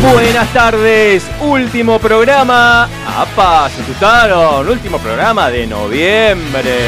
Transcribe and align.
Buenas 0.00 0.52
tardes, 0.52 1.26
último 1.40 1.98
programa. 1.98 2.84
¡Apa! 2.84 3.68
Se 3.68 3.82
asustaron. 3.82 4.68
Último 4.68 4.98
programa 4.98 5.50
de 5.50 5.66
noviembre. 5.66 6.78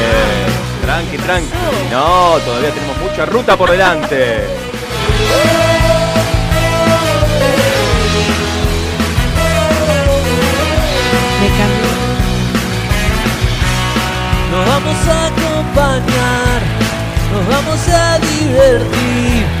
Tranqui, 0.81 1.17
tranqui. 1.17 1.49
No, 1.91 2.37
todavía 2.45 2.69
tenemos 2.71 2.97
mucha 2.99 3.25
ruta 3.25 3.57
por 3.57 3.69
delante. 3.69 4.39
Nos 14.51 14.67
vamos 14.67 15.07
a 15.07 15.27
acompañar, 15.27 16.61
nos 17.33 17.47
vamos 17.47 17.87
a 17.89 18.19
divertir. 18.19 19.60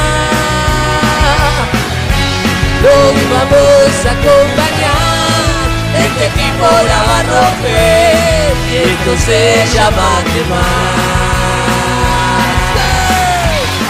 Lo 2.81 2.89
vamos 2.89 4.05
a 4.05 4.11
acompañar, 4.11 5.69
este 5.99 6.25
equipo 6.27 6.65
la 6.87 7.03
va 7.03 7.19
a 7.19 7.23
romper 7.23 8.53
y 8.71 8.75
esto 8.77 9.11
se 9.25 9.65
llama 9.75 10.07
quemar. 10.33 11.21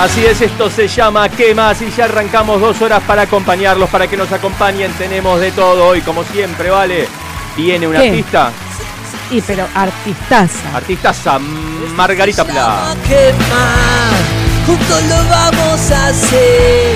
Así 0.02 0.26
es, 0.26 0.42
esto 0.42 0.70
se 0.70 0.88
llama 0.88 1.30
¿Qué 1.30 1.54
más? 1.54 1.80
Y 1.84 1.92
ya 1.92 2.06
arrancamos 2.06 2.60
dos 2.60 2.82
horas 2.82 3.04
para 3.06 3.22
acompañarlos, 3.24 3.88
para 3.90 4.08
que 4.08 4.18
nos 4.18 4.32
acompañen. 4.32 4.92
Tenemos 4.94 5.40
de 5.40 5.52
todo 5.52 5.86
hoy, 5.88 6.02
como 6.02 6.24
siempre, 6.24 6.72
¿vale? 6.72 7.08
Viene 7.56 7.88
una 7.88 8.00
¿Qué? 8.00 8.10
artista, 8.10 8.52
Y 9.30 9.42
pero 9.42 9.68
artistaza. 9.76 10.76
artistaza 10.76 11.40
Margarita 11.96 12.44
Pla. 12.44 12.96
juntos 14.66 15.04
lo 15.04 15.30
vamos 15.30 15.92
a 15.92 16.08
hacer, 16.08 16.96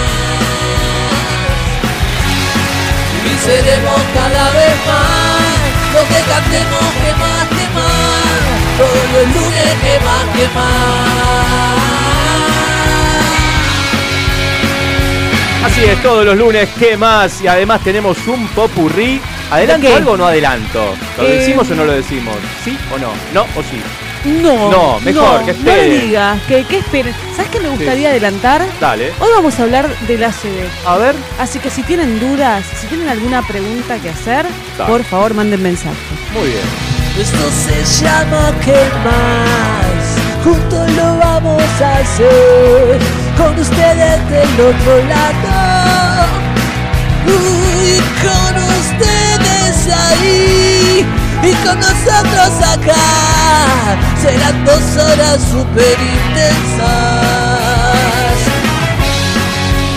Y 3.31 3.37
seremos 3.37 4.01
cada 4.13 4.51
vez 4.51 4.75
más 4.87 5.51
lo 5.93 6.01
que 6.07 6.21
cantemos 6.29 6.85
que 7.01 7.11
más, 7.21 7.47
que 7.47 7.65
más. 7.75 8.77
Todos 8.77 9.05
los 9.13 9.25
lunes 9.35 9.73
que 9.83 9.99
más, 10.05 10.23
que 10.35 10.47
más. 10.55 11.81
Así 15.65 15.81
es, 15.85 16.01
todos 16.01 16.25
los 16.25 16.35
lunes, 16.37 16.67
¿qué 16.79 16.97
más? 16.97 17.41
Y 17.41 17.47
además 17.47 17.81
tenemos 17.83 18.17
un 18.27 18.47
popurrí. 18.49 19.21
¿Adelanto 19.51 19.95
algo 19.95 20.11
o 20.13 20.17
no 20.17 20.25
adelanto? 20.27 20.95
¿Lo 21.17 21.23
Eh, 21.23 21.37
decimos 21.39 21.69
o 21.69 21.75
no 21.75 21.83
lo 21.85 21.91
decimos? 21.91 22.35
¿Sí 22.63 22.77
o 22.93 22.97
no? 22.97 23.11
¿No 23.33 23.41
o 23.43 23.61
sí? 23.61 23.81
No, 24.25 24.69
No, 24.71 24.99
mejor, 25.01 25.43
que 25.45 25.53
No 25.53 25.63
le 25.63 25.71
esperen. 25.71 26.01
digas, 26.01 26.41
que, 26.47 26.63
que 26.65 26.77
esperen. 26.77 27.13
¿Sabes 27.35 27.49
qué 27.51 27.59
me 27.59 27.69
gustaría 27.69 28.09
adelantar? 28.09 28.65
Dale. 28.79 29.11
Hoy 29.19 29.29
vamos 29.35 29.59
a 29.59 29.63
hablar 29.63 29.89
del 30.07 30.23
ACB. 30.23 30.69
A 30.85 30.97
ver. 30.97 31.15
Así 31.39 31.59
que 31.59 31.69
si 31.69 31.81
tienen 31.83 32.19
dudas, 32.19 32.63
si 32.79 32.87
tienen 32.87 33.09
alguna 33.09 33.41
pregunta 33.47 33.97
que 33.97 34.09
hacer, 34.09 34.45
Dale. 34.77 34.91
por 34.91 35.03
favor 35.03 35.33
manden 35.33 35.63
mensaje. 35.63 35.95
Muy 36.33 36.47
bien. 36.49 36.63
Esto 37.19 37.37
se 37.65 38.03
llama 38.05 38.53
que 38.63 38.71
más, 39.03 40.45
juntos 40.45 40.91
lo 40.91 41.17
vamos 41.17 41.63
a 41.81 41.97
hacer, 41.97 42.99
con 43.37 43.59
ustedes 43.59 44.29
del 44.29 44.53
otro 44.61 44.97
lado, 45.09 46.25
y 47.27 47.97
con 48.23 48.55
ustedes 48.79 49.93
ahí, 49.93 51.05
y 51.43 51.53
con 51.65 51.79
nosotros 51.79 52.51
acá, 52.61 53.97
serán 54.21 54.63
dos 54.65 54.97
horas 54.97 55.39
super 55.51 55.97
intensas, 55.99 56.91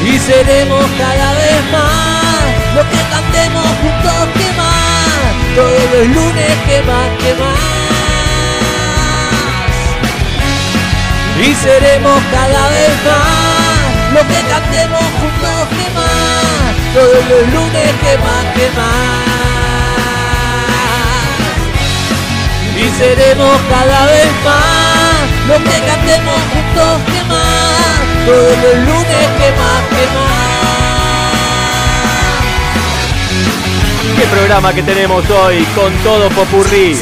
y 0.05 0.19
seremos 0.19 0.84
cada 0.99 1.32
vez 1.34 1.62
más, 1.72 2.44
lo 2.75 2.82
que 2.91 3.03
cantemos 3.10 3.66
juntos 3.82 4.28
que 4.34 4.49
más, 4.56 5.32
todos 5.55 5.84
los 5.93 6.06
lunes 6.09 6.55
que 6.66 6.82
más, 6.82 7.09
que 7.21 7.34
más. 7.34 7.75
Y 11.37 11.55
seremos 11.55 12.22
cada 12.31 12.69
vez 12.69 12.94
más, 13.05 14.15
lo 14.15 14.21
que 14.28 14.41
cantemos 14.49 15.05
juntos 15.21 15.69
que 15.71 15.87
más, 15.94 16.75
todos 16.94 17.22
los 17.28 17.43
lunes 17.53 17.93
que 18.03 18.19
más, 18.19 18.44
que 18.55 18.66
más. 18.78 19.33
Seremos 22.99 23.60
cada 23.69 24.06
vez 24.06 24.27
más, 24.44 25.49
lo 25.49 25.56
que 25.65 25.78
cantemos 25.87 26.34
juntos 26.53 27.00
que 27.06 27.25
más, 27.28 28.27
todos 28.27 28.56
los 28.62 28.77
lunes 28.87 29.27
que 29.38 29.50
más, 29.60 29.82
que 29.91 30.05
más. 30.15 30.44
¿Qué 34.16 34.27
programa 34.27 34.72
que 34.72 34.82
tenemos 34.82 35.28
hoy 35.31 35.65
con 35.75 35.93
todo 36.05 36.28
popurrí? 36.31 36.97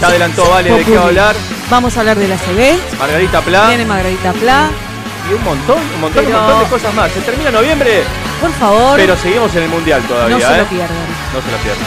Ya 0.00 0.08
adelantó 0.08 0.48
Vale 0.50 0.70
de 0.70 0.76
qué 0.78 0.84
Popurrí. 0.84 0.98
hablar. 1.06 1.36
Vamos 1.70 1.96
a 1.96 2.00
hablar 2.00 2.16
del 2.18 2.32
ACB. 2.32 2.98
Margarita 2.98 3.40
Pla 3.42 3.68
Viene 3.68 3.84
Margarita 3.84 4.32
Pla. 4.32 4.68
y 5.30 5.34
un 5.34 5.44
montón, 5.44 5.78
un 5.94 6.00
montón, 6.00 6.26
un 6.26 6.32
montón 6.32 6.58
de 6.60 6.66
cosas 6.66 6.94
más. 6.94 7.12
Se 7.12 7.20
termina 7.20 7.50
noviembre, 7.52 8.02
Por 8.40 8.50
favor, 8.54 8.96
pero 8.96 9.16
seguimos 9.16 9.54
en 9.54 9.62
el 9.64 9.68
mundial 9.68 10.02
todavía, 10.08 10.36
no 10.36 10.40
se 10.40 10.54
¿eh? 10.54 10.58
lo 10.58 10.64
pierdan. 10.64 11.06
No 11.34 11.40
se 11.40 11.50
lo 11.52 11.58
pierdan. 11.58 11.86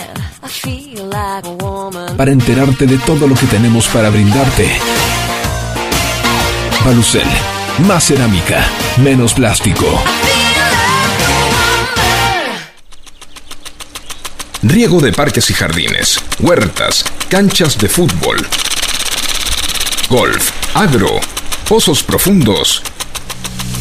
para 2.17 2.31
enterarte 2.31 2.85
de 2.85 2.97
todo 2.99 3.27
lo 3.27 3.35
que 3.35 3.45
tenemos 3.45 3.87
para 3.87 4.09
brindarte. 4.09 4.69
Balucel, 6.83 7.27
Más 7.87 8.05
cerámica, 8.05 8.65
menos 8.97 9.33
plástico. 9.33 9.85
Riego 14.63 14.99
de 14.99 15.11
parques 15.11 15.49
y 15.49 15.53
jardines, 15.53 16.19
huertas, 16.39 17.05
canchas 17.29 17.77
de 17.77 17.89
fútbol, 17.89 18.37
golf, 20.09 20.51
agro, 20.75 21.19
pozos 21.67 22.03
profundos. 22.03 22.83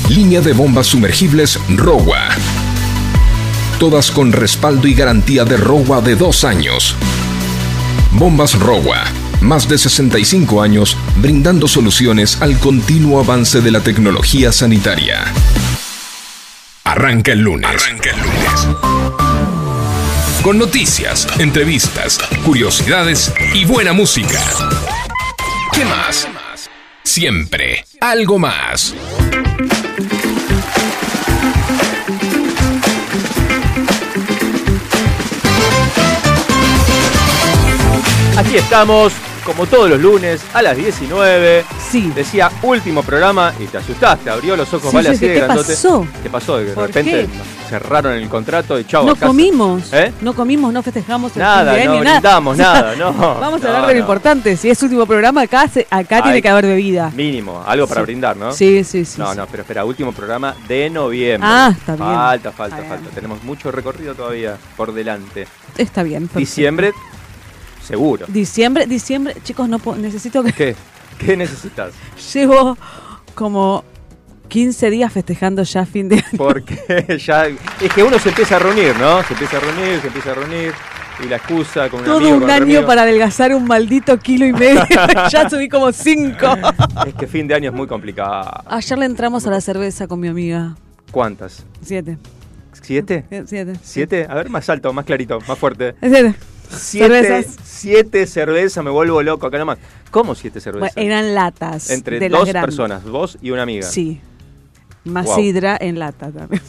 Línea 0.09 0.41
de 0.41 0.53
bombas 0.53 0.87
sumergibles 0.87 1.59
ROWA. 1.69 2.29
Todas 3.79 4.11
con 4.11 4.33
respaldo 4.33 4.89
y 4.89 4.95
garantía 4.95 5.45
de 5.45 5.57
ROWA 5.57 6.01
de 6.01 6.17
dos 6.17 6.45
años. 6.45 6.97
Bombas 8.13 8.59
ROWA. 8.59 9.05
Más 9.41 9.69
de 9.69 9.79
65 9.79 10.63
años 10.63 10.97
brindando 11.17 11.69
soluciones 11.69 12.41
al 12.43 12.59
continuo 12.59 13.21
avance 13.21 13.61
de 13.61 13.71
la 13.71 13.81
tecnología 13.81 14.53
sanitaria. 14.53 15.25
Arranca 16.85 17.33
el 17.33 17.41
lunes. 17.41 17.71
Arranca 17.71 18.11
el 18.11 18.21
lunes. 18.21 18.69
Con 20.43 20.59
noticias, 20.59 21.29
entrevistas, 21.39 22.19
curiosidades 22.45 23.33
y 23.55 23.65
buena 23.65 23.93
música. 23.93 24.41
¿Qué 25.73 25.85
más? 25.85 26.29
Siempre 27.05 27.85
algo 28.01 28.39
más. 28.39 28.95
Aquí 38.41 38.57
estamos, 38.57 39.13
como 39.45 39.67
todos 39.67 39.91
los 39.91 40.01
lunes, 40.01 40.41
a 40.55 40.63
las 40.63 40.75
19. 40.75 41.63
Sí. 41.91 42.11
Decía 42.15 42.51
último 42.63 43.03
programa 43.03 43.53
y 43.61 43.67
te 43.67 43.77
asustaste, 43.77 44.31
abrió 44.31 44.57
los 44.57 44.73
ojos, 44.73 44.89
Sí, 44.91 44.97
vale 44.97 45.09
yo 45.09 45.13
así 45.13 45.21
dije, 45.21 45.29
de 45.29 45.35
¿qué 45.41 45.45
grandote. 45.45 45.73
pasó? 45.75 46.07
¿Qué 46.23 46.31
pasó? 46.31 46.57
De 46.57 46.73
¿Por 46.73 46.87
repente 46.87 47.11
qué? 47.11 47.37
nos 47.37 47.47
cerraron 47.69 48.15
el 48.15 48.29
contrato 48.31 48.79
y 48.81 48.85
chau. 48.87 49.05
No 49.05 49.13
casa. 49.15 49.27
comimos. 49.27 49.93
¿Eh? 49.93 50.13
No 50.23 50.33
comimos, 50.35 50.73
no 50.73 50.83
festejamos 50.83 51.33
el 51.37 51.43
Nada, 51.43 51.73
fin 51.75 51.81
de 51.83 51.87
no 51.87 51.93
año, 51.93 52.01
brindamos, 52.01 52.57
nada, 52.57 52.97
no. 52.97 53.13
Vamos 53.13 53.61
a 53.63 53.69
No, 53.69 53.75
hablar 53.75 53.87
de 53.89 53.89
lo 53.89 53.93
no. 53.95 53.99
importante. 54.01 54.57
Si 54.57 54.71
es 54.71 54.83
último 54.83 55.05
programa, 55.05 55.43
acá, 55.43 55.69
se- 55.69 55.87
acá 55.91 56.17
Ay. 56.17 56.23
tiene 56.23 56.43
que 56.43 56.49
haber 56.49 56.65
bebida. 56.65 57.11
Mínimo, 57.15 57.63
algo 57.67 57.87
para 57.87 58.01
Sí. 58.01 58.05
brindar, 58.07 58.37
¿no? 58.39 58.53
Sí, 58.53 58.83
sí, 58.85 59.05
sí. 59.05 59.21
No, 59.21 59.33
sí. 59.33 59.37
no, 59.37 59.47
pero 59.49 59.65
espera, 59.65 59.85
último 59.85 60.13
programa 60.13 60.55
de 60.67 60.89
noviembre. 60.89 61.47
Ah, 61.53 61.75
está 61.77 61.95
bien. 61.95 62.09
Falta, 62.09 62.53
falta, 62.53 62.77
Está 62.79 62.89
bien. 62.89 63.01
falta. 63.03 63.15
Tenemos 63.15 63.43
mucho 63.45 63.71
recorrido 63.71 64.15
todavía 64.15 64.57
por 64.79 64.95
delante. 64.95 65.47
Está 65.77 66.03
bien. 66.03 66.23
perfecto. 66.23 66.39
Diciembre, 66.39 66.93
seguro. 67.91 68.27
Diciembre, 68.29 68.87
diciembre, 68.87 69.35
chicos, 69.45 69.69
no 69.69 69.79
puedo- 69.79 69.99
necesito 69.99 70.43
que 70.43 70.53
¿Qué? 70.53 70.77
¿Qué 71.19 71.37
necesitas? 71.37 71.93
llevo 72.35 72.79
como 73.35 73.85
15 74.49 74.91
días 74.91 75.13
festejando 75.13 75.63
ya 75.63 75.85
fin 75.87 76.09
de 76.09 76.17
año. 76.17 76.39
Porque 76.39 77.19
ya. 77.25 77.47
Es 77.47 77.93
que 77.95 78.03
uno 78.03 78.19
se 78.19 78.31
empieza 78.31 78.57
a 78.57 78.59
reunir, 78.59 78.97
¿no? 78.99 79.23
Se 79.25 79.33
empieza 79.35 79.59
a 79.59 79.61
reunir, 79.61 80.01
se 80.01 80.07
empieza 80.09 80.31
a 80.33 80.35
reunir. 80.35 80.73
Y 81.23 81.29
la 81.29 81.37
excusa 81.37 81.91
con 81.91 82.01
un 82.01 82.07
Todo 82.07 82.17
amigo, 82.17 82.37
un 82.37 82.51
año 82.51 82.63
amigo. 82.63 82.87
para 82.87 83.03
adelgazar 83.03 83.55
un 83.55 83.67
maldito 83.67 84.19
kilo 84.19 84.47
y 84.47 84.55
medio. 84.55 84.81
ya 85.31 85.51
subí 85.51 85.69
como 85.69 85.93
5. 85.93 86.37
Es 87.07 87.15
que 87.15 87.27
fin 87.27 87.47
de 87.47 87.55
año 87.55 87.69
es 87.71 87.77
muy 87.77 87.87
complicado. 87.87 88.51
Ayer 88.67 88.99
le 88.99 89.05
entramos 89.05 89.47
a 89.47 89.51
la 89.51 89.61
cerveza 89.61 90.07
con 90.09 90.19
mi 90.19 90.29
amiga. 90.29 90.75
¿Cuántas? 91.13 91.67
Siete. 91.83 92.17
¿Siete? 92.81 93.27
Eh, 93.31 93.43
Siete. 93.47 93.75
¿Siete? 93.83 94.27
A 94.31 94.35
ver, 94.35 94.49
más 94.49 94.69
alto, 94.71 94.91
más 94.95 95.05
clarito, 95.05 95.39
más 95.47 95.59
fuerte. 95.59 95.95
Siete. 96.01 96.35
Siete 96.71 97.23
Cervezas. 97.23 97.57
Siete 97.65 98.27
cervezas, 98.27 98.85
me 98.85 98.91
vuelvo 98.91 99.23
loco 99.23 99.47
acá 99.47 99.59
nomás. 99.59 99.79
¿Cómo 100.11 100.35
siete 100.35 100.61
Bueno, 100.61 100.73
cervezas? 100.89 100.97
eran 100.97 101.35
latas. 101.35 101.91
Entre 101.91 102.19
de 102.21 102.29
dos 102.29 102.49
personas, 102.51 103.05
vos 103.05 103.39
y 103.41 103.51
una 103.51 103.63
amiga. 103.63 103.87
Sí. 103.87 104.21
Más 105.05 105.25
Wow. 105.27 105.37
sidra 105.37 105.79
en 105.81 105.99
lata 105.99 106.31
también. 106.31 106.61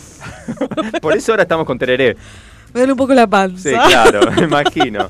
Por 1.01 1.15
eso 1.17 1.33
ahora 1.33 1.43
estamos 1.43 1.65
con 1.65 1.77
tereré. 1.77 2.15
Me 2.73 2.79
duele 2.81 2.93
un 2.93 2.97
poco 2.97 3.13
la 3.13 3.27
panza. 3.27 3.69
Sí, 3.69 3.75
claro, 3.89 4.31
me 4.35 4.43
imagino. 4.43 5.09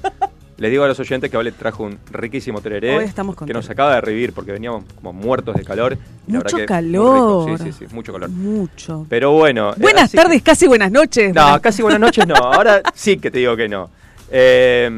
Les 0.58 0.70
digo 0.70 0.84
a 0.84 0.88
los 0.88 1.00
oyentes 1.00 1.30
que 1.32 1.38
Vale 1.38 1.52
trajo 1.52 1.84
un 1.84 1.98
riquísimo 2.12 2.62
tereré 2.62 2.96
Hoy 2.98 3.06
estamos 3.06 3.36
con 3.36 3.48
que 3.48 3.54
nos 3.54 3.68
acaba 3.72 3.96
de 3.96 4.02
revivir 4.02 4.32
porque 4.32 4.52
veníamos 4.52 4.84
como 4.96 5.12
muertos 5.14 5.56
de 5.56 5.64
calor. 5.64 5.98
y 6.28 6.32
Mucho 6.34 6.56
que 6.58 6.66
calor. 6.66 7.58
Sí, 7.60 7.64
sí, 7.72 7.86
sí, 7.88 7.96
mucho 7.96 8.12
calor. 8.14 8.30
Mucho. 8.30 9.06
Pero 9.10 9.32
bueno. 9.32 9.74
Buenas 9.78 10.12
que- 10.12 10.18
tardes, 10.18 10.42
casi 10.44 10.68
buenas 10.68 10.92
noches. 10.92 11.34
No, 11.34 11.60
casi 11.62 11.82
buenas 11.82 12.00
noches 12.00 12.28
no. 12.28 12.36
Ahora 12.36 12.82
sí 12.94 13.18
que 13.18 13.30
te 13.32 13.40
digo 13.40 13.56
que 13.56 13.68
no. 13.70 13.90
Eh, 14.31 14.89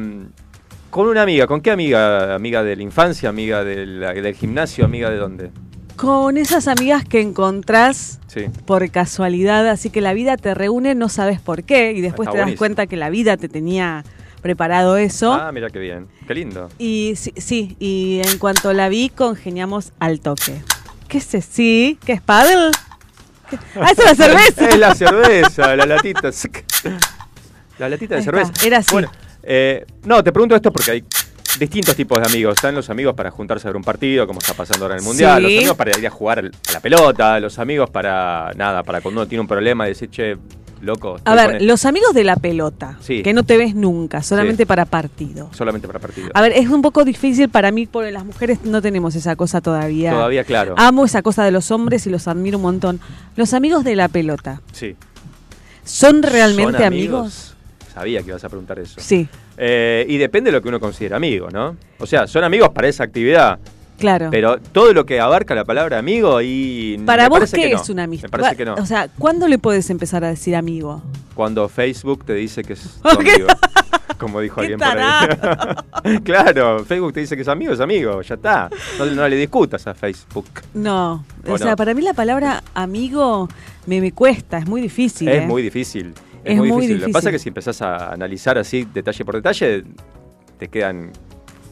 con 0.90 1.08
una 1.08 1.22
amiga, 1.22 1.46
¿con 1.46 1.60
qué 1.60 1.70
amiga? 1.72 2.34
¿Amiga 2.34 2.62
de 2.62 2.76
la 2.76 2.82
infancia? 2.82 3.28
¿Amiga 3.28 3.64
del, 3.64 4.00
del 4.00 4.34
gimnasio? 4.34 4.84
¿Amiga 4.84 5.10
de 5.10 5.16
dónde? 5.16 5.50
Con 5.96 6.36
esas 6.36 6.68
amigas 6.68 7.04
que 7.04 7.20
encontrás 7.20 8.20
Sí. 8.28 8.46
por 8.66 8.88
casualidad, 8.90 9.68
así 9.68 9.90
que 9.90 10.00
la 10.00 10.12
vida 10.12 10.36
te 10.36 10.54
reúne, 10.54 10.94
no 10.96 11.08
sabes 11.08 11.40
por 11.40 11.62
qué, 11.64 11.92
y 11.92 12.00
después 12.00 12.26
Está 12.26 12.32
te 12.32 12.38
das 12.38 12.44
buenísimo. 12.46 12.58
cuenta 12.58 12.86
que 12.86 12.96
la 12.96 13.10
vida 13.10 13.36
te 13.36 13.48
tenía 13.48 14.04
preparado 14.42 14.96
eso. 14.96 15.32
Ah, 15.32 15.52
mira 15.52 15.70
qué 15.70 15.78
bien. 15.78 16.08
Qué 16.26 16.34
lindo. 16.34 16.68
Y 16.78 17.14
sí, 17.16 17.32
sí, 17.36 17.76
y 17.78 18.20
en 18.24 18.38
cuanto 18.38 18.72
la 18.72 18.88
vi, 18.88 19.08
congeniamos 19.08 19.92
al 20.00 20.20
toque. 20.20 20.62
¿Qué 21.08 21.18
es? 21.18 21.24
Sí, 21.48 21.98
¿qué 22.04 22.12
es 22.14 22.20
paddle? 22.20 22.70
¿Qué? 23.50 23.58
Ah, 23.80 23.90
es 23.92 23.98
la 24.04 24.14
cerveza. 24.26 24.68
es 24.68 24.78
la 24.78 24.94
cerveza, 24.94 25.76
la 25.76 25.86
latita. 25.86 26.30
La 27.78 27.88
latita 27.88 28.16
de 28.16 28.22
cerveza. 28.22 28.52
era 28.64 28.78
así. 28.78 28.90
Bueno, 28.92 29.10
eh, 29.46 29.84
no, 30.04 30.22
te 30.24 30.32
pregunto 30.32 30.54
esto 30.56 30.72
porque 30.72 30.90
hay 30.92 31.04
distintos 31.58 31.94
tipos 31.94 32.20
de 32.20 32.26
amigos. 32.26 32.54
Están 32.56 32.74
los 32.74 32.90
amigos 32.90 33.14
para 33.14 33.30
juntarse 33.30 33.66
a 33.66 33.70
ver 33.70 33.76
un 33.76 33.84
partido, 33.84 34.26
como 34.26 34.40
está 34.40 34.54
pasando 34.54 34.84
ahora 34.84 34.94
en 34.96 35.00
el 35.00 35.04
Mundial. 35.06 35.36
Sí. 35.38 35.42
Los 35.42 35.58
amigos 35.58 35.76
para 35.76 35.98
ir 35.98 36.06
a 36.06 36.10
jugar 36.10 36.38
a 36.40 36.72
la 36.72 36.80
pelota. 36.80 37.40
Los 37.40 37.58
amigos 37.58 37.90
para, 37.90 38.52
nada, 38.56 38.82
para 38.82 39.00
cuando 39.00 39.20
uno 39.22 39.28
tiene 39.28 39.40
un 39.40 39.46
problema 39.48 39.86
y 39.86 39.90
decir, 39.90 40.10
che, 40.10 40.36
loco. 40.80 41.16
A 41.24 41.34
ver, 41.34 41.46
con 41.46 41.54
esto". 41.56 41.66
los 41.66 41.84
amigos 41.86 42.12
de 42.12 42.24
la 42.24 42.36
pelota, 42.36 42.98
Sí. 43.00 43.22
que 43.22 43.32
no 43.32 43.42
te 43.44 43.56
ves 43.56 43.74
nunca, 43.74 44.22
solamente 44.22 44.64
Sí. 44.64 44.66
para 44.66 44.84
partido. 44.84 45.48
Solamente 45.52 45.86
para 45.86 45.98
partido. 46.00 46.28
A 46.34 46.42
ver, 46.42 46.52
es 46.52 46.68
un 46.68 46.82
poco 46.82 47.04
difícil 47.04 47.48
para 47.48 47.70
mí, 47.70 47.86
porque 47.86 48.10
las 48.10 48.24
mujeres 48.24 48.58
no 48.64 48.82
tenemos 48.82 49.14
esa 49.14 49.36
cosa 49.36 49.60
todavía. 49.60 50.10
Todavía, 50.10 50.44
claro. 50.44 50.74
Amo 50.76 51.04
esa 51.04 51.22
cosa 51.22 51.44
de 51.44 51.52
los 51.52 51.70
hombres 51.70 52.06
y 52.06 52.10
los 52.10 52.26
admiro 52.28 52.58
un 52.58 52.62
montón. 52.62 53.00
Los 53.36 53.54
amigos 53.54 53.84
de 53.84 53.96
la 53.96 54.08
pelota, 54.08 54.60
Sí. 54.72 54.96
¿son 55.84 56.22
realmente 56.22 56.78
¿Son 56.78 56.86
amigos? 56.86 57.53
Sabía 57.94 58.22
que 58.22 58.28
ibas 58.28 58.42
a 58.44 58.48
preguntar 58.48 58.78
eso. 58.80 59.00
Sí, 59.00 59.28
Eh, 59.56 60.04
y 60.08 60.16
depende 60.18 60.50
de 60.50 60.56
lo 60.56 60.62
que 60.62 60.68
uno 60.68 60.80
considera 60.80 61.16
amigo, 61.16 61.48
¿no? 61.48 61.76
O 62.00 62.06
sea, 62.06 62.26
son 62.26 62.42
amigos 62.42 62.70
para 62.70 62.88
esa 62.88 63.04
actividad. 63.04 63.58
claro. 63.98 64.28
Pero 64.32 64.58
todo 64.58 64.92
lo 64.92 65.06
que 65.06 65.20
abarca 65.20 65.54
la 65.54 65.64
palabra 65.64 65.98
amigo 65.98 66.42
y. 66.42 67.00
para 67.06 67.28
vos, 67.28 67.52
¿qué 67.52 67.70
no. 67.70 67.80
es 67.80 67.88
una 67.88 68.02
amistad? 68.04 68.28
Me 68.28 68.30
parece 68.30 68.56
que 68.56 68.64
no. 68.64 68.74
O 68.74 68.84
sea, 68.86 69.08
¿cuándo 69.16 69.46
le 69.46 69.58
puedes 69.58 69.88
empezar 69.90 70.24
a 70.24 70.28
decir 70.28 70.56
amigo? 70.56 71.02
Cuando 71.36 71.68
Facebook 71.68 72.24
te 72.24 72.34
dice 72.34 72.64
que 72.64 72.72
es 72.72 72.98
amigo. 73.04 73.46
Como 74.18 74.40
dijo 74.40 74.56
¡Qué 74.60 74.74
alguien 74.74 74.78
por 74.80 74.98
ahí. 74.98 76.18
claro, 76.24 76.84
Facebook 76.84 77.12
te 77.12 77.20
dice 77.20 77.36
que 77.36 77.42
es 77.42 77.48
amigo, 77.48 77.72
es 77.72 77.80
amigo, 77.80 78.20
ya 78.22 78.34
está. 78.34 78.68
No, 78.98 79.06
no 79.06 79.28
le 79.28 79.36
discutas 79.36 79.86
a 79.86 79.94
Facebook. 79.94 80.46
No, 80.74 81.24
o, 81.46 81.52
¿O 81.52 81.58
sea, 81.58 81.70
no? 81.70 81.76
para 81.76 81.94
mí 81.94 82.02
la 82.02 82.12
palabra 82.14 82.62
amigo 82.74 83.48
me, 83.86 84.00
me 84.00 84.10
cuesta, 84.10 84.58
es 84.58 84.66
muy 84.66 84.80
difícil. 84.80 85.28
es 85.28 85.42
¿eh? 85.44 85.46
muy 85.46 85.62
difícil. 85.62 86.12
Es, 86.44 86.52
Es 86.52 86.56
muy, 86.58 86.68
muy 86.68 86.80
difícil. 86.82 87.00
Lo 87.00 87.06
que 87.06 87.12
pasa 87.12 87.28
es 87.30 87.32
que 87.32 87.38
si 87.38 87.48
empezás 87.48 87.80
a 87.82 88.12
analizar 88.12 88.58
así 88.58 88.86
detalle 88.92 89.24
por 89.24 89.34
detalle, 89.36 89.84
te 90.58 90.68
quedan. 90.68 91.10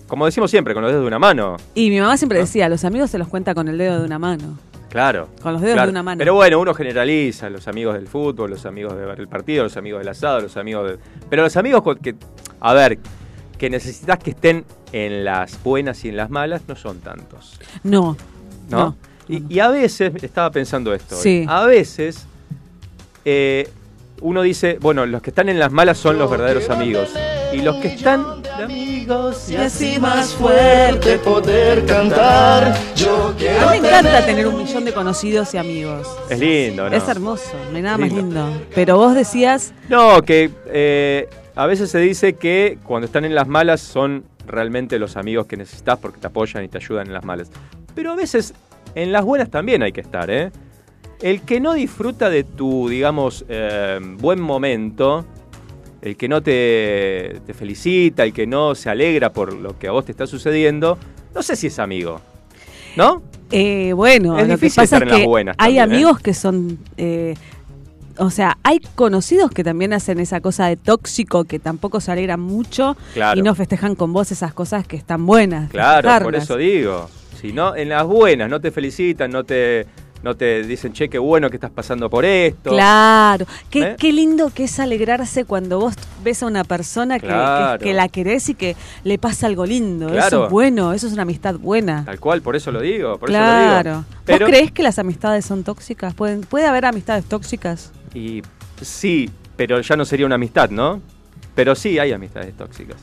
Como 0.07 0.26
decimos 0.26 0.50
siempre, 0.50 0.75
con 0.75 0.83
los 0.83 0.91
dedos 0.91 1.05
de 1.05 1.09
una 1.09 1.19
mano. 1.19 1.57
Y 1.75 1.88
mi 1.91 2.00
mamá 2.00 2.17
siempre 2.17 2.38
¿No? 2.38 2.45
decía, 2.45 2.69
los 2.69 2.85
amigos 2.85 3.11
se 3.11 3.19
los 3.19 3.29
cuenta 3.29 3.55
con 3.55 3.69
el 3.69 3.79
dedo 3.79 3.99
de 4.00 4.05
una 4.07 4.19
mano. 4.19 4.59
Claro. 4.91 5.29
Con 5.41 5.55
los 5.55 5.62
dedos 5.62 5.75
claro. 5.75 5.87
de 5.87 5.93
una 5.93 6.02
mano. 6.02 6.19
Pero 6.19 6.35
bueno, 6.35 6.61
uno 6.61 6.75
generaliza, 6.75 7.49
los 7.49 7.67
amigos 7.67 7.95
del 7.95 8.09
fútbol, 8.09 8.50
los 8.50 8.67
amigos 8.67 8.95
de 8.95 9.07
ver 9.07 9.21
el 9.21 9.29
partido, 9.29 9.64
los 9.64 9.76
amigos 9.79 10.00
del 10.00 10.09
asado, 10.09 10.41
los 10.41 10.57
amigos 10.59 10.91
de... 10.91 10.99
Pero 11.31 11.43
los 11.45 11.57
amigos 11.57 11.83
que, 12.02 12.14
a 12.61 12.75
ver, 12.75 12.99
que 13.57 13.71
necesitas 13.71 14.19
que 14.19 14.31
estén 14.33 14.67
en 14.93 15.25
las 15.25 15.62
buenas 15.62 16.05
y 16.05 16.11
en 16.11 16.19
las 16.19 16.29
malas, 16.29 16.62
no 16.69 16.76
son 16.76 16.99
tantos. 17.00 17.59
No, 17.83 18.19
¿No? 18.69 18.79
no. 18.79 18.97
y, 19.31 19.55
y 19.55 19.61
a 19.61 19.69
veces, 19.69 20.12
estaba 20.23 20.50
pensando 20.50 20.93
esto, 20.93 21.17
hoy, 21.17 21.23
Sí. 21.23 21.47
a 21.49 21.64
veces 21.64 22.26
eh, 23.25 23.67
uno 24.23 24.43
dice, 24.43 24.79
bueno, 24.81 25.05
los 25.07 25.21
que 25.23 25.31
están 25.31 25.49
en 25.49 25.59
las 25.59 25.71
malas 25.73 25.99
son 25.99 26.19
los 26.19 26.31
verdaderos 26.31 26.71
amigos. 26.71 27.11
Y 27.52 27.61
los 27.61 27.76
que 27.76 27.88
están 27.88 28.43
de 28.43 28.50
amigos 28.50 29.50
y 29.50 29.57
así 29.57 29.99
más 30.00 30.35
fuerte 30.35 31.19
poder 31.19 31.85
cantar. 31.85 32.75
Yo 32.97 33.29
A 33.29 33.37
quiero 33.37 33.71
mí 33.71 33.81
me 33.81 33.88
encanta 33.88 34.25
tener 34.25 34.47
un 34.47 34.57
millón 34.57 34.85
de 34.85 34.93
conocidos 34.93 35.52
y 35.55 35.59
amigos. 35.59 36.09
Es 36.31 36.38
lindo, 36.38 36.88
¿no? 36.88 36.97
Es 36.97 37.07
hermoso, 37.09 37.50
no 37.71 37.76
hay 37.76 37.83
nada 37.83 37.99
más 37.99 38.11
Lindo. 38.12 38.47
lindo. 38.47 38.62
Pero 38.75 38.97
vos 38.97 39.14
decías, 39.14 39.75
No, 39.91 40.23
que 40.23 40.50
eh, 40.67 41.29
a 41.55 41.67
veces 41.67 41.91
se 41.91 41.99
dice 41.99 42.35
que 42.35 42.79
cuando 42.85 43.07
están 43.07 43.25
en 43.26 43.35
las 43.35 43.47
malas 43.49 43.81
son 43.83 44.25
realmente 44.47 44.99
los 44.99 45.17
amigos 45.17 45.47
que 45.47 45.57
necesitas 45.57 45.99
porque 45.99 46.19
te 46.21 46.26
apoyan 46.29 46.64
y 46.64 46.69
te 46.69 46.79
ayudan 46.79 47.07
en 47.09 47.12
las 47.12 47.25
malas. 47.25 47.50
Pero 47.95 48.12
a 48.12 48.17
veces 48.17 48.55
en 48.95 49.12
las 49.12 49.25
buenas 49.25 49.50
también 49.50 49.83
hay 49.83 49.93
que 49.93 50.00
estar, 50.00 50.31
¿eh? 50.31 50.50
El 51.23 51.43
que 51.43 51.61
no 51.61 51.73
disfruta 51.75 52.29
de 52.31 52.43
tu, 52.45 52.88
digamos, 52.88 53.45
eh, 53.49 53.99
buen 54.19 54.41
momento, 54.41 55.25
el 56.00 56.17
que 56.17 56.29
no 56.29 56.43
te, 56.43 57.41
te 57.47 57.55
felicita, 57.55 58.25
el 58.25 58.33
que 58.33 58.47
no 58.47 58.75
se 58.75 58.91
alegra 58.91 59.33
por 59.33 59.52
lo 59.52 59.79
que 59.79 59.87
a 59.88 59.93
vos 59.93 60.05
te 60.05 60.11
está 60.11 60.26
sucediendo, 60.26 60.99
no 61.35 61.43
sé 61.43 61.55
si 61.55 61.69
es 61.69 61.79
amigo. 61.79 62.21
¿No? 62.97 63.23
Eh, 63.50 63.93
bueno, 63.93 64.37
Es 64.37 64.43
lo 64.49 64.55
que 64.59 64.67
difícil 64.67 64.83
pasa 64.83 64.97
estar 64.97 65.02
es 65.02 65.02
en 65.05 65.09
las 65.11 65.21
que 65.21 65.26
buenas 65.26 65.57
hay 65.59 65.76
también, 65.76 65.93
¿eh? 65.93 65.95
amigos 65.95 66.21
que 66.21 66.35
son... 66.35 66.79
eh, 66.97 67.35
o 68.19 68.29
sea, 68.31 68.59
hay 68.62 68.81
conocidos 68.95 69.50
que 69.52 69.64
también 69.64 69.93
hacen 69.95 70.19
esa 70.21 70.41
cosa 70.43 70.67
de 70.67 70.76
tóxico, 70.76 71.45
que 71.45 71.59
tampoco 71.59 71.99
se 72.00 72.12
alegran 72.12 72.41
mucho 72.41 72.95
Claro. 73.14 73.38
y 73.41 73.43
no 73.43 73.55
festejan 73.55 73.95
con 73.95 74.12
vos 74.12 74.31
esas 74.33 74.52
cosas 74.52 74.87
que 74.87 74.97
están 74.97 75.25
buenas. 75.25 75.71
Claro, 75.71 76.25
por 76.25 76.35
eso 76.35 76.57
digo. 76.59 77.09
Si 77.41 77.52
no, 77.52 77.75
en 77.75 77.88
las 77.88 78.05
buenas 78.07 78.50
no 78.50 78.61
te 78.61 78.71
felicitan, 78.71 79.31
no 79.31 79.45
te, 79.45 79.87
no 80.23 80.37
te 80.37 80.62
dicen, 80.62 80.93
che, 80.93 81.09
qué 81.09 81.19
bueno 81.19 81.50
que 81.50 81.57
estás 81.57 81.71
pasando 81.71 82.09
por 82.09 82.25
esto. 82.25 82.71
Claro, 82.71 83.47
qué, 83.71 83.83
¿Eh? 83.83 83.97
qué 83.99 84.12
lindo 84.12 84.50
que 84.55 84.64
es 84.64 84.79
alegrarse 84.79 85.45
cuando 85.45 85.81
vos 85.81 85.95
ves 86.23 86.43
a 86.43 86.47
una 86.47 86.64
persona 86.64 87.19
que, 87.19 87.26
Claro. 87.26 87.93
la 87.93 88.09
querés 88.09 88.49
y 88.49 88.55
que 88.55 88.76
le 89.05 89.19
pasa 89.19 89.47
algo 89.47 89.67
lindo. 89.67 90.07
Eso 90.07 90.14
Claro. 90.17 90.45
es 90.47 90.50
bueno, 90.50 90.93
eso 90.93 91.07
es 91.07 91.12
una 91.12 91.23
amistad 91.23 91.57
buena. 91.57 92.05
Tal 92.05 92.21
cual, 92.21 92.43
por 92.43 92.55
eso 92.57 92.71
lo 92.71 92.81
digo. 92.81 93.19
Por 93.19 93.31
eso 93.31 93.38
lo 93.38 93.45
claro. 93.45 93.91
digo. 93.91 94.05
Pero, 94.25 94.47
¿Vos 94.47 94.49
creés 94.55 94.71
que 94.73 94.83
las 94.83 94.99
amistades 94.99 95.45
son 95.45 95.64
tóxicas? 95.64 96.14
¿Pueden, 96.14 96.43
¿Puede 96.43 96.67
haber 96.67 96.85
amistades 96.85 97.25
tóxicas? 97.25 97.91
Y 98.14 98.43
sí, 98.81 99.29
pero 99.57 99.81
ya 99.81 99.97
no 99.97 100.05
sería 100.05 100.26
una 100.26 100.37
amistad, 100.37 100.71
¿no? 100.71 101.00
Pero 101.55 101.75
sí 101.75 101.99
hay 101.99 102.12
amistades 102.12 102.57
tóxicas. 102.57 102.97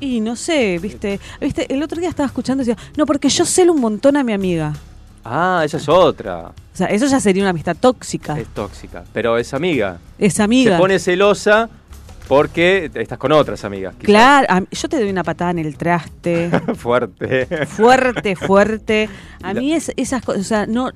Y 0.00 0.20
no 0.20 0.34
sé, 0.36 0.78
viste, 0.80 1.20
viste, 1.40 1.72
el 1.72 1.82
otro 1.82 2.00
día 2.00 2.08
estaba 2.08 2.26
escuchando 2.26 2.62
y 2.62 2.66
decía, 2.66 2.82
no, 2.96 3.06
porque 3.06 3.28
yo 3.28 3.44
celo 3.46 3.72
un 3.72 3.80
montón 3.80 4.16
a 4.16 4.24
mi 4.24 4.32
amiga. 4.32 4.72
Ah, 5.24 5.62
esa 5.64 5.76
es 5.78 5.88
otra. 5.88 6.48
O 6.48 6.76
sea, 6.76 6.86
eso 6.88 7.06
ya 7.06 7.18
sería 7.20 7.42
una 7.42 7.50
amistad 7.50 7.76
tóxica. 7.78 8.38
Es 8.38 8.48
tóxica. 8.48 9.04
Pero 9.12 9.38
es 9.38 9.54
amiga. 9.54 9.98
Es 10.18 10.38
amiga. 10.40 10.72
Se 10.76 10.78
pone 10.80 10.98
celosa 10.98 11.68
porque 12.28 12.90
estás 12.94 13.18
con 13.18 13.32
otras 13.32 13.64
amigas. 13.64 13.94
quizás. 13.94 14.06
Claro, 14.06 14.46
a- 14.48 14.62
yo 14.70 14.88
te 14.88 14.98
doy 14.98 15.10
una 15.10 15.24
patada 15.24 15.50
en 15.52 15.58
el 15.60 15.76
traste. 15.76 16.50
Fuerte. 16.76 17.46
fuerte, 17.66 18.36
fuerte. 18.36 19.08
A 19.42 19.52
La- 19.52 19.60
mí 19.60 19.72
es, 19.72 19.92
esas 19.96 20.22
cosas, 20.22 20.40
o 20.40 20.44
sea, 20.44 20.66
no, 20.66 20.90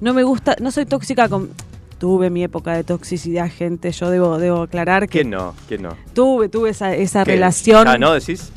no 0.00 0.14
me 0.14 0.22
gusta, 0.22 0.56
no 0.60 0.70
soy 0.70 0.86
tóxica 0.86 1.28
con... 1.28 1.50
Tuve 1.98 2.28
mi 2.28 2.44
época 2.44 2.74
de 2.74 2.84
toxicidad, 2.84 3.50
gente, 3.50 3.90
yo 3.90 4.10
debo, 4.10 4.36
debo 4.36 4.64
aclarar 4.64 5.04
que 5.08 5.20
¿Quién 5.20 5.30
no? 5.30 5.54
¿Quién 5.66 5.80
no? 5.80 5.96
tuve, 6.12 6.50
tuve 6.50 6.68
esa, 6.68 6.94
esa 6.94 7.24
¿Qué? 7.24 7.30
relación. 7.32 7.88
Ah, 7.88 7.96
¿no 7.96 8.12
decís? 8.12 8.52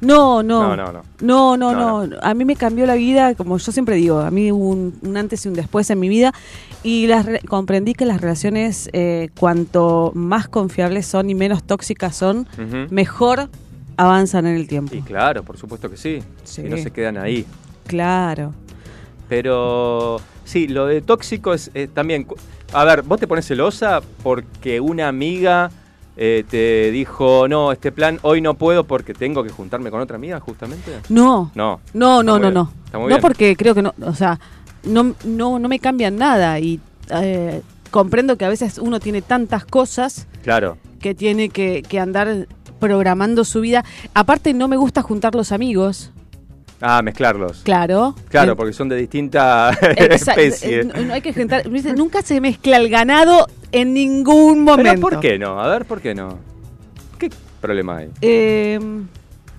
No, 0.00 0.42
no. 0.42 0.74
No, 0.74 0.76
no, 0.76 0.92
no. 1.20 1.56
No, 1.56 2.06
no. 2.06 2.16
A 2.22 2.34
mí 2.34 2.44
me 2.44 2.56
cambió 2.56 2.86
la 2.86 2.94
vida, 2.94 3.34
como 3.34 3.58
yo 3.58 3.72
siempre 3.72 3.96
digo, 3.96 4.20
a 4.20 4.30
mí 4.30 4.50
hubo 4.50 4.68
un, 4.68 4.94
un 5.02 5.16
antes 5.16 5.44
y 5.44 5.48
un 5.48 5.54
después 5.54 5.90
en 5.90 6.00
mi 6.00 6.08
vida 6.08 6.32
y 6.82 7.06
las 7.06 7.26
re- 7.26 7.40
comprendí 7.46 7.92
que 7.94 8.06
las 8.06 8.20
relaciones, 8.20 8.88
eh, 8.94 9.28
cuanto 9.38 10.12
más 10.14 10.48
confiables 10.48 11.06
son 11.06 11.28
y 11.28 11.34
menos 11.34 11.62
tóxicas 11.62 12.16
son, 12.16 12.46
mejor 12.90 13.48
avanzan 13.98 14.46
en 14.46 14.56
el 14.56 14.66
tiempo. 14.66 14.94
Y 14.94 15.02
claro, 15.02 15.42
por 15.42 15.58
supuesto 15.58 15.90
que 15.90 15.98
sí. 15.98 16.22
Sí. 16.44 16.62
Y 16.64 16.70
no 16.70 16.78
se 16.78 16.90
quedan 16.90 17.18
ahí. 17.18 17.44
Claro. 17.86 18.54
Pero 19.28 20.20
sí, 20.44 20.66
lo 20.68 20.86
de 20.86 21.02
tóxico 21.02 21.52
es 21.54 21.70
eh, 21.74 21.88
también. 21.92 22.26
A 22.72 22.84
ver, 22.84 23.02
vos 23.02 23.18
te 23.20 23.26
pones 23.26 23.46
celosa 23.46 24.00
porque 24.22 24.80
una 24.80 25.08
amiga 25.08 25.70
eh, 26.22 26.44
te 26.48 26.90
dijo, 26.90 27.48
no, 27.48 27.72
este 27.72 27.92
plan 27.92 28.18
hoy 28.20 28.42
no 28.42 28.52
puedo 28.52 28.84
porque 28.84 29.14
tengo 29.14 29.42
que 29.42 29.48
juntarme 29.48 29.90
con 29.90 30.00
otra 30.02 30.16
amiga, 30.16 30.38
justamente. 30.38 30.92
No. 31.08 31.50
No. 31.54 31.80
No, 31.94 32.22
no, 32.22 32.38
no, 32.38 32.50
no. 32.50 32.70
está 32.84 32.98
muy 32.98 33.04
No 33.06 33.14
bien. 33.16 33.20
porque 33.22 33.56
creo 33.56 33.74
que 33.74 33.80
no, 33.80 33.94
o 34.02 34.14
sea, 34.14 34.38
no, 34.84 35.14
no, 35.24 35.58
no 35.58 35.68
me 35.68 35.78
cambian 35.78 36.16
nada 36.16 36.60
y 36.60 36.78
eh, 37.10 37.62
comprendo 37.90 38.36
que 38.36 38.44
a 38.44 38.50
veces 38.50 38.76
uno 38.78 39.00
tiene 39.00 39.22
tantas 39.22 39.64
cosas 39.64 40.26
Claro. 40.42 40.76
que 41.00 41.14
tiene 41.14 41.48
que, 41.48 41.82
que 41.88 41.98
andar 41.98 42.46
programando 42.78 43.44
su 43.44 43.62
vida. 43.62 43.82
Aparte 44.12 44.52
no 44.52 44.68
me 44.68 44.76
gusta 44.76 45.00
juntar 45.00 45.34
los 45.34 45.52
amigos, 45.52 46.10
Ah, 46.80 47.02
mezclarlos. 47.02 47.60
claro. 47.64 48.14
Claro, 48.28 48.56
porque 48.56 48.72
son 48.72 48.88
de 48.88 48.96
distinta 48.96 49.70
especie. 49.96 50.84
no, 50.84 51.12
hay 51.12 51.20
que 51.20 51.32
juntar, 51.34 51.64
nunca 51.96 52.22
se 52.22 52.40
mezcla 52.40 52.76
el 52.78 52.88
ganado 52.88 53.46
en 53.72 53.92
ningún 53.94 54.64
momento. 54.64 54.90
Pero 54.92 55.00
¿por 55.00 55.20
qué 55.20 55.38
no? 55.38 55.60
A 55.60 55.68
ver, 55.68 55.84
¿por 55.84 56.00
qué 56.00 56.14
no? 56.14 56.38
¿Qué 57.18 57.30
problema 57.60 57.98
hay? 57.98 58.10
Eh, 58.22 58.78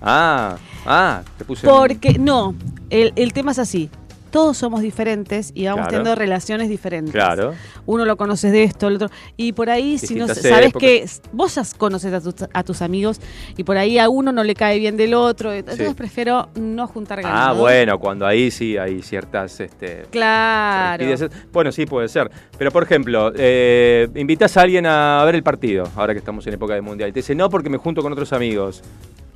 Ah, 0.04 0.56
ah, 0.84 1.22
te 1.38 1.44
puse. 1.44 1.64
porque, 1.64 2.18
no, 2.18 2.56
el, 2.90 3.12
el 3.14 3.32
tema 3.32 3.52
es 3.52 3.60
así. 3.60 3.88
Todos 4.32 4.56
somos 4.56 4.80
diferentes 4.80 5.52
y 5.54 5.66
vamos 5.66 5.82
Claro. 5.86 5.90
teniendo 5.90 6.14
relaciones 6.16 6.68
diferentes. 6.68 7.12
Claro. 7.12 7.54
uno 7.86 8.04
lo 8.04 8.16
conoces 8.16 8.50
de 8.50 8.64
esto, 8.64 8.88
el 8.88 8.94
otro. 8.96 9.10
Y 9.36 9.52
por 9.52 9.68
ahí, 9.70 9.98
si 9.98 10.14
no 10.14 10.26
sabes 10.26 10.72
que 10.72 11.04
vos 11.32 11.54
ya 11.54 11.62
conoces 11.76 12.12
a 12.14 12.20
tus, 12.20 12.34
a 12.52 12.62
tus 12.64 12.80
amigos 12.82 13.20
y 13.56 13.62
por 13.64 13.76
ahí 13.76 13.98
a 13.98 14.08
uno 14.08 14.32
no 14.32 14.42
le 14.42 14.54
cae 14.54 14.78
bien 14.78 14.96
del 14.96 15.14
otro, 15.14 15.52
entonces 15.52 15.88
Sí. 15.88 15.94
prefiero 15.94 16.48
no 16.54 16.86
juntar 16.86 17.18
Ah, 17.20 17.22
ganado. 17.22 17.56
bueno, 17.60 17.98
cuando 17.98 18.26
ahí 18.26 18.50
sí 18.50 18.76
hay 18.78 19.02
ciertas 19.02 19.60
este, 19.60 20.06
Claro. 20.10 21.04
Bueno, 21.52 21.70
sí, 21.70 21.84
puede 21.86 22.08
ser. 22.08 22.30
Pero, 22.56 22.70
por 22.70 22.84
ejemplo, 22.84 23.32
eh, 23.36 24.08
invitas 24.14 24.56
a 24.56 24.62
alguien 24.62 24.86
a 24.86 25.22
ver 25.26 25.34
el 25.34 25.42
partido, 25.42 25.86
ahora 25.94 26.14
que 26.14 26.18
estamos 26.20 26.46
en 26.46 26.54
época 26.54 26.74
de 26.74 26.80
mundial, 26.80 27.10
y 27.10 27.12
te 27.12 27.18
dice, 27.18 27.34
no, 27.34 27.50
porque 27.50 27.68
me 27.68 27.76
junto 27.76 28.00
con 28.02 28.12
otros 28.12 28.32
amigos. 28.32 28.82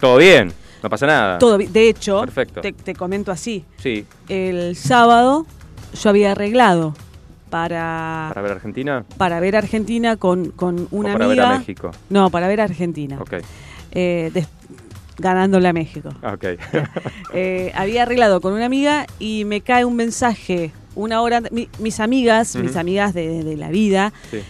Todo 0.00 0.17
bien, 0.19 0.53
no 0.83 0.90
pasa 0.90 1.06
nada. 1.06 1.38
Todo 1.38 1.59
de 1.59 1.88
hecho, 1.88 2.21
Perfecto. 2.21 2.61
te, 2.61 2.73
te 2.73 2.95
comento 2.95 3.33
así. 3.33 3.64
Sí, 3.78 4.04
El 4.28 4.76
sábado 4.76 5.47
yo 6.00 6.11
había 6.11 6.33
arreglado 6.33 6.95
para, 7.50 8.26
para 8.28 8.42
ver 8.42 8.52
Argentina 8.52 9.04
para 9.16 9.40
ver 9.40 9.54
a 9.56 9.61
Argentina 9.61 10.16
con, 10.16 10.50
con 10.50 10.88
una 10.90 11.11
o 11.11 11.12
para 11.12 11.25
amiga. 11.26 11.45
ver 11.47 11.54
a 11.54 11.59
México. 11.59 11.90
No, 12.11 12.30
para 12.30 12.49
ver 12.49 12.61
a 12.61 12.64
Argentina. 12.64 13.18
Ok, 13.21 13.35
Eh, 13.92 14.30
ganándole 15.18 15.68
a 15.68 15.73
México. 15.73 16.11
ah, 16.23 16.35
ok. 16.35 16.45
Eh, 17.35 17.73
había 17.75 18.02
arreglado 18.02 18.40
con 18.40 18.52
una 18.52 18.66
amiga 18.66 19.06
y 19.18 19.45
me 19.45 19.61
cae 19.61 19.85
un 19.85 19.97
mensaje 19.97 20.73
una 20.95 21.21
hora. 21.23 21.40
mi- 21.50 21.68
mis 21.78 22.00
amigas, 22.00 22.56
mis 22.56 22.76
amigas 22.76 23.12
de, 23.14 23.45
de 23.45 23.56
la 23.56 23.68
vida, 23.71 24.12
Sí. 24.30 24.40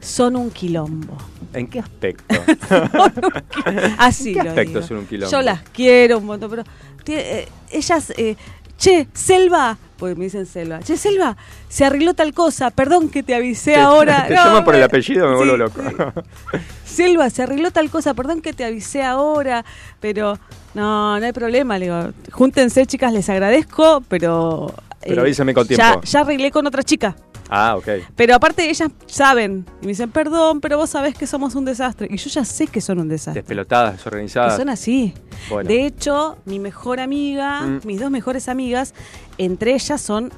son 0.00 0.36
un 0.36 0.50
quilombo. 0.50 1.16
¿En 1.54 1.66
qué 1.68 1.80
aspecto? 1.80 2.34
Así 3.98 4.30
¿En 4.30 4.34
qué 4.34 4.42
lo 4.44 4.48
aspecto 4.50 4.74
digo. 4.78 4.86
son 4.88 4.96
un 4.98 5.06
quilombo? 5.06 5.30
Yo 5.30 5.42
las 5.42 5.60
quiero 5.72 6.18
un 6.18 6.26
montón, 6.26 6.50
pero 6.50 6.64
eh, 7.06 7.48
ellas, 7.70 8.12
eh, 8.16 8.36
che, 8.78 9.06
Selva, 9.12 9.76
porque 9.98 10.14
me 10.14 10.24
dicen 10.24 10.46
Selva, 10.46 10.80
che, 10.80 10.96
Selva, 10.96 11.36
se 11.68 11.84
arregló 11.84 12.14
tal 12.14 12.32
cosa, 12.34 12.70
perdón 12.70 13.08
que 13.08 13.22
te 13.22 13.34
avisé 13.34 13.74
Te- 13.74 13.80
ahora. 13.80 14.26
te 14.26 14.34
No, 14.34 14.44
llaman 14.44 14.64
por 14.64 14.74
el 14.74 14.82
apellido, 14.82 15.26
me 15.26 15.32
sí, 15.32 15.36
vuelvo 15.36 15.56
loco. 15.56 15.80
sí. 15.82 16.58
Selva, 16.84 17.30
se 17.30 17.42
arregló 17.42 17.70
tal 17.70 17.90
cosa, 17.90 18.14
perdón 18.14 18.42
que 18.42 18.52
te 18.52 18.64
avisé 18.64 19.02
ahora, 19.02 19.64
pero 20.00 20.38
no, 20.74 21.18
no 21.18 21.24
hay 21.26 21.32
problema, 21.32 21.78
le 21.78 21.86
digo, 21.86 22.10
júntense 22.32 22.86
chicas, 22.86 23.12
les 23.12 23.28
agradezco, 23.28 24.02
pero... 24.08 24.74
eh, 25.02 25.06
Pero 25.08 25.22
avísame 25.22 25.52
con 25.54 25.66
Ya, 25.66 25.76
tiempo. 25.76 26.00
ya 26.02 26.20
arreglé 26.20 26.50
con 26.50 26.66
otra 26.66 26.82
chica. 26.82 27.16
Ah, 27.54 27.74
ok. 27.76 27.86
Pero 28.16 28.34
aparte 28.34 28.70
ellas 28.70 28.88
saben 29.06 29.66
y 29.82 29.84
me 29.86 29.88
dicen, 29.88 30.10
perdón, 30.10 30.60
pero 30.62 30.78
vos 30.78 30.88
sabés 30.88 31.14
que 31.14 31.26
somos 31.26 31.54
un 31.54 31.66
desastre. 31.66 32.08
Y 32.10 32.16
yo 32.16 32.30
ya 32.30 32.44
sé 32.46 32.66
que 32.66 32.80
son 32.80 32.98
un 32.98 33.08
desastre. 33.08 33.42
Despelotadas, 33.42 33.90
Que 33.92 33.96
desorganizadas. 33.98 34.56
son 34.56 34.68
así. 34.70 35.12
Bueno. 35.50 35.68
De 35.68 35.84
hecho, 35.84 36.38
mi 36.46 36.58
mejor 36.58 36.98
amiga, 36.98 37.60
Mm. 37.62 37.80
mis 37.84 38.00
dos 38.00 38.10
mejores 38.10 38.48
amigas, 38.48 38.94
entre 39.36 39.74
ellas 39.74 40.00
son 40.00 40.32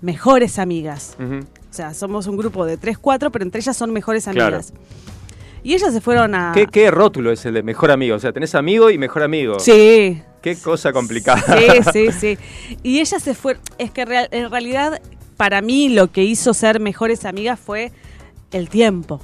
mejores 0.00 0.58
amigas. 0.58 1.16
O 1.20 1.74
sea, 1.74 1.92
somos 1.92 2.26
un 2.28 2.36
grupo 2.38 2.64
de 2.64 2.76
tres, 2.78 2.96
cuatro, 2.98 3.30
pero 3.30 3.44
entre 3.44 3.60
ellas 3.60 3.76
son 3.76 3.92
mejores 3.92 4.24
Claro. 4.24 4.42
amigas. 4.56 4.72
Y 5.62 5.74
ellas 5.74 5.92
se 5.92 6.00
fueron 6.00 6.34
a... 6.34 6.52
¿Qué, 6.54 6.66
¿Qué 6.66 6.90
rótulo 6.90 7.30
es 7.32 7.44
el 7.46 7.54
de 7.54 7.62
mejor 7.62 7.90
amigo? 7.90 8.16
O 8.16 8.18
sea, 8.18 8.32
tenés 8.32 8.54
amigo 8.54 8.90
y 8.90 8.96
mejor 8.98 9.22
amigo. 9.22 9.58
Sí. 9.58 10.22
Qué 10.44 10.56
cosa 10.56 10.92
complicada. 10.92 11.42
Sí, 11.92 12.08
sí, 12.10 12.12
sí. 12.12 12.38
Y 12.82 13.00
ellas 13.00 13.22
se 13.22 13.34
fueron... 13.34 13.62
Es 13.78 13.90
que 13.90 14.04
real- 14.04 14.28
en 14.30 14.50
realidad, 14.50 15.00
para 15.38 15.62
mí, 15.62 15.88
lo 15.88 16.12
que 16.12 16.22
hizo 16.22 16.52
ser 16.52 16.80
mejores 16.80 17.24
amigas 17.24 17.58
fue 17.58 17.92
el 18.52 18.68
tiempo. 18.68 19.20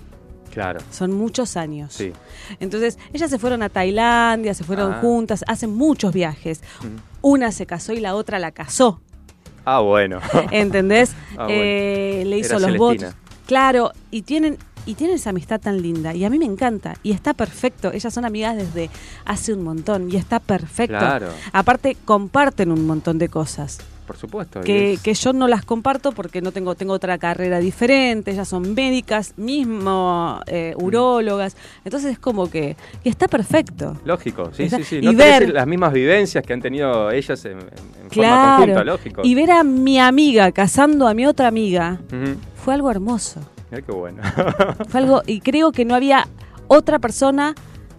Claro, 0.50 0.80
Son 0.90 1.12
muchos 1.12 1.56
años. 1.56 1.92
sí. 1.94 2.12
Entonces, 2.58 2.98
ellas 3.12 3.30
se 3.30 3.38
fueron 3.38 3.62
a 3.62 3.68
Tailandia, 3.68 4.54
se 4.54 4.64
fueron 4.64 4.94
Ah. 4.94 4.98
juntas, 5.00 5.44
hacen 5.46 5.72
muchos 5.74 6.12
viajes. 6.12 6.62
Una 7.20 7.52
se 7.52 7.66
casó 7.66 7.92
y 7.92 8.00
la 8.00 8.14
otra 8.16 8.38
la 8.40 8.50
casó. 8.50 9.00
Ah, 9.64 9.80
bueno. 9.80 10.18
¿Entendés? 10.50 11.12
Ah, 11.36 11.44
bueno. 11.44 11.50
Eh, 11.50 12.22
le 12.26 12.38
hizo 12.38 12.56
Era 12.56 12.60
los 12.60 12.62
Celestina. 12.72 13.08
votos. 13.10 13.14
Claro, 13.46 13.92
y 14.10 14.22
tienen, 14.22 14.56
y 14.86 14.94
tienen 14.94 15.16
esa 15.16 15.30
amistad 15.30 15.60
tan 15.60 15.80
linda. 15.82 16.14
Y 16.14 16.24
a 16.24 16.30
mí 16.30 16.38
me 16.38 16.44
encanta. 16.46 16.96
Y 17.02 17.12
está 17.12 17.34
perfecto. 17.34 17.92
Ellas 17.92 18.12
son 18.12 18.24
amigas 18.24 18.56
desde 18.56 18.90
hace 19.24 19.52
un 19.52 19.62
montón. 19.62 20.10
Y 20.10 20.16
está 20.16 20.40
perfecto. 20.40 20.98
Claro. 20.98 21.28
Aparte, 21.52 21.96
comparten 22.04 22.70
un 22.72 22.86
montón 22.86 23.18
de 23.18 23.28
cosas. 23.28 23.78
Por 24.06 24.16
supuesto. 24.16 24.58
y 24.58 24.64
Que, 24.64 24.92
es- 24.94 25.00
que 25.02 25.14
yo 25.14 25.32
no 25.32 25.46
las 25.46 25.64
comparto 25.64 26.10
porque 26.10 26.42
no 26.42 26.50
tengo, 26.50 26.74
tengo 26.74 26.94
otra 26.94 27.16
carrera 27.18 27.60
diferente. 27.60 28.32
Ellas 28.32 28.48
son 28.48 28.74
médicas, 28.74 29.34
mismo 29.36 30.40
eh, 30.48 30.74
Mm. 30.76 30.82
urólogas. 30.82 31.56
Entonces 31.84 32.12
es 32.12 32.18
como 32.18 32.50
que, 32.50 32.76
que 33.04 33.08
está 33.08 33.28
perfecto. 33.28 33.96
Lógico, 34.04 34.50
sí, 34.52 34.64
Está- 34.64 34.78
sí, 34.78 34.84
sí. 34.84 34.96
y 34.96 35.02
No 35.02 35.12
tenés 35.12 35.40
ver- 35.40 35.54
las 35.54 35.66
mismas 35.66 35.92
vivencias 35.92 36.44
que 36.44 36.52
han 36.52 36.60
tenido 36.60 37.10
ellas 37.12 37.44
en, 37.44 37.52
en- 37.52 37.58
en 37.58 37.62
forma 37.62 38.08
Claro. 38.10 38.56
conjunta, 38.58 38.84
lógico. 38.84 39.20
Y 39.24 39.34
ver 39.36 39.52
a 39.52 39.62
mi 39.62 40.00
amiga 40.00 40.50
casando 40.50 41.06
a 41.06 41.14
mi 41.14 41.24
otra 41.26 41.46
amiga 41.46 42.00
fue 42.64 42.74
algo 42.74 42.90
hermoso. 42.90 43.40
Mirá 43.70 43.82
qué 43.82 43.92
bueno. 43.92 44.22
Fue 44.88 45.00
algo, 45.00 45.22
y 45.26 45.40
creo 45.40 45.72
que 45.72 45.84
no 45.84 45.94
había 45.94 46.26
otra 46.68 46.98
persona 46.98 47.54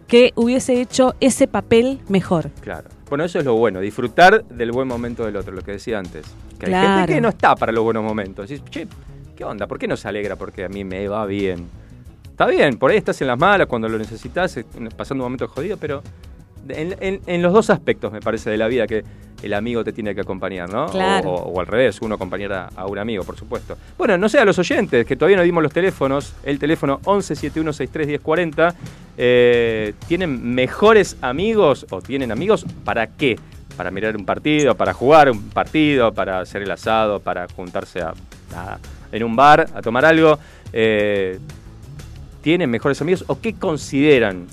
que 0.07 0.33
hubiese 0.35 0.81
hecho 0.81 1.15
ese 1.19 1.47
papel 1.47 1.99
mejor. 2.09 2.49
claro. 2.61 2.89
Bueno, 3.09 3.25
eso 3.25 3.39
es 3.39 3.43
lo 3.45 3.55
bueno, 3.55 3.81
disfrutar 3.81 4.45
del 4.45 4.71
buen 4.71 4.87
momento 4.87 5.25
del 5.25 5.35
otro, 5.35 5.53
lo 5.53 5.61
que 5.63 5.73
decía 5.73 5.99
antes. 5.99 6.25
Que 6.57 6.67
hay 6.67 6.71
Claro. 6.71 6.97
gente 6.99 7.13
que 7.15 7.19
no 7.21 7.27
está 7.27 7.55
para 7.55 7.73
los 7.73 7.83
buenos 7.83 8.05
momentos. 8.05 8.47
Dices, 8.47 8.63
che, 8.69 8.87
¿qué 9.35 9.43
onda? 9.43 9.67
¿Por 9.67 9.77
qué 9.77 9.85
no 9.85 9.97
se 9.97 10.07
alegra? 10.07 10.37
Porque 10.37 10.63
a 10.63 10.69
mí 10.69 10.85
me 10.85 11.05
va 11.09 11.25
bien. 11.25 11.67
Está 12.23 12.45
bien, 12.47 12.77
por 12.77 12.89
ahí 12.89 12.95
estás 12.97 13.19
en 13.19 13.27
las 13.27 13.37
malas 13.37 13.67
cuando 13.67 13.89
lo 13.89 13.97
necesitas, 13.97 14.55
eh, 14.55 14.65
pasando 14.95 15.25
un 15.25 15.25
momento 15.25 15.49
jodido, 15.49 15.75
pero 15.75 16.01
en, 16.69 16.95
en- 17.01 17.19
en 17.25 17.41
los 17.41 17.51
dos 17.51 17.69
aspectos 17.69 18.13
me 18.13 18.21
parece 18.21 18.49
de 18.49 18.57
la 18.57 18.67
vida 18.69 18.87
que 18.87 19.03
el 19.43 19.53
amigo 19.53 19.83
te 19.83 19.91
tiene 19.93 20.13
que 20.13 20.21
acompañar, 20.21 20.69
¿no? 20.71 20.85
Claro. 20.87 21.29
O, 21.29 21.35
o 21.53 21.59
al 21.59 21.67
revés, 21.67 21.99
uno 22.01 22.15
acompañar 22.15 22.53
a, 22.53 22.69
a 22.75 22.85
un 22.85 22.97
amigo, 22.99 23.23
por 23.23 23.35
supuesto. 23.37 23.77
Bueno, 23.97 24.17
no 24.17 24.29
sé, 24.29 24.39
a 24.39 24.45
los 24.45 24.57
oyentes, 24.59 25.05
que 25.05 25.15
todavía 25.15 25.37
no 25.37 25.43
dimos 25.43 25.63
los 25.63 25.73
teléfonos, 25.73 26.33
el 26.43 26.59
teléfono 26.59 26.99
1171631040, 27.03 28.73
eh, 29.17 29.93
¿tienen 30.07 30.53
mejores 30.53 31.17
amigos 31.21 31.85
o 31.89 32.01
tienen 32.01 32.31
amigos 32.31 32.65
para 32.83 33.07
qué? 33.07 33.37
Para 33.77 33.89
mirar 33.91 34.15
un 34.15 34.25
partido, 34.25 34.75
para 34.75 34.93
jugar 34.93 35.31
un 35.31 35.49
partido, 35.49 36.13
para 36.13 36.39
hacer 36.39 36.61
el 36.61 36.71
asado, 36.71 37.19
para 37.19 37.47
juntarse 37.55 38.01
a, 38.01 38.09
a- 38.55 38.77
en 39.11 39.23
un 39.23 39.35
bar 39.35 39.67
a 39.73 39.81
tomar 39.81 40.05
algo. 40.05 40.37
Eh, 40.73 41.39
¿Tienen 42.41 42.69
mejores 42.69 42.99
amigos 43.01 43.23
o 43.27 43.39
qué 43.39 43.53
consideran 43.53 44.47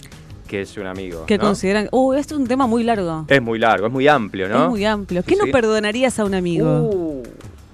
que 0.48 0.62
es 0.62 0.76
un 0.76 0.86
amigo? 0.86 1.24
¿Qué 1.26 1.38
¿no? 1.38 1.44
consideran? 1.44 1.88
Uh, 1.92 2.14
esto 2.14 2.34
es 2.34 2.40
un 2.40 2.48
tema 2.48 2.66
muy 2.66 2.82
largo. 2.82 3.24
Es 3.28 3.40
muy 3.40 3.60
largo, 3.60 3.86
es 3.86 3.92
muy 3.92 4.08
amplio, 4.08 4.48
¿no? 4.48 4.64
Es 4.64 4.70
muy 4.70 4.84
amplio. 4.84 5.22
¿Qué 5.22 5.36
no 5.36 5.44
perdonarías 5.52 6.18
a 6.18 6.24
un 6.24 6.34
amigo? 6.34 6.90
Uh, 6.90 7.22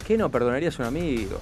¿Qué 0.07 0.19
no 0.19 0.31
perdonarías 0.31 0.79
a 0.79 0.83
un 0.83 0.89
amigo? 0.89 1.41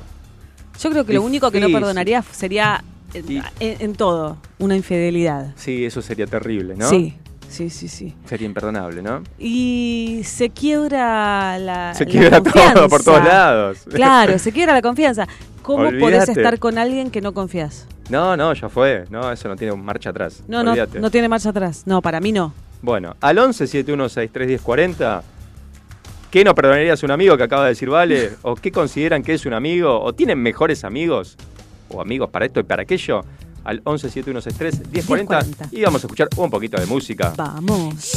Yo 0.81 0.91
creo 0.91 1.05
que 1.05 1.15
lo 1.15 1.23
único 1.23 1.51
que 1.51 1.61
no 1.61 1.69
perdonaría 1.71 2.23
sería 2.23 2.85
en, 3.15 3.95
todo, 3.95 4.37
una 4.59 4.77
infidelidad. 4.77 5.53
Sí, 5.57 5.85
eso 5.85 6.01
sería 6.03 6.27
terrible, 6.27 6.77
¿no? 6.77 6.89
Sí, 6.89 7.17
sí, 7.49 7.71
sí, 7.71 7.89
sí. 7.89 8.15
Sería 8.27 8.47
imperdonable, 8.47 9.03
¿no? 9.03 9.23
Y 9.39 10.23
se 10.25 10.51
quiebra 10.51 11.59
la. 11.59 11.95
Se 11.95 12.05
la 12.05 12.11
quiebra 12.11 12.31
todo 12.43 12.53
confianza. 12.53 12.89
por 12.89 13.03
todos 13.03 13.25
lados. 13.25 13.79
Claro, 13.91 14.39
se 14.39 14.53
quiebra 14.53 14.75
la 14.75 14.83
confianza. 14.83 15.27
¿Cómo 15.63 15.85
podés 15.85 16.03
Olvídate. 16.03 16.33
estar 16.33 16.59
con 16.59 16.79
alguien 16.79 17.11
que 17.11 17.21
no 17.21 17.33
confías? 17.33 17.87
No, 18.11 18.37
no, 18.37 18.53
ya 18.53 18.69
fue. 18.69 19.05
No, 19.11 19.31
eso 19.31 19.49
no 19.49 19.57
tiene 19.57 19.75
marcha 19.75 20.11
atrás. 20.11 20.43
No, 20.49 20.63
no, 20.63 20.73
Olvídate. 20.73 21.01
no 21.01 21.11
tiene 21.11 21.29
marcha 21.29 21.51
atrás. 21.51 21.83
No, 21.87 22.03
para 22.03 22.21
mí 22.21 22.33
no. 22.33 22.53
Bueno, 22.83 23.17
al 23.21 23.39
11 23.39 23.67
7163 23.67 24.49
1040 24.49 25.23
¿Qué 26.33 26.45
no 26.45 26.55
perdonarías 26.55 27.03
a 27.03 27.07
un 27.07 27.13
amigo 27.13 27.37
que 27.37 27.43
acaba 27.43 27.65
de 27.65 27.69
decir 27.69 27.91
vale? 27.91 28.33
¿O 28.43 28.55
qué 28.55 28.73
consideran 28.73 29.23
que 29.23 29.35
es 29.35 29.45
un 29.45 29.53
amigo? 29.53 30.01
¿O 30.01 30.15
tienen 30.15 30.39
mejores 30.39 30.83
amigos? 30.83 31.37
¿O 31.91 32.01
amigos 32.01 32.31
para 32.31 32.47
esto 32.47 32.59
y 32.61 32.63
para 32.63 32.85
aquello? 32.85 33.21
Al 33.65 33.83
11 33.85 34.09
7163 34.09 34.91
1040 34.91 35.41
1040. 35.43 35.77
Y 35.77 35.83
vamos 35.83 36.03
a 36.03 36.07
escuchar 36.07 36.29
un 36.37 36.51
poquito 36.51 36.81
de 36.81 36.87
música. 36.87 37.35
Vamos. 37.37 38.17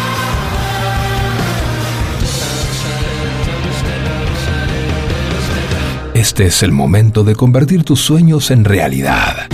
Este 6.21 6.45
es 6.45 6.61
el 6.61 6.71
momento 6.71 7.23
de 7.23 7.35
convertir 7.35 7.83
tus 7.83 7.99
sueños 7.99 8.51
en 8.51 8.63
realidad. 8.63 9.47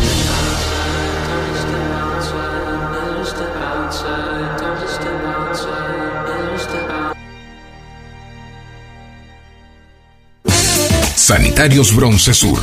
Sanitarios 11.15 11.95
Bronce 11.95 12.33
Sur, 12.33 12.59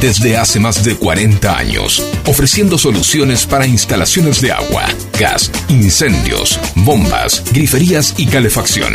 desde 0.00 0.38
hace 0.38 0.58
más 0.58 0.82
de 0.82 0.96
40 0.96 1.54
años, 1.54 2.02
ofreciendo 2.24 2.78
soluciones 2.78 3.44
para 3.44 3.66
instalaciones 3.66 4.40
de 4.40 4.52
agua, 4.52 4.86
gas, 5.20 5.50
incendios, 5.68 6.58
bombas, 6.74 7.44
griferías 7.52 8.14
y 8.16 8.24
calefacción. 8.24 8.94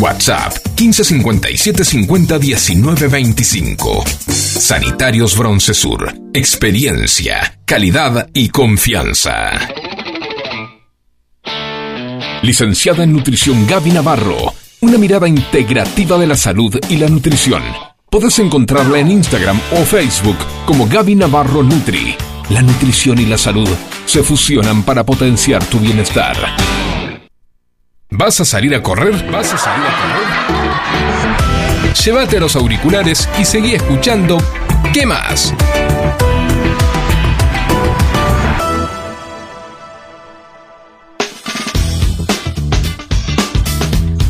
WhatsApp 0.00 0.52
1557 0.78 1.84
50 1.84 2.38
19 2.38 3.08
25. 3.08 4.04
Sanitarios 4.28 5.36
Broncesur. 5.36 6.14
Experiencia, 6.32 7.60
calidad 7.64 8.28
y 8.32 8.48
confianza. 8.48 9.50
Licenciada 12.42 13.04
en 13.04 13.12
Nutrición 13.12 13.66
Gaby 13.66 13.90
Navarro. 13.90 14.54
Una 14.80 14.98
mirada 14.98 15.26
integrativa 15.26 16.16
de 16.18 16.26
la 16.26 16.36
salud 16.36 16.78
y 16.88 16.96
la 16.96 17.08
nutrición. 17.08 17.62
Podés 18.10 18.38
encontrarla 18.38 19.00
en 19.00 19.10
Instagram 19.10 19.60
o 19.72 19.84
Facebook 19.84 20.38
como 20.64 20.86
Gaby 20.86 21.16
Navarro 21.16 21.62
Nutri. 21.62 22.14
La 22.50 22.62
nutrición 22.62 23.18
y 23.18 23.26
la 23.26 23.36
salud 23.36 23.68
se 24.06 24.22
fusionan 24.22 24.82
para 24.82 25.04
potenciar 25.04 25.64
tu 25.64 25.78
bienestar. 25.78 26.36
¿Vas 28.10 28.40
a 28.40 28.44
salir 28.46 28.74
a 28.74 28.82
correr? 28.82 29.30
¿Vas 29.30 29.52
a 29.52 29.58
salir 29.58 29.84
a 29.86 29.92
correr? 31.82 31.94
Llévate 31.94 32.40
los 32.40 32.56
auriculares 32.56 33.28
y 33.38 33.44
seguí 33.44 33.74
escuchando 33.74 34.38
¿Qué 34.94 35.04
más? 35.04 35.52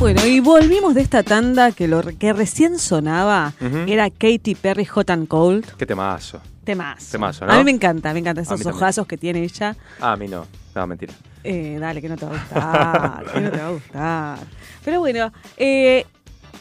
Bueno, 0.01 0.27
y 0.27 0.41
volvimos 0.41 0.95
de 0.95 1.03
esta 1.03 1.23
tanda 1.23 1.73
que 1.73 1.87
lo 1.87 2.03
que 2.03 2.33
recién 2.33 2.79
sonaba 2.79 3.53
era 3.87 4.11
Katy 4.11 4.55
Perry 4.55 4.85
Hot 4.87 5.11
and 5.11 5.29
Cold. 5.29 5.67
Qué 5.77 5.87
temazo. 5.87 6.41
Temazo. 6.65 7.13
Temazo, 7.13 7.47
¿no? 7.47 7.53
A 7.53 7.59
mí 7.59 7.65
me 7.65 7.71
encanta, 7.71 8.13
me 8.13 8.19
encantan 8.19 8.43
esos 8.43 8.61
también. 8.61 8.75
ojazos 8.75 9.07
que 9.07 9.17
tiene 9.17 9.43
ella. 9.43 9.77
Ah, 10.01 10.13
a 10.13 10.17
mí 10.17 10.29
no. 10.29 10.47
No, 10.75 10.87
mentira. 10.87 11.15
Eh, 11.45 11.79
dale, 11.81 12.01
que 12.01 12.09
no 12.09 12.17
te 12.17 12.27
va 12.27 12.33
a 12.33 12.35
gustar, 12.35 13.33
que 13.33 13.41
no 13.41 13.51
te 13.51 13.59
va 13.59 13.67
a 13.67 13.71
gustar. 13.71 14.39
Pero 14.85 15.01
bueno, 15.01 15.33
eh, 15.57 16.05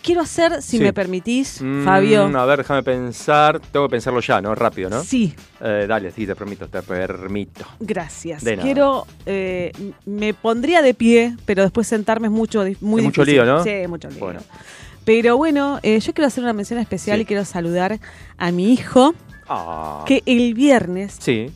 quiero 0.04 0.22
hacer, 0.22 0.62
si 0.62 0.78
Sí. 0.78 0.84
me 0.84 0.94
permitís, 0.94 1.62
Mm, 1.62 1.84
Fabio. 1.84 2.24
A 2.38 2.46
ver, 2.46 2.60
déjame 2.60 2.84
pensar. 2.84 3.60
Tengo 3.60 3.88
que 3.88 3.92
pensarlo 3.92 4.20
ya, 4.22 4.40
¿no? 4.42 4.54
Rápido, 4.56 4.90
¿no? 4.90 5.04
Sí, 5.04 5.34
Eh, 5.62 5.86
dale, 5.88 6.12
sí, 6.12 6.26
te 6.28 6.36
permito, 6.36 6.68
te 6.68 6.82
permito. 6.82 7.66
gracias. 7.80 8.44
De 8.44 8.56
nada. 8.56 8.63
Quiero, 8.63 9.08
eh, 9.26 9.72
me 10.06 10.34
pondría 10.34 10.82
de 10.82 10.94
pie, 10.94 11.36
pero 11.46 11.63
después 11.63 11.88
sentarme 11.88 12.28
es 12.28 12.32
mucho, 12.34 12.60
muy 12.60 13.02
Es 13.02 13.06
mucho 13.06 13.22
difícil. 13.26 13.34
lío, 13.34 13.46
¿no? 13.46 13.63
Sí, 13.63 13.72
mucho 13.88 14.10
lío. 14.10 14.20
Bueno. 14.20 14.40
Pero 15.06 15.38
bueno, 15.38 15.80
eh, 15.84 16.00
yo 16.02 16.13
quiero 16.13 16.28
hacer 16.28 16.44
una 16.44 16.54
mención 16.54 16.80
especial 16.80 17.18
Sí. 17.18 17.22
y 17.22 17.26
quiero 17.26 17.46
saludar 17.46 17.98
a 18.38 18.52
mi 18.52 18.74
hijo, 18.74 19.13
Ah. 19.50 20.04
que 20.06 20.22
el 20.26 20.54
viernes 20.54 21.16
Sí. 21.20 21.50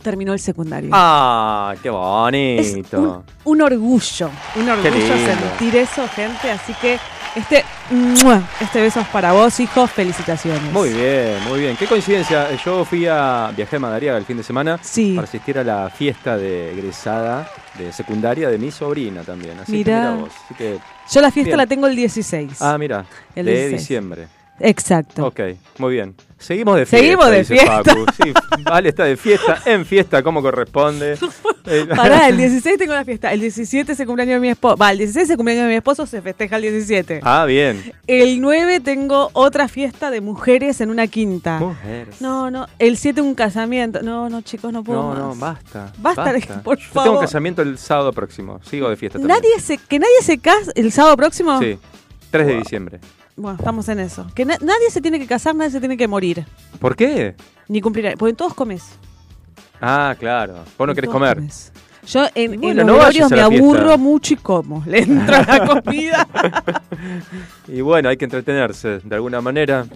Terminó 0.00 0.32
el 0.32 0.38
secundario. 0.40 0.90
Ah, 0.92 1.74
qué 1.82 1.88
Es 1.88 1.94
bonito. 1.94 2.98
un, 3.00 3.22
un 3.52 3.62
orgullo, 3.62 4.30
un 4.56 4.68
orgullo 4.68 5.16
sentir 5.16 5.76
eso, 5.76 6.06
gente. 6.08 6.50
Así 6.50 6.74
que 6.74 6.98
este, 7.36 7.64
este 8.60 8.80
beso 8.80 9.00
es 9.00 9.06
para 9.08 9.32
vos, 9.32 9.60
hijo. 9.60 9.86
Felicitaciones. 9.86 10.72
Muy 10.72 10.88
bien, 10.90 11.36
muy 11.48 11.60
bien. 11.60 11.76
Qué 11.76 11.86
coincidencia. 11.86 12.48
Yo 12.64 12.84
fui 12.84 13.06
a. 13.06 13.52
Viajé 13.56 13.76
a 13.76 13.78
Madariaga 13.78 14.18
el 14.18 14.24
fin 14.24 14.36
de 14.36 14.42
semana 14.42 14.78
Sí. 14.82 15.12
para 15.14 15.28
asistir 15.28 15.58
a 15.58 15.64
la 15.64 15.88
fiesta 15.90 16.36
de 16.36 16.72
egresada 16.72 17.48
de 17.78 17.92
secundaria 17.92 18.48
de 18.48 18.58
mi 18.58 18.70
sobrina 18.70 19.22
también. 19.22 19.58
Así 19.60 19.72
Mirá. 19.72 19.84
que 19.84 20.00
mira 20.08 20.14
vos. 20.22 20.30
Así 20.44 20.54
que. 20.54 20.78
Yo 21.12 21.20
la 21.20 21.30
fiesta 21.30 21.48
Bien. 21.50 21.56
la 21.58 21.66
tengo 21.66 21.86
el 21.86 21.94
16. 21.96 22.60
Ah, 22.62 22.76
mira. 22.78 23.04
El 23.34 23.46
de 23.46 23.52
16. 23.52 23.80
diciembre. 23.80 24.28
Exacto. 24.58 25.26
Ok, 25.26 25.40
muy 25.78 25.94
bien. 25.94 26.14
Seguimos 26.40 26.76
de 26.76 26.86
fiesta. 26.86 26.96
Seguimos 26.96 27.30
de 27.30 27.38
dice 27.38 27.54
fiesta. 27.54 27.82
Facu. 27.84 28.06
Sí, 28.16 28.32
vale, 28.64 28.88
está 28.88 29.04
de 29.04 29.16
fiesta, 29.16 29.60
en 29.66 29.84
fiesta, 29.84 30.22
como 30.22 30.42
corresponde. 30.42 31.16
Eh, 31.66 31.86
Pará, 31.94 32.26
el 32.28 32.38
16 32.38 32.78
tengo 32.78 32.94
la 32.94 33.04
fiesta. 33.04 33.30
El 33.34 33.40
17 33.40 33.92
es 33.92 34.00
el 34.00 34.06
cumpleaños 34.06 34.36
de 34.36 34.40
mi 34.40 34.48
esposo. 34.48 34.78
Va, 34.78 34.92
el 34.92 34.98
16 34.98 35.24
es 35.24 35.30
el 35.30 35.36
cumpleaños 35.36 35.64
de 35.64 35.68
mi 35.68 35.74
esposo, 35.76 36.06
se 36.06 36.22
festeja 36.22 36.56
el 36.56 36.62
17. 36.62 37.20
Ah, 37.22 37.44
bien. 37.44 37.92
El 38.06 38.40
9 38.40 38.80
tengo 38.80 39.28
otra 39.34 39.68
fiesta 39.68 40.10
de 40.10 40.22
mujeres 40.22 40.80
en 40.80 40.90
una 40.90 41.06
quinta. 41.06 41.58
Mujeres. 41.58 42.18
No, 42.20 42.50
no. 42.50 42.66
El 42.78 42.96
7 42.96 43.20
un 43.20 43.34
casamiento. 43.34 44.00
No, 44.02 44.30
no, 44.30 44.40
chicos, 44.40 44.72
no 44.72 44.82
puedo 44.82 45.02
No, 45.02 45.08
más. 45.10 45.18
no, 45.18 45.34
basta. 45.36 45.92
Basta 45.98 46.32
por 46.64 46.78
Yo 46.78 46.86
favor. 46.86 47.08
tengo 47.10 47.20
casamiento 47.20 47.60
el 47.60 47.76
sábado 47.76 48.12
próximo. 48.14 48.58
Sigo 48.64 48.88
de 48.88 48.96
fiesta 48.96 49.18
también. 49.18 49.38
Nadie 49.38 49.60
se, 49.60 49.76
que 49.76 49.98
nadie 49.98 50.22
se 50.22 50.38
case 50.38 50.72
el 50.74 50.90
sábado 50.92 51.18
próximo. 51.18 51.60
Sí, 51.60 51.78
3 52.30 52.46
de 52.46 52.56
diciembre. 52.56 53.00
Bueno, 53.40 53.56
estamos 53.58 53.88
en 53.88 54.00
eso. 54.00 54.26
Que 54.34 54.44
na- 54.44 54.58
nadie 54.60 54.90
se 54.90 55.00
tiene 55.00 55.18
que 55.18 55.26
casar, 55.26 55.54
nadie 55.54 55.70
se 55.70 55.80
tiene 55.80 55.96
que 55.96 56.06
morir. 56.06 56.44
¿Por 56.78 56.94
qué? 56.94 57.34
Ni 57.68 57.80
cumplir. 57.80 58.14
Porque 58.18 58.34
todos 58.34 58.54
comes. 58.54 58.84
Ah, 59.80 60.14
claro. 60.18 60.56
Vos 60.76 60.86
no 60.86 60.94
querés 60.94 61.10
comer. 61.10 61.36
comes. 61.36 61.72
Yo 62.06 62.26
en, 62.34 62.50
Y 62.52 62.54
en 62.54 62.60
bueno, 62.60 62.84
los 62.84 63.16
no 63.18 63.28
me 63.28 63.40
aburro 63.40 63.96
mucho 63.98 64.34
y 64.34 64.36
como. 64.36 64.82
Le 64.86 65.00
entro 65.00 65.36
a 65.36 65.42
la 65.42 65.66
comida. 65.82 66.28
Y 67.68 67.80
bueno, 67.82 68.08
hay 68.08 68.16
que 68.16 68.24
entretenerse 68.24 68.98
de 68.98 69.14
alguna 69.14 69.40
manera. 69.40 69.86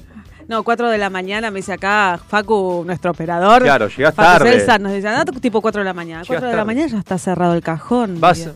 No, 0.47 0.63
4 0.63 0.91
de 0.91 0.99
la 0.99 1.11
mañana 1.11 1.51
me 1.51 1.59
dice 1.59 1.73
acá 1.73 2.21
Facu, 2.29 2.83
nuestro 2.87 3.11
operador. 3.11 3.63
Claro, 3.63 3.89
llegás 3.89 4.15
Facu 4.15 4.29
tarde. 4.39 4.61
César 4.61 4.81
nos 4.81 4.93
dice, 4.93 5.09
anda 5.09 5.25
tipo 5.41 5.61
4 5.61 5.81
de 5.81 5.85
la 5.85 5.95
mañana. 5.95 6.23
Llegás 6.23 6.37
4 6.37 6.49
de 6.51 6.57
la 6.57 6.65
mañana 6.65 6.89
ya 6.89 6.99
está 6.99 7.19
cerrado 7.19 7.55
el 7.55 7.63
cajón. 7.63 8.21
Vas, 8.21 8.49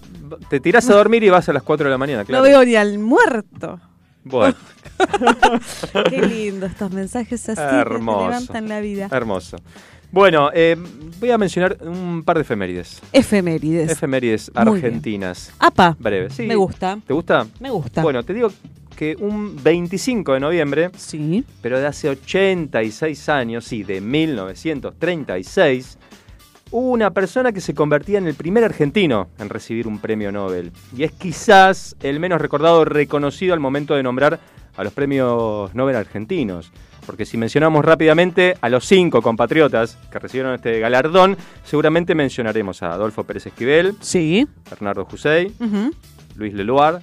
te 0.49 0.61
tirás 0.61 0.89
a 0.91 0.95
dormir 0.95 1.25
y 1.25 1.31
vas 1.31 1.49
a 1.49 1.53
las 1.53 1.63
4 1.63 1.85
de 1.85 1.91
la 1.91 1.99
mañana, 1.99 2.25
claro. 2.25 2.45
No 2.45 2.49
veo 2.49 2.65
ni 2.65 2.77
al 2.77 2.99
muerto. 2.99 3.81
Bueno, 4.29 4.55
Qué 6.11 6.23
lindo 6.23 6.67
estos 6.67 6.91
mensajes 6.93 7.49
así 7.49 7.61
que 7.61 7.77
Hermoso. 7.77 8.19
te 8.19 8.25
levantan 8.27 8.69
la 8.69 8.81
vida. 8.81 9.09
hermoso. 9.11 9.57
Bueno, 10.11 10.51
eh, 10.55 10.75
voy 11.21 11.31
a 11.31 11.37
mencionar 11.39 11.77
un 11.83 12.23
par 12.25 12.37
de 12.37 12.43
efemérides. 12.43 13.01
Efemérides. 13.13 13.91
Efemérides 13.91 14.51
argentinas. 14.55 15.53
Apa, 15.59 15.95
Breves. 15.99 16.33
Sí. 16.35 16.47
me 16.47 16.57
gusta. 16.57 16.99
¿Te 17.07 17.13
gusta? 17.13 17.47
Me 17.61 17.71
gusta. 17.71 18.01
Bueno, 18.03 18.23
te 18.23 18.33
digo 18.33 18.51
que 18.97 19.17
un 19.21 19.63
25 19.63 20.33
de 20.33 20.41
noviembre, 20.41 20.91
Sí. 20.97 21.45
pero 21.61 21.79
de 21.79 21.87
hace 21.87 22.09
86 22.09 23.29
años, 23.29 23.65
sí, 23.67 23.83
de 23.85 24.01
1936, 24.01 25.99
hubo 26.71 26.91
una 26.91 27.11
persona 27.11 27.53
que 27.53 27.61
se 27.61 27.75
convertía 27.75 28.19
en 28.19 28.27
el 28.27 28.35
primer 28.35 28.65
argentino 28.65 29.29
en 29.39 29.49
recibir 29.49 29.87
un 29.87 29.99
premio 29.99 30.31
Nobel. 30.33 30.73
Y 30.97 31.05
es 31.05 31.13
quizás 31.13 31.97
el 32.03 32.21
menos 32.21 32.41
recordado 32.41 32.81
o 32.81 32.85
reconocido 32.85 33.55
al 33.55 33.61
momento 33.61 33.95
de 33.95 34.03
nombrar 34.03 34.39
a 34.77 34.85
los 34.85 34.93
premios 34.93 35.75
Nobel 35.75 35.97
argentinos. 35.97 36.71
Porque 37.07 37.25
si 37.25 37.39
mencionamos 37.39 37.85
rápidamente 37.85 38.57
a 38.61 38.69
los 38.69 38.85
cinco 38.85 39.23
compatriotas 39.23 39.97
que 40.13 40.19
recibieron 40.19 40.55
este 40.55 40.79
galardón, 40.79 41.39
seguramente 41.65 42.15
mencionaremos 42.15 42.83
a 42.83 42.93
Adolfo 42.93 43.25
Pérez 43.25 43.47
Esquivel, 43.47 43.95
Sí. 44.01 44.47
Bernardo 44.69 45.07
José, 45.07 45.51
Ujú. 45.59 45.91
Luis 46.37 46.53
Leluar, 46.53 47.01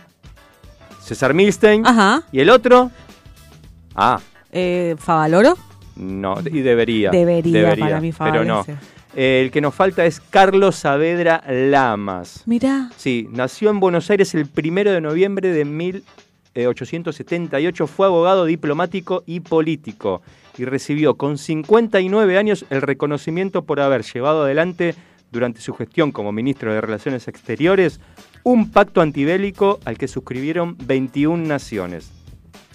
César 1.01 1.33
Milstein 1.33 1.85
Ajá. 1.87 2.21
y 2.31 2.39
el 2.39 2.49
otro. 2.51 2.91
Ah, 3.95 4.19
Eh, 4.51 4.95
Favaloro. 4.99 5.57
No, 5.97 6.35
y 6.45 6.61
debería. 6.61 7.09
Debería, 7.11 7.75
para 7.75 7.99
mí 7.99 8.13
Pero 8.17 8.43
no. 8.45 8.65
Eh, 9.15 9.43
el 9.45 9.51
que 9.51 9.61
nos 9.61 9.73
falta 9.73 10.05
es 10.05 10.19
Carlos 10.19 10.75
Saavedra 10.75 11.41
Lamas. 11.47 12.43
Mirá, 12.45 12.91
Sí, 12.97 13.29
nació 13.31 13.69
en 13.69 13.79
Buenos 13.79 14.09
Aires 14.09 14.35
el 14.35 14.45
primero 14.45 14.91
de 14.91 14.99
noviembre 14.99 15.53
de 15.53 15.63
1878. 15.63 17.87
Fue 17.87 18.07
abogado, 18.07 18.43
diplomático 18.45 19.23
y 19.25 19.39
político. 19.39 20.21
Y 20.57 20.65
recibió 20.65 21.15
con 21.15 21.37
59 21.37 22.37
años 22.37 22.65
el 22.69 22.81
reconocimiento 22.81 23.63
por 23.63 23.79
haber 23.79 24.03
llevado 24.03 24.43
adelante 24.43 24.95
durante 25.31 25.61
su 25.61 25.73
gestión 25.73 26.11
como 26.11 26.33
ministro 26.33 26.73
de 26.73 26.81
Relaciones 26.81 27.27
Exteriores 27.27 27.99
un 28.45 28.69
pacto 28.69 29.01
antibélico 29.01 29.79
al 29.85 29.97
que 29.97 30.07
suscribieron 30.07 30.77
21 30.85 31.47
naciones. 31.47 32.11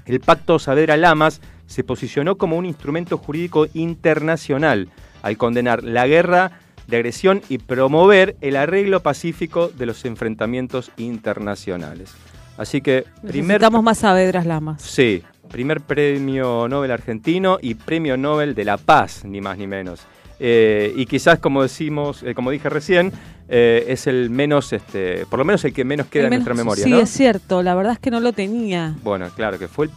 El 0.04 0.18
Pacto 0.18 0.58
Saavedra-Lamas 0.58 1.40
se 1.66 1.84
posicionó 1.84 2.36
como 2.36 2.56
un 2.56 2.66
instrumento 2.66 3.16
jurídico 3.16 3.68
internacional 3.74 4.88
al 5.22 5.36
condenar 5.36 5.82
la 5.84 6.06
guerra 6.06 6.52
de 6.86 6.96
agresión 6.96 7.40
y 7.48 7.58
promover 7.58 8.36
el 8.40 8.56
arreglo 8.56 9.00
pacífico 9.00 9.68
de 9.68 9.86
los 9.86 10.04
enfrentamientos 10.04 10.90
internacionales. 10.96 12.12
Así 12.56 12.80
que, 12.80 13.04
primer, 13.22 13.46
necesitamos 13.60 13.82
más 13.82 13.98
Saavedras 13.98 14.44
Lamas. 14.44 14.82
sí, 14.82 15.22
primer 15.50 15.80
premio 15.80 16.68
Nobel 16.68 16.90
argentino 16.90 17.58
y 17.60 17.74
premio 17.74 18.16
Nobel 18.16 18.54
de 18.54 18.64
la 18.64 18.76
Paz, 18.76 19.24
ni 19.24 19.40
más 19.40 19.56
ni 19.58 19.66
menos. 19.66 20.00
Eh, 20.38 20.92
y 20.96 21.06
quizás, 21.06 21.38
como 21.38 21.62
decimos, 21.62 22.22
eh, 22.22 22.34
como 22.34 22.50
dije 22.50 22.68
recién, 22.70 23.12
eh, 23.48 23.84
es 23.88 24.06
el 24.06 24.30
menos, 24.30 24.72
este, 24.72 25.26
por 25.26 25.38
lo 25.38 25.44
menos 25.44 25.64
el 25.64 25.72
que 25.72 25.84
menos 25.84 26.06
queda 26.06 26.24
en 26.24 26.30
nuestra 26.30 26.54
memoria, 26.54 26.84
Sí, 26.84 26.90
¿no? 26.90 27.00
es 27.00 27.10
cierto, 27.10 27.62
la 27.62 27.74
verdad 27.74 27.94
es 27.94 27.98
que 27.98 28.10
no 28.10 28.20
lo 28.20 28.32
tenía. 28.32 28.94
Bueno, 29.02 29.28
claro, 29.36 29.58
que 29.58 29.68
fue 29.68 29.88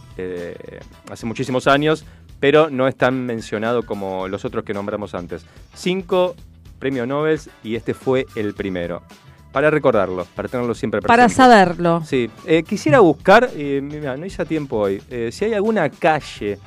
hace 1.10 1.24
muchísimos 1.26 1.66
años, 1.66 2.04
pero 2.44 2.68
no 2.68 2.86
es 2.86 2.94
tan 2.94 3.24
mencionado 3.24 3.84
como 3.84 4.28
los 4.28 4.44
otros 4.44 4.64
que 4.64 4.74
nombramos 4.74 5.14
antes. 5.14 5.46
Cinco 5.72 6.34
premios 6.78 7.08
Nobel 7.08 7.40
y 7.62 7.74
este 7.74 7.94
fue 7.94 8.26
el 8.36 8.52
primero. 8.52 9.00
Para 9.50 9.70
recordarlo, 9.70 10.26
para 10.36 10.46
tenerlo 10.46 10.74
siempre 10.74 11.00
presente. 11.00 11.16
Para 11.16 11.30
saberlo. 11.30 12.02
Sí, 12.04 12.28
eh, 12.44 12.62
quisiera 12.62 13.00
buscar, 13.00 13.48
eh, 13.56 13.80
mira, 13.82 14.18
no 14.18 14.26
hice 14.26 14.42
a 14.42 14.44
tiempo 14.44 14.76
hoy, 14.76 15.00
eh, 15.08 15.30
si 15.32 15.46
hay 15.46 15.54
alguna 15.54 15.88
calle 15.88 16.58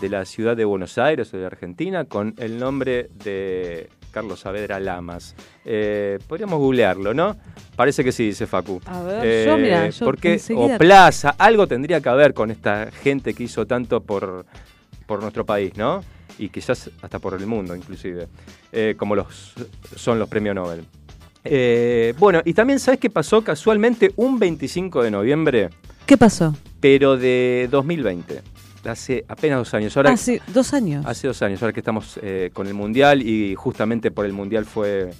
de 0.00 0.08
la 0.08 0.24
ciudad 0.24 0.56
de 0.56 0.64
Buenos 0.64 0.96
Aires 0.96 1.34
o 1.34 1.36
de 1.36 1.44
Argentina 1.44 2.06
con 2.06 2.34
el 2.38 2.58
nombre 2.58 3.10
de 3.22 3.90
Carlos 4.10 4.40
Saavedra 4.40 4.80
Lamas. 4.80 5.34
Eh, 5.62 6.18
podríamos 6.26 6.58
googlearlo, 6.58 7.12
¿no? 7.12 7.36
Parece 7.76 8.02
que 8.02 8.12
sí, 8.12 8.28
dice 8.28 8.46
Facu. 8.46 8.80
A 8.86 9.02
ver, 9.02 9.46
yo, 9.46 9.58
mira, 9.58 9.90
yo 9.90 10.06
porque, 10.06 10.32
enseguida- 10.32 10.76
o 10.76 10.78
Plaza, 10.78 11.34
algo 11.36 11.66
tendría 11.66 12.00
que 12.00 12.08
ver 12.12 12.32
con 12.32 12.50
esta 12.50 12.90
gente 12.90 13.34
que 13.34 13.42
hizo 13.42 13.66
tanto 13.66 14.02
por, 14.02 14.46
por 15.08 15.20
nuestro 15.22 15.44
país, 15.44 15.72
¿no? 15.76 16.04
Y 16.38 16.50
quizás 16.50 16.90
hasta 17.02 17.18
por 17.18 17.34
el 17.34 17.46
mundo, 17.46 17.74
inclusive, 17.74 18.28
eh, 18.70 18.94
como 18.96 19.16
los 19.16 19.54
son 19.96 20.20
los 20.20 20.28
premios 20.28 20.54
Nobel. 20.54 20.84
Eh, 21.42 22.14
bueno, 22.18 22.42
y 22.44 22.52
también, 22.52 22.78
¿sabes 22.78 23.00
qué 23.00 23.10
pasó 23.10 23.42
casualmente 23.42 24.12
un 24.16 24.38
25 24.38 25.02
de 25.02 25.10
noviembre, 25.10 25.70
¿Qué 26.06 26.16
pasó? 26.16 26.54
pero 26.78 27.16
de 27.16 27.68
2020? 27.70 28.42
Hace 28.84 29.24
apenas 29.26 29.58
dos 29.58 29.74
años. 29.74 29.96
Ahora, 29.96 30.10
Hace 30.10 30.40
dos 30.48 30.72
años. 30.72 31.04
Hace 31.06 31.26
dos 31.26 31.42
años, 31.42 31.60
ahora 31.62 31.72
que 31.72 31.80
estamos 31.80 32.20
eh, 32.22 32.50
con 32.52 32.66
el 32.66 32.74
Mundial 32.74 33.22
y 33.22 33.54
justamente 33.56 34.10
por 34.10 34.26
el 34.26 34.32
Mundial 34.32 34.64
fue 34.66 35.10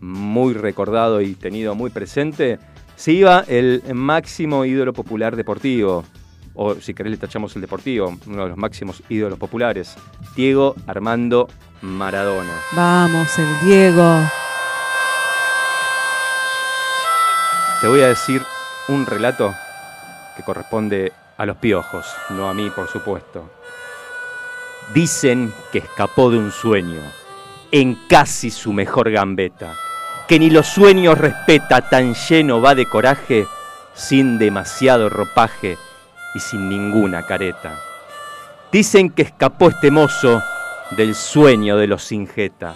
muy 0.00 0.54
recordado 0.54 1.20
y 1.20 1.34
tenido 1.34 1.74
muy 1.74 1.90
presente, 1.90 2.58
se 2.96 3.12
iba 3.12 3.44
el 3.48 3.82
máximo 3.94 4.64
ídolo 4.64 4.92
popular 4.92 5.36
deportivo, 5.36 6.04
o 6.54 6.74
si 6.76 6.94
querés 6.94 7.12
le 7.12 7.16
tachamos 7.16 7.54
el 7.54 7.62
deportivo, 7.62 8.14
uno 8.26 8.42
de 8.42 8.48
los 8.50 8.58
máximos 8.58 9.02
ídolos 9.08 9.38
populares, 9.38 9.96
Diego 10.34 10.74
Armando 10.86 11.48
Maradona. 11.82 12.52
Vamos, 12.72 13.38
el 13.38 13.60
Diego. 13.60 14.20
Te 17.80 17.88
voy 17.88 18.02
a 18.02 18.08
decir 18.08 18.42
un 18.88 19.06
relato 19.06 19.54
que 20.36 20.42
corresponde 20.42 21.12
a 21.38 21.46
los 21.46 21.56
piojos, 21.56 22.06
no 22.30 22.48
a 22.48 22.54
mí, 22.54 22.70
por 22.70 22.88
supuesto. 22.88 23.48
Dicen 24.92 25.52
que 25.72 25.78
escapó 25.78 26.30
de 26.30 26.38
un 26.38 26.50
sueño, 26.50 27.00
en 27.72 27.94
casi 28.08 28.50
su 28.50 28.72
mejor 28.72 29.10
gambeta, 29.10 29.74
que 30.28 30.38
ni 30.38 30.50
los 30.50 30.66
sueños 30.66 31.16
respeta, 31.16 31.88
tan 31.88 32.14
lleno 32.14 32.60
va 32.60 32.74
de 32.74 32.86
coraje, 32.86 33.46
sin 33.94 34.38
demasiado 34.38 35.08
ropaje 35.08 35.78
y 36.34 36.40
sin 36.40 36.68
ninguna 36.68 37.22
careta. 37.22 37.78
Dicen 38.72 39.10
que 39.10 39.22
escapó 39.22 39.68
este 39.68 39.90
mozo 39.90 40.42
del 40.92 41.14
sueño 41.14 41.76
de 41.76 41.86
los 41.86 42.04
Singeta, 42.04 42.74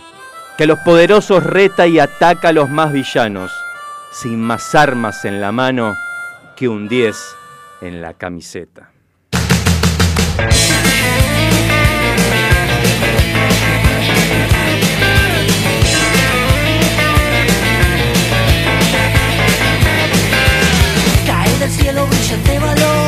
que 0.57 0.65
a 0.65 0.67
los 0.67 0.79
poderosos 0.81 1.43
reta 1.43 1.87
y 1.87 1.99
ataca 1.99 2.49
a 2.49 2.53
los 2.53 2.69
más 2.69 2.93
villanos, 2.93 3.53
sin 4.13 4.41
más 4.41 4.75
armas 4.75 5.25
en 5.25 5.41
la 5.41 5.53
mano 5.53 5.95
que 6.57 6.69
un 6.69 6.89
10 6.89 7.17
en 7.81 8.01
la 8.01 8.15
camiseta. 8.15 8.91
Cae 21.27 21.59
del 21.59 21.71
cielo 21.71 22.07
brillante 22.07 22.59
balón, 22.59 23.04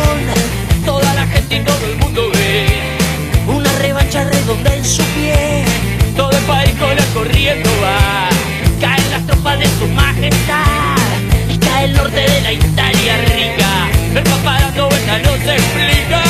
todo 1.67 1.87
el 1.87 1.97
mundo 1.99 2.31
ve 2.33 2.67
una 3.47 3.71
revancha 3.79 4.25
redonda 4.25 4.75
en 4.75 4.85
su 4.85 5.03
pie. 5.15 5.65
Todo 6.17 6.31
el 6.31 6.45
país 6.45 6.75
con 6.79 6.91
él 6.91 7.05
corriendo 7.13 7.71
va, 7.83 8.29
caen 8.81 9.11
las 9.11 9.27
tropas 9.27 9.59
de 9.59 9.67
su 9.79 9.87
majestad 9.89 10.97
y 11.53 11.59
cae 11.59 11.85
el 11.87 11.93
norte 11.95 12.21
de 12.21 12.41
la 12.41 12.53
Italia 12.53 13.17
rica. 13.27 13.89
El 14.15 14.83
vueltas 14.89 15.23
no 15.23 15.33
se 15.45 15.55
explica, 15.55 16.23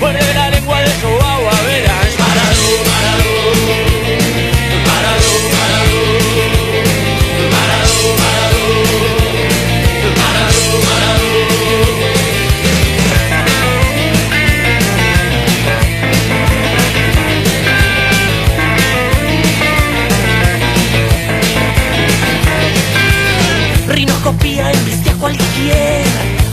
muerde 0.00 0.34
la 0.34 0.50
lengua 0.50 0.80
de 0.80 0.90
su 1.00 1.23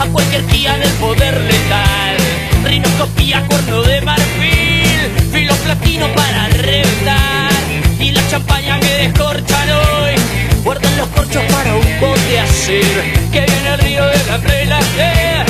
a 0.01 0.07
cualquier 0.07 0.47
guía 0.47 0.77
del 0.77 0.91
poder 0.93 1.39
letal. 1.41 2.17
Rinoscopía, 2.63 3.45
cuerno 3.47 3.83
de 3.83 4.01
marfil, 4.01 4.99
filo 5.31 5.53
platino 5.55 6.11
para 6.13 6.47
reventar. 6.49 7.51
Y 7.99 8.11
la 8.11 8.27
champaña 8.27 8.79
que 8.79 8.93
descorchan 9.05 9.69
hoy, 9.69 10.15
guardan 10.63 10.97
los 10.97 11.07
corchos 11.09 11.43
para 11.51 11.75
un 11.75 11.99
bote 11.99 12.39
hacer. 12.39 13.03
Que 13.31 13.41
viene 13.41 13.69
el 13.73 13.79
río 13.79 14.05
de 14.05 14.23
la 14.25 14.37
relaje, 14.37 15.45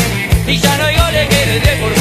y 0.47 0.57
ya 0.57 0.77
no 0.77 0.85
hay 0.85 0.95
goles 0.97 1.29
que 1.29 1.45
le 1.45 1.59
deformar. 1.59 2.00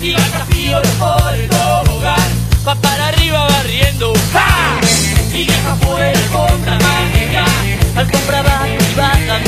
Y 0.00 0.12
desafío 0.12 0.82
por 0.98 1.34
el 1.34 1.48
tobogán 1.48 2.30
Va 2.66 2.74
para 2.74 3.08
arriba 3.08 3.46
barriendo. 3.48 4.12
¡Ja! 4.32 4.80
Y 5.32 5.44
deja 5.44 5.76
fuera 5.76 6.10
el 6.10 6.26
compra 6.26 6.78
mágica 6.78 7.44
Alfombra 7.96 8.42
va 8.42 8.66
y 8.66 8.72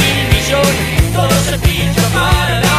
mil 0.00 0.28
millones. 0.34 1.12
Todo 1.14 1.30
se 1.44 1.58
pincha 1.58 2.02
para 2.14 2.60
la 2.60 2.71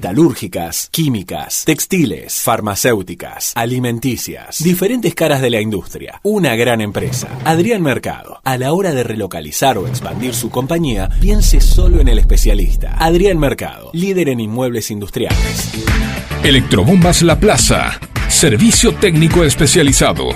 metalúrgicas, 0.00 0.88
químicas, 0.90 1.64
textiles, 1.66 2.40
farmacéuticas, 2.40 3.52
alimenticias, 3.54 4.64
diferentes 4.64 5.14
caras 5.14 5.42
de 5.42 5.50
la 5.50 5.60
industria. 5.60 6.20
Una 6.22 6.56
gran 6.56 6.80
empresa. 6.80 7.28
Adrián 7.44 7.82
Mercado. 7.82 8.40
A 8.42 8.56
la 8.56 8.72
hora 8.72 8.94
de 8.94 9.02
relocalizar 9.02 9.76
o 9.76 9.86
expandir 9.86 10.34
su 10.34 10.48
compañía, 10.48 11.10
piense 11.20 11.60
solo 11.60 12.00
en 12.00 12.08
el 12.08 12.18
especialista. 12.18 12.96
Adrián 12.98 13.38
Mercado, 13.38 13.90
líder 13.92 14.30
en 14.30 14.40
inmuebles 14.40 14.90
industriales. 14.90 15.70
Electrobombas 16.44 17.20
La 17.20 17.38
Plaza. 17.38 18.00
Servicio 18.26 18.94
técnico 18.94 19.44
especializado. 19.44 20.28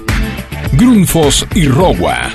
Grundfos 0.72 1.46
y 1.54 1.68
Rowa. 1.68 2.34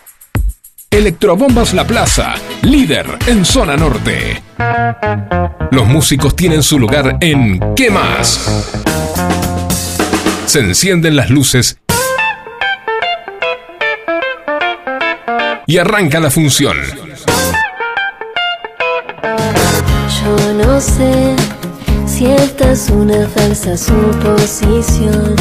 Electrobombas 0.93 1.73
La 1.73 1.87
Plaza, 1.87 2.33
líder 2.63 3.17
en 3.25 3.45
zona 3.45 3.77
norte. 3.77 4.43
Los 5.71 5.87
músicos 5.87 6.35
tienen 6.35 6.61
su 6.61 6.77
lugar 6.77 7.15
en 7.21 7.61
¿Qué 7.75 7.89
más? 7.89 8.67
Se 10.45 10.59
encienden 10.59 11.15
las 11.15 11.29
luces 11.29 11.79
y 15.65 15.77
arranca 15.77 16.19
la 16.19 16.29
función. 16.29 16.75
Yo 19.23 20.53
no 20.53 20.81
sé 20.81 21.37
si 22.05 22.25
esta 22.25 22.73
es 22.73 22.89
una 22.89 23.29
falsa 23.29 23.77
suposición. 23.77 25.37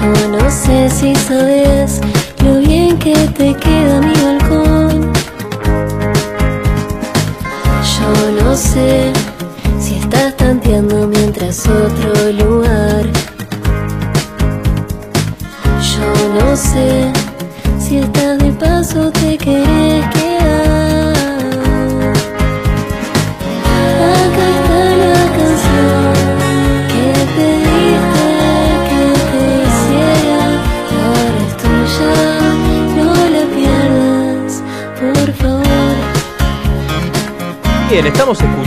Yo 0.00 0.28
no 0.28 0.48
sé 0.48 0.88
si 0.90 1.12
sabes 1.16 2.00
lo 2.44 2.60
bien 2.60 2.96
que 2.98 3.14
te 3.14 3.52
queda 3.54 4.00
mi 4.00 4.14
balcón. 4.14 5.12
Yo 7.94 8.42
no 8.44 8.54
sé 8.54 9.12
si 9.80 9.96
estás 9.96 10.36
tanteando 10.36 11.08
mientras 11.08 11.66
otro 11.66 12.32
lugar. 12.32 13.06
Yo 15.90 16.40
no 16.40 16.56
sé 16.56 17.12
si 17.80 17.98
estás 17.98 18.38
de 18.38 18.52
paso 18.52 19.10
te 19.10 19.36
querés 19.36 20.07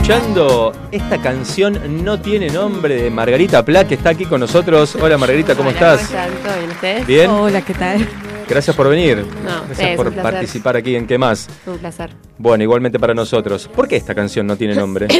escuchando 0.02 0.72
esta 0.90 1.22
canción 1.22 2.04
No 2.04 2.20
tiene 2.20 2.48
nombre 2.48 3.00
de 3.02 3.08
Margarita 3.08 3.64
Pla, 3.64 3.86
que 3.86 3.94
está 3.94 4.10
aquí 4.10 4.24
con 4.24 4.40
nosotros. 4.40 4.96
Hola 4.96 5.16
Margarita, 5.16 5.54
¿cómo 5.54 5.68
Hola, 5.68 5.94
estás? 5.94 6.08
¿Cómo 6.08 6.18
están? 6.22 6.42
¿Todo 6.42 6.58
bien 6.58 6.70
ustedes? 6.72 7.06
Bien, 7.06 7.30
Hola, 7.30 7.62
¿qué 7.62 7.72
tal? 7.72 8.08
gracias 8.48 8.74
por 8.74 8.88
venir. 8.88 9.24
No, 9.44 9.64
gracias 9.66 9.90
es 9.90 9.96
por 9.96 10.12
participar 10.12 10.76
aquí 10.76 10.96
en 10.96 11.06
¿Qué 11.06 11.18
más? 11.18 11.48
Un 11.66 11.78
placer. 11.78 12.10
Bueno, 12.36 12.64
igualmente 12.64 12.98
para 12.98 13.14
nosotros. 13.14 13.68
¿Por 13.68 13.86
qué 13.86 13.94
esta 13.94 14.12
canción 14.12 14.44
no 14.44 14.56
tiene 14.56 14.74
nombre? 14.74 15.06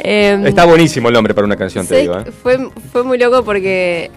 Em, 0.00 0.46
Está 0.46 0.64
buenísimo 0.64 1.08
el 1.08 1.14
nombre 1.14 1.34
para 1.34 1.44
una 1.44 1.56
canción, 1.56 1.86
te 1.86 1.98
digo. 1.98 2.18
¿eh? 2.18 2.24
fue, 2.42 2.70
fue 2.92 3.02
muy 3.02 3.18
loco 3.18 3.44
porque 3.44 4.10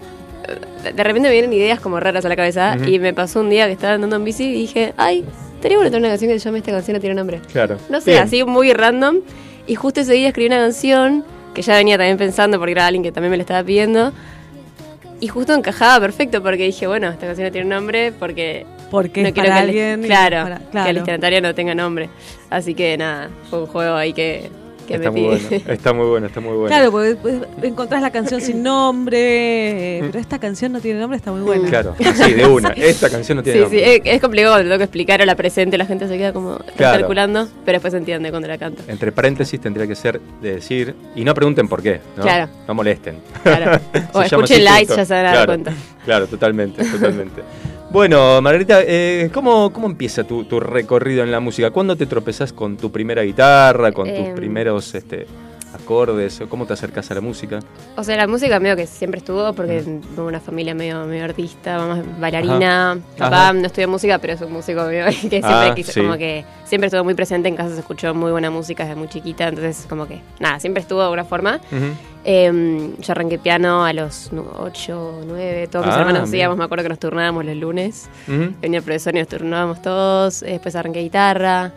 eh, 0.84 0.92
de 0.94 1.04
repente 1.04 1.28
me 1.28 1.32
vienen 1.32 1.52
ideas 1.52 1.80
como 1.80 2.00
raras 2.00 2.24
a 2.24 2.30
la 2.30 2.36
cabeza 2.36 2.78
y 2.86 2.98
me 2.98 3.12
pasó 3.12 3.40
un 3.40 3.50
día 3.50 3.66
que 3.66 3.72
estaba 3.72 3.94
andando 3.94 4.16
en 4.16 4.24
bici 4.24 4.44
y 4.44 4.52
dije, 4.52 4.94
ay, 4.96 5.26
estaría 5.62 5.78
bueno 5.78 5.90
tener 5.92 6.00
una 6.02 6.08
canción 6.10 6.30
que 6.32 6.38
se 6.40 6.44
llame 6.44 6.58
Esta 6.58 6.72
canción 6.72 6.94
no 6.96 7.00
tiene 7.00 7.14
nombre. 7.14 7.40
Claro. 7.52 7.78
No 7.88 8.00
sé, 8.00 8.10
Bien. 8.10 8.22
así 8.24 8.42
muy 8.44 8.72
random. 8.72 9.18
Y 9.68 9.76
justo 9.76 10.00
ese 10.00 10.12
día 10.14 10.26
escribí 10.28 10.48
una 10.48 10.58
canción 10.58 11.24
que 11.54 11.62
ya 11.62 11.76
venía 11.76 11.96
también 11.96 12.16
pensando 12.18 12.58
porque 12.58 12.72
era 12.72 12.86
alguien 12.86 13.04
que 13.04 13.12
también 13.12 13.30
me 13.30 13.36
la 13.36 13.42
estaba 13.42 13.62
pidiendo. 13.62 14.12
Y 15.20 15.28
justo 15.28 15.54
encajaba 15.54 16.00
perfecto 16.00 16.42
porque 16.42 16.64
dije, 16.64 16.88
bueno, 16.88 17.08
esta 17.10 17.26
canción 17.26 17.46
no 17.46 17.52
tiene 17.52 17.68
nombre 17.68 18.10
porque 18.10 18.66
Porque 18.90 19.22
no 19.22 19.28
es 19.28 19.34
quiero 19.34 19.50
para 19.50 19.60
que 19.60 19.70
el- 19.70 19.80
alguien. 19.92 20.04
y 20.04 20.06
claro, 20.08 20.42
para- 20.42 20.58
que 20.58 20.64
el 20.64 20.70
claro. 20.70 20.92
destinatario 20.94 21.40
no 21.42 21.54
tenga 21.54 21.74
nombre. 21.76 22.08
Así 22.50 22.74
que 22.74 22.96
nada, 22.98 23.30
fue 23.48 23.60
un 23.60 23.66
juego 23.66 23.94
ahí 23.94 24.12
que, 24.12 24.50
que 24.86 24.94
Está 24.94 25.10
me 25.10 25.20
muy 25.20 25.36
pide. 25.38 25.48
bueno, 25.58 25.72
está 25.72 25.92
muy 25.92 26.06
bueno, 26.06 26.26
está 26.26 26.40
muy 26.40 26.52
bueno. 26.54 26.66
Claro, 26.68 26.90
porque 26.90 27.08
después 27.08 27.34
encontrás 27.62 28.02
la 28.02 28.10
canción 28.10 28.40
sin 28.40 28.62
nombre, 28.62 29.98
pero 30.06 30.18
esta 30.18 30.38
canción 30.38 30.72
no 30.72 30.80
tiene 30.80 31.00
nombre, 31.00 31.16
está 31.16 31.32
muy 31.32 31.40
buena. 31.42 31.68
Claro, 31.68 31.94
así, 32.04 32.32
de 32.34 32.46
una. 32.46 32.68
Esta 32.76 33.08
canción 33.10 33.36
no 33.36 33.42
tiene 33.42 33.60
Sí, 33.60 33.64
sí, 33.70 33.76
nombre. 33.76 33.96
es, 33.96 34.02
es 34.04 34.20
complicado 34.20 34.56
tengo 34.58 34.78
que 34.78 34.84
explicar 34.84 35.22
a 35.22 35.26
la 35.26 35.34
presente, 35.36 35.78
la 35.78 35.86
gente 35.86 36.08
se 36.08 36.16
queda 36.18 36.32
como 36.32 36.58
Claro. 36.76 36.98
calculando, 37.00 37.48
pero 37.64 37.76
después 37.76 37.92
se 37.92 37.98
entiende 37.98 38.30
cuando 38.30 38.48
la 38.48 38.58
canto. 38.58 38.82
Entre 38.88 39.12
paréntesis 39.12 39.60
tendría 39.60 39.86
que 39.86 39.94
ser 39.94 40.20
de 40.40 40.54
decir, 40.56 40.94
y 41.14 41.24
no 41.24 41.34
pregunten 41.34 41.68
por 41.68 41.82
qué, 41.82 42.00
¿no? 42.16 42.22
Claro. 42.22 42.48
No 42.66 42.74
molesten. 42.74 43.16
Claro. 43.42 43.80
O 44.12 44.22
escuchen 44.22 44.64
lights, 44.64 44.94
ya 44.96 45.04
se 45.04 45.14
van 45.14 45.20
a 45.20 45.24
dar 45.24 45.32
Claro, 45.34 45.46
cuenta. 45.46 45.72
Claro, 46.04 46.26
totalmente, 46.26 46.84
totalmente. 46.84 47.42
Bueno, 47.92 48.40
Margarita, 48.40 48.80
eh, 48.82 49.28
¿cómo, 49.34 49.70
¿cómo 49.72 49.86
empieza 49.86 50.24
tu, 50.24 50.44
tu 50.44 50.58
recorrido 50.60 51.22
en 51.22 51.30
la 51.30 51.40
música? 51.40 51.70
¿Cuándo 51.70 51.94
te 51.94 52.06
tropezás 52.06 52.52
con 52.52 52.78
tu 52.78 52.90
primera 52.90 53.22
guitarra, 53.22 53.92
con 53.92 54.08
tus 54.08 54.28
Em. 54.28 54.34
primeros 54.34 54.94
este, 54.94 55.26
acordes? 55.82 56.40
o 56.40 56.48
¿Cómo 56.48 56.66
te 56.66 56.72
acercas 56.72 57.10
a 57.10 57.14
la 57.14 57.20
música? 57.20 57.60
O 57.96 58.04
sea, 58.04 58.16
la 58.16 58.26
música 58.26 58.58
medio 58.60 58.76
que 58.76 58.86
siempre 58.86 59.18
estuvo 59.18 59.52
porque 59.52 59.82
tuve 60.16 60.26
una 60.26 60.40
familia 60.40 60.74
medio, 60.74 61.04
medio 61.06 61.24
artista, 61.24 61.78
mamá 61.78 62.02
bailarina, 62.18 62.98
papá 63.18 63.44
Ajá. 63.44 63.52
no 63.52 63.66
estudia 63.66 63.86
música, 63.88 64.18
pero 64.18 64.32
es 64.34 64.40
un 64.40 64.52
músico 64.52 64.82
medio 64.84 65.04
que 65.06 65.12
siempre 65.12 65.42
Ah, 65.44 65.72
quiso, 65.74 65.92
sí. 65.92 66.00
como 66.00 66.16
que 66.16 66.44
siempre 66.64 66.86
estuvo 66.86 67.04
muy 67.04 67.14
presente 67.14 67.48
en 67.48 67.56
casa, 67.56 67.74
se 67.74 67.80
escuchó 67.80 68.14
muy 68.14 68.30
buena 68.30 68.50
música 68.50 68.84
desde 68.84 68.96
muy 68.96 69.08
chiquita, 69.08 69.48
entonces 69.48 69.86
como 69.88 70.06
que 70.06 70.20
nada, 70.40 70.58
siempre 70.60 70.80
estuvo 70.80 71.00
de 71.00 71.04
alguna 71.04 71.24
forma. 71.24 71.60
Eh, 72.24 72.94
yo 73.00 73.12
arranqué 73.12 73.38
piano 73.38 73.84
a 73.84 73.92
los 73.92 74.30
8, 74.32 75.22
9, 75.26 75.68
todos 75.70 75.86
mis 75.86 75.94
Ah, 75.94 75.98
hermanos 76.00 76.28
hacíamos, 76.28 76.56
me 76.56 76.64
acuerdo 76.64 76.84
que 76.84 76.88
nos 76.90 76.98
turnábamos 77.00 77.44
los 77.44 77.56
lunes. 77.56 78.08
Venía 78.60 78.78
el 78.78 78.84
profesor 78.84 79.14
y 79.16 79.18
nos 79.18 79.28
turnábamos 79.28 79.82
todos. 79.82 80.42
eh, 80.42 80.52
Después 80.52 80.76
arranqué 80.76 81.00
guitarra. 81.00 81.72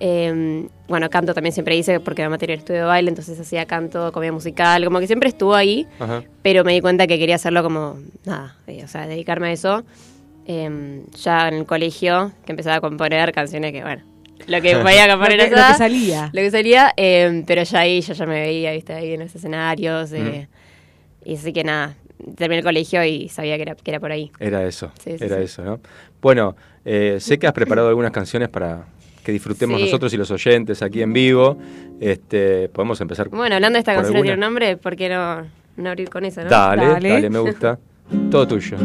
Eh, 0.00 0.66
bueno, 0.88 1.08
canto 1.10 1.34
también 1.34 1.52
siempre 1.52 1.76
hice 1.76 2.00
porque 2.00 2.22
mamá 2.22 2.38
tenía 2.38 2.54
el 2.54 2.60
estudio 2.60 2.80
de 2.80 2.86
baile, 2.86 3.10
entonces 3.10 3.38
hacía 3.38 3.66
canto, 3.66 4.10
comedia 4.12 4.32
musical, 4.32 4.84
como 4.84 4.98
que 4.98 5.06
siempre 5.06 5.28
estuvo 5.28 5.54
ahí, 5.54 5.86
Ajá. 5.98 6.22
pero 6.42 6.64
me 6.64 6.72
di 6.72 6.80
cuenta 6.80 7.06
que 7.06 7.18
quería 7.18 7.34
hacerlo 7.36 7.62
como, 7.62 7.98
nada, 8.24 8.56
eh, 8.66 8.82
o 8.84 8.88
sea, 8.88 9.06
dedicarme 9.06 9.48
a 9.48 9.52
eso. 9.52 9.84
Eh, 10.46 11.02
ya 11.22 11.48
en 11.48 11.54
el 11.54 11.66
colegio, 11.66 12.32
que 12.44 12.52
empezaba 12.52 12.76
a 12.76 12.80
componer 12.80 13.30
canciones 13.32 13.72
que, 13.72 13.82
bueno, 13.82 14.02
lo 14.46 14.60
que 14.62 14.76
podía 14.82 15.06
Lo 15.06 15.12
componer 15.14 15.38
que, 15.38 15.44
esa- 15.46 15.66
lo 15.68 15.72
que 15.72 15.78
salía. 15.78 16.30
lo 16.32 16.40
que 16.40 16.50
salía, 16.50 16.92
eh, 16.96 17.44
pero 17.46 17.62
ya 17.62 17.80
ahí 17.80 18.00
yo 18.00 18.14
ya 18.14 18.26
me 18.26 18.40
veía, 18.40 18.72
viste, 18.72 18.94
ahí 18.94 19.12
en 19.12 19.20
los 19.20 19.34
escenarios. 19.34 20.10
eh, 20.12 20.48
Y 21.24 21.34
así 21.36 21.52
que 21.52 21.62
nada, 21.62 21.94
terminé 22.36 22.60
el 22.60 22.64
colegio 22.64 23.04
y 23.04 23.28
sabía 23.28 23.56
que 23.56 23.62
era, 23.62 23.74
que 23.76 23.90
era 23.90 24.00
por 24.00 24.10
ahí. 24.10 24.32
Era 24.40 24.64
eso, 24.64 24.90
Sí, 25.04 25.18
sí, 25.18 25.24
era 25.24 25.36
sí. 25.36 25.42
eso, 25.42 25.62
¿no? 25.62 25.80
Bueno, 26.22 26.56
eh, 26.84 27.18
sé 27.20 27.38
que 27.38 27.46
has 27.46 27.52
preparado 27.52 27.88
algunas 27.88 28.10
canciones 28.10 28.48
para 28.48 28.86
que 29.24 29.32
disfrutemos 29.32 29.78
Sí. 29.78 29.84
nosotros 29.86 30.12
y 30.14 30.16
los 30.16 30.30
oyentes 30.30 30.82
aquí 30.82 31.02
en 31.02 31.12
vivo. 31.12 31.56
Este, 32.00 32.68
podemos 32.68 33.00
empezar. 33.00 33.28
Bueno, 33.28 33.54
hablando 33.56 33.76
de 33.76 33.80
esta 33.80 33.92
¿Por 33.94 34.02
canción 34.04 34.16
que 34.22 34.22
tiene 34.22 34.38
un 34.38 34.42
alguna? 34.44 34.46
nombre, 34.68 34.76
¿por 34.76 34.96
qué 34.96 35.08
no, 35.08 35.42
no 35.76 35.90
abrir 35.90 36.08
con 36.10 36.24
eso, 36.24 36.42
no? 36.42 36.48
Dale, 36.50 36.86
dale, 36.86 37.08
Dale. 37.10 37.30
me 37.30 37.38
gusta. 37.38 37.78
Todo 38.30 38.46
tuyo. 38.48 38.76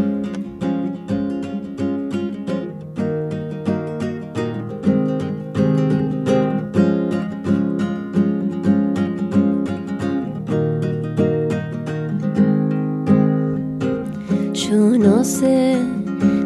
Yo 14.54 14.78
no 14.98 15.24
sé 15.24 15.78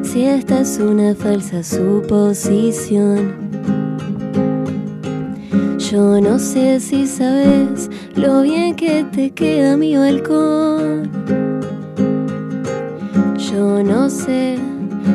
si 0.03 0.25
esta 0.25 0.61
es 0.61 0.77
una 0.79 1.15
falsa 1.15 1.63
suposición. 1.63 3.48
Yo 5.91 6.21
no 6.21 6.37
sé 6.37 6.79
si 6.79 7.07
sabes 7.07 7.89
lo 8.13 8.43
bien 8.43 8.75
que 8.75 9.03
te 9.05 9.31
queda 9.31 9.75
mi 9.75 9.97
balcón. 9.97 11.09
Yo 13.35 13.81
no 13.81 14.07
sé 14.07 14.59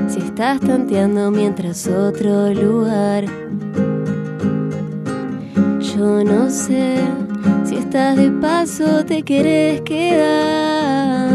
si 0.09 0.19
estás 0.19 0.59
tanteando 0.59 1.31
mientras 1.31 1.87
otro 1.87 2.53
lugar. 2.53 3.25
Yo 5.79 6.25
no 6.25 6.51
sé 6.51 6.97
si 7.65 7.77
estás 7.77 8.17
de 8.17 8.33
paso 8.33 9.05
te 9.05 9.23
querés 9.23 9.81
quedar. 9.83 11.31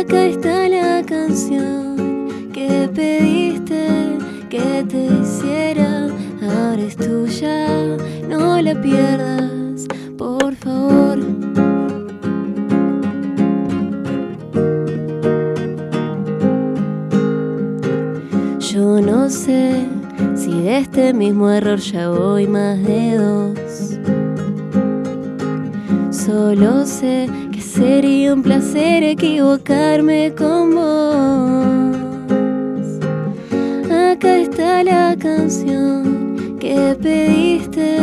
Acá 0.00 0.24
está 0.24 0.66
la 0.70 1.04
canción 1.04 2.50
que 2.54 2.88
pediste 2.94 3.86
que 4.48 4.82
te 4.88 5.04
hiciera. 5.20 5.95
Ahora 6.46 6.82
es 6.82 6.96
tuya, 6.96 7.96
no 8.28 8.62
la 8.62 8.80
pierdas, 8.80 9.86
por 10.16 10.54
favor. 10.54 11.18
Yo 18.60 19.00
no 19.00 19.28
sé 19.28 19.86
si 20.36 20.52
de 20.62 20.78
este 20.78 21.12
mismo 21.12 21.50
error 21.50 21.78
ya 21.78 22.10
voy 22.10 22.46
más 22.46 22.80
de 22.84 23.16
dos. 23.16 23.98
Solo 26.10 26.86
sé 26.86 27.28
que 27.50 27.60
sería 27.60 28.32
un 28.32 28.42
placer 28.42 29.02
equivocarme 29.02 30.32
con 30.36 30.74
vos. 30.76 31.96
Acá 33.90 34.36
está 34.36 34.84
la 34.84 35.16
canción 35.18 36.25
que 36.66 36.96
pediste 37.00 37.98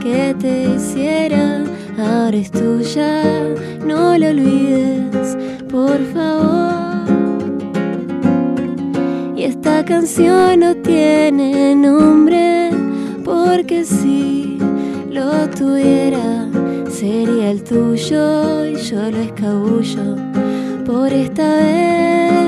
que 0.00 0.34
te 0.40 0.74
hiciera. 0.74 1.64
Ahora 1.98 2.36
es 2.36 2.50
tuya, 2.50 3.22
no 3.84 4.16
lo 4.16 4.28
olvides, 4.28 5.36
por 5.70 5.98
favor. 6.14 7.04
Y 9.36 9.42
esta 9.44 9.84
canción 9.84 10.60
no 10.60 10.74
tiene 10.76 11.74
nombre, 11.74 12.70
porque 13.24 13.84
si 13.84 14.58
lo 15.10 15.48
tuviera, 15.50 16.48
sería 16.90 17.50
el 17.50 17.62
tuyo 17.62 18.64
y 18.64 18.76
yo 18.76 19.10
lo 19.10 19.18
escabullo 19.18 20.16
por 20.86 21.12
esta 21.12 21.56
vez. 21.56 22.47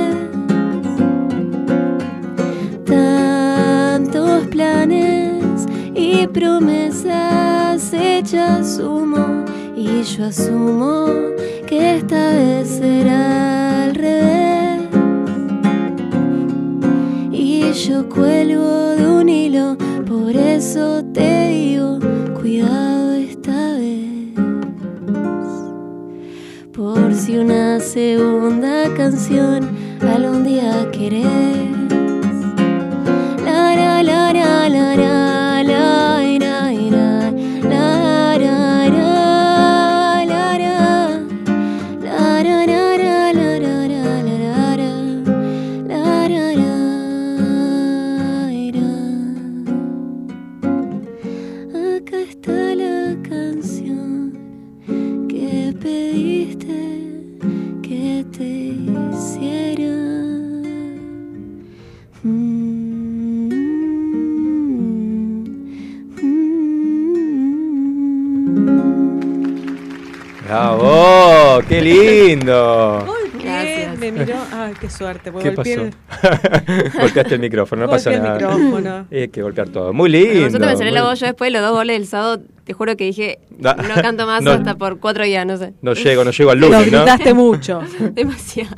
Promesas 6.28 7.92
hechas 7.92 8.78
humo, 8.78 9.44
y 9.76 10.02
yo 10.02 10.26
asumo 10.26 11.06
que 11.66 11.96
esta 11.96 12.30
vez 12.34 12.68
será 12.68 13.84
al 13.84 13.94
revés. 13.94 14.80
Y 17.32 17.72
yo 17.72 18.08
cuelgo 18.08 18.96
de 18.96 19.06
un 19.06 19.28
hilo, 19.28 19.76
por 20.06 20.36
eso 20.36 21.02
te 21.12 21.48
digo, 21.48 21.98
cuidado 22.40 23.12
esta 23.12 23.74
vez. 23.74 24.34
Por 26.72 27.14
si 27.14 27.38
una 27.38 27.80
segunda 27.80 28.92
canción 28.94 29.68
algún 30.00 30.44
día 30.44 30.90
querés. 30.92 31.69
Qué 74.80 74.90
suerte. 74.90 75.30
porque 75.30 75.50
¿Qué 75.50 75.56
pasó? 75.56 75.70
el- 75.82 75.94
Golpeaste 77.00 77.34
el 77.34 77.40
micrófono, 77.40 77.82
no 77.82 77.90
pasa 77.90 78.10
golpeé 78.10 78.16
el 78.16 78.40
nada. 78.40 78.54
micrófono. 78.56 79.06
Hay 79.12 79.28
que 79.28 79.42
golpear 79.42 79.68
todo. 79.68 79.92
Muy 79.92 80.10
lindo. 80.10 80.40
Nosotros 80.46 80.70
me 80.70 80.76
salió 80.76 80.92
la 80.92 81.02
voz 81.04 81.20
yo 81.20 81.26
después 81.26 81.48
de 81.48 81.58
los 81.58 81.62
dos 81.68 81.72
goles 81.76 81.98
del 81.98 82.06
sábado. 82.06 82.40
Te 82.64 82.74
juro 82.74 82.96
que 82.96 83.04
dije, 83.04 83.40
no 83.58 83.74
canto 84.00 84.26
más 84.26 84.42
No. 84.44 84.52
hasta 84.52 84.76
por 84.76 85.00
cuatro 85.00 85.24
días, 85.24 85.44
no 85.44 85.56
sé. 85.56 85.72
No 85.82 85.92
llego, 85.94 86.24
no 86.24 86.30
llego 86.30 86.50
al 86.52 86.60
Lo 86.60 86.68
lunes, 86.68 86.92
¿no? 86.92 86.98
gritaste 86.98 87.34
mucho. 87.34 87.80
Demasiado. 88.12 88.76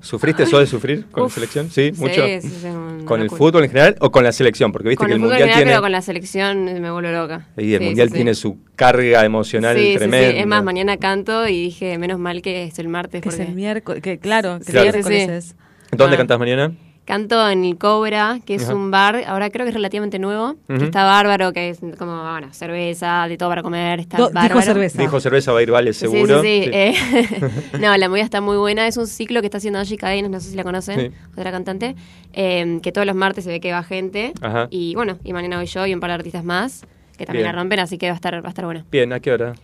¿Sufriste 0.00 0.42
eso 0.44 0.58
de 0.58 0.66
sufrir 0.66 1.06
con 1.10 1.24
Uf, 1.24 1.30
la 1.30 1.34
selección? 1.34 1.70
Sí, 1.70 1.92
mucho. 1.96 2.14
sí, 2.24 2.40
sí, 2.40 2.66
¿Con 3.04 3.20
el 3.20 3.26
locura. 3.26 3.38
fútbol 3.38 3.64
en 3.64 3.70
general 3.70 3.96
o 4.00 4.10
con 4.10 4.24
la 4.24 4.32
selección? 4.32 4.72
Porque 4.72 4.88
viste 4.88 4.98
Con 4.98 5.06
que 5.08 5.12
el 5.12 5.16
el 5.16 5.20
fútbol 5.20 5.30
mundial 5.32 5.48
general, 5.48 5.58
tiene. 5.62 5.70
pero 5.72 5.82
con 5.82 5.92
la 5.92 6.02
selección 6.02 6.64
me 6.80 6.90
vuelvo 6.90 7.10
loca. 7.12 7.46
Y 7.56 7.74
el 7.74 7.78
Sí, 7.80 7.84
mundial 7.86 8.08
sí, 8.08 8.12
sí. 8.12 8.16
tiene 8.16 8.34
su 8.34 8.58
carga 8.74 9.24
emocional 9.24 9.76
Sí, 9.76 9.82
sí, 9.84 9.92
sí. 9.92 9.98
tremenda. 9.98 10.40
Es 10.40 10.46
más, 10.46 10.64
mañana 10.64 10.96
canto 10.96 11.46
y 11.46 11.62
dije, 11.64 11.98
menos 11.98 12.18
mal 12.18 12.42
que 12.42 12.64
es 12.64 12.78
el 12.80 12.88
martes. 12.88 13.22
Que 13.22 13.28
es 13.28 13.34
porque 13.36 13.48
el 13.48 13.54
miércoles. 13.54 14.02
Que 14.02 14.18
claro, 14.18 14.58
que 14.58 14.72
Claro. 14.72 14.88
el 14.88 14.92
miércoles 14.94 15.20
Sí, 15.20 15.26
sí. 15.26 15.32
es. 15.32 15.56
¿Dónde 15.92 16.14
Ah. 16.14 16.18
cantás 16.18 16.38
mañana? 16.38 16.72
Canto 17.06 17.48
en 17.48 17.64
el 17.64 17.76
Cobra, 17.76 18.38
que 18.44 18.54
es 18.54 18.64
Ajá. 18.66 18.74
un 18.74 18.92
bar, 18.92 19.24
ahora 19.26 19.50
creo 19.50 19.64
que 19.64 19.70
es 19.70 19.74
relativamente 19.74 20.20
nuevo, 20.20 20.54
que 20.68 20.84
está 20.84 21.02
bárbaro, 21.02 21.52
que 21.52 21.70
es 21.70 21.80
como, 21.98 22.22
bueno, 22.30 22.52
cerveza, 22.52 23.26
de 23.26 23.36
todo 23.36 23.48
para 23.48 23.62
comer, 23.62 23.98
está 23.98 24.16
Do- 24.18 24.28
dijo 24.28 24.34
bárbaro. 24.34 24.62
cerveza. 24.62 25.02
Dijo 25.02 25.18
cerveza 25.18 25.50
va 25.52 25.58
a 25.58 25.62
ir 25.62 25.70
vale 25.72 25.92
Sí, 25.92 26.00
seguro. 26.00 26.40
Sí, 26.40 26.62
sí, 26.64 26.70
Sí. 26.70 26.70
eh, 26.72 26.94
no, 27.80 27.96
la 27.96 28.08
movida 28.08 28.22
está 28.22 28.40
muy 28.40 28.56
buena. 28.58 28.86
Es 28.86 28.96
un 28.96 29.08
ciclo 29.08 29.40
que 29.40 29.46
está 29.48 29.58
haciendo 29.58 29.80
Angie 29.80 29.96
Cadenas, 29.96 30.30
no 30.30 30.38
sé 30.38 30.50
si 30.50 30.56
la 30.56 30.62
conocen, 30.62 31.00
Sí. 31.00 31.10
otra 31.36 31.50
cantante, 31.50 31.96
eh, 32.32 32.78
que 32.80 32.92
todos 32.92 33.06
los 33.08 33.16
martes 33.16 33.42
se 33.42 33.50
ve 33.50 33.58
que 33.60 33.72
va 33.72 33.82
gente. 33.82 34.32
Ajá. 34.40 34.68
Y 34.70 34.94
bueno, 34.94 35.18
y 35.24 35.32
mañana 35.32 35.56
voy 35.56 35.66
yo 35.66 35.84
y 35.86 35.94
un 35.94 35.98
par 36.00 36.10
de 36.10 36.14
artistas 36.14 36.44
más 36.44 36.82
que 37.18 37.26
también 37.26 37.44
Bien. 37.44 37.56
la 37.56 37.60
rompen, 37.60 37.80
así 37.80 37.98
que 37.98 38.06
va 38.06 38.12
a 38.12 38.16
estar, 38.16 38.34
va 38.34 38.46
a 38.46 38.50
estar 38.50 38.64
bueno. 38.66 38.84
Bien, 38.92 39.12
¿a 39.12 39.18
qué 39.18 39.32
hora? 39.32 39.54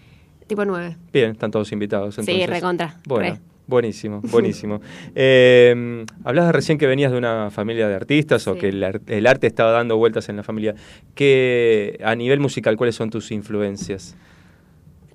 Tipo 0.49 0.65
nueve. 0.65 0.97
Bien, 1.13 1.31
están 1.33 1.51
todos 1.53 1.71
invitados. 1.71 2.19
Entonces. 2.19 2.35
Sí, 2.35 2.47
recontra. 2.47 2.97
Bueno, 3.07 3.35
re. 3.35 3.41
Buenísimo, 3.67 4.21
buenísimo. 4.31 4.81
eh, 5.15 6.05
hablabas 6.25 6.53
recién 6.55 6.79
que 6.79 6.87
venías 6.87 7.13
de 7.13 7.19
una 7.19 7.51
familia 7.51 7.89
de 7.89 7.95
artistas 7.95 8.47
o 8.49 8.55
que 8.55 8.69
el, 8.69 9.01
el 9.07 9.27
arte 9.27 9.47
estaba 9.47 9.71
dando 9.73 9.97
vueltas 9.97 10.29
en 10.29 10.37
la 10.37 10.43
familia. 10.43 10.75
Que 11.15 11.99
a 12.05 12.15
nivel 12.15 12.41
musical, 12.41 12.77
¿cuáles 12.77 12.95
son 12.95 13.11
tus 13.11 13.31
influencias? 13.33 14.17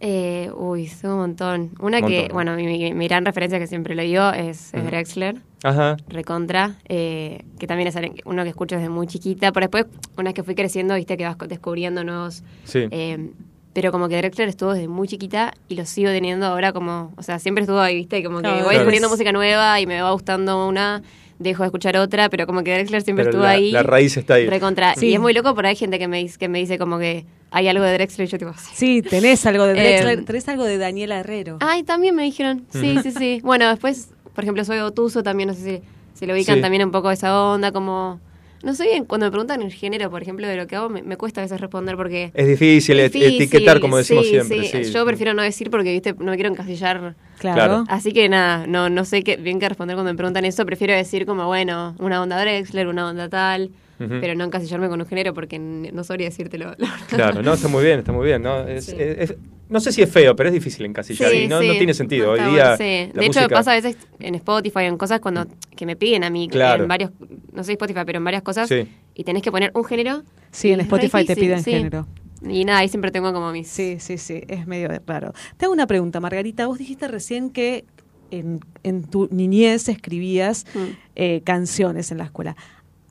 Eh, 0.03 0.49
uy, 0.55 0.87
son 0.87 1.11
un 1.11 1.17
montón. 1.19 1.71
Una 1.79 1.99
Un 1.99 2.07
que, 2.07 2.29
bueno, 2.33 2.55
mi, 2.55 2.65
mi- 2.65 2.93
mi 2.93 3.07
gran 3.07 3.23
referencia 3.23 3.59
que 3.59 3.67
siempre 3.67 3.93
le 3.93 4.03
digo 4.03 4.31
es, 4.31 4.73
es. 4.73 4.85
Drexler. 4.85 5.35
Ajá. 5.63 5.95
recontra, 6.09 6.77
eh, 6.89 7.43
que 7.59 7.67
también 7.67 7.87
es 7.87 7.95
uno 8.25 8.41
que 8.41 8.49
escucho 8.49 8.77
desde 8.77 8.89
muy 8.89 9.05
chiquita, 9.05 9.51
pero 9.51 9.65
después, 9.67 9.85
una 10.17 10.29
vez 10.29 10.33
que 10.33 10.41
fui 10.41 10.55
creciendo, 10.55 10.95
viste 10.95 11.15
que 11.17 11.23
vas 11.23 11.37
descubriendo 11.47 12.03
nuevos... 12.03 12.43
Sí. 12.63 12.87
eh, 12.89 13.29
pero 13.73 13.91
como 13.91 14.09
que 14.09 14.17
Drexler 14.17 14.49
estuvo 14.49 14.73
desde 14.73 14.87
muy 14.87 15.07
chiquita 15.07 15.53
y 15.69 15.75
lo 15.75 15.85
sigo 15.85 16.09
teniendo 16.09 16.45
ahora 16.45 16.73
como... 16.73 17.13
O 17.17 17.23
sea, 17.23 17.39
siempre 17.39 17.61
estuvo 17.63 17.79
ahí, 17.79 17.95
viste, 17.95 18.23
como 18.23 18.37
que 18.37 18.43
Claro, 18.43 18.55
voy 18.57 18.63
claro. 18.65 18.77
descubriendo 18.79 19.09
música 19.09 19.31
nueva 19.31 19.79
y 19.79 19.85
me 19.85 20.01
va 20.01 20.11
gustando 20.11 20.67
una, 20.67 21.01
dejo 21.39 21.63
de 21.63 21.67
escuchar 21.67 21.95
otra, 21.97 22.29
pero 22.29 22.45
como 22.45 22.63
que 22.63 22.73
Drexler 22.73 23.01
siempre 23.01 23.23
Pero 23.25 23.31
estuvo 23.37 23.43
la, 23.45 23.51
ahí. 23.51 23.71
la 23.71 23.83
raíz 23.83 24.17
está 24.17 24.33
ahí. 24.35 24.47
Recontra. 24.47 24.93
Sí. 24.95 25.07
Y 25.07 25.13
es 25.13 25.19
muy 25.21 25.33
loco, 25.33 25.55
pero 25.55 25.67
hay 25.69 25.75
gente 25.75 25.97
que 25.99 26.07
me, 26.07 26.17
dice, 26.17 26.37
que 26.37 26.49
me 26.49 26.59
dice 26.59 26.77
como 26.77 26.99
que 26.99 27.25
hay 27.49 27.67
algo 27.69 27.83
de 27.83 27.93
Drexler 27.93 28.27
y 28.27 28.31
yo 28.31 28.37
tipo... 28.37 28.53
sí. 28.53 28.69
Sí, 28.73 29.01
tenés 29.01 29.45
algo 29.45 29.65
de 29.65 29.73
Drexler, 29.73 30.19
Eh, 30.19 30.21
tenés 30.23 30.47
algo 30.49 30.65
de 30.65 30.77
Daniela 30.77 31.19
Herrero. 31.19 31.57
Ay, 31.61 31.83
también 31.83 32.13
me 32.15 32.23
dijeron. 32.23 32.65
Sí, 32.71 32.97
sí, 33.03 33.11
sí. 33.11 33.39
Bueno, 33.43 33.69
después, 33.69 34.09
por 34.35 34.43
ejemplo, 34.43 34.65
soy 34.65 34.79
Otuso 34.79 35.23
también, 35.23 35.47
no 35.47 35.55
sé 35.55 35.61
si, 35.63 35.81
si 36.19 36.25
lo 36.25 36.33
ubican 36.33 36.55
Sí. 36.57 36.61
también 36.61 36.83
un 36.83 36.91
poco 36.91 37.09
esa 37.11 37.41
onda, 37.41 37.71
como... 37.71 38.19
No 38.63 38.75
sé 38.75 38.83
bien, 38.85 39.05
cuando 39.05 39.25
me 39.27 39.31
preguntan 39.31 39.61
el 39.61 39.71
género, 39.73 40.09
por 40.11 40.21
ejemplo, 40.21 40.47
de 40.47 40.55
lo 40.55 40.67
que 40.67 40.75
hago, 40.75 40.89
me, 40.89 41.01
me 41.01 41.17
cuesta 41.17 41.41
a 41.41 41.43
veces 41.43 41.59
responder 41.59 41.95
porque... 41.95 42.31
Es 42.33 42.47
difícil, 42.47 42.97
Difícil, 42.97 43.35
etiquetar, 43.35 43.79
como 43.79 43.97
decimos 43.97 44.25
sí, 44.25 44.31
siempre. 44.31 44.63
sí. 44.67 44.83
sí. 44.85 44.91
Yo 44.91 45.05
prefiero 45.05 45.33
no 45.33 45.41
decir 45.41 45.69
porque, 45.71 45.91
viste, 45.91 46.13
no 46.13 46.25
me 46.31 46.35
quiero 46.35 46.49
encasillar. 46.51 47.15
claro. 47.39 47.85
Así 47.89 48.11
que 48.13 48.29
nada, 48.29 48.67
no, 48.67 48.89
no 48.89 49.03
sé 49.05 49.23
qué, 49.23 49.37
bien 49.37 49.59
qué 49.59 49.67
responder 49.69 49.95
cuando 49.95 50.11
me 50.13 50.17
preguntan 50.17 50.45
eso. 50.45 50.65
Prefiero 50.65 50.93
decir 50.93 51.25
como, 51.25 51.47
bueno, 51.47 51.95
una 51.99 52.21
onda 52.21 52.39
Drexler, 52.39 52.87
una 52.87 53.09
onda 53.09 53.29
tal, 53.29 53.71
pero 53.97 54.33
no 54.35 54.45
encasillarme 54.45 54.89
con 54.89 54.99
un 54.99 55.05
género 55.07 55.33
porque 55.33 55.59
no 55.59 56.03
sabría 56.03 56.27
decírtelo. 56.27 56.75
Claro, 57.09 57.41
no, 57.43 57.53
está 57.53 57.67
muy 57.67 57.83
bien, 57.83 57.99
está 57.99 58.11
muy 58.11 58.25
bien. 58.25 58.41
¿no? 58.41 58.67
Es- 58.67 58.85
Sí. 58.85 58.95
es- 58.97 59.29
es- 59.31 59.35
no 59.71 59.79
sé 59.79 59.91
si 59.91 60.01
es 60.03 60.09
feo, 60.11 60.35
pero 60.35 60.49
es 60.49 60.53
difícil 60.53 60.85
encasillar 60.85 61.33
y 61.33 61.47
no, 61.47 61.61
no 61.63 61.71
tiene 61.73 61.93
sentido. 61.95 62.27
no 62.27 62.31
Hoy 62.33 62.51
día. 62.53 62.75
bueno, 62.75 62.77
sí. 62.77 63.11
la 63.13 63.19
De 63.21 63.25
hecho, 63.25 63.39
me 63.41 63.49
pasa 63.49 63.71
a 63.71 63.75
veces 63.75 63.97
en 64.19 64.35
Spotify, 64.35 64.81
en 64.83 64.97
cosas 64.97 65.19
cuando 65.19 65.47
que 65.75 65.85
me 65.87 65.95
piden 65.95 66.23
a 66.23 66.29
mí, 66.29 66.47
Claro. 66.47 66.83
en 66.83 66.87
varios, 66.89 67.11
no 67.53 67.63
sé 67.63 67.71
Spotify, 67.71 68.01
pero 68.05 68.17
en 68.19 68.23
varias 68.25 68.43
cosas, 68.43 68.69
Sí. 68.69 68.87
y 69.15 69.23
tenés 69.23 69.41
que 69.41 69.51
poner 69.51 69.71
un 69.73 69.83
género. 69.83 70.23
Sí, 70.51 70.71
en 70.71 70.81
Spotify 70.81 71.25
te 71.25 71.35
piden 71.35 71.63
sí. 71.63 71.71
género. 71.71 72.05
Y 72.47 72.65
nada, 72.65 72.79
ahí 72.79 72.89
siempre 72.89 73.11
tengo 73.11 73.31
como 73.33 73.51
mis... 73.51 73.67
Sí, 73.67 73.97
sí, 73.99 74.17
sí, 74.17 74.41
es 74.47 74.65
medio 74.67 74.89
raro. 75.05 75.33
Te 75.57 75.65
hago 75.65 75.73
una 75.73 75.85
pregunta, 75.87 76.19
Margarita. 76.19 76.65
Vos 76.67 76.77
dijiste 76.79 77.07
recién 77.07 77.51
que 77.51 77.85
en, 78.31 78.59
en 78.83 79.03
tu 79.03 79.27
niñez 79.31 79.87
escribías 79.89 80.65
Mm. 80.73 80.79
eh, 81.15 81.41
canciones 81.43 82.11
en 82.11 82.17
la 82.17 82.23
escuela. 82.25 82.55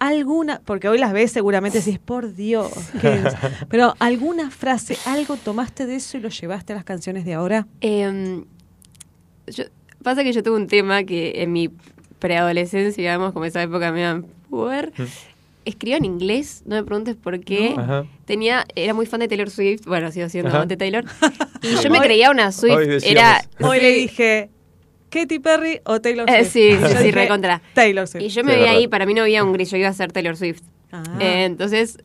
Alguna, 0.01 0.61
porque 0.65 0.89
hoy 0.89 0.99
las 0.99 1.13
ves 1.13 1.31
seguramente 1.31 1.79
decís, 1.79 1.99
por 2.01 2.35
Dios, 2.35 2.73
¿qué 3.01 3.13
es? 3.25 3.35
pero 3.69 3.95
alguna 4.01 4.51
frase, 4.51 4.97
algo 5.07 5.37
tomaste 5.37 5.87
de 5.87 5.95
eso 5.97 6.17
y 6.17 6.21
lo 6.21 6.29
llevaste 6.31 6.73
a 6.73 6.77
las 6.77 6.85
canciones 6.85 7.25
de 7.25 7.35
ahora. 7.35 7.69
Em, 7.81 8.45
yo- 9.47 9.65
pasa 10.03 10.25
que 10.25 10.33
yo 10.33 10.43
tuve 10.43 10.57
un 10.57 10.67
tema 10.67 11.05
que 11.05 11.43
en 11.43 11.53
mi 11.53 11.71
preadolescencia, 12.19 13.01
digamos, 13.03 13.33
como 13.33 13.45
esa 13.45 13.63
época 13.63 13.93
me 13.93 14.01
iban 14.01 14.27
puber, 14.49 14.93
escribía 15.65 15.97
en 15.99 16.05
inglés, 16.05 16.63
no 16.67 16.77
me 16.77 16.83
preguntes 16.85 17.17
por 17.17 17.39
qué. 17.41 17.75
Ajá. 17.77 18.05
Tenía, 18.25 18.67
era 18.75 18.95
muy 18.95 19.07
fan 19.07 19.21
de 19.21 19.29
Taylor 19.29 19.49
Swift, 19.51 19.85
bueno, 19.87 20.11
sigo 20.11 20.29
siendo 20.29 20.51
fan 20.51 20.67
de 20.69 20.77
Taylor. 20.77 21.05
Y 21.63 21.75
yo 21.77 21.91
me 21.91 22.01
creía 22.01 22.31
una 22.31 22.53
Swift, 22.53 22.75
Hoy 22.75 22.99
era... 23.03 23.43
Hoy 23.61 23.81
le 23.81 23.93
dije, 23.93 24.51
Katy 25.11 25.39
Perry 25.41 25.81
o 25.85 26.01
Taylor 26.01 26.29
Eh, 26.31 26.45
Swift. 26.45 26.53
sí, 26.53 26.61
Y 26.69 26.81
yo 26.81 26.89
sí, 26.89 26.97
sí, 27.03 27.11
recontra. 27.13 27.61
Taylor 27.75 28.07
Swift. 28.09 28.23
Y 28.25 28.29
yo 28.29 28.41
Sí, 28.43 28.47
me 28.47 28.53
es 28.55 28.59
veía 28.61 28.71
ahí, 28.73 28.89
para 28.89 29.07
mí 29.07 29.15
no 29.15 29.23
había 29.23 29.45
un 29.45 29.53
gris, 29.53 29.71
yo 29.71 29.77
iba 29.77 29.89
a 29.89 29.93
ser 29.93 30.13
Taylor 30.13 30.37
Swift. 30.37 30.63
Ah. 30.93 31.03
Eh, 31.21 31.45
entonces, 31.45 31.99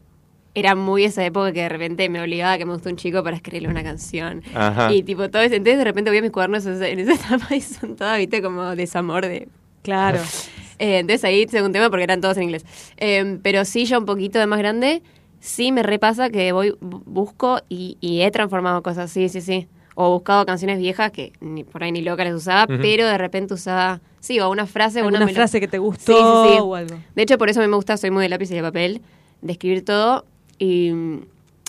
era 0.53 0.74
muy 0.76 1.03
esa 1.06 1.26
época 1.26 1.51
que 1.51 1.62
de 1.62 1.70
repente 1.70 2.08
me 2.10 2.22
obligaba 2.22 2.53
a 2.53 2.58
que 2.58 2.66
me 2.66 2.74
gustó 2.74 2.89
un 2.89 2.95
chico 2.95 3.24
para 3.24 3.36
escribirle 3.36 3.68
una 3.70 3.84
canción. 3.84 4.41
Ajá. 4.53 4.91
Y 4.93 5.03
tipo, 5.03 5.30
todo 5.30 5.41
ese, 5.41 5.56
entonces 5.58 5.78
de 5.80 5.84
repente 5.84 6.10
voy 6.10 6.18
a 6.20 6.22
mis 6.22 6.32
cuadernos 6.32 6.66
en 6.66 6.99
esa- 6.99 7.14
etapa 7.14 7.53
y 7.56 7.62
son 7.62 7.95
todas, 7.95 8.18
viste, 8.18 8.41
como 8.41 8.76
desamor 8.76 9.26
de... 9.26 9.47
Claro. 9.82 10.20
Eh, 10.78 10.97
entonces 10.99 11.24
ahí 11.24 11.43
hice 11.43 11.62
un 11.64 11.72
tema 11.72 11.89
porque 11.89 12.03
eran 12.03 12.20
todos 12.20 12.36
en 12.36 12.43
inglés. 12.43 12.66
Eh, 12.97 13.38
pero 13.41 13.64
sí, 13.64 13.86
ya 13.86 13.97
un 13.97 14.06
poquito 14.06 14.39
de 14.39 14.45
más 14.45 14.60
grande, 14.60 15.01
sí 15.39 15.72
me 15.72 15.84
repasa 15.84 16.30
que 16.30 16.51
voy, 16.51 16.72
bu- 16.82 17.01
busco 17.06 17.62
y, 17.70 17.97
y 18.01 18.24
he 18.24 18.30
transformado 18.32 18.84
cosas, 18.84 19.10
sí, 19.10 19.30
sí, 19.30 19.39
sí. 19.39 19.70
O 19.98 20.12
buscado 20.12 20.46
canciones 20.46 20.78
viejas 20.78 21.10
que 21.12 21.32
ni 21.39 21.64
por 21.64 21.82
ahí 21.84 21.91
ni 21.93 22.02
loca 22.02 22.24
las 22.26 22.34
usaba, 22.34 22.68
pero 22.68 23.08
de 23.08 23.18
repente 23.18 23.54
usaba, 23.54 24.02
sí, 24.20 24.39
o 24.41 24.50
una 24.50 24.66
frase, 24.66 25.02
o 25.02 25.08
una 25.08 25.20
melo- 25.20 25.34
frase 25.34 25.62
que 25.62 25.70
te 25.70 25.78
gustó 25.78 26.12
sí, 26.48 26.52
sí. 26.54 26.60
o 26.62 26.76
algo. 26.76 26.98
De 27.16 27.22
hecho, 27.24 27.38
por 27.38 27.50
eso 27.50 27.62
a 27.62 27.64
mí 27.64 27.70
me 27.70 27.78
gusta, 27.78 27.96
soy 27.96 28.12
muy 28.12 28.22
de 28.24 28.28
lápiz 28.30 28.52
y 28.52 28.56
de 28.56 28.62
papel, 28.62 29.02
de 29.41 29.52
escribir 29.54 29.86
todo 29.86 30.26
y, 30.60 30.91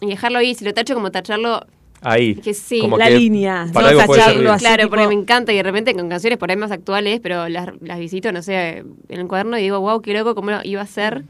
y 0.01 0.07
dejarlo 0.09 0.39
ahí. 0.41 0.55
Si 0.57 0.65
lo 0.65 0.75
tacho, 0.75 0.95
como 0.95 1.13
tacharlo, 1.13 1.65
Ahí. 2.03 2.35
que 2.35 2.53
sí, 2.53 2.81
Como 2.81 2.99
la 2.99 3.07
que 3.09 3.17
línea, 3.19 3.69
Para 3.73 3.87
no 3.87 3.91
algo 4.01 4.07
puede 4.07 4.19
tacharlo 4.21 4.41
servir. 4.41 4.51
así. 4.55 4.65
claro, 4.65 4.83
tipo- 4.83 4.91
porque 4.97 5.07
me 5.09 5.15
encanta 5.15 5.53
y 5.53 5.57
de 5.57 5.63
repente 5.63 5.95
con 5.95 6.09
canciones 6.09 6.37
por 6.39 6.51
ahí 6.51 6.57
más 6.57 6.73
actuales, 6.73 7.21
pero 7.23 7.49
las, 7.49 7.69
las 7.81 7.99
visito, 8.01 8.33
no 8.33 8.43
sé, 8.43 8.79
en 9.09 9.21
el 9.21 9.29
cuaderno 9.29 9.57
y 9.57 9.63
digo, 9.63 9.79
wow, 9.81 10.03
qué 10.03 10.13
loco, 10.15 10.35
cómo 10.35 10.51
iba 10.65 10.83
a 10.83 10.87
ser. 10.87 11.23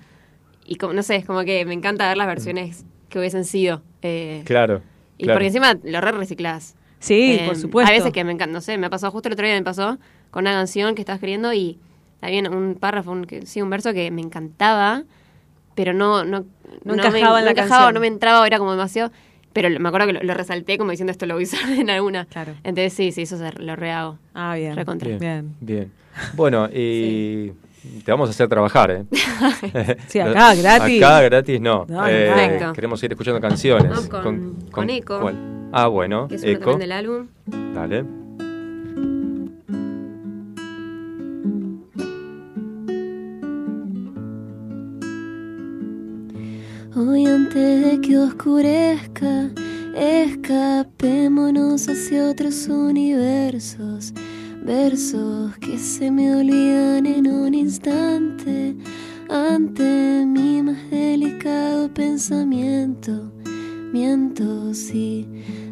Y 0.64 0.76
como, 0.76 0.94
no 0.94 1.02
sé, 1.02 1.16
es 1.16 1.26
como 1.26 1.42
que 1.44 1.64
me 1.66 1.74
encanta 1.74 2.08
ver 2.08 2.16
las 2.16 2.26
versiones 2.26 2.86
que 3.10 3.18
hubiesen 3.18 3.44
sido. 3.44 3.82
eh, 4.00 4.42
Claro. 4.46 4.80
y 5.18 5.24
claro. 5.24 5.36
porque 5.36 5.46
encima 5.48 5.76
lo 5.84 6.00
re 6.00 6.12
reciclás. 6.12 6.74
Sí, 7.00 7.38
Eh, 7.40 7.44
por 7.46 7.56
supuesto. 7.56 7.90
A 7.90 7.94
veces 7.94 8.12
que 8.12 8.24
me 8.24 8.32
encanta, 8.32 8.52
no 8.52 8.60
sé, 8.60 8.78
me 8.78 8.88
pasó 8.90 9.10
justo 9.10 9.28
el 9.28 9.34
otro 9.34 9.46
día 9.46 9.54
me 9.54 9.62
pasó 9.62 9.98
con 10.30 10.42
una 10.44 10.52
canción 10.52 10.94
que 10.94 11.02
estaba 11.02 11.14
escribiendo 11.16 11.52
y 11.52 11.78
había 12.20 12.48
un 12.50 12.74
párrafo, 12.78 13.10
un, 13.12 13.24
que- 13.26 13.46
sí, 13.46 13.60
un 13.62 13.70
verso 13.70 13.92
que 13.92 14.10
me 14.10 14.22
encantaba, 14.22 15.04
pero 15.74 15.92
no 15.92 16.24
no, 16.24 16.40
No 16.40 16.46
me- 16.84 16.92
encajaba 16.94 17.38
en 17.38 17.44
no 17.44 17.44
la 17.46 17.50
encajaba, 17.50 17.76
canción. 17.76 17.94
no 17.94 18.00
me 18.00 18.06
entraba, 18.06 18.46
era 18.46 18.58
como 18.58 18.70
demasiado. 18.72 19.12
Pero 19.52 19.68
me 19.80 19.88
acuerdo 19.88 20.06
que 20.08 20.12
lo, 20.14 20.22
lo 20.22 20.34
resalté 20.34 20.76
como 20.76 20.90
diciendo 20.90 21.12
esto 21.12 21.24
lo 21.26 21.34
voy 21.34 21.44
a 21.44 21.46
usar 21.46 21.70
en 21.70 21.88
alguna. 21.88 22.26
Claro. 22.26 22.52
Entonces 22.64 22.92
sí, 22.92 23.12
sí, 23.12 23.22
eso 23.22 23.38
se, 23.38 23.52
lo 23.52 23.74
rehago. 23.76 24.18
Ah, 24.34 24.54
bien. 24.54 24.76
Recontra. 24.76 25.08
Bien. 25.08 25.18
Bien. 25.18 25.54
Bien. 25.60 25.92
Bueno, 26.34 26.68
y 26.72 27.52
te 28.04 28.10
vamos 28.10 28.28
a 28.28 28.30
hacer 28.32 28.48
trabajar, 28.48 28.90
¿eh? 28.90 29.04
Sí, 30.08 30.18
acá, 30.20 30.54
gratis. 30.54 31.02
Acá 31.02 31.20
gratis 31.22 31.60
no. 31.60 31.86
No, 31.88 32.02
no, 32.02 32.06
Eh, 32.08 32.60
queremos 32.74 33.02
ir 33.02 33.12
escuchando 33.12 33.40
canciones. 33.40 33.88
Vamos 33.88 34.08
con- 34.08 34.56
con 34.70 34.90
Eco. 34.90 35.20
¿cuál? 35.20 35.34
Ah, 35.72 35.88
bueno, 35.88 36.28
Que 36.28 36.36
es 36.36 36.44
Eco. 36.44 36.60
también 36.60 36.78
del 36.78 36.92
álbum. 36.92 37.26
Dale. 37.74 38.04
Hoy 46.94 47.26
antes 47.26 47.84
de 47.84 48.00
que 48.00 48.16
oscurezca, 48.18 49.50
escapémonos 49.94 51.88
hacia 51.88 52.30
otros 52.30 52.66
universos, 52.68 54.14
versos 54.64 55.56
que 55.58 55.76
se 55.78 56.10
me 56.10 56.34
olvidan 56.34 57.04
en 57.06 57.26
un 57.30 57.54
instante, 57.54 58.74
ante 59.28 60.24
mi 60.26 60.62
más 60.62 60.90
delicado 60.90 61.92
pensamiento. 61.92 63.30
Miento 63.92 64.74
si 64.74 65.26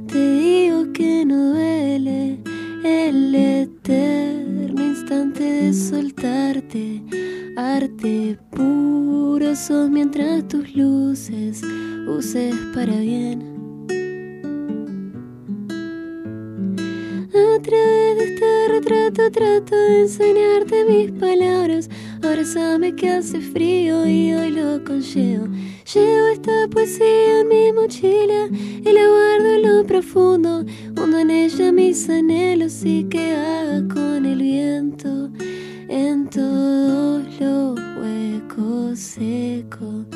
te 0.06 0.38
digo 0.38 0.92
que 0.92 1.24
no 1.26 1.50
duele 1.50 2.38
el 2.84 3.34
eterno 3.34 4.84
instante 4.84 5.42
de 5.42 5.72
soltarte. 5.72 7.02
Arte 7.56 8.38
puro 8.50 9.54
sos 9.56 9.90
mientras 9.90 10.46
tus 10.48 10.74
luces 10.74 11.62
uses 12.06 12.54
para 12.74 12.96
bien. 12.96 13.42
A 17.30 17.62
través 17.62 18.16
de 18.18 18.24
este 18.34 18.68
retrato 18.68 19.30
trato 19.30 19.76
de 19.76 20.00
enseñarte 20.02 20.84
mis 20.84 21.12
palabras. 21.12 21.90
Abrázame 22.24 22.96
que 22.96 23.10
hace 23.10 23.38
frío 23.38 24.06
y 24.06 24.32
hoy 24.32 24.50
lo 24.50 24.82
conllevo. 24.82 25.46
Llevo 25.92 26.26
esta 26.32 26.68
poesía 26.70 27.40
en 27.40 27.48
mi 27.48 27.70
mochila 27.70 28.48
y 28.50 28.92
la 28.92 29.06
guardo 29.06 29.54
en 29.54 29.62
lo 29.62 29.86
profundo. 29.86 30.64
Hundo 30.96 31.18
en 31.18 31.30
ella 31.30 31.70
mis 31.70 32.08
anhelos 32.08 32.82
y 32.82 33.04
que 33.04 33.36
con 33.92 34.24
el 34.24 34.38
viento 34.38 35.30
en 35.88 36.26
todos 36.30 37.24
los 37.38 37.78
huecos 38.00 38.98
secos. 38.98 40.06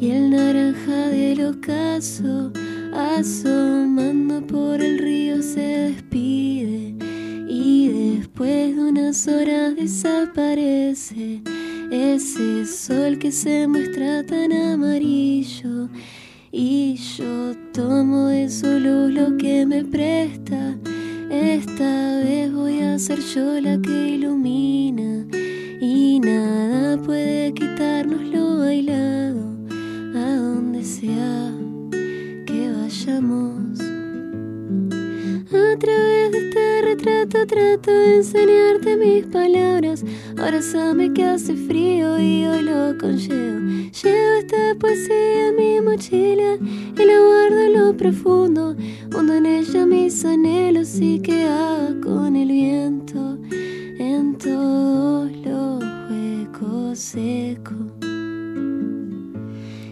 Y 0.00 0.10
el 0.10 0.30
naranja 0.30 1.08
del 1.08 1.44
ocaso 1.46 2.52
asomando 2.92 4.46
por 4.46 4.80
el 4.80 4.98
río 4.98 5.42
se 5.42 5.60
despide 5.60 6.94
y 7.48 8.18
después 8.18 8.76
de 8.76 8.82
unas 8.82 9.26
horas 9.26 9.76
desaparece 9.76 11.42
ese 11.90 12.66
sol 12.66 13.18
que 13.18 13.32
se 13.32 13.66
muestra 13.66 14.24
tan 14.24 14.52
amarillo. 14.52 15.88
Y 16.50 16.96
yo 17.16 17.54
tomo 17.72 18.26
de 18.28 18.48
su 18.48 18.66
luz 18.78 19.12
lo 19.12 19.36
que 19.36 19.66
me 19.66 19.84
presta. 19.84 20.78
Esta 21.30 22.18
vez 22.18 22.52
voy 22.52 22.80
a 22.80 22.98
ser 22.98 23.20
yo 23.20 23.60
la 23.60 23.78
que 23.80 24.08
ilumina 24.08 25.26
y 25.80 26.20
nada 26.20 26.96
puede 27.02 27.52
quitarnos 27.52 28.22
lo 28.22 28.58
bailado 28.58 29.56
a 30.14 30.36
donde 30.36 30.84
sea 30.84 31.52
vayamos. 33.08 33.80
A 35.50 35.78
través 35.78 36.32
de 36.32 36.48
este 36.48 36.82
retrato 36.82 37.46
trato 37.46 37.90
de 37.90 38.16
enseñarte 38.16 38.96
mis 38.96 39.26
palabras. 39.26 40.04
Abrázame 40.36 41.12
que 41.12 41.24
hace 41.24 41.54
frío 41.54 42.18
y 42.18 42.46
hoy 42.46 42.62
lo 42.62 42.98
conllevo. 42.98 43.60
Llevo 44.02 44.38
esta 44.38 44.74
poesía 44.78 45.48
en 45.48 45.56
mi 45.56 45.80
mochila 45.80 46.58
y 46.98 47.04
la 47.04 47.18
guardo 47.18 47.60
en 47.60 47.72
lo 47.74 47.96
profundo. 47.96 48.76
Hundo 49.16 49.34
en 49.34 49.46
ella 49.46 49.86
mis 49.86 50.24
anhelos 50.24 50.98
y 51.00 51.20
que 51.20 51.44
haga 51.44 51.94
con 52.02 52.36
el 52.36 52.48
viento 52.48 53.38
en 53.98 54.36
todos 54.36 55.30
los 55.44 55.84
huecos 56.10 56.98
secos 56.98 57.76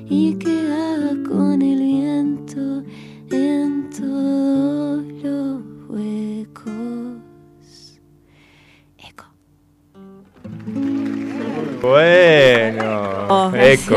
y 0.08 0.34
que 0.34 0.72
haga 0.72 1.28
con 1.28 1.62
el 1.62 1.80
viento 1.80 2.82
en 3.36 3.90
todos 3.90 5.04
los 5.22 5.62
huecos. 5.88 7.20
Eco. 8.98 9.24
Bueno, 11.82 13.06
Oh, 13.28 13.52
Eco. 13.54 13.96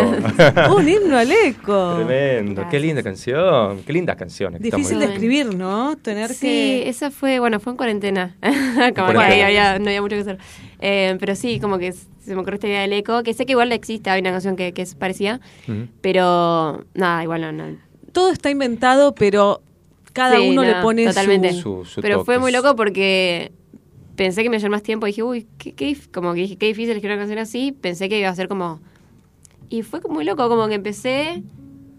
Un 0.75 0.89
himno 0.89 1.17
al 1.17 1.31
eco. 1.31 1.95
Tremendo, 2.07 2.65
qué 2.69 2.79
linda 2.79 3.03
canción, 3.03 3.83
qué 3.85 3.93
lindas 3.93 4.15
canciones. 4.15 4.61
Difícil 4.61 4.99
de 4.99 5.05
escribir, 5.05 5.53
¿no? 5.53 5.95
Tener 5.97 6.29
Sí, 6.29 6.47
que... 6.47 6.89
esa 6.89 7.11
fue, 7.11 7.39
bueno, 7.39 7.59
fue 7.59 7.73
en 7.73 7.77
cuarentena. 7.77 8.35
como 8.95 9.11
que 9.11 9.43
había, 9.43 9.77
no 9.77 9.85
había 9.85 10.01
mucho 10.01 10.15
que 10.15 10.21
hacer. 10.21 10.37
Eh, 10.79 11.15
pero 11.19 11.35
sí, 11.35 11.59
como 11.59 11.77
que 11.77 11.91
se 11.93 12.33
me 12.33 12.41
ocurrió 12.41 12.55
esta 12.55 12.67
idea 12.67 12.81
del 12.81 12.93
eco, 12.93 13.21
que 13.21 13.33
sé 13.33 13.45
que 13.45 13.51
igual 13.51 13.71
existe, 13.71 14.09
hay 14.09 14.21
una 14.21 14.31
canción 14.31 14.55
que, 14.55 14.73
que 14.73 14.81
es 14.81 14.95
parecida, 14.95 15.39
pero 16.01 16.85
nada, 16.95 17.23
igual 17.23 17.41
no. 17.41 17.51
no. 17.51 17.88
Todo 18.11 18.29
está 18.31 18.49
inventado, 18.49 19.13
pero 19.15 19.61
cada 20.13 20.37
Sí, 20.39 20.49
uno 20.49 20.61
no, 20.63 20.67
le 20.67 20.81
pone 20.81 21.05
totalmente. 21.07 21.53
su... 21.53 21.61
Su- 21.83 21.85
su 21.85 22.01
pero 22.01 22.23
fue 22.25 22.39
muy 22.39 22.51
loco 22.51 22.75
porque 22.75 23.51
pensé 24.15 24.43
que 24.43 24.49
me 24.49 24.57
llevar 24.57 24.71
más 24.71 24.83
tiempo. 24.83 25.05
Dije, 25.05 25.23
uy, 25.23 25.47
qué, 25.57 25.73
qué 25.73 25.95
como 26.13 26.33
que 26.33 26.41
dije, 26.41 26.57
qué 26.57 26.67
difícil 26.67 26.91
escribir 26.91 27.11
una 27.13 27.21
canción 27.21 27.39
así. 27.39 27.71
Pensé 27.71 28.09
que 28.09 28.19
iba 28.19 28.29
a 28.29 28.35
ser 28.35 28.47
como. 28.47 28.79
Y 29.69 29.83
fue 29.83 30.01
muy 30.09 30.23
loco, 30.25 30.47
como 30.49 30.67
que 30.67 30.75
empecé. 30.75 31.43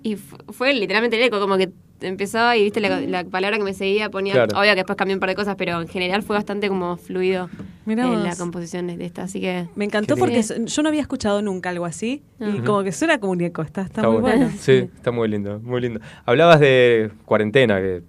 Y 0.02 0.16
fu- 0.16 0.36
fue 0.52 0.72
literalmente 0.74 1.16
el 1.16 1.22
eco, 1.22 1.40
como 1.40 1.56
que 1.56 1.70
empezaba 2.02 2.56
y 2.56 2.64
viste 2.64 2.80
la, 2.80 3.00
la 3.00 3.24
palabra 3.24 3.58
que 3.58 3.64
me 3.64 3.74
seguía 3.74 4.10
ponía, 4.10 4.32
Claro. 4.34 4.58
obvio 4.58 4.70
que 4.70 4.76
después 4.76 4.96
cambié 4.96 5.14
un 5.14 5.20
par 5.20 5.28
de 5.30 5.34
cosas, 5.34 5.54
pero 5.56 5.80
en 5.80 5.88
general 5.88 6.22
fue 6.22 6.36
bastante 6.36 6.68
como 6.68 6.96
fluido 6.96 7.48
Mirá 7.86 8.04
en 8.04 8.10
vos. 8.14 8.22
la 8.24 8.36
composición 8.36 8.86
de 8.86 9.04
esta, 9.04 9.22
así 9.22 9.40
que 9.40 9.66
Me 9.74 9.84
encantó 9.84 10.14
Qué 10.14 10.20
porque 10.20 10.42
yo 10.42 10.82
no 10.82 10.88
había 10.88 11.00
escuchado 11.02 11.42
nunca 11.42 11.70
algo 11.70 11.84
así 11.86 12.22
y 12.40 12.60
como 12.60 12.82
que 12.82 12.92
suena 12.92 13.18
como 13.20 13.32
un 13.32 13.40
eco, 13.40 13.62
está, 13.62 13.82
está, 13.82 14.08
muy 14.08 14.20
bueno. 14.20 14.50
Sí, 14.58 14.88
está 14.94 15.10
muy 15.10 15.28
lindo, 15.28 15.58
muy 15.60 15.80
lindo. 15.80 16.00
Hablabas 16.26 16.60
de 16.60 17.10
cuarentena, 17.24 17.80
que, 17.80 18.02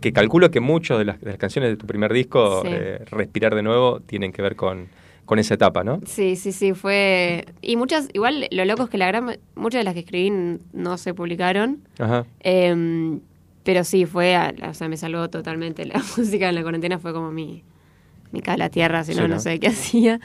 que 0.00 0.12
calculo 0.12 0.50
que 0.50 0.60
muchas 0.60 0.98
de 0.98 1.04
las, 1.04 1.20
de 1.20 1.26
las 1.30 1.38
canciones 1.38 1.70
de 1.70 1.76
tu 1.76 1.86
primer 1.86 2.12
disco, 2.12 2.62
Sí. 2.62 2.68
eh, 2.72 3.04
Respirar 3.10 3.54
de 3.54 3.62
nuevo, 3.62 4.00
tienen 4.00 4.32
que 4.32 4.42
ver 4.42 4.56
con, 4.56 4.88
con 5.30 5.38
esa 5.38 5.54
etapa, 5.54 5.84
¿no? 5.84 6.00
sí, 6.06 6.34
sí, 6.34 6.50
sí, 6.50 6.74
fue... 6.74 7.44
Y 7.62 7.76
muchas, 7.76 8.08
igual 8.14 8.48
lo 8.50 8.64
loco 8.64 8.82
es 8.82 8.90
que 8.90 8.98
la 8.98 9.06
gran, 9.06 9.38
muchas 9.54 9.78
de 9.78 9.84
las 9.84 9.94
que 9.94 10.00
escribí 10.00 10.58
no 10.72 10.98
se 10.98 11.14
publicaron, 11.14 11.78
Ajá. 12.00 12.26
Em, 12.40 13.20
pero 13.62 13.84
sí, 13.84 14.06
fue, 14.06 14.34
a- 14.34 14.52
o 14.68 14.74
sea, 14.74 14.88
me 14.88 14.96
salvó 14.96 15.30
totalmente. 15.30 15.86
La 15.86 16.02
música 16.16 16.48
en 16.48 16.54
la 16.56 16.62
cuarentena 16.62 16.98
fue 16.98 17.12
como 17.12 17.30
mi, 17.30 17.62
mi 18.32 18.40
cable 18.40 18.64
a 18.64 18.70
tierra, 18.70 19.04
si 19.04 19.12
no, 19.14 19.22
Sí, 19.22 19.28
no 19.28 19.34
¿no? 19.36 19.40
sé 19.40 19.60
qué 19.60 19.68
hacía. 19.74 20.18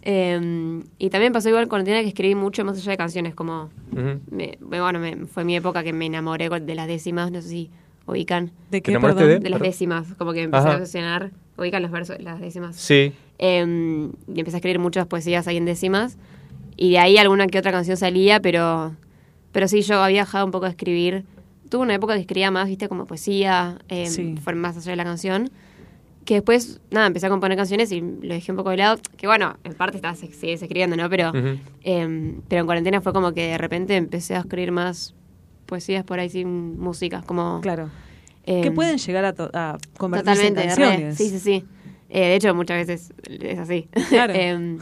Em, 0.00 0.84
y 0.98 1.10
también 1.10 1.34
pasó 1.34 1.50
igual 1.50 1.64
en 1.64 1.68
cuarentena 1.68 2.00
que 2.00 2.08
escribí 2.08 2.34
mucho 2.34 2.64
más 2.64 2.78
allá 2.78 2.92
de 2.92 2.96
canciones, 2.96 3.34
como, 3.34 3.64
Ujú. 3.92 4.20
me- 4.30 4.56
me- 4.58 4.80
bueno, 4.80 4.98
me- 4.98 5.26
fue 5.26 5.44
mi 5.44 5.54
época 5.56 5.82
que 5.84 5.92
me 5.92 6.06
enamoré 6.06 6.48
con- 6.48 6.64
de 6.64 6.74
las 6.74 6.86
décimas, 6.86 7.30
no 7.30 7.42
sé 7.42 7.48
si 7.50 7.70
ubican, 8.06 8.46
¿De 8.70 8.80
¿Te 8.80 8.82
qué, 8.82 8.90
enamoraste 8.92 9.22
perdón? 9.22 9.42
de 9.42 9.50
las 9.50 9.60
décimas, 9.60 10.14
como 10.16 10.32
que 10.32 10.38
me 10.38 10.44
empecé 10.44 10.64
Ajá. 10.68 10.72
a 10.76 10.76
obsesionar, 10.78 11.30
ubican 11.58 11.82
los 11.82 11.90
versos, 11.90 12.16
las 12.20 12.40
décimas. 12.40 12.76
Sí. 12.76 13.12
Em, 13.38 14.12
y 14.32 14.38
empecé 14.40 14.56
a 14.56 14.58
escribir 14.58 14.78
muchas 14.78 15.06
poesías 15.06 15.46
ahí 15.48 15.56
en 15.56 15.64
décimas. 15.66 16.16
Y 16.76 16.92
de 16.92 16.98
ahí 16.98 17.16
alguna 17.18 17.46
que 17.46 17.58
otra 17.58 17.72
canción 17.72 17.96
salía, 17.96 18.40
pero, 18.40 18.94
pero 19.52 19.68
sí, 19.68 19.82
yo 19.82 20.02
había 20.02 20.20
dejado 20.22 20.44
un 20.44 20.50
poco 20.52 20.64
de 20.66 20.70
escribir. 20.72 21.24
Tuve 21.68 21.82
una 21.82 21.94
época 21.94 22.14
que 22.14 22.20
escribía 22.20 22.50
más, 22.50 22.68
viste, 22.68 22.88
como 22.88 23.06
poesía, 23.06 23.78
em, 23.88 24.06
Sí. 24.06 24.34
fue 24.42 24.54
más 24.54 24.76
allá 24.76 24.90
de 24.92 24.96
la 24.96 25.04
canción. 25.04 25.50
Que 26.24 26.34
después, 26.34 26.80
nada, 26.90 27.06
empecé 27.06 27.26
a 27.26 27.28
componer 27.28 27.56
canciones 27.56 27.92
y 27.92 28.00
lo 28.00 28.34
dejé 28.34 28.50
un 28.52 28.56
poco 28.58 28.70
de 28.70 28.78
lado. 28.78 28.98
Que 29.16 29.26
bueno, 29.26 29.56
en 29.64 29.74
parte 29.74 29.96
estaba 29.96 30.14
se- 30.16 30.32
sigues 30.32 30.60
escribiendo, 30.60 30.96
¿no? 30.96 31.08
Pero, 31.08 31.32
em, 31.82 32.40
pero 32.48 32.60
en 32.60 32.66
cuarentena 32.66 33.00
fue 33.00 33.12
como 33.12 33.32
que 33.32 33.46
de 33.48 33.58
repente 33.58 33.96
empecé 33.96 34.34
a 34.34 34.40
escribir 34.40 34.72
más 34.72 35.14
poesías 35.66 36.04
por 36.04 36.18
ahí 36.18 36.28
sin 36.28 36.78
música, 36.80 37.22
como... 37.26 37.60
Claro. 37.62 37.90
que 38.44 38.70
pueden 38.70 38.98
llegar 38.98 39.24
a, 39.24 39.34
a 39.54 39.78
convertirse 39.98 40.50
re. 40.76 41.12
Sí, 41.16 41.30
sí, 41.30 41.38
sí. 41.40 41.64
Eh, 42.08 42.20
de 42.20 42.34
hecho, 42.36 42.54
muchas 42.54 42.76
veces 42.86 43.12
es 43.28 43.58
así. 43.58 43.88
Claro. 44.08 44.32
Em, 44.36 44.78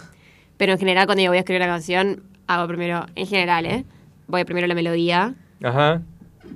pero 0.57 0.73
en 0.73 0.79
general, 0.79 1.07
cuando 1.07 1.23
yo 1.23 1.31
voy 1.31 1.39
a 1.39 1.41
escribir 1.41 1.63
una 1.63 1.73
canción, 1.73 2.23
hago 2.47 2.69
primero, 2.69 3.07
en 3.15 3.27
general, 3.27 3.67
¿eh? 3.67 3.85
Voy 4.27 4.45
primero 4.45 4.67
la 4.67 4.75
melodía 4.75 5.35
Ajá. 5.63 6.03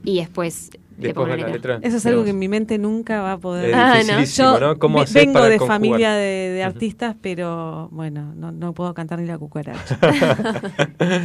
y 0.05 0.19
después, 0.21 0.71
le 1.01 1.15
pongo 1.15 1.27
Después 1.29 1.41
la 1.41 1.47
la 1.47 1.53
letra. 1.53 1.75
letra. 1.77 1.89
Eso 1.89 1.97
es 1.99 2.07
algo 2.07 2.25
que 2.25 2.31
en 2.31 2.39
mi 2.39 2.49
mente 2.49 2.77
nunca 2.79 3.23
va 3.23 3.33
a 3.35 3.39
poder. 3.39 3.73
Ah, 3.75 4.01
no. 4.07 4.25
Yo 4.25 4.61
¿no? 4.61 4.79
¿Cómo 4.79 4.99
ve- 4.99 5.05
hacer 5.05 5.23
vengo 5.23 5.35
para 5.35 5.49
de 5.49 5.59
conjugar? 5.59 5.77
familia 5.81 6.13
de, 6.13 6.63
artistas, 6.65 7.15
pero 7.21 7.89
bueno, 7.93 8.33
no, 8.37 8.51
no 8.53 8.75
puedo 8.75 8.93
cantar 8.95 9.21
ni 9.21 9.27
la 9.27 9.39
cucaracha. 9.39 9.99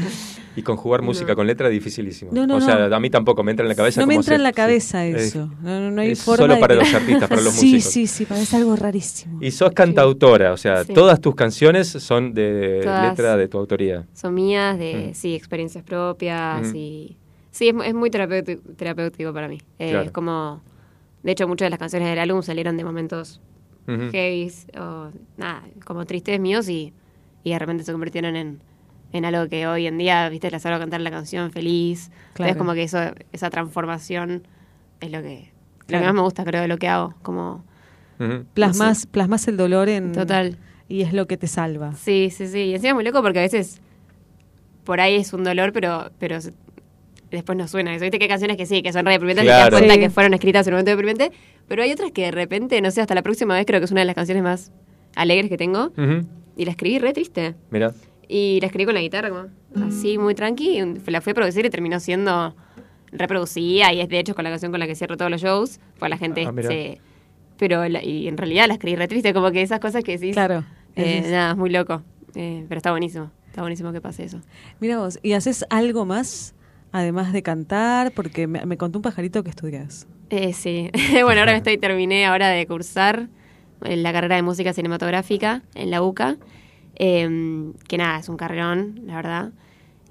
Y 0.56 0.62
conjugar 0.62 1.02
música 1.02 1.34
con 1.34 1.48
letra 1.48 1.68
es 1.68 1.74
dificilísimo. 1.74 2.30
No, 2.32 2.46
no, 2.46 2.58
o 2.58 2.62
sea, 2.62 2.88
no. 2.88 2.96
a 2.96 3.00
mí 3.00 3.10
tampoco 3.10 3.44
me 3.44 3.50
entra 3.50 3.64
en 3.64 3.70
la 3.70 3.76
cabeza 3.76 4.02
no 4.02 4.06
me 4.06 4.14
entra 4.14 4.36
en 4.36 4.44
la 4.44 4.50
sí. 4.50 4.56
cabeza 4.56 5.04
Es- 5.04 5.16
eso. 5.30 5.50
No, 5.64 5.80
no, 5.80 5.90
no 5.90 6.02
hay 6.02 6.12
es 6.12 6.22
forma 6.22 6.44
solo 6.44 6.54
de 6.54 6.60
para 6.60 6.76
que- 6.76 6.80
los 6.82 6.94
artistas, 6.94 7.28
para 7.28 7.42
los 7.42 7.54
sí, 7.56 7.74
músicos. 7.74 7.92
Sí, 7.94 8.06
sí, 8.08 8.26
parece 8.26 8.58
algo 8.58 8.76
rarísimo. 8.76 9.40
Y 9.42 9.50
sos 9.50 9.72
cantautora, 9.72 10.54
o 10.54 10.58
sea, 10.58 10.84
Sí. 10.84 10.94
todas 10.94 11.20
tus 11.20 11.34
canciones 11.34 11.88
son 11.88 12.36
de 12.36 12.82
Todas. 12.84 13.10
letra 13.10 13.36
de 13.36 13.48
tu 13.48 13.58
autoría. 13.58 14.06
Son 14.14 14.32
mías, 14.36 14.78
de, 14.78 15.08
Mm. 15.10 15.16
sí, 15.16 15.34
experiencias 15.34 15.84
propias 15.84 16.72
y... 16.76 17.18
Sí, 17.54 17.68
es, 17.70 17.74
mu- 17.74 17.84
es 17.84 17.94
muy 17.94 18.10
terapéutico, 18.10 18.62
terapéutico 18.76 19.32
para 19.32 19.48
mí. 19.48 19.60
Eh, 19.80 19.92
Claro. 19.92 20.06
Es 20.06 20.12
como... 20.12 20.62
De 21.22 21.32
hecho, 21.32 21.48
muchas 21.48 21.68
de 21.68 21.70
las 21.70 21.80
canciones 21.80 22.10
del 22.10 22.20
álbum 22.20 22.42
salieron 22.42 22.76
de 22.76 22.84
momentos 22.84 23.40
Ujú. 23.88 24.10
heavies 24.12 24.68
o 24.78 25.10
nada, 25.38 25.62
como 25.86 26.06
tristes 26.06 26.40
míos 26.40 26.68
y, 26.68 26.94
y 27.44 27.52
de 27.52 27.60
repente 27.60 27.84
se 27.84 27.92
convirtieron 27.94 28.36
en, 28.36 28.60
en 29.14 29.24
algo 29.26 29.48
que 29.48 29.68
hoy 29.68 29.86
en 29.88 29.98
día, 29.98 30.28
viste, 30.30 30.50
las 30.52 30.66
hago 30.66 30.80
cantar 30.80 31.00
la 31.02 31.12
canción 31.12 31.52
feliz. 31.52 32.12
Claro. 32.34 32.52
Es 32.52 32.58
como 32.58 32.74
que 32.74 32.84
eso, 32.84 32.98
esa 33.32 33.50
transformación 33.50 34.46
es 35.00 35.12
lo 35.12 35.22
que, 35.22 35.52
lo 35.88 36.00
que 36.00 36.06
más 36.06 36.14
me 36.14 36.22
gusta, 36.22 36.44
creo, 36.44 36.62
de 36.64 36.68
lo 36.68 36.78
que 36.78 36.88
hago. 36.90 37.14
Como. 37.22 37.64
Plasmas, 38.54 39.06
plasmas 39.06 39.48
el 39.48 39.58
dolor 39.58 39.90
en. 39.90 40.12
Total. 40.14 40.58
Y 40.90 41.02
es 41.02 41.14
lo 41.14 41.28
que 41.28 41.38
te 41.38 41.48
salva. 41.48 41.94
sí, 41.94 42.30
sí, 42.32 42.48
sí. 42.48 42.60
Y 42.60 42.74
encima 42.76 42.90
es 42.90 42.96
muy 42.96 43.04
loco 43.04 43.22
porque 43.22 43.40
a 43.40 43.44
veces 43.44 43.82
por 44.84 45.00
ahí 45.00 45.16
es 45.16 45.32
un 45.34 45.44
dolor, 45.44 45.72
pero, 45.74 46.12
pero 46.20 46.38
después 47.38 47.58
no 47.58 47.68
suena 47.68 47.94
eso. 47.96 48.04
Viste 48.04 48.18
que 48.20 48.26
hay 48.26 48.30
canciones 48.30 48.58
que 48.58 48.66
sí, 48.66 48.82
que 48.82 48.92
son 48.94 49.06
re 49.06 49.14
deprimentes 49.14 49.44
y 49.44 49.48
te 49.48 49.52
Claro. 49.54 49.72
das 49.72 49.80
cuenta 49.80 49.94
Sí. 49.96 50.00
que 50.00 50.10
fueron 50.10 50.34
escritas 50.34 50.66
en 50.68 50.74
un 50.74 50.76
momento 50.78 50.92
deprimente, 50.92 51.32
pero 51.68 51.84
hay 51.84 51.92
otras 51.92 52.12
que 52.12 52.24
de 52.24 52.32
repente, 52.32 52.82
no 52.82 52.92
sé, 52.92 53.02
hasta 53.02 53.16
la 53.16 53.22
próxima 53.22 53.56
vez 53.56 53.66
creo 53.66 53.80
que 53.80 53.86
es 53.86 53.92
una 53.92 54.02
de 54.02 54.06
las 54.06 54.16
canciones 54.16 54.44
más 54.44 54.72
alegres 55.16 55.50
que 55.50 55.58
tengo. 55.58 55.92
Y 56.56 56.66
la 56.66 56.72
escribí 56.72 57.00
re 57.00 57.14
triste. 57.14 57.56
Mira. 57.72 57.94
Y 58.28 58.60
la 58.62 58.68
escribí 58.68 58.86
con 58.86 58.94
la 58.94 59.02
guitarra, 59.02 59.30
como 59.30 59.48
así, 59.88 60.18
muy 60.18 60.34
tranqui. 60.36 60.80
y 60.80 61.12
La 61.12 61.22
fui 61.22 61.32
a 61.32 61.34
producir 61.34 61.66
y 61.66 61.70
terminó 61.70 62.00
siendo 62.00 62.56
reproducida. 63.12 63.92
Y 63.94 64.02
es 64.02 64.10
de 64.10 64.20
hecho 64.20 64.36
con 64.36 64.44
la 64.44 64.50
canción 64.50 64.72
con 64.72 64.80
la 64.80 64.88
que 64.88 64.96
cierro 64.96 65.18
todos 65.18 65.30
los 65.32 65.42
shows. 65.42 65.80
Pues 66.00 66.10
la 66.10 66.18
gente 66.18 66.46
Ah, 66.48 66.54
se. 66.62 67.00
Pero 67.58 67.88
la- 67.88 68.04
y 68.04 68.28
en 68.28 68.38
realidad 68.38 68.68
la 68.68 68.74
escribí 68.74 68.96
re 68.96 69.08
triste, 69.08 69.34
como 69.34 69.52
que 69.52 69.62
esas 69.62 69.80
cosas 69.80 70.04
que 70.04 70.18
decís. 70.18 70.34
Claro. 70.34 70.64
eh, 70.96 71.22
Es- 71.24 71.32
nada, 71.32 71.52
es 71.52 71.58
muy 71.58 71.70
loco. 71.70 72.02
Eh, 72.36 72.66
pero 72.68 72.78
está 72.78 72.92
buenísimo. 72.92 73.32
Está 73.48 73.62
buenísimo 73.62 73.92
que 73.94 74.02
pase 74.02 74.24
eso. 74.24 74.40
Mira 74.80 74.98
vos, 74.98 75.20
¿y 75.22 75.34
haces 75.34 75.66
algo 75.70 76.06
más 76.06 76.56
además 76.94 77.34
de 77.34 77.44
cantar? 77.44 78.14
Porque 78.14 78.48
me, 78.48 78.66
me 78.66 78.78
contó 78.78 79.00
un 79.00 79.04
pajarito 79.04 79.44
que 79.44 79.50
estudias. 79.50 80.08
Eh, 80.30 80.54
sí. 80.54 80.90
bueno, 81.24 81.42
ahora 81.42 81.58
estoy, 81.58 81.78
terminé 81.78 82.26
ahora 82.26 82.48
de 82.48 82.66
cursar 82.66 83.28
en 83.84 84.02
la 84.04 84.14
carrera 84.14 84.38
de 84.38 84.44
música 84.44 84.72
cinematográfica 84.72 85.62
en 85.76 85.92
la 85.92 86.02
UCA. 86.02 86.38
eh, 86.96 87.74
que 87.90 87.98
nada, 87.98 88.20
es 88.20 88.30
un 88.30 88.38
carrerón, 88.38 89.02
la 89.06 89.16
verdad. 89.16 89.52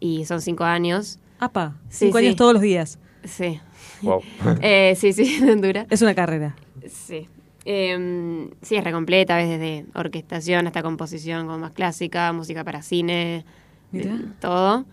Y 0.01 0.27
son 0.27 0.41
cinco 0.43 0.65
años. 0.65 1.19
Apa, 1.39 1.77
cinco 1.89 2.19
sí. 2.19 2.25
años 2.27 2.37
todos 2.37 2.53
los 2.53 2.63
días. 2.63 2.99
Sí. 3.25 3.61
Wow. 4.03 4.21
Eh, 4.61 4.95
sí, 4.97 5.13
sí, 5.13 5.41
dura. 5.57 5.87
Es 5.91 6.03
una 6.03 6.15
carrera. 6.15 6.57
Sí. 6.89 7.29
Eh, 7.65 8.49
sí, 8.63 8.75
es 8.75 8.83
recompleta, 8.85 9.37
ves 9.37 9.49
desde 9.49 9.87
orquestación 9.95 10.67
hasta 10.67 10.83
composición 10.83 11.47
como 11.47 11.59
más 11.59 11.71
clásica, 11.71 12.33
música 12.33 12.65
para 12.65 12.83
cine, 12.83 13.45
Mirá. 13.93 14.15
eh, 14.15 14.19
todo. 14.41 14.85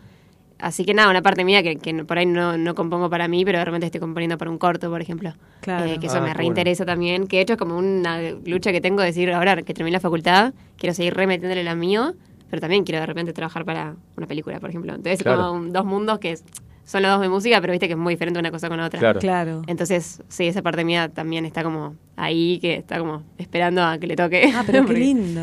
Así 0.60 0.84
que 0.84 0.94
nada, 0.94 1.10
una 1.10 1.22
parte 1.22 1.46
mía 1.46 1.64
que, 1.64 1.78
que 1.78 2.04
por 2.04 2.18
ahí 2.18 2.26
no, 2.26 2.58
no 2.58 2.76
compongo 2.76 3.10
para 3.10 3.28
mí, 3.30 3.46
pero 3.46 3.60
de 3.60 3.66
repente 3.66 3.86
estoy 3.86 4.02
componiendo 4.02 4.38
para 4.38 4.52
un 4.52 4.58
corto, 4.58 4.90
por 4.90 5.02
ejemplo. 5.02 5.34
Claro. 5.62 5.86
Eh, 5.86 6.00
que 6.00 6.08
eso 6.08 6.18
Ah, 6.18 6.22
me 6.22 6.34
reinteresa 6.34 6.86
también. 6.86 7.28
Que 7.28 7.38
de 7.38 7.44
hecho 7.44 7.54
es 7.54 7.60
como 7.60 7.78
una 7.78 8.20
lucha 8.46 8.72
que 8.74 8.82
tengo 8.82 9.00
de 9.02 9.08
decir, 9.08 9.32
ahora 9.32 9.56
que 9.62 9.74
terminé 9.74 9.94
la 9.94 10.00
facultad, 10.02 10.54
quiero 10.78 10.94
seguir 10.94 11.14
remetiéndole 11.14 11.64
la 11.64 11.76
mío, 11.76 12.14
pero 12.50 12.60
también 12.60 12.84
quiero 12.84 13.00
de 13.00 13.06
repente 13.06 13.32
trabajar 13.32 13.64
para 13.64 13.96
una 14.18 14.28
película, 14.28 14.60
por 14.60 14.70
ejemplo. 14.70 14.94
Entonces 14.94 15.24
Claro. 15.24 15.38
como 15.44 15.52
un- 15.54 15.72
dos 15.72 15.86
mundos 15.86 16.20
que 16.20 16.32
es- 16.32 16.44
son 16.84 17.04
los 17.04 17.12
dos 17.12 17.22
de 17.22 17.30
música, 17.30 17.62
pero 17.62 17.72
viste 17.72 17.86
que 17.88 17.94
es 17.94 18.00
muy 18.00 18.16
diferente 18.16 18.40
una 18.40 18.50
cosa 18.52 18.68
con 18.68 18.78
la 18.80 18.88
otra. 18.88 19.00
Claro. 19.00 19.20
Claro. 19.20 19.62
Entonces, 19.68 20.24
sí, 20.28 20.48
esa 20.48 20.62
parte 20.64 20.84
mía 20.84 21.08
también 21.08 21.46
está 21.46 21.64
como 21.64 21.96
ahí, 22.18 22.58
que 22.60 22.74
está 22.78 22.98
como 23.00 23.24
esperando 23.38 23.84
a 23.84 23.98
que 24.00 24.08
le 24.08 24.16
toque. 24.16 24.52
Ah, 24.54 24.64
pero 24.66 24.84
qué 24.88 24.94
lindo. 24.94 25.42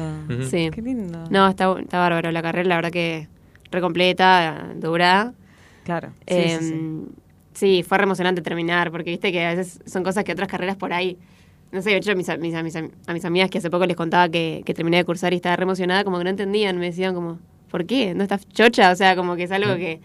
Sí. 0.50 0.68
Qué 0.74 0.82
lindo. 0.82 1.24
No, 1.30 1.48
está, 1.48 1.72
está 1.80 2.00
bárbaro 2.00 2.32
la 2.32 2.42
carrera, 2.42 2.68
la 2.68 2.74
verdad 2.74 2.90
que 2.90 3.28
recompleta, 3.76 4.72
dura. 4.76 5.32
Claro. 5.84 6.08
Sí, 6.20 6.24
Eh, 6.26 6.56
sí, 6.60 6.66
sí. 6.68 7.14
sí, 7.54 7.82
fue 7.82 7.98
re 7.98 8.04
emocionante 8.04 8.42
terminar, 8.42 8.90
porque 8.90 9.10
viste 9.10 9.30
que 9.32 9.44
a 9.46 9.54
veces 9.54 9.80
son 9.86 10.02
cosas 10.02 10.24
que 10.24 10.32
otras 10.32 10.48
carreras 10.48 10.76
por 10.76 10.92
ahí. 10.92 11.16
No 11.72 11.82
sé, 11.82 11.90
de 11.90 11.96
hecho, 11.96 12.12
a 12.12 12.14
mis, 12.14 12.28
a 12.28 12.36
mis, 12.36 12.54
a 12.54 12.62
mis, 12.62 12.76
a 12.76 13.12
mis 13.12 13.24
amigas 13.24 13.50
que 13.50 13.58
hace 13.58 13.70
poco 13.70 13.86
les 13.86 13.96
contaba 13.96 14.28
que, 14.28 14.62
que 14.64 14.72
terminé 14.74 14.98
de 14.98 15.04
cursar 15.04 15.32
y 15.32 15.36
estaba 15.36 15.56
re 15.56 15.64
emocionada, 15.64 16.04
como 16.04 16.18
que 16.18 16.24
no 16.24 16.30
entendían, 16.30 16.78
me 16.78 16.86
decían 16.86 17.14
como, 17.14 17.38
¿por 17.70 17.86
qué? 17.86 18.14
¿No 18.14 18.22
estás 18.22 18.48
chocha? 18.48 18.90
O 18.92 18.96
sea, 18.96 19.14
como 19.16 19.36
que 19.36 19.44
es 19.44 19.50
algo 19.52 19.74
que... 19.76 20.00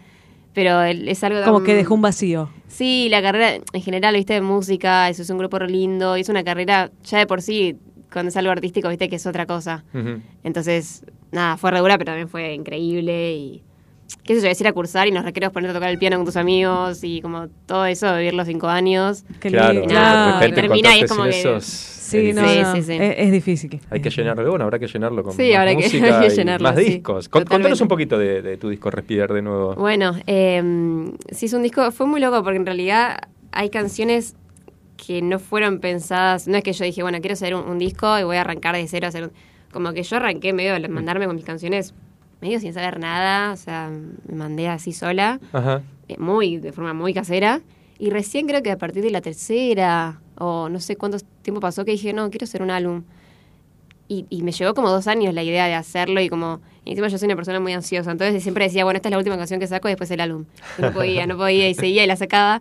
Pero 0.54 0.82
es 0.82 1.24
algo 1.24 1.42
Como 1.44 1.58
tan- 1.58 1.66
que 1.66 1.74
dejó 1.74 1.94
un 1.94 2.02
vacío. 2.02 2.50
Sí, 2.68 3.08
la 3.10 3.22
carrera 3.22 3.54
en 3.72 3.80
general, 3.82 4.14
viste, 4.14 4.34
de 4.34 4.42
música, 4.42 5.08
eso 5.08 5.22
es 5.22 5.30
un 5.30 5.38
grupo 5.38 5.58
re 5.58 5.68
lindo, 5.70 6.16
y 6.18 6.20
es 6.20 6.28
una 6.28 6.44
carrera 6.44 6.90
ya 7.04 7.18
de 7.18 7.26
por 7.26 7.40
sí, 7.40 7.76
cuando 8.12 8.28
es 8.28 8.36
algo 8.36 8.50
artístico, 8.52 8.88
viste, 8.88 9.08
que 9.08 9.16
es 9.16 9.26
otra 9.26 9.46
cosa. 9.46 9.84
Entonces, 10.44 11.04
nada, 11.30 11.56
fue 11.56 11.70
re 11.70 11.78
dura, 11.80 11.98
pero 11.98 12.06
también 12.06 12.28
fue 12.28 12.54
increíble 12.54 13.32
y 13.34 13.62
qué 14.24 14.34
sé 14.34 14.42
yo, 14.42 14.48
decir 14.48 14.66
a 14.68 14.72
cursar 14.72 15.08
y 15.08 15.10
nos 15.10 15.24
recreos 15.24 15.52
ponerte 15.52 15.70
a 15.70 15.74
tocar 15.74 15.90
el 15.90 15.98
piano 15.98 16.16
con 16.16 16.26
tus 16.26 16.36
amigos 16.36 17.02
y 17.02 17.20
como 17.22 17.48
todo 17.66 17.86
eso, 17.86 18.14
vivir 18.16 18.34
los 18.34 18.46
cinco 18.46 18.68
años. 18.68 19.24
Qué 19.40 19.48
Claro, 19.48 19.72
lindo. 19.72 20.54
Termina 20.54 20.96
y 20.96 21.00
es 21.02 21.10
como 21.10 21.24
que- 21.24 21.30
esos- 21.40 21.64
Sí, 22.12 22.28
es 22.28 22.34
no, 22.36 22.46
Sí, 22.46 22.58
sí, 22.74 22.82
sí. 22.82 22.92
Es, 23.00 23.14
es 23.16 23.32
difícil. 23.32 23.80
Hay 23.88 24.02
que 24.02 24.10
llenarlo, 24.10 24.46
bueno, 24.50 24.64
habrá 24.64 24.78
que 24.78 24.86
llenarlo 24.86 25.22
con 25.22 25.32
Sí, 25.32 25.48
más 25.52 25.58
habrá 25.60 25.70
que- 25.70 25.76
música 25.76 26.18
hay 26.20 26.26
que 26.28 26.34
y 26.34 26.36
llenarlo, 26.36 26.68
más 26.68 26.76
discos. 26.76 27.28
Con-. 27.30 27.44
Contanos 27.44 27.80
un 27.80 27.88
poquito 27.88 28.18
de, 28.18 28.42
de 28.42 28.58
tu 28.58 28.68
disco 28.68 28.90
Respirar 28.90 29.32
de 29.32 29.40
nuevo. 29.40 29.74
Bueno, 29.76 30.14
eh, 30.26 31.10
sí 31.30 31.46
es 31.46 31.52
un 31.54 31.62
disco, 31.62 31.90
fue 31.90 32.06
muy 32.06 32.20
loco 32.20 32.42
porque 32.44 32.58
en 32.58 32.66
realidad 32.66 33.16
hay 33.50 33.70
canciones 33.70 34.36
que 35.04 35.20
no 35.20 35.38
fueron 35.40 35.80
pensadas, 35.80 36.46
no 36.46 36.56
es 36.56 36.62
que 36.62 36.72
yo 36.72 36.84
dije, 36.84 37.02
bueno, 37.02 37.18
quiero 37.20 37.32
hacer 37.32 37.54
un, 37.54 37.68
un 37.68 37.78
disco 37.78 38.18
y 38.18 38.22
voy 38.22 38.36
a 38.36 38.42
arrancar 38.42 38.76
de 38.76 38.86
cero 38.86 39.06
a 39.06 39.08
hacer 39.08 39.24
un... 39.24 39.32
Como 39.72 39.92
que 39.92 40.02
yo 40.02 40.16
arranqué 40.16 40.52
medio 40.52 40.74
a 40.74 40.88
mandarme 40.88 41.26
con 41.26 41.34
mis 41.34 41.44
canciones 41.44 41.94
medio 42.40 42.60
sin 42.60 42.74
saber 42.74 42.98
nada, 42.98 43.52
o 43.52 43.56
sea, 43.56 43.90
me 43.90 44.36
mandé 44.36 44.68
así 44.68 44.92
sola. 44.92 45.40
Ajá. 45.52 45.82
eh, 46.08 46.16
muy 46.18 46.58
de 46.58 46.72
forma 46.72 46.92
muy 46.92 47.14
casera 47.14 47.60
Y 47.98 48.10
recién 48.10 48.46
creo 48.46 48.62
que 48.62 48.70
a 48.70 48.78
partir 48.78 49.02
de 49.02 49.10
la 49.10 49.20
tercera, 49.20 50.20
o 50.36 50.68
no 50.68 50.80
sé 50.80 50.96
cuánto 50.96 51.18
tiempo 51.42 51.60
pasó, 51.60 51.84
que 51.84 51.92
dije, 51.92 52.12
no, 52.12 52.30
quiero 52.30 52.44
hacer 52.44 52.62
un 52.62 52.70
álbum. 52.70 53.04
Y, 54.08 54.26
y 54.28 54.42
me 54.42 54.52
llevó 54.52 54.74
como 54.74 54.90
dos 54.90 55.06
años 55.06 55.32
la 55.34 55.42
idea 55.42 55.66
de 55.66 55.74
hacerlo 55.74 56.20
y 56.20 56.28
como... 56.28 56.60
Y 56.84 56.90
encima 56.90 57.08
yo 57.08 57.16
soy 57.16 57.26
una 57.26 57.36
persona 57.36 57.60
muy 57.60 57.72
ansiosa, 57.72 58.10
entonces 58.10 58.42
siempre 58.42 58.64
decía, 58.64 58.84
bueno, 58.84 58.96
esta 58.96 59.08
es 59.08 59.12
la 59.12 59.18
última 59.18 59.36
canción 59.36 59.60
que 59.60 59.68
saco 59.68 59.88
y 59.88 59.92
después 59.92 60.10
el 60.10 60.20
álbum. 60.20 60.44
Y 60.78 60.82
no 60.82 60.92
podía, 60.92 61.26
no 61.26 61.36
podía 61.36 61.68
y 61.68 61.74
seguía 61.74 62.02
y 62.02 62.06
la 62.08 62.16
sacaba. 62.16 62.60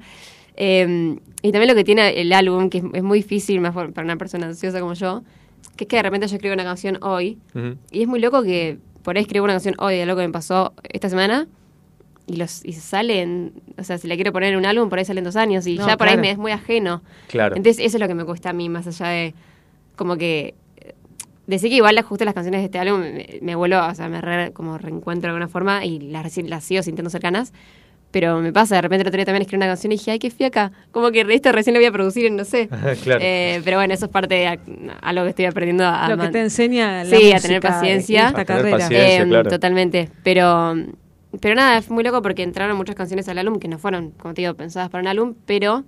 Eh, 0.64 1.18
y 1.42 1.52
también 1.52 1.68
lo 1.70 1.74
que 1.76 1.84
tiene 1.84 2.22
el 2.22 2.32
álbum, 2.34 2.70
que 2.70 2.78
es, 2.78 2.84
es 2.94 3.02
muy 3.04 3.20
difícil 3.20 3.60
más 3.62 3.74
por- 3.74 3.92
para 3.94 4.06
una 4.06 4.16
persona 4.18 4.46
ansiosa 4.46 4.80
como 4.80 4.94
yo, 4.94 5.24
que 5.76 5.86
es 5.86 5.88
que 5.88 5.96
de 5.96 6.04
repente 6.04 6.28
yo 6.28 6.36
escribo 6.36 6.54
una 6.54 6.64
canción 6.64 7.00
hoy 7.02 7.40
y 7.92 8.02
es 8.04 8.08
muy 8.08 8.20
loco 8.20 8.44
que 8.44 8.78
por 9.02 9.16
ahí 9.18 9.24
escribo 9.24 9.46
una 9.46 9.54
canción 9.54 9.74
hoy 9.80 9.96
de 9.98 10.06
lo 10.06 10.16
que 10.16 10.22
me 10.22 10.32
pasó 10.32 10.74
esta 10.84 11.10
semana 11.10 11.48
y 12.28 12.36
los 12.36 12.64
y 12.64 12.74
salen, 12.74 13.54
o 13.80 13.84
sea, 13.84 13.98
si 13.98 14.08
la 14.08 14.14
quiero 14.16 14.32
poner 14.32 14.54
en 14.54 14.60
un 14.60 14.66
álbum, 14.68 14.88
por 14.90 15.00
ahí 15.00 15.06
salen 15.06 15.24
dos 15.24 15.36
años 15.36 15.66
y 15.66 15.78
No, 15.78 15.88
ya 15.88 15.98
por 15.98 16.08
ahí 16.08 16.14
me 16.22 16.30
es 16.32 16.38
muy 16.38 16.52
ajeno. 16.52 17.02
Claro. 17.28 17.56
Entonces 17.56 17.84
eso 17.84 17.98
es 17.98 18.02
lo 18.02 18.08
que 18.08 18.14
me 18.14 18.24
cuesta 18.26 18.52
a 18.52 18.54
mí, 18.54 18.70
más 18.70 18.86
allá 18.86 19.08
de 19.10 19.34
como 19.96 20.16
que 20.18 20.54
decir 21.48 21.70
que 21.70 21.78
igual 21.78 22.00
justo 22.04 22.24
las 22.24 22.34
canciones 22.36 22.62
de 22.62 22.66
este 22.66 22.78
álbum 22.80 23.00
me, 23.02 23.40
me 23.42 23.56
vuelvo, 23.56 23.78
o 23.86 23.96
sea, 23.96 24.08
me 24.10 24.22
re- 24.22 24.52
como 24.54 24.78
reencuentro 24.78 25.28
de 25.30 25.34
alguna 25.36 25.48
forma 25.50 25.84
y 25.86 26.00
las, 26.00 26.38
las 26.38 26.64
sigo 26.64 26.84
sintiendo 26.84 27.10
cercanas. 27.10 27.52
Pero 28.12 28.40
me 28.42 28.52
pasa, 28.52 28.76
de 28.76 28.82
repente 28.82 29.04
el 29.04 29.08
otro 29.08 29.18
día 29.18 29.26
también 29.26 29.42
escribí 29.44 29.58
una 29.58 29.68
canción 29.68 29.92
y 29.94 29.96
dije, 29.96 30.12
ay, 30.12 30.20
qué 30.20 30.30
fiaca. 30.30 30.72
Como 30.92 31.12
que 31.12 31.22
esto 31.30 31.52
recién 31.54 31.74
lo 31.74 31.80
voy 31.80 31.86
a 31.88 31.92
producir, 31.94 32.30
no 32.32 32.44
sé. 32.44 32.68
Claro. 33.04 33.22
Eh, 33.24 33.62
pero 33.64 33.78
bueno, 33.78 33.94
eso 33.94 34.06
es 34.06 34.12
parte 34.12 34.36
de 34.36 34.48
a- 34.48 34.60
algo 35.02 35.24
que 35.24 35.30
estoy 35.30 35.46
aprendiendo 35.46 35.86
a 35.86 36.10
Lo 36.10 36.18
que 36.18 36.28
te 36.30 36.42
enseña 36.42 37.04
la 37.04 37.10
Sí, 37.10 37.16
a 37.16 37.36
música 37.36 37.40
tener 37.40 37.62
de 37.62 37.68
paciencia. 37.70 38.28
esta 38.28 38.42
A 38.42 38.46
tener 38.46 38.62
carrera. 38.64 38.78
paciencia. 38.78 39.22
Eh, 39.24 39.28
claro. 39.28 39.50
Totalmente. 39.50 40.10
Pero, 40.24 40.76
pero 41.40 41.56
nada, 41.56 41.82
fue 41.82 41.94
muy 41.96 42.04
loco 42.04 42.22
porque 42.22 42.44
entraron 42.44 42.76
muchas 42.76 42.96
canciones 42.96 43.30
al 43.30 43.38
álbum 43.38 43.60
que 43.60 43.70
no 43.70 43.78
fueron, 43.80 44.12
como 44.12 44.34
te 44.34 44.42
digo, 44.42 44.54
pensadas 44.56 44.90
para 44.90 45.02
un 45.02 45.08
álbum, 45.08 45.34
pero 45.46 45.86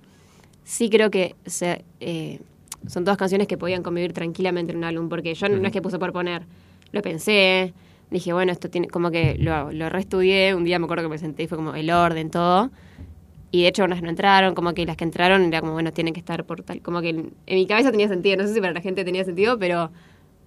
sí 0.64 0.88
creo 0.88 1.10
que 1.10 1.34
se, 1.44 1.84
eh, 2.00 2.40
son 2.86 3.04
todas 3.04 3.18
canciones 3.18 3.46
que 3.48 3.58
podían 3.58 3.82
convivir 3.82 4.14
tranquilamente 4.14 4.72
en 4.72 4.78
un 4.78 4.84
álbum, 4.84 5.10
porque 5.10 5.34
yo 5.34 5.46
no 5.50 5.66
es 5.66 5.72
que 5.72 5.82
puse 5.82 5.98
por 5.98 6.12
poner, 6.14 6.42
lo 6.92 7.02
pensé, 7.02 7.74
dije, 8.10 8.32
bueno, 8.32 8.52
esto 8.52 8.70
tiene, 8.70 8.88
como 8.88 9.10
que 9.10 9.36
lo, 9.38 9.72
lo 9.72 9.88
reestudié, 9.88 10.54
un 10.54 10.64
día 10.64 10.78
me 10.78 10.84
acuerdo 10.84 11.04
que 11.04 11.10
me 11.10 11.18
senté 11.18 11.44
y 11.44 11.46
fue 11.46 11.56
como 11.56 11.74
el 11.74 11.90
orden, 11.90 12.30
todo. 12.30 12.70
Y 13.50 13.62
de 13.62 13.68
hecho 13.68 13.84
unas 13.84 14.02
no 14.02 14.08
entraron, 14.08 14.54
como 14.54 14.74
que 14.74 14.84
las 14.84 14.96
que 14.96 15.04
entraron 15.04 15.42
era 15.44 15.60
como, 15.60 15.72
bueno, 15.72 15.92
tienen 15.92 16.12
que 16.12 16.20
estar 16.20 16.44
por 16.44 16.62
tal, 16.62 16.80
como 16.80 17.00
que 17.00 17.10
en, 17.10 17.32
en 17.46 17.56
mi 17.56 17.66
cabeza 17.66 17.90
tenía 17.90 18.08
sentido, 18.08 18.36
no 18.36 18.46
sé 18.46 18.54
si 18.54 18.60
para 18.60 18.72
la 18.72 18.80
gente 18.80 19.04
tenía 19.04 19.24
sentido, 19.24 19.58
pero, 19.58 19.90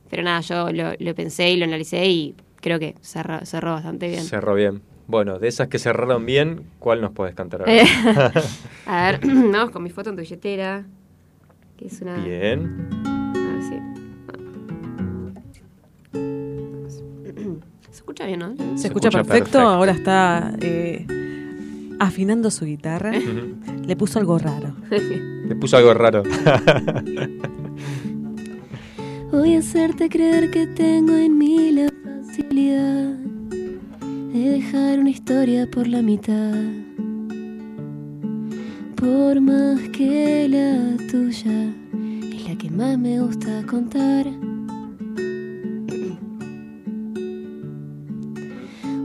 pero 0.10 0.24
nada, 0.24 0.42
yo 0.42 0.72
lo, 0.72 0.92
lo 1.00 1.16
pensé 1.16 1.52
y 1.52 1.58
lo 1.58 1.66
analicé 1.66 2.06
y 2.06 2.36
creo 2.60 2.80
que 2.80 2.96
cerró, 3.02 3.46
cerró 3.46 3.72
bastante 3.72 4.10
bien. 4.10 4.24
Cerró 4.24 4.54
bien. 4.56 4.82
Bueno, 5.08 5.40
de 5.40 5.48
esas 5.48 5.70
que 5.70 5.80
cerraron 5.80 6.26
bien, 6.26 6.64
¿cuál 6.80 7.00
nos 7.00 7.12
puedes 7.12 7.34
cantar 7.34 7.62
ahora? 7.62 8.34
A 8.86 9.12
ver, 9.12 9.22
vamos 9.26 9.72
con 9.72 9.84
mi 9.84 9.90
foto 9.90 10.10
en 10.10 10.18
tu 10.18 10.22
billetera, 10.22 10.86
que 11.78 11.88
es 11.88 12.02
una... 12.02 12.18
Bien. 12.18 12.90
A 13.06 13.54
ver 13.54 13.64
si... 13.64 13.97
escucha 18.08 18.26
bien, 18.26 18.40
¿no? 18.40 18.52
Se, 18.52 18.56
Se 18.56 18.88
escucha, 18.88 19.10
escucha 19.10 19.10
perfecto. 19.12 19.52
perfecto. 19.52 19.60
Ahora 19.60 19.92
está 19.92 20.54
eh, 20.62 21.06
afinando 22.00 22.50
su 22.52 22.64
guitarra. 22.66 23.12
Ujú. 23.12 23.58
Le 23.86 23.96
puso 23.98 24.18
algo 24.20 24.38
raro. 24.40 24.74
Le 24.90 25.56
puso 25.56 25.76
algo 25.78 25.94
raro. 25.94 26.24
Voy 29.32 29.56
a 29.56 29.60
hacerte 29.60 30.08
creer 30.08 30.50
que 30.52 30.68
tengo 30.68 31.14
en 31.14 31.38
mí 31.38 31.72
la 31.74 31.90
facilidad 32.26 33.14
de 34.34 34.40
dejar 34.52 35.00
una 35.00 35.10
historia 35.10 35.70
por 35.70 35.86
la 35.88 36.02
mitad. 36.02 36.56
Por 38.96 39.42
más 39.42 39.82
que 39.90 40.48
la 40.48 40.96
tuya 41.12 41.74
es 42.34 42.48
la 42.50 42.56
que 42.58 42.70
más 42.72 42.98
me 42.98 43.20
gusta 43.20 43.64
contar. 43.70 44.26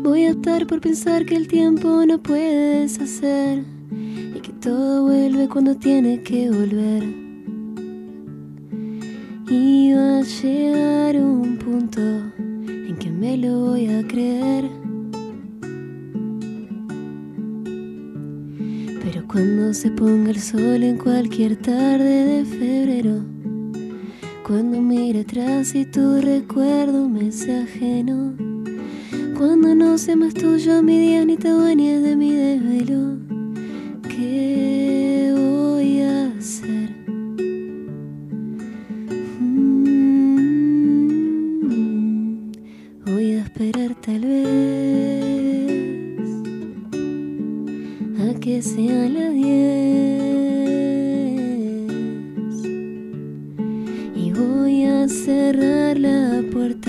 Voy 0.02 0.26
a 0.26 0.32
optar 0.32 0.66
por 0.66 0.80
pensar 0.80 1.24
que 1.24 1.36
el 1.36 1.46
tiempo 1.46 2.04
no 2.04 2.20
puede 2.20 2.80
deshacer 2.80 3.62
y 4.34 4.40
que 4.40 4.52
todo 4.54 5.04
vuelve 5.04 5.48
cuando 5.48 5.76
tiene 5.76 6.20
que 6.24 6.50
volver. 6.50 7.04
Y 9.48 9.92
va 9.92 10.18
a 10.18 10.22
llegar 10.22 11.16
un 11.18 11.56
punto 11.56 12.00
en 12.00 12.96
que 12.98 13.10
me 13.12 13.36
lo 13.36 13.66
voy 13.66 13.86
a 13.86 14.04
creer. 14.08 14.68
Pero 19.04 19.24
cuando 19.28 19.72
se 19.72 19.88
ponga 19.92 20.30
el 20.30 20.40
sol 20.40 20.82
en 20.82 20.98
cualquier 20.98 21.54
tarde 21.54 22.24
de 22.24 22.44
febrero, 22.44 23.24
cuando 24.44 24.82
mire 24.82 25.20
atrás 25.20 25.76
y 25.76 25.84
tu 25.84 26.20
recuerdo 26.20 27.08
me 27.08 27.30
sea 27.30 27.62
ajeno, 27.62 28.51
cuando 29.44 29.74
no 29.74 29.98
sea 29.98 30.14
más 30.14 30.34
tuyo 30.34 30.84
mi 30.84 31.00
día 31.00 31.24
ni 31.24 31.36
te 31.36 31.48
dueñes 31.48 32.00
de 32.04 32.14
mi 32.14 32.30
desvelo, 32.32 33.18
¿qué 34.08 35.32
voy 35.34 36.00
a 36.00 36.28
hacer? 36.38 36.90
Mm, 41.22 42.52
Voy 43.04 43.32
a 43.32 43.42
esperar 43.42 43.96
tal 44.00 44.20
vez 44.20 44.44
a 48.20 48.34
que 48.38 48.62
sean 48.62 49.14
las 49.14 49.34
diez 49.34 50.22
y 54.14 54.32
voy 54.32 54.84
a 54.84 55.08
cerrar 55.08 55.98
la 55.98 56.42
puerta, 56.52 56.81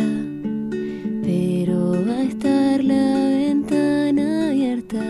la 2.84 3.16
ventana 3.30 4.50
abierta 4.50 5.04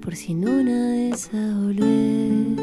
por 0.00 0.14
si 0.14 0.32
en 0.32 0.48
una 0.48 0.88
de 0.88 1.10
esas 1.10 1.54
volvés. 1.62 2.54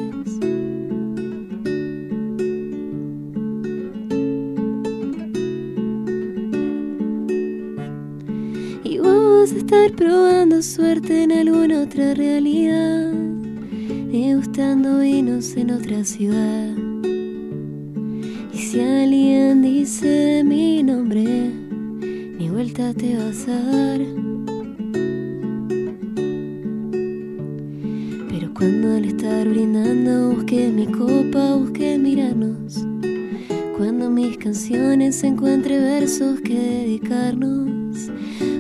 A 9.42 9.44
estar 9.44 9.92
probando 9.94 10.62
suerte 10.62 11.24
en 11.24 11.32
alguna 11.32 11.82
otra 11.82 12.14
realidad, 12.14 13.12
degustando 14.12 15.00
vinos 15.00 15.58
en 15.58 15.72
otra 15.72 16.04
ciudad. 16.06 16.70
Y 18.54 18.58
si 18.58 18.80
alguien 18.80 19.64
dice 19.64 20.44
mi 20.46 20.84
nombre, 20.84 21.52
ni 22.38 22.50
vuelta 22.50 22.94
te 22.94 23.18
vas 23.18 23.48
a 23.48 23.60
dar. 23.62 24.21
Cuando 28.62 28.94
al 28.94 29.06
estar 29.06 29.50
brindando 29.50 30.36
busqué 30.36 30.70
mi 30.70 30.86
copa, 30.86 31.56
busqué 31.56 31.98
mirarnos. 31.98 32.86
Cuando 33.76 34.12
mis 34.12 34.38
canciones 34.38 35.24
encuentre 35.24 35.80
versos 35.80 36.40
que 36.42 36.54
dedicarnos. 36.54 38.12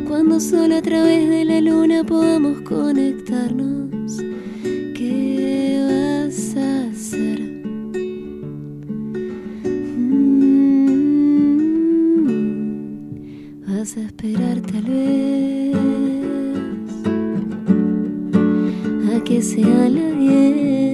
Cuando 0.07 0.39
solo 0.39 0.77
a 0.77 0.81
través 0.81 1.29
de 1.29 1.45
la 1.45 1.61
luna 1.61 2.03
podamos 2.03 2.61
conectarnos. 2.61 4.17
¿Qué 4.95 5.77
vas 6.25 6.57
a 6.57 6.85
hacer? 6.89 7.39
Mm, 9.97 10.81
Vas 13.67 13.97
a 13.97 14.01
esperar 14.01 14.61
tal 14.61 14.81
vez 14.81 15.30
que 19.31 19.41
sea 19.41 19.87
la 19.87 20.90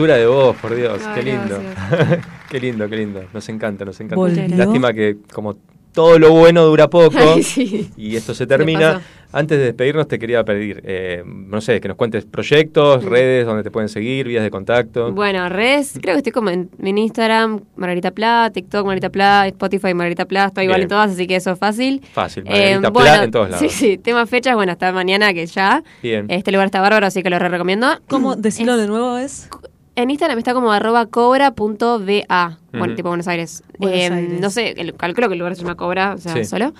dulzura 0.00 0.16
de 0.16 0.26
voz, 0.26 0.56
por 0.56 0.74
Dios. 0.74 1.00
Ay, 1.06 1.14
qué 1.14 1.22
lindo. 1.30 1.58
qué 2.50 2.60
lindo, 2.60 2.88
qué 2.88 2.96
lindo. 2.96 3.24
Nos 3.32 3.48
encanta, 3.48 3.84
nos 3.84 3.98
encanta. 4.00 4.16
Volvió. 4.16 4.46
Lástima 4.56 4.92
que 4.92 5.16
como 5.32 5.56
todo 5.92 6.20
lo 6.20 6.30
bueno 6.30 6.64
dura 6.66 6.88
poco 6.88 7.18
Ay, 7.18 7.42
sí. 7.42 7.90
y 7.96 8.14
esto 8.14 8.32
se 8.32 8.46
termina. 8.46 9.00
Antes 9.32 9.58
de 9.58 9.64
despedirnos 9.66 10.06
te 10.08 10.18
quería 10.20 10.44
pedir, 10.44 10.82
eh, 10.84 11.22
no 11.24 11.60
sé, 11.60 11.80
que 11.80 11.86
nos 11.88 11.96
cuentes 11.96 12.24
proyectos, 12.24 13.04
redes 13.04 13.44
donde 13.46 13.62
te 13.64 13.70
pueden 13.70 13.88
seguir, 13.88 14.26
vías 14.26 14.42
de 14.42 14.50
contacto. 14.50 15.12
Bueno, 15.12 15.48
redes, 15.48 15.98
creo 16.02 16.14
que 16.14 16.18
estoy 16.18 16.32
como 16.32 16.50
en, 16.50 16.68
en 16.82 16.98
Instagram, 16.98 17.60
Margarita 17.76 18.10
Pla, 18.12 18.50
TikTok, 18.52 18.84
Margarita 18.84 19.10
Pla, 19.10 19.46
Spotify, 19.48 19.94
Margarita 19.94 20.24
Pla, 20.26 20.46
estoy 20.46 20.64
igual 20.64 20.78
Bien. 20.78 20.84
en 20.84 20.88
todas, 20.88 21.12
así 21.12 21.26
que 21.28 21.36
eso 21.36 21.52
es 21.52 21.58
fácil. 21.60 22.02
Fácil, 22.12 22.42
Eh, 22.46 22.78
Margarita 22.80 22.90
Pla 22.92 23.02
bueno, 23.02 23.22
en 23.24 23.30
todos 23.30 23.50
lados. 23.50 23.60
Sí, 23.72 23.76
sí, 23.76 23.98
tema 23.98 24.26
fechas, 24.26 24.54
bueno, 24.56 24.72
hasta 24.72 24.90
mañana 24.92 25.32
que 25.32 25.46
ya. 25.46 25.82
Bien. 26.02 26.26
Este 26.28 26.50
lugar 26.50 26.66
está 26.66 26.80
bárbaro, 26.80 27.06
así 27.06 27.22
que 27.22 27.30
lo 27.30 27.38
re 27.38 27.48
recomiendo. 27.48 27.86
¿Cómo 28.08 28.34
decirlo 28.36 28.74
Es- 28.74 28.80
de 28.80 28.86
nuevo 28.88 29.16
es? 29.18 29.48
En 29.96 30.08
Instagram 30.10 30.38
está 30.38 30.54
como 30.54 30.72
arroba 30.72 31.06
cobra.va, 31.06 32.58
bueno, 32.72 32.86
Ujú. 32.86 32.94
tipo 32.94 33.08
Buenos 33.08 33.28
Aires. 33.28 33.62
Buenos 33.78 33.98
Eh, 33.98 34.04
Aires. 34.12 34.40
No 34.40 34.50
sé, 34.50 34.70
el- 34.80 34.94
calculo 34.94 35.28
que 35.28 35.34
el 35.34 35.38
lugar 35.40 35.56
se 35.56 35.62
llama 35.62 35.74
Cobra, 35.76 36.14
o 36.14 36.18
sea, 36.18 36.32
Sí. 36.34 36.44
solo. 36.44 36.72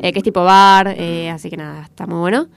Eh, 0.00 0.12
que 0.12 0.18
es 0.18 0.24
tipo 0.24 0.42
bar, 0.42 0.94
eh, 0.98 1.30
así 1.30 1.48
que 1.50 1.56
nada, 1.56 1.82
está 1.84 2.06
muy 2.06 2.18
bueno. 2.18 2.48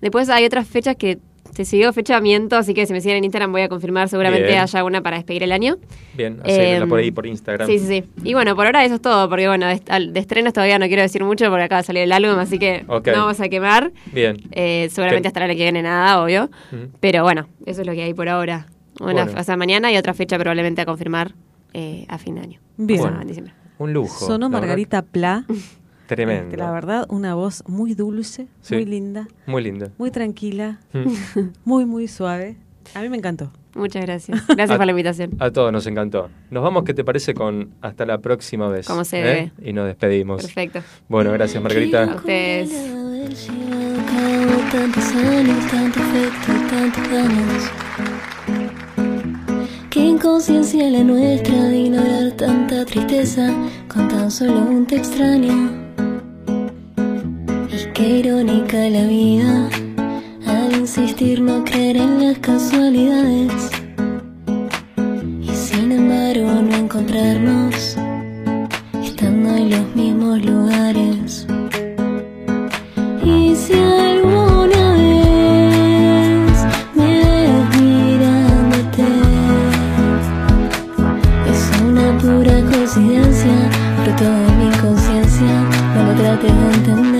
Después 0.00 0.28
hay 0.30 0.44
otras 0.44 0.66
fechas 0.66 0.96
que 0.96 1.18
te 1.54 1.64
siguió 1.64 1.92
fechamiento, 1.92 2.56
así 2.56 2.74
que 2.74 2.86
si 2.86 2.92
me 2.92 3.00
siguen 3.00 3.18
en 3.18 3.24
Instagram 3.24 3.50
voy 3.52 3.62
a 3.62 3.68
confirmar, 3.68 4.08
seguramente 4.08 4.46
Bien. 4.46 4.60
haya 4.60 4.84
una 4.84 5.02
para 5.02 5.16
despedir 5.16 5.42
el 5.42 5.50
año. 5.52 5.76
Bien, 6.16 6.40
Em, 6.44 6.88
por 6.88 7.00
ahí 7.00 7.10
por 7.10 7.26
Instagram. 7.26 7.66
Sí, 7.68 7.78
sí, 7.80 7.86
sí. 7.86 8.04
Y 8.24 8.34
bueno, 8.34 8.54
por 8.56 8.66
ahora 8.66 8.84
eso 8.84 8.94
es 8.94 9.02
todo, 9.02 9.28
porque 9.28 9.48
bueno, 9.48 9.66
de, 9.66 9.82
al- 9.88 10.12
de 10.12 10.20
estrenos 10.20 10.52
todavía 10.52 10.78
no 10.78 10.86
quiero 10.86 11.02
decir 11.02 11.24
mucho 11.24 11.50
porque 11.50 11.64
acaba 11.64 11.80
de 11.82 11.86
salir 11.86 12.02
el 12.04 12.12
álbum, 12.12 12.38
así 12.38 12.58
que 12.58 12.84
no 12.86 13.00
vamos 13.02 13.40
a 13.40 13.48
quemar. 13.48 13.90
Bien. 14.12 14.36
Eh, 14.52 14.88
seguramente 14.90 15.22
Te- 15.22 15.28
hasta 15.28 15.40
la 15.40 15.48
que 15.48 15.54
viene 15.62 15.82
nada, 15.82 16.22
obvio. 16.22 16.50
Pero 17.00 17.24
bueno, 17.24 17.48
eso 17.66 17.80
es 17.80 17.86
lo 17.86 17.92
que 17.94 18.04
hay 18.04 18.14
por 18.14 18.28
ahora. 18.28 18.66
Una, 19.00 19.24
Bueno. 19.24 19.40
O 19.40 19.42
sea, 19.44 19.56
mañana 19.56 19.90
y 19.92 19.96
otra 19.96 20.14
fecha 20.14 20.38
probablemente 20.38 20.80
a 20.82 20.86
confirmar 20.86 21.34
eh, 21.72 22.04
a 22.08 22.18
fin 22.18 22.34
de 22.36 22.40
año. 22.42 22.60
Bien. 22.76 23.00
O 23.00 23.02
sea, 23.02 23.10
Bueno. 23.10 23.22
en 23.22 23.28
diciembre. 23.28 23.54
Un 23.78 23.92
lujo. 23.92 24.26
Sonó 24.26 24.48
verdad, 24.48 24.60
Margarita 24.60 25.02
Pla. 25.02 25.44
Tremendo. 26.06 26.56
La 26.56 26.70
verdad, 26.72 27.06
una 27.08 27.34
voz 27.34 27.62
muy 27.68 27.94
dulce, 27.94 28.48
Sí. 28.62 28.74
muy 28.74 28.84
linda, 28.84 29.28
Muy 29.46 29.62
lindo. 29.62 29.90
muy 29.96 30.10
tranquila, 30.10 30.80
Mm. 30.92 31.12
muy, 31.64 31.84
muy 31.86 32.08
suave. 32.08 32.56
A 32.94 33.00
mí 33.02 33.08
me 33.08 33.16
encantó. 33.16 33.52
Muchas 33.76 34.04
gracias. 34.04 34.44
Gracias 34.48 34.70
A- 34.72 34.76
por 34.76 34.84
la 34.86 34.90
invitación. 34.90 35.30
A 35.38 35.50
todos 35.52 35.70
nos 35.72 35.86
encantó. 35.86 36.28
Nos 36.50 36.62
vamos, 36.64 36.82
¿qué 36.82 36.92
te 36.92 37.04
parece 37.04 37.34
con 37.34 37.70
hasta 37.80 38.04
la 38.04 38.18
próxima 38.18 38.68
vez? 38.68 38.84
Como 38.88 39.04
se 39.04 39.20
¿Eh? 39.20 39.24
debe. 39.24 39.52
Y 39.62 39.72
nos 39.72 39.86
despedimos. 39.86 40.42
Perfecto. 40.42 40.80
Bueno, 41.08 41.30
gracias 41.30 41.58
A 41.58 41.60
Margarita. 41.62 42.16
ustedes. 42.16 42.72
a 42.72 44.04
cabo 46.90 47.79
Qué 50.00 50.06
inconsciencia 50.06 50.88
la 50.88 51.04
nuestra 51.04 51.64
de 51.64 51.76
ignorar 51.76 52.32
tanta 52.32 52.86
tristeza 52.86 53.52
con 53.86 54.08
tan 54.08 54.30
solo 54.30 54.60
un 54.60 54.86
te 54.86 54.96
extraño. 54.96 55.72
Y 57.70 57.92
qué 57.92 58.08
irónica 58.20 58.78
la 58.88 59.04
vida 59.04 59.68
al 60.46 60.74
insistir 60.74 61.42
no 61.42 61.62
creer 61.66 61.98
en 61.98 62.24
las 62.24 62.38
casualidades. 62.38 63.70
Y 65.42 65.54
sin 65.54 65.92
embargo 65.92 66.62
no 66.62 66.76
encontrarnos 66.76 67.98
estando 69.04 69.54
en 69.54 69.68
los 69.68 69.94
mismos 69.94 70.42
lugares. 70.42 71.46
No 86.48 87.02
lo 87.12 87.19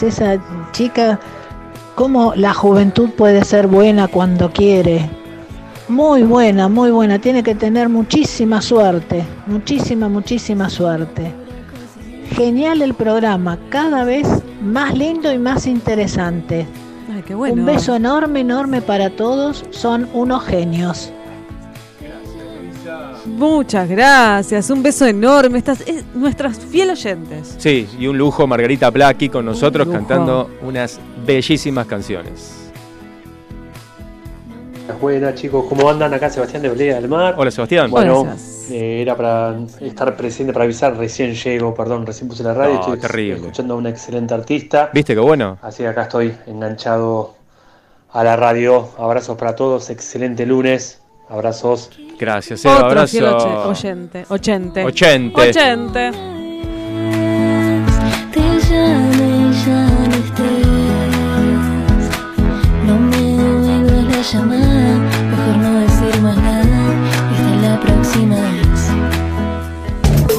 esa 0.00 0.38
chica. 0.70 1.18
Cómo 1.96 2.34
la 2.36 2.54
juventud 2.54 3.10
puede 3.10 3.44
ser 3.44 3.66
buena 3.66 4.06
cuando 4.08 4.50
quiere. 4.50 5.10
Muy 5.88 6.22
buena, 6.22 6.68
muy 6.68 6.90
buena. 6.90 7.18
Tiene 7.18 7.42
que 7.42 7.54
tener 7.54 7.88
muchísima 7.88 8.62
suerte. 8.62 9.24
Muchísima, 9.46 10.08
muchísima 10.08 10.70
suerte. 10.70 11.32
Genial 12.30 12.80
el 12.80 12.94
programa. 12.94 13.58
Cada 13.68 14.04
vez 14.04 14.26
más 14.62 14.96
lindo 14.96 15.30
y 15.32 15.38
más 15.38 15.66
interesante. 15.66 16.66
Ay, 17.14 17.22
qué 17.26 17.34
bueno. 17.34 17.56
Un 17.56 17.66
beso 17.66 17.94
enorme, 17.94 18.40
enorme 18.40 18.80
para 18.80 19.10
todos. 19.10 19.66
Son 19.70 20.08
unos 20.14 20.44
genios. 20.44 21.12
Muchas 23.26 23.88
gracias. 23.88 24.70
Un 24.70 24.82
beso 24.82 25.06
enorme. 25.06 25.58
Estas, 25.58 25.82
es, 25.82 25.91
nuestras 26.22 26.58
fiel 26.58 26.90
oyentes. 26.90 27.56
Sí, 27.58 27.88
y 27.98 28.06
un 28.06 28.16
lujo 28.16 28.46
Margarita 28.46 28.90
Pla 28.90 29.08
aquí 29.08 29.28
con 29.28 29.44
nosotros 29.44 29.88
cantando 29.88 30.48
unas 30.62 30.98
bellísimas 31.26 31.86
canciones. 31.86 32.58
Buenas 35.00 35.34
chicos, 35.34 35.66
¿cómo 35.68 35.90
andan? 35.90 36.14
Acá 36.14 36.30
Sebastián 36.30 36.62
de 36.62 36.68
Bolea 36.68 36.96
del 36.96 37.08
Mar. 37.08 37.34
Hola 37.36 37.50
Sebastián. 37.50 37.90
Bueno, 37.90 38.26
eh, 38.70 39.02
era 39.02 39.16
para 39.16 39.56
estar 39.80 40.16
presente, 40.16 40.52
para 40.52 40.64
avisar, 40.64 40.96
recién 40.96 41.34
llego, 41.34 41.74
perdón, 41.74 42.06
recién 42.06 42.28
puse 42.28 42.44
la 42.44 42.54
radio, 42.54 42.74
No, 42.74 42.80
estoy 42.80 42.98
terrible. 43.00 43.34
escuchando 43.36 43.74
a 43.74 43.76
una 43.78 43.90
excelente 43.90 44.32
artista, 44.32 44.90
¿Viste 44.94 45.14
qué 45.14 45.20
bueno? 45.20 45.58
así 45.60 45.82
que 45.82 45.88
acá 45.88 46.02
estoy 46.02 46.32
enganchado 46.46 47.34
a 48.12 48.22
la 48.22 48.36
radio. 48.36 48.90
Abrazos 48.96 49.36
para 49.36 49.56
todos, 49.56 49.90
excelente 49.90 50.46
lunes, 50.46 51.01
Abrazos. 51.28 51.90
Gracias, 52.18 52.64
Eva. 52.64 52.74
Otro 52.74 52.86
abrazo. 52.86 53.68
Oyente. 53.68 54.24
Ochente. 54.28 54.84
Ochente. 54.84 56.10
No 62.86 63.12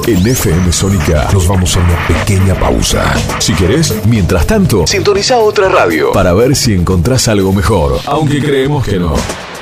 en 0.06 0.28
FM 0.28 0.72
Sónica 0.74 1.30
nos 1.32 1.48
vamos 1.48 1.76
a 1.78 1.80
una 1.80 2.08
pequeña 2.08 2.56
pausa. 2.56 3.14
Si 3.40 3.54
querés, 3.54 4.06
mientras 4.06 4.46
tanto, 4.46 4.86
sintoniza 4.86 5.40
otra 5.40 5.70
radio 5.70 6.12
para 6.12 6.34
ver 6.34 6.56
si 6.56 6.74
encontrás 6.74 7.28
algo 7.28 7.54
mejor, 7.54 8.00
aunque 8.06 8.42
creemos 8.42 8.86
que 8.86 9.00
no. 9.00 9.14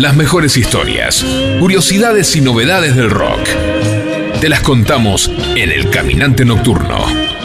Las 0.00 0.16
mejores 0.16 0.56
historias, 0.56 1.22
curiosidades 1.58 2.34
y 2.34 2.40
novedades 2.40 2.96
del 2.96 3.10
rock. 3.10 3.46
Te 4.40 4.48
las 4.48 4.60
contamos 4.60 5.30
en 5.56 5.70
El 5.70 5.90
Caminante 5.90 6.46
Nocturno. 6.46 7.04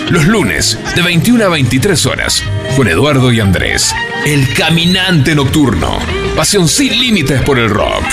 Los 0.10 0.26
lunes, 0.26 0.80
de 0.96 1.02
21 1.02 1.44
a 1.44 1.50
23 1.50 2.06
horas, 2.06 2.42
con 2.78 2.88
Eduardo 2.88 3.34
y 3.34 3.42
Andrés. 3.42 3.94
El 4.26 4.54
Caminante 4.54 5.36
Nocturno. 5.36 6.00
Pasión 6.38 6.70
sin 6.70 6.98
límites 6.98 7.42
por 7.42 7.60
el 7.60 7.70
rock. 7.70 8.06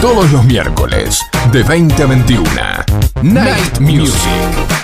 Todos 0.00 0.30
los 0.30 0.44
miércoles, 0.44 1.18
de 1.50 1.64
20 1.64 2.00
a 2.00 2.06
21. 2.06 2.44
Night 3.22 3.80
Music. 3.80 4.83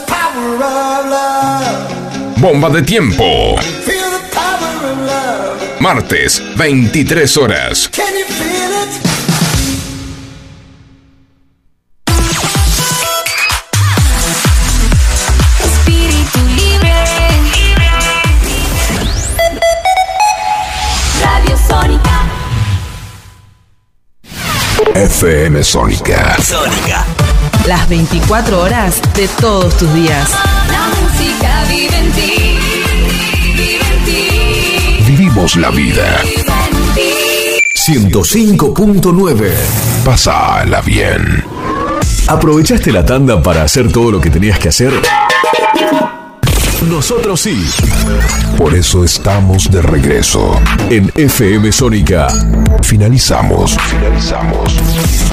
Bomba 2.37 2.69
de 2.69 2.83
tiempo. 2.83 3.55
Martes, 5.79 6.41
23 6.55 7.37
horas. 7.37 7.89
Espíritu 15.63 16.39
libre. 16.55 16.93
Radio 21.21 21.57
Sónica. 21.67 22.25
FM 24.93 25.63
Sónica. 25.63 26.37
Sónica. 26.41 27.10
Las 27.67 27.87
24 27.87 28.59
horas 28.59 28.99
de 29.15 29.27
todos 29.39 29.77
tus 29.77 29.93
días. 29.93 30.31
La 30.71 30.87
música 30.99 31.63
vive 31.69 31.95
en 31.95 32.11
ti. 32.11 32.57
Vive 33.55 33.79
en 33.93 34.05
ti. 34.05 35.03
Vivimos 35.05 35.55
la 35.57 35.69
vida. 35.69 36.21
Vive 36.23 36.41
en 36.41 36.95
ti. 36.95 38.11
105.9. 38.11 39.51
Pásala 40.03 40.81
bien. 40.81 41.45
¿Aprovechaste 42.27 42.91
la 42.91 43.05
tanda 43.05 43.41
para 43.43 43.61
hacer 43.61 43.91
todo 43.91 44.11
lo 44.11 44.19
que 44.19 44.31
tenías 44.31 44.57
que 44.57 44.69
hacer? 44.69 44.93
Nosotros 46.89 47.41
sí. 47.41 47.63
Por 48.57 48.73
eso 48.73 49.03
estamos 49.03 49.69
de 49.69 49.83
regreso. 49.83 50.59
En 50.89 51.11
FM 51.13 51.71
Sónica. 51.71 52.27
Finalizamos. 52.81 53.77
Finalizamos. 53.77 54.75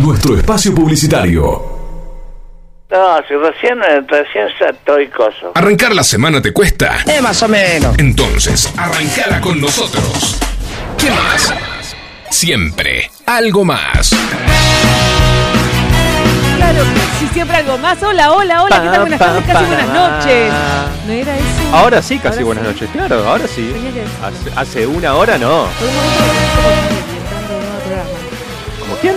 Nuestro 0.02 0.36
espacio 0.36 0.74
publicitario. 0.74 1.77
No, 2.90 3.18
si 3.28 3.34
recién, 3.34 3.78
recién 4.08 4.46
estoy 4.66 5.08
coso. 5.08 5.52
¿Arrancar 5.54 5.94
la 5.94 6.02
semana 6.02 6.40
te 6.40 6.54
cuesta? 6.54 6.96
Eh, 7.06 7.20
más 7.20 7.42
o 7.42 7.48
menos. 7.48 7.94
Entonces, 7.98 8.72
arrancala 8.78 9.42
con 9.42 9.60
nosotros. 9.60 10.40
¿Qué 10.96 11.10
más? 11.10 11.52
Siempre 12.30 13.10
algo 13.26 13.62
más. 13.66 14.10
Claro, 16.56 16.78
si 17.18 17.26
siempre 17.28 17.58
algo 17.58 17.76
más. 17.76 18.02
Hola, 18.02 18.32
hola, 18.32 18.62
hola, 18.62 18.82
¿qué 18.82 18.88
tal? 18.88 19.00
Buenas 19.00 19.18
tardes, 19.18 19.44
casi 19.44 19.64
buenas 19.66 19.88
noches. 19.88 20.52
¿No 21.06 21.12
era 21.12 21.36
eso? 21.36 21.46
Ahora 21.76 22.00
sí, 22.02 22.18
casi 22.18 22.38
Ahora 22.38 22.44
buenas 22.46 22.64
sí. 22.64 22.70
noches. 22.72 22.88
Claro, 22.90 23.28
ahora 23.28 23.46
sí. 23.48 23.74
Hace, 24.24 24.58
hace 24.58 24.86
una 24.86 25.14
hora 25.14 25.36
no. 25.36 25.66
¿Como 28.80 28.96
quién? 29.02 29.16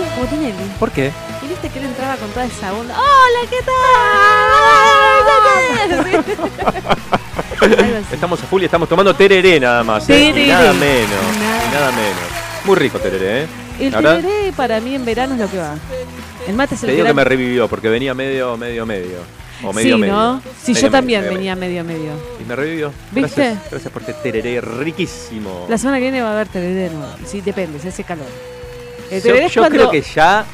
¿Por 0.78 0.90
qué? 0.90 1.10
Entraba 2.12 2.16
con 2.20 2.30
toda 2.30 2.46
esa 2.46 2.72
onda. 2.72 2.94
¡Hola, 2.98 3.48
qué 3.50 3.56
tal! 7.62 8.02
Estamos 8.12 8.42
a 8.42 8.46
full 8.46 8.62
y 8.62 8.64
estamos 8.66 8.88
tomando 8.88 9.14
tereré 9.14 9.60
nada 9.60 9.82
más. 9.84 10.08
¿eh? 10.10 10.14
Y 10.18 10.32
Tereré. 10.32 10.48
nada 10.48 10.72
menos. 10.72 11.36
Nada. 11.38 11.64
y 11.64 11.70
Nada 11.74 11.90
menos. 11.92 12.64
Muy 12.64 12.76
rico 12.76 12.98
tereré, 12.98 13.42
¿eh? 13.44 13.46
El 13.80 13.92
tereré 13.92 14.52
para 14.56 14.80
mí 14.80 14.94
en 14.94 15.04
verano 15.04 15.34
es 15.34 15.40
lo 15.40 15.48
que 15.50 15.58
va. 15.58 15.74
El 16.46 16.54
mate 16.54 16.74
es 16.74 16.82
el 16.82 16.88
Te 16.88 16.92
digo 16.94 17.04
que 17.04 17.10
que 17.10 17.14
me 17.14 17.24
revivió 17.24 17.68
porque 17.68 17.88
venía 17.88 18.14
medio, 18.14 18.56
medio, 18.56 18.84
medio. 18.86 19.18
O 19.64 19.72
medio, 19.72 19.94
Sí, 19.94 20.00
medio. 20.00 20.12
¿no? 20.14 20.42
Sí, 20.60 20.72
Medio, 20.72 20.86
yo 20.88 20.90
también 20.90 21.20
medio, 21.22 21.34
venía 21.34 21.54
medio 21.56 21.84
medio. 21.84 22.10
Y 22.40 22.44
me 22.48 22.56
revivió. 22.56 22.92
¿Viste? 23.12 23.42
Gracias, 23.42 23.70
gracias 23.70 23.92
por 23.92 24.02
este 24.02 24.12
tereré 24.14 24.60
riquísimo. 24.60 25.66
La 25.68 25.78
semana 25.78 25.98
que 25.98 26.02
viene 26.02 26.20
va 26.20 26.30
a 26.30 26.32
haber 26.32 26.48
tereré 26.48 26.90
nuevo. 26.90 27.12
Sí, 27.24 27.40
depende, 27.42 27.78
se 27.78 27.88
hace 27.88 28.02
calor. 28.02 28.26
El 29.08 29.18
Yo, 29.20 29.22
tereré 29.22 29.46
es 29.46 29.52
yo 29.52 29.60
cuando- 29.62 29.78
creo 29.78 29.90
que 29.90 30.02
ya 30.02 30.44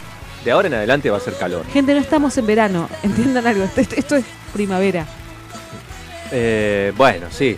de 0.44 0.50
ahora 0.50 0.68
en 0.68 0.74
adelante 0.74 1.10
va 1.10 1.16
a 1.16 1.20
ser 1.20 1.34
calor. 1.34 1.64
Gente, 1.72 1.92
no 1.94 2.00
estamos 2.00 2.36
en 2.38 2.46
verano. 2.46 2.88
Entiendan 3.02 3.46
algo. 3.46 3.64
Esto, 3.76 3.94
esto 3.96 4.16
es 4.16 4.24
primavera. 4.52 5.06
Eh, 6.30 6.92
bueno, 6.96 7.26
sí. 7.30 7.56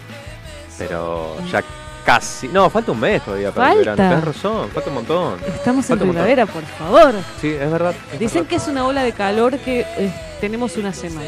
Pero 0.79 1.37
ya 1.51 1.63
casi. 2.05 2.49
No, 2.49 2.71
falta 2.71 2.93
un 2.93 3.01
mes 3.01 3.23
todavía 3.23 3.53
para 3.53 3.73
el 3.73 3.77
Falta. 3.85 3.91
verano. 3.93 4.11
Tenés 4.23 4.37
razón, 4.37 4.71
falta 4.71 4.89
un 4.89 4.95
montón. 4.95 5.39
Estamos 5.55 5.85
en 5.85 5.89
Falta 5.89 6.05
un 6.05 6.09
montón. 6.09 6.09
primavera, 6.27 6.47
por 6.47 6.65
favor. 6.65 7.15
Sí, 7.41 7.49
es 7.49 7.71
verdad. 7.71 7.95
es 8.13 8.19
Dicen 8.19 8.35
verdad. 8.43 8.49
que 8.49 8.57
es 8.57 8.69
una 8.69 8.87
ola 8.87 9.03
de 9.03 9.13
calor 9.13 9.59
que 9.59 9.81
eh, 9.81 10.13
tenemos 10.41 10.77
una 10.77 10.93
semana. 10.93 11.27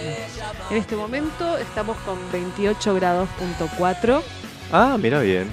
En 0.70 0.76
este 0.76 0.96
momento 0.96 1.59
estamos 1.59 1.96
con 1.98 2.16
28 2.32 2.94
grados 2.94 3.28
punto 3.38 3.68
cuatro. 3.76 4.22
Ah, 4.72 4.96
mira 4.98 5.20
bien. 5.20 5.48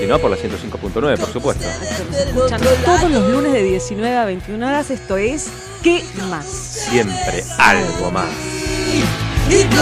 si 0.00 0.06
no, 0.06 0.18
por 0.18 0.30
la 0.30 0.36
105.9, 0.36 1.18
por 1.18 1.32
supuesto. 1.32 1.64
Escuchan 1.66 2.60
todos 2.84 3.10
los 3.10 3.30
lunes 3.30 3.52
de 3.52 3.62
19 3.62 4.16
a 4.16 4.24
21 4.24 4.66
horas. 4.66 4.90
Esto 4.90 5.16
es 5.16 5.48
¿Qué 5.84 6.02
más? 6.30 6.46
Siempre 6.46 7.44
algo 7.58 8.10
más. 8.10 8.30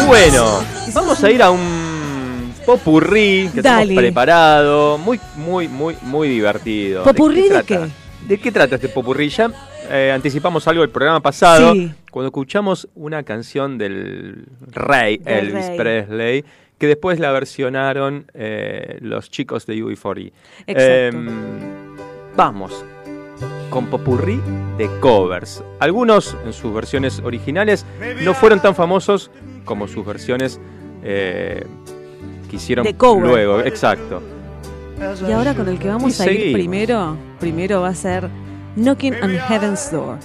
Bueno, 0.09 0.64
vamos 0.93 1.23
a 1.23 1.31
ir 1.31 1.41
a 1.41 1.53
un 1.53 2.53
popurrí 2.66 3.49
que 3.55 3.62
Dale. 3.62 3.83
tenemos 3.83 4.03
preparado, 4.03 4.99
muy, 4.99 5.20
muy, 5.37 5.68
muy, 5.68 5.97
muy 6.03 6.29
divertido. 6.29 7.05
¿Popurrí 7.05 7.49
de 7.49 7.62
qué? 7.62 7.89
¿De 8.29 8.39
qué 8.39 8.53
trata 8.53 8.77
este 8.77 8.89
popurrí? 8.89 9.29
Ya 9.29 9.51
eh, 9.91 10.12
anticipamos 10.14 10.66
algo 10.68 10.83
del 10.83 10.91
programa 10.91 11.20
pasado, 11.20 11.73
Sí. 11.75 11.93
cuando 12.11 12.29
escuchamos 12.29 12.89
una 12.95 13.23
canción 13.25 13.79
del 13.79 14.47
rey 14.70 15.18
Del 15.18 15.49
Elvis 15.49 15.66
rey. 15.66 15.77
Presley, 15.77 16.45
que 16.79 16.87
después 16.87 17.18
la 17.18 17.31
versionaron 17.33 18.27
eh, 18.35 18.99
los 19.01 19.31
chicos 19.31 19.66
de 19.66 19.77
UB40. 19.83 20.33
Exacto. 20.66 21.18
Em, 21.18 21.29
vamos 22.37 22.85
con 23.70 23.87
popurrí 23.87 24.41
de 24.79 24.89
covers. 25.01 25.64
Algunos 25.81 26.37
en 26.45 26.53
sus 26.53 26.73
versiones 26.73 27.20
originales 27.25 27.85
no 28.23 28.35
fueron 28.35 28.61
tan 28.61 28.75
famosos 28.75 29.31
como 29.64 29.89
sus 29.89 30.05
versiones 30.07 30.61
eh, 31.03 31.64
que 32.51 32.57
hicieron 32.57 32.87
luego. 33.20 33.61
Exacto. 33.61 34.23
Y 35.28 35.32
ahora 35.32 35.55
con 35.55 35.68
el 35.68 35.78
que 35.78 35.88
vamos 35.88 36.18
a 36.20 36.24
ir 36.26 36.30
seguimos. 36.38 36.53
primero, 36.55 37.16
primero 37.40 37.80
va 37.82 37.88
a 37.88 37.94
ser 37.94 38.28
Knocking 38.76 39.14
on 39.22 39.36
Heaven's 39.38 39.90
Door. 39.90 40.18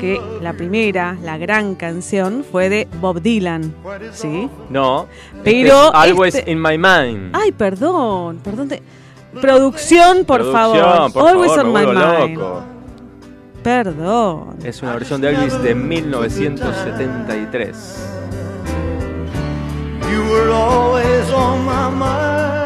Que 0.00 0.18
la 0.40 0.54
primera, 0.54 1.16
la 1.22 1.36
gran 1.38 1.74
canción, 1.74 2.42
fue 2.50 2.68
de 2.70 2.88
Bob 3.00 3.20
Dylan. 3.20 3.74
¿Sí? 4.12 4.48
No. 4.70 5.06
Pero 5.44 5.68
este 5.68 5.88
es 5.88 5.94
Always 5.94 6.34
este- 6.34 6.50
in 6.50 6.60
my 6.62 6.78
mind. 6.78 7.30
Ay, 7.34 7.52
perdón, 7.52 8.38
perdón. 8.42 8.68
te- 8.68 8.82
Producción, 9.40 10.24
por 10.24 10.40
Producción, 10.40 10.52
favor. 10.52 11.12
por 11.12 11.28
Always 11.28 11.52
favor, 11.52 11.66
on 11.66 11.72
me 11.74 11.86
my 11.86 11.92
mind. 12.26 12.38
loco. 12.38 12.62
Perdón. 13.62 14.56
Es 14.64 14.82
una 14.82 14.94
versión 14.94 15.20
de 15.20 15.28
Elvis 15.30 15.62
de 15.62 15.74
1973. 15.74 17.76
You 20.10 20.22
were 20.32 20.50
always 20.52 21.30
on 21.32 21.64
my 21.66 21.90
mind. 21.90 22.65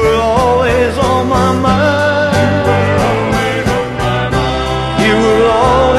You 0.00 0.06
were 0.06 0.22
always 0.22 0.96
on 0.96 1.28
my 1.28 1.52
mind. 1.60 2.66
You 5.04 5.14
were 5.14 5.46
always 5.46 5.89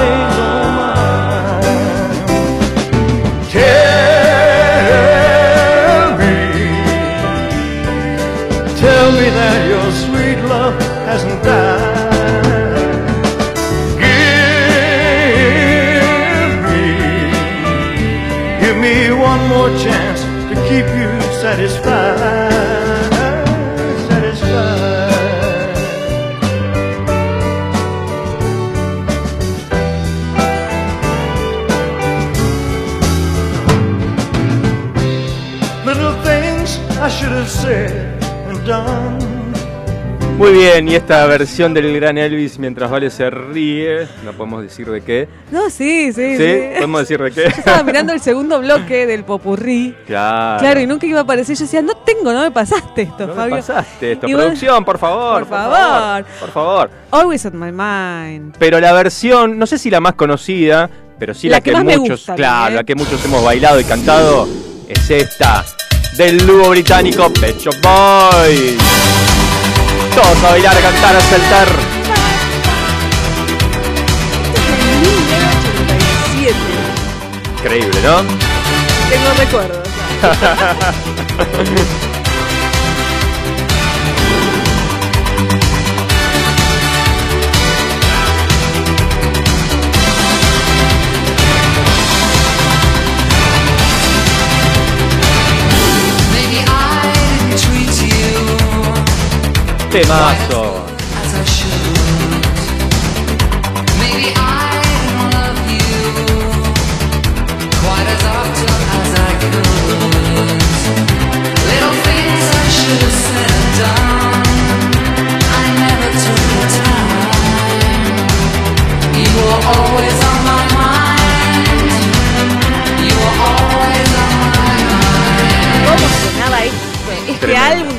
Muy 40.42 40.54
bien, 40.54 40.88
y 40.90 40.96
esta 40.96 41.24
versión 41.28 41.72
del 41.72 41.94
gran 42.00 42.18
Elvis 42.18 42.58
mientras 42.58 42.90
Vale 42.90 43.12
se 43.12 43.30
ríe, 43.30 44.08
no 44.26 44.34
podemos 44.34 44.64
decir 44.64 44.90
de 44.90 45.02
qué. 45.02 45.28
No, 45.52 45.70
sí, 45.70 46.12
sí, 46.12 46.36
¿Sí? 46.36 46.38
sí. 46.38 46.60
¿Podemos 46.74 47.02
decir 47.02 47.22
de 47.22 47.30
qué? 47.32 47.44
Yo 47.44 47.50
estaba 47.50 47.84
mirando 47.84 48.12
el 48.12 48.20
segundo 48.22 48.60
bloque 48.60 49.06
del 49.06 49.24
popurrí. 49.24 49.96
Claro. 50.08 50.60
Claro, 50.60 50.80
y 50.80 50.88
nunca 50.88 51.06
iba 51.06 51.20
a 51.20 51.22
aparecer. 51.22 51.56
Yo 51.56 51.66
decía, 51.66 51.84
no 51.84 51.94
tengo, 51.98 52.34
no 52.34 52.42
me 52.42 52.50
pasaste 52.50 53.04
esto, 53.04 53.28
No 53.28 53.36
me 53.36 53.40
Fabio. 53.40 53.56
pasaste 53.58 54.14
esto. 54.14 54.26
Y 54.28 54.32
bueno, 54.34 54.48
Producción, 54.48 54.84
por 54.84 54.98
favor. 54.98 55.46
por 55.46 55.50
favor. 55.58 56.26
Por 56.40 56.50
favor. 56.52 56.90
Always 57.12 57.46
on 57.46 57.60
my 57.60 57.72
mind. 57.72 58.56
Pero 58.58 58.80
la 58.80 58.94
versión, 58.94 59.60
no 59.60 59.68
sé 59.68 59.78
si 59.78 59.92
la 59.92 60.00
más 60.00 60.16
conocida, 60.16 60.90
pero 61.20 61.36
sí 61.36 61.50
la, 61.50 61.58
La 61.58 61.62
que 61.62 61.72
más 61.72 61.84
me 61.86 61.98
muchos, 62.00 62.20
gusta 62.22 62.34
claro, 62.34 62.56
también. 62.64 62.76
la 62.78 62.84
que 62.84 62.96
muchos 62.96 63.24
hemos 63.26 63.44
bailado 63.44 63.80
y 63.80 63.84
cantado, 63.84 64.48
es 64.90 65.08
esta, 65.12 65.64
del 66.18 66.44
dúo 66.48 66.72
británico 66.72 67.32
Pet 67.32 67.60
Shop 67.60 67.76
Boys. 67.84 68.82
Todos 70.16 70.44
a 70.44 70.50
bailar, 70.50 70.78
a 70.78 70.82
cantar, 70.82 71.16
a 71.16 71.22
saltar. 71.22 71.68
1987. 76.32 76.56
Increíble, 77.58 78.02
¿no? 78.02 78.18
Tengo 79.10 79.34
recuerdos. 79.38 79.88
Temazo. 99.92 100.61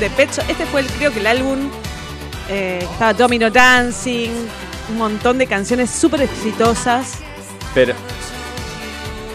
De 0.09 0.23
este 0.23 0.65
fue 0.65 0.81
el, 0.81 0.87
creo 0.87 1.11
que 1.13 1.19
el 1.19 1.27
álbum 1.27 1.69
eh, 2.49 2.79
estaba 2.91 3.13
Domino 3.13 3.49
Dancing, 3.49 4.31
un 4.89 4.97
montón 4.97 5.37
de 5.37 5.47
canciones 5.47 5.89
súper 5.89 6.21
exitosas. 6.23 7.19
Pero, 7.73 7.93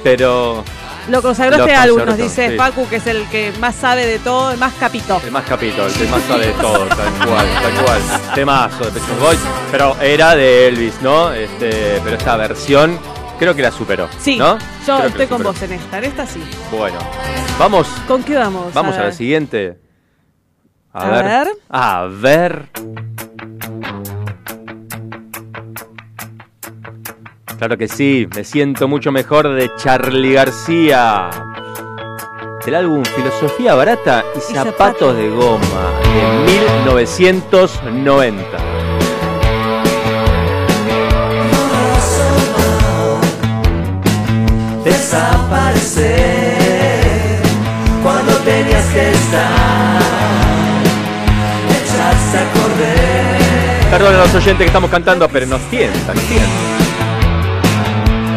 pero 0.05 0.65
Lo 1.09 1.23
consagró 1.23 1.57
este 1.57 1.75
álbum, 1.75 2.05
nos 2.05 2.17
dice 2.17 2.51
sí. 2.51 2.57
Facu, 2.57 2.87
que 2.89 2.97
es 2.97 3.07
el 3.07 3.27
que 3.29 3.53
más 3.59 3.75
sabe 3.77 4.05
de 4.07 4.19
todo, 4.19 4.51
el 4.53 4.59
más 4.59 4.75
capito. 4.75 5.21
El 5.25 5.31
más 5.33 5.45
capito, 5.45 5.87
el 5.87 5.93
que 5.93 6.05
más 6.07 6.23
sabe 6.25 6.47
de 6.49 6.53
todo, 6.53 6.87
tal 6.87 7.27
cual, 7.27 7.47
tal 7.63 7.85
cual. 7.85 8.01
Temazo 8.35 8.85
de 8.85 8.91
Pet 8.93 9.03
Shop 9.09 9.19
Boys, 9.21 9.39
pero 9.71 9.97
era 10.01 10.37
de 10.37 10.69
Elvis, 10.69 11.01
¿no? 11.01 11.33
Este, 11.33 12.01
pero 12.05 12.17
esta 12.17 12.37
versión 12.37 12.99
creo 13.39 13.55
que 13.55 13.63
la 13.63 13.73
superó. 13.73 14.09
Sí, 14.21 14.37
¿no? 14.37 14.59
yo 14.87 14.97
Creo 14.97 15.09
estoy 15.09 15.27
con 15.29 15.39
superó. 15.39 15.53
vos 15.55 15.63
en 15.63 15.73
esta, 15.73 15.99
en 15.99 16.05
esta 16.05 16.27
sí. 16.27 16.43
Bueno, 16.71 16.99
vamos, 17.59 17.87
¿Con 18.07 18.23
qué 18.23 18.37
vamos? 18.37 18.75
vamos 18.75 18.95
a, 18.95 18.99
ver. 18.99 19.07
la 19.07 19.13
siguiente. 19.13 19.88
A, 20.93 21.03
A 21.03 21.11
ver. 21.11 21.25
ver. 21.25 21.49
A 21.71 22.07
ver. 22.11 22.69
Claro 27.59 27.77
que 27.77 27.89
sí, 27.89 28.29
me 28.35 28.45
siento 28.45 28.87
mucho 28.87 29.11
mejor 29.13 29.49
de 29.55 29.71
Charlie 29.77 30.35
García. 30.35 31.31
Del 32.65 32.75
álbum 32.75 33.03
Filosofía 33.05 33.75
Barata 33.75 34.23
y, 34.35 34.39
Y 34.39 34.41
Zapatos 34.43 34.75
Zapatos. 34.77 35.17
de 35.17 35.29
Goma 35.31 35.91
de 36.05 36.53
1990. 36.53 38.45
Desaparecer 46.09 47.43
cuando 48.03 48.33
tenías 48.39 48.85
que 48.87 49.11
estar. 49.11 49.88
Perdón 53.91 54.15
a 54.15 54.19
los 54.19 54.35
oyentes 54.35 54.59
que 54.59 54.67
estamos 54.67 54.91
cantando, 54.91 55.29
pero 55.29 55.47
nos 55.47 55.61
tientan, 55.71 56.15
nos 56.15 56.25
tientan. 56.27 56.51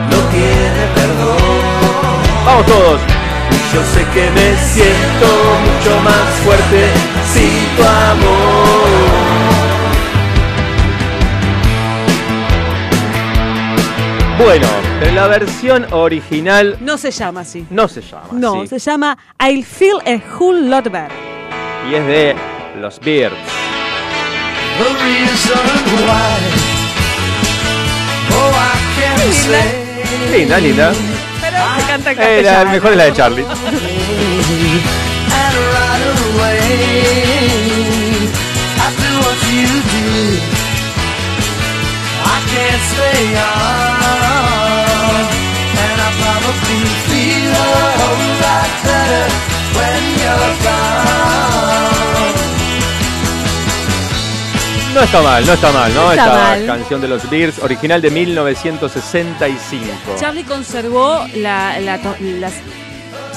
No 0.10 0.18
tiene 0.32 0.86
perdón. 0.96 1.38
Vamos 2.46 2.66
todos. 2.66 3.02
Yo 3.74 3.82
sé 3.94 4.06
que 4.14 4.30
me 4.32 4.56
siento 4.58 5.28
mucho 5.64 6.00
más 6.04 6.30
fuerte 6.44 6.88
sin 7.34 7.76
tu 7.78 7.84
amor. 7.84 9.42
Bueno, 14.44 14.68
pero 15.00 15.12
la 15.14 15.28
versión 15.28 15.86
original 15.92 16.78
No 16.82 16.98
se 16.98 17.12
llama 17.12 17.42
así. 17.42 17.66
no 17.70 17.88
se 17.88 18.02
llama 18.02 18.28
No, 18.32 18.62
así. 18.62 18.68
se 18.68 18.80
llama 18.80 19.18
I'll 19.40 19.64
Feel 19.64 19.98
a 20.06 20.20
Whole 20.38 20.62
Lot 20.68 20.86
Better. 20.86 21.12
Y 21.90 21.96
es 21.96 22.08
de 22.08 22.36
los 22.80 23.00
Beards. 23.00 23.38
The 24.82 24.90
reason 25.06 25.68
why. 26.08 26.38
Oh, 28.34 28.52
I 28.70 28.74
can't 28.98 29.34
say. 29.46 29.70
Linda, 30.32 30.58
linda. 30.60 30.88
Pero 31.42 31.58
se 31.76 31.82
canta 31.88 32.10
en 32.12 32.18
Eh, 32.20 32.22
la 32.22 32.26
castellano. 32.42 32.72
mejor 32.72 32.92
es 32.94 32.98
la 32.98 33.04
de 33.06 33.14
Charlie. 33.14 33.46
And 35.42 35.56
right 35.76 36.04
away, 36.18 36.72
after 38.88 39.12
what 39.24 39.40
you 39.54 39.70
did, 39.92 40.40
I 42.26 42.38
can't 42.52 42.84
stay 42.92 43.24
on. 43.54 45.24
And 45.84 45.98
I 46.08 46.10
probably 46.24 46.82
feel 47.08 47.54
a 47.54 47.70
whole 48.00 48.30
lot 48.46 48.72
better 48.88 49.26
when 49.78 50.02
you're 50.22 50.56
gone. 50.66 51.01
No 54.94 55.02
está 55.02 55.22
mal, 55.22 55.46
no 55.46 55.54
está 55.54 55.72
mal, 55.72 55.94
¿no? 55.94 56.02
No 56.04 56.12
está 56.12 56.26
Esta 56.26 56.38
mal. 56.50 56.66
canción 56.66 57.00
de 57.02 57.08
los 57.08 57.30
Beards, 57.30 57.60
original 57.60 58.02
de 58.02 58.12
1965. 58.12 59.86
Charlie 60.20 60.44
conservó 60.44 61.26
la, 61.36 61.78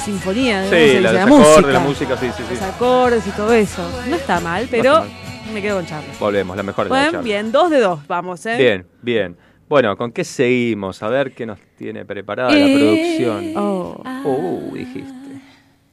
sinfonía, 0.05 0.62
¿no? 0.64 0.68
Se 0.70 0.94
Sí, 0.97 1.01
la, 1.01 1.12
la, 1.12 1.26
los 1.26 1.32
acordes, 1.40 1.55
música. 1.56 1.72
la 1.72 1.81
música, 1.81 2.16
sí, 2.16 2.26
sí, 2.36 2.43
sí. 2.48 2.55
Los 2.55 2.62
acordes 2.62 3.26
y 3.26 3.31
todo 3.31 3.52
eso. 3.52 3.89
No 4.09 4.16
está 4.16 4.40
mal, 4.40 4.66
pero 4.70 5.05
me 5.52 5.62
quedo 5.62 5.76
con 5.76 5.86
Charlie. 5.86 6.10
Volvemos, 6.18 6.56
la 6.56 6.62
mejor 6.64 6.86
la 6.90 6.94
de 6.97 7.01
Bueno, 7.01 7.12
Charlie. 7.18 7.32
bien, 7.32 7.52
dos 7.52 7.70
de 7.70 7.78
dos, 7.81 8.06
vamos, 8.09 8.44
¿eh? 8.47 8.56
Bien, 8.59 8.86
bien. 9.02 9.36
Bueno, 9.68 9.97
¿con 9.97 10.10
qué 10.12 10.24
seguimos? 10.24 11.02
A 11.02 11.09
ver 11.09 11.32
qué 11.35 11.47
nos 11.47 11.59
tiene 11.78 12.05
preparada 12.05 12.51
la 12.51 12.56
Eh, 12.59 12.74
producción. 12.76 13.52
Oh. 13.56 14.02
Uh, 14.24 14.74
dijiste. 14.74 15.12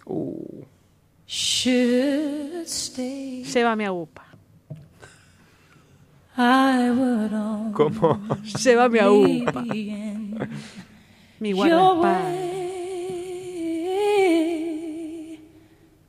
Uh. 0.06 0.64
Should 1.28 2.64
stay. 2.66 3.44
Llévame 3.44 3.86
a 3.86 3.92
UPA. 3.94 4.26
I 6.38 6.90
would 6.92 7.34
only 7.34 7.74
¿Cómo? 7.74 8.20
Llévame 8.64 9.00
a 9.00 9.10
UPA. 9.12 9.62
be 9.64 9.90
in 9.90 10.50
Mi 11.40 11.50
your 11.50 11.68
guardaespaldas. 11.68 13.72
way. 13.72 15.40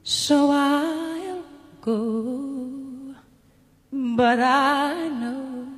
So 0.04 0.50
I'll 0.50 1.44
go, 1.80 3.14
but 3.92 4.40
I 4.40 5.08
know 5.08 5.68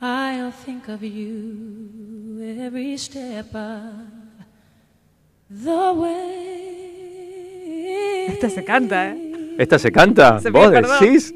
I'll 0.00 0.50
think 0.52 0.88
of 0.88 1.02
you 1.02 2.40
every 2.60 2.96
step 2.96 3.54
of 3.54 3.92
the 5.50 5.92
way. 5.94 6.62
Esta 8.28 8.48
se 8.50 8.64
canta, 8.64 9.10
¿eh? 9.10 9.54
¿Esta 9.58 9.78
se 9.78 9.92
canta? 9.92 10.40
Se 10.40 10.50
¿Vos 10.50 10.70
decís? 10.72 11.34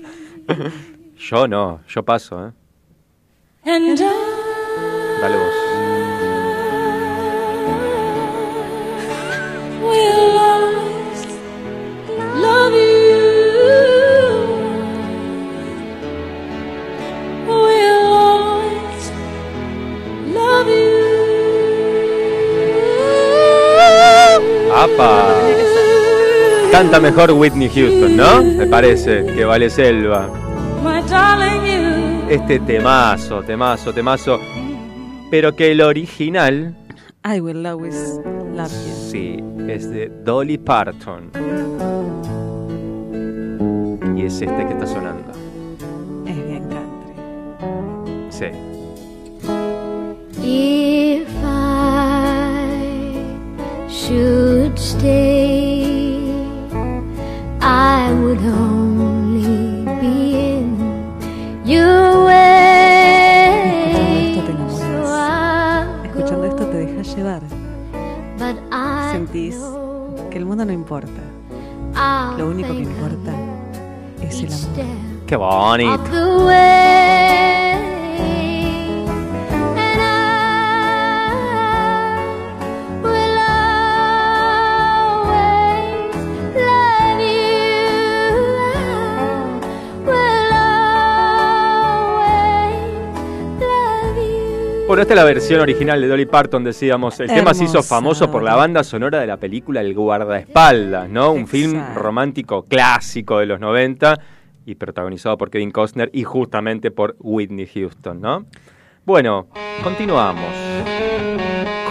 yo 1.21 1.47
no, 1.47 1.81
yo 1.87 2.03
paso, 2.03 2.47
¿eh? 2.47 2.53
Dale 5.21 5.37
vos. 5.37 5.55
¡Apa! 24.73 25.29
Canta 26.73 27.01
mejor 27.01 27.33
Whitney 27.33 27.69
Houston, 27.69 28.17
¿no? 28.17 28.43
Me 28.43 28.67
parece 28.67 29.27
que 29.27 29.45
vale 29.45 29.69
selva. 29.69 30.40
My 30.83 31.03
darling, 31.03 31.67
you. 31.67 32.31
Este 32.31 32.59
temazo, 32.61 33.43
temazo, 33.43 33.93
temazo. 33.93 34.39
Pero 35.31 35.55
que 35.55 35.73
el 35.73 35.81
original, 35.83 36.75
I 37.25 37.41
will 37.41 37.67
always 37.67 38.19
love 38.55 38.71
you. 38.71 38.95
sí, 39.11 39.45
es 39.69 39.91
de 39.91 40.09
Dolly 40.25 40.59
Parton. 40.59 41.31
Y 44.17 44.25
es 44.25 44.41
este 44.41 44.67
que 44.67 44.73
está 44.73 44.87
sonando. 44.87 45.31
Es 46.27 46.37
bien 46.47 46.65
country. 46.69 47.15
Sí. 48.31 48.47
If 50.43 51.29
I 51.45 52.69
should 53.89 54.77
stay, 54.79 56.17
I 57.61 58.13
would 58.15 58.41
only 58.41 58.90
Escuchando 66.05 66.45
esto 66.47 66.65
go, 66.65 66.71
te 66.71 66.77
dejas 66.79 67.17
llevar. 67.17 67.43
but 68.39 68.57
I 68.73 69.13
Sentís 69.13 69.57
know 69.57 70.29
que 70.31 70.39
el 70.39 70.47
mundo 70.47 70.65
no 70.65 70.73
importa. 70.73 71.21
Lo 72.37 72.49
único 72.49 72.73
que 72.73 72.81
importa 72.81 73.33
es 74.23 74.41
el 74.41 74.53
amor. 74.53 75.27
Qué 75.27 75.37
bonito. 75.37 76.03
Bueno, 94.91 95.03
esta 95.03 95.15
es 95.15 95.19
la 95.19 95.25
versión 95.25 95.61
original 95.61 96.01
de 96.01 96.09
Dolly 96.09 96.27
Parton, 96.27 96.65
decíamos. 96.65 97.21
El 97.21 97.29
tema 97.29 97.55
se 97.55 97.63
hizo 97.63 97.81
famoso 97.81 98.29
por 98.29 98.43
la 98.43 98.57
banda 98.57 98.83
sonora 98.83 99.21
de 99.21 99.27
la 99.29 99.37
película 99.37 99.83
El 99.83 99.95
guardaespaldas, 99.95 101.09
¿no? 101.09 101.31
Un 101.31 101.47
film 101.47 101.81
romántico 101.95 102.65
clásico 102.65 103.39
de 103.39 103.47
los 103.47 103.61
90 103.61 104.19
y 104.67 104.75
protagonizado 104.75 105.39
por 105.39 105.49
Kevin 105.49 105.71
Costner 105.71 106.11
y 106.13 106.25
justamente 106.25 106.91
por 106.91 107.15
Whitney 107.21 107.69
Houston, 107.73 108.21
¿no? 108.21 108.47
Bueno, 109.07 109.47
continuamos 109.85 110.53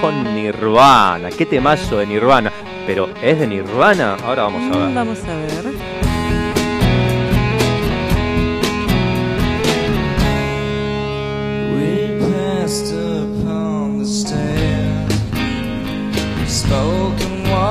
con 0.02 0.36
Nirvana. 0.36 1.30
¿Qué 1.30 1.46
temazo 1.46 2.00
de 2.00 2.06
Nirvana? 2.06 2.52
Pero 2.86 3.08
¿es 3.24 3.40
de 3.40 3.48
Nirvana? 3.48 4.18
Ahora 4.26 4.44
vamos 4.44 4.76
a 4.76 4.78
Mm, 4.78 4.86
ver. 4.88 4.94
Vamos 4.96 5.24
a 5.24 5.36
ver. 5.38 5.79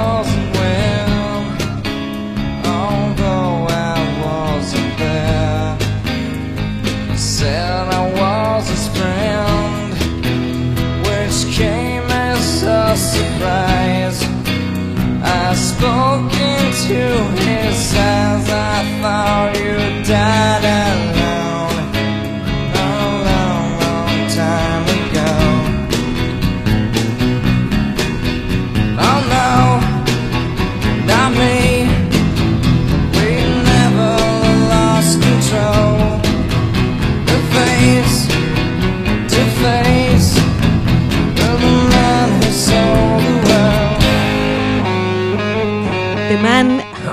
wasn't 0.09 0.49
although 2.77 3.67
I 3.93 3.99
wasn't 4.25 4.93
there. 5.05 5.77
Said 7.17 7.85
I 8.01 8.05
was 8.21 8.65
a 8.79 8.81
friend, 8.97 9.93
which 11.09 11.39
came 11.61 12.09
as 12.31 12.63
a 12.63 12.97
surprise. 13.13 14.19
I 15.45 15.55
spoke 15.71 16.33
into 16.57 17.03
his 17.47 17.79
eyes, 18.11 18.49
I 18.51 18.79
thought 19.01 19.53
you 19.61 19.77
died. 20.05 21.18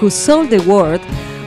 Who 0.02 0.10
Sold 0.12 0.50
the 0.50 0.60
World, 0.60 1.02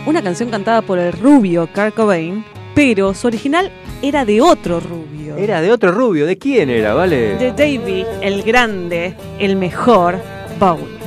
una 0.07 0.23
canción 0.23 0.51
cantada 0.51 0.83
por 0.83 0.99
el 0.99 1.13
rubio 1.13 1.69
Kurt 1.75 1.95
Cobain, 1.95 2.45
pero 2.75 3.13
su 3.15 3.27
original 3.27 3.71
era 4.03 4.25
de 4.25 4.41
otro 4.41 4.81
rubio. 4.81 5.37
Era 5.37 5.61
de 5.61 5.71
otro 5.71 5.93
rubio, 5.93 6.27
¿de 6.27 6.39
quién 6.39 6.71
era, 6.71 6.95
vale? 6.95 7.37
De 7.37 7.53
David, 7.53 8.07
el 8.23 8.43
grande, 8.43 9.15
el 9.39 9.57
mejor, 9.57 10.19
Bowie. 10.59 10.99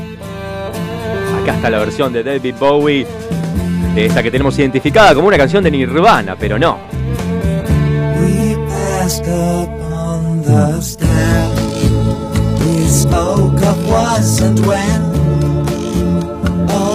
Acá 1.42 1.56
está 1.56 1.70
la 1.70 1.80
versión 1.80 2.14
de 2.14 2.24
David 2.24 2.56
Bowie, 2.60 3.08
de 3.96 4.06
esta 4.06 4.22
que 4.22 4.32
tenemos 4.32 4.58
identificada 4.60 5.16
como 5.16 5.28
una 5.28 5.38
canción 5.38 5.64
de 5.64 5.72
Nirvana, 5.72 6.36
pero 6.40 6.60
no. 6.60 6.78
We 8.20 8.56
passed 8.68 9.28
up 9.28 9.70
on 9.92 10.44
the 10.44 10.82
stair. 10.82 11.50
We 12.60 12.88
spoke 12.88 13.62
of 13.66 13.90
was 13.90 14.42
and 14.42 14.60
when. 14.66 15.20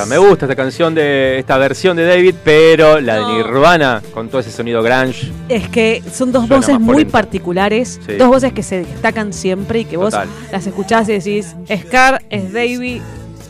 Gusta, 0.00 0.06
me 0.06 0.18
gusta 0.18 0.44
esta 0.46 0.56
canción 0.56 0.94
de 0.94 1.38
esta 1.38 1.58
versión 1.58 1.96
de 1.96 2.04
David, 2.06 2.34
pero 2.44 3.00
la 3.00 3.16
de 3.16 3.34
Nirvana 3.34 4.02
con 4.12 4.28
todo 4.28 4.40
ese 4.40 4.50
sonido 4.50 4.82
grunge. 4.82 5.30
Es 5.48 5.68
que 5.68 6.02
son 6.12 6.32
dos 6.32 6.48
voces 6.48 6.78
muy 6.78 6.94
polenta. 6.94 7.12
particulares, 7.12 8.00
Sí. 8.06 8.14
dos 8.16 8.28
voces 8.28 8.52
que 8.52 8.62
se 8.62 8.78
destacan 8.84 9.32
siempre 9.32 9.80
y 9.80 9.84
que 9.84 9.96
vos 9.96 10.14
las 10.52 10.66
escuchás 10.66 11.08
y 11.08 11.12
decís, 11.12 11.56
Scar 11.74 12.22
es 12.30 12.52
David, 12.52 13.00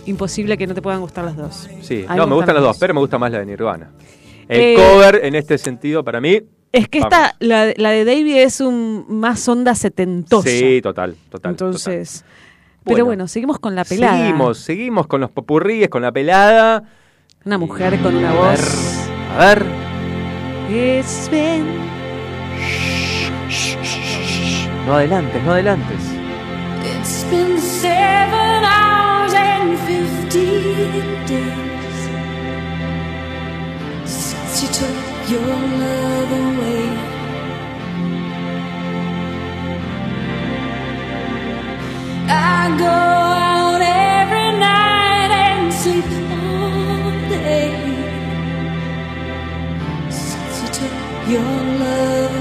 imposible 0.06 0.56
que 0.56 0.66
no 0.66 0.74
te 0.74 0.82
puedan 0.82 1.00
gustar 1.00 1.24
las 1.24 1.36
dos. 1.36 1.68
Sí, 1.82 2.04
no, 2.14 2.26
me 2.26 2.34
gustan 2.34 2.54
las 2.54 2.64
dos, 2.64 2.76
pero 2.78 2.94
me 2.94 3.00
gusta 3.00 3.18
más 3.18 3.32
la 3.32 3.38
de 3.40 3.46
Nirvana. 3.46 3.90
El 4.48 4.60
Eh, 4.60 4.74
cover 4.76 5.20
en 5.24 5.34
este 5.34 5.58
sentido 5.58 6.04
para 6.04 6.20
mí. 6.20 6.40
Es 6.72 6.88
que 6.88 7.00
vamos. 7.00 7.14
esta, 7.14 7.36
la, 7.40 7.72
la 7.76 7.90
de 7.90 8.04
David 8.04 8.36
es 8.36 8.60
un 8.60 9.06
más 9.08 9.48
onda 9.48 9.74
setentosa. 9.74 10.48
Sí, 10.48 10.80
total, 10.82 11.16
total. 11.30 11.52
Entonces. 11.52 12.24
Pero 12.86 13.04
bueno, 13.04 13.28
seguimos 13.28 13.58
con 13.58 13.74
la 13.74 13.84
pelada. 13.84 14.16
Seguimos, 14.18 14.58
seguimos 14.58 15.06
con 15.06 15.20
los 15.20 15.30
popurríes, 15.30 15.88
con 15.88 16.02
la 16.02 16.12
pelada. 16.12 16.84
Una 17.44 17.58
mujer 17.58 17.98
con 18.00 18.16
una 18.16 18.30
A 18.30 18.34
voz. 18.34 19.08
ver, 19.38 19.38
a 19.38 19.54
ver. 19.54 19.66
It's 20.68 21.28
been 21.30 21.64
No 24.86 24.94
adelantes, 24.94 25.42
no 25.44 25.52
adelantes. 25.52 26.00
It's 26.84 27.24
been 27.30 27.58
seven 27.60 28.64
hours 28.64 29.34
and 29.34 29.76
fifteen 29.80 31.26
days 31.26 32.08
since 34.04 34.62
you 34.62 34.68
took 34.68 35.30
your 35.30 35.40
love 35.42 36.32
away. 36.32 36.95
I 42.28 42.76
go 42.78 42.86
out 42.86 43.80
every 43.80 44.50
night 44.58 45.30
and 45.46 45.72
sleep 45.72 46.04
all 46.30 47.28
day 47.28 47.86
your 51.28 51.42
love. 51.82 52.36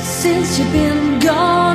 Since 0.00 0.58
you've 0.58 0.72
been 0.72 1.18
gone, 1.18 1.69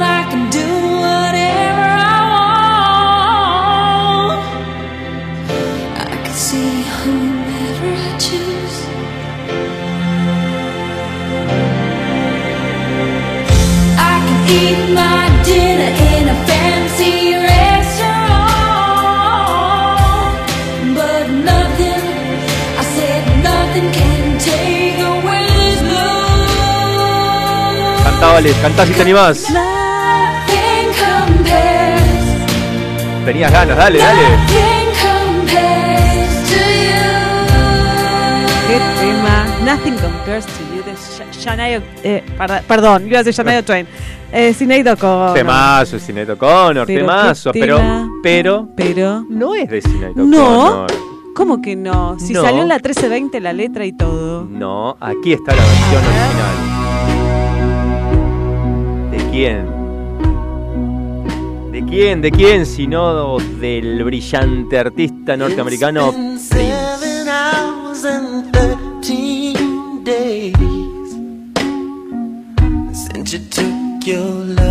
Cantá, 28.04 28.28
vale, 28.34 28.54
cantá 28.62 28.86
si 28.86 28.94
te 28.94 29.02
animás. 29.02 29.50
Nothing 29.50 30.90
compares, 31.02 32.04
Tenías 33.26 33.52
ganas, 33.52 33.78
dale, 33.78 33.98
dale. 34.00 34.22
nothing 34.22 34.90
compares 35.04 36.30
to 36.50 36.60
you. 36.86 37.08
¿Qué 38.68 38.78
tema? 39.02 39.36
Nothing 39.66 39.98
compares 39.98 40.46
to 40.46 40.62
you 40.76 40.84
de 40.84 40.94
Sha- 40.96 41.32
Shania. 41.56 41.82
Eh, 42.04 42.24
perdón, 42.68 43.08
a 43.18 43.24
decir 43.24 43.34
Shania 43.34 43.64
Twain. 43.66 43.88
Eh, 44.38 44.54
Sinead 44.54 44.86
O'Connor. 44.92 45.34
Temazo, 45.34 45.98
Sinead 45.98 46.30
O'Connor, 46.32 46.86
Pero 46.86 47.00
temazo, 47.00 47.52
pero, 47.54 47.80
pero 48.22 48.68
Pero. 48.76 49.26
no 49.30 49.56
es 49.56 49.70
de 49.70 49.82
Sinead 49.82 50.12
No. 50.16 50.26
O'Connor. 50.82 50.88
¿Cómo 51.36 51.62
que 51.62 51.76
no? 51.78 52.20
Si 52.20 52.34
No. 52.34 52.42
salió 52.42 52.62
en 52.64 52.68
la 52.68 52.76
1320 52.76 53.40
la 53.40 53.54
letra 53.54 53.86
y 53.86 53.94
todo. 53.94 54.44
No, 54.44 54.98
aquí 55.00 55.32
está 55.34 55.56
la 55.56 55.62
versión 55.64 56.04
original. 56.06 56.56
¿De 59.12 59.18
quién? 59.32 59.76
¿De 61.72 61.84
quién? 61.90 62.22
¿De 62.22 62.32
quién? 62.32 62.66
Si 62.66 62.88
no 62.88 63.38
del 63.40 64.04
brillante 64.04 64.78
artista 64.80 65.38
norteamericano 65.38 66.12
Prince. 66.12 66.56
your 74.06 74.20
love. 74.20 74.65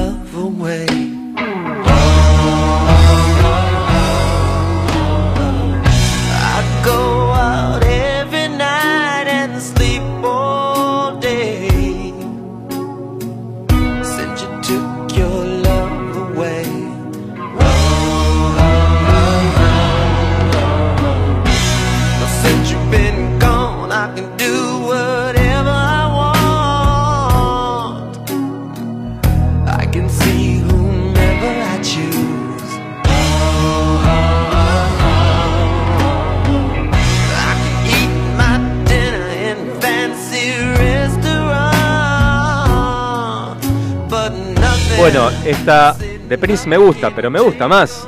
Esta 45.65 45.97
De 46.28 46.39
Prince 46.39 46.69
me 46.69 46.77
gusta, 46.77 47.11
pero 47.15 47.31
me 47.31 47.41
gusta 47.41 47.66
más 47.69 48.07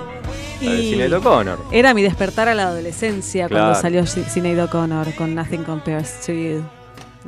la 0.60 0.70
de 0.72 0.78
Sinead 0.78 1.12
O'Connor. 1.14 1.58
era 1.70 1.92
mi 1.94 2.02
despertar 2.02 2.48
a 2.48 2.54
la 2.54 2.64
adolescencia 2.64 3.46
Claro. 3.48 3.64
cuando 3.66 3.80
salió 3.80 4.06
Si- 4.06 4.24
Sinead 4.24 4.62
O'Connor 4.64 5.14
con 5.14 5.34
Nothing 5.34 5.64
Compares 5.64 6.20
to 6.24 6.32
You. 6.32 6.62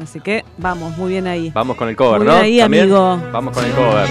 Así 0.03 0.21
que 0.21 0.45
vamos, 0.59 0.97
muy 0.97 1.11
bien 1.11 1.27
ahí. 1.27 1.51
Vamos 1.55 1.77
con 1.77 1.89
el 1.89 1.97
cover, 1.97 2.19
Muy 2.21 2.27
¿no? 2.29 2.33
bien 2.35 2.45
ahí, 2.45 2.59
¿También? 2.61 2.85
amigo. 2.85 3.21
Vamos 3.33 3.55
con 3.55 3.65
el 3.65 3.73
cover. 3.73 4.07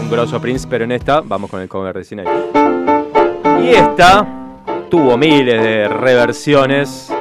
Un 0.00 0.10
grosso 0.10 0.40
Prince, 0.40 0.66
pero 0.68 0.84
en 0.84 0.92
esta 0.92 1.20
vamos 1.20 1.50
con 1.50 1.60
el 1.60 1.68
cover 1.68 1.96
de 1.96 2.04
Sinead. 2.04 2.26
Y 3.62 3.68
esta 3.68 4.26
tuvo 4.90 5.16
miles 5.18 5.62
de 5.62 5.86
reversiones. 5.88 7.12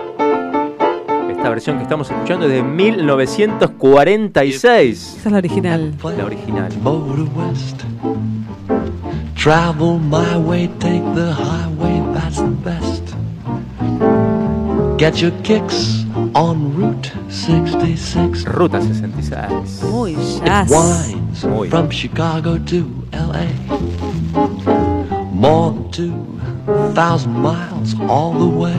Esta 1.47 1.55
versión 1.55 1.77
que 1.77 1.83
estamos 1.83 2.11
escuchando 2.11 2.45
es 2.47 2.51
de 2.51 2.61
1946. 2.61 5.15
Esa 5.17 5.27
es 5.27 5.31
la 5.31 5.37
original. 5.37 5.93
La 6.17 6.25
original. 6.25 6.73
Motor 6.83 7.21
west. 7.37 7.83
Travel 9.33 9.97
my 9.97 10.35
way, 10.45 10.67
take 10.79 11.01
the 11.15 11.31
highway, 11.31 12.03
that's 12.13 12.35
the 12.35 12.51
best. 12.65 13.15
Get 14.97 15.21
your 15.21 15.31
kicks 15.43 16.03
on 16.33 16.75
Route 16.75 17.13
66. 17.29 18.43
Ruta 18.47 18.81
66. 18.81 19.83
Muy 19.83 20.15
It 20.15 20.43
jazz. 20.43 20.69
winds 20.69 21.45
Muy. 21.45 21.69
from 21.69 21.89
Chicago 21.89 22.57
to 22.57 22.85
LA. 23.13 23.45
More 25.31 25.71
than 25.71 25.89
2,000 25.93 27.31
miles 27.31 27.95
all 28.09 28.33
the 28.33 28.45
way. 28.45 28.75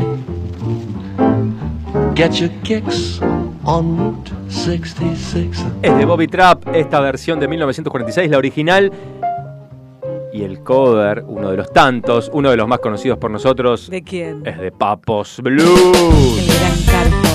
Get 2.15 2.33
your 2.41 2.51
kicks 2.63 3.21
on 3.65 3.97
Route 3.97 4.31
66. 4.49 5.65
Es 5.83 5.97
de 5.97 6.05
Bobby 6.05 6.27
Trapp, 6.27 6.69
esta 6.75 7.01
versión 7.01 7.41
de 7.41 7.49
1946, 7.49 8.31
la 8.31 8.39
original. 8.39 8.93
Y 10.33 10.43
el 10.43 10.63
cover, 10.63 11.25
uno 11.27 11.51
de 11.51 11.57
los 11.57 11.73
tantos, 11.73 12.31
uno 12.33 12.51
de 12.51 12.57
los 12.57 12.69
más 12.69 12.79
conocidos 12.81 13.19
por 13.19 13.31
nosotros, 13.31 13.89
¿De 13.89 14.03
quién? 14.03 14.47
es 14.47 14.59
de 14.59 14.71
Papos 14.71 15.41
Blues. 15.43 16.39
El 16.39 16.47
gran 16.59 17.11
carpo. 17.11 17.29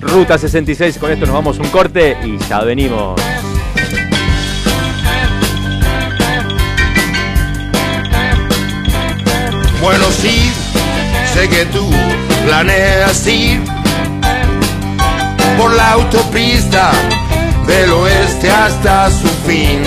Ruta 0.00 0.36
66, 0.38 0.98
con 0.98 1.10
esto 1.10 1.24
nos 1.26 1.34
vamos 1.34 1.58
a 1.58 1.62
un 1.62 1.68
corte 1.68 2.16
y 2.24 2.36
ya 2.38 2.62
venimos. 2.62 3.18
Bueno, 9.80 10.04
sí, 10.10 10.52
sé 11.32 11.48
que 11.48 11.64
tú 11.66 11.88
planeas 12.46 13.26
ir 13.26 13.60
por 15.56 15.72
la 15.72 15.92
autopista 15.92 16.90
del 17.66 17.90
oeste 17.92 18.50
hasta 18.50 19.10
su 19.10 19.28
fin. 19.46 19.82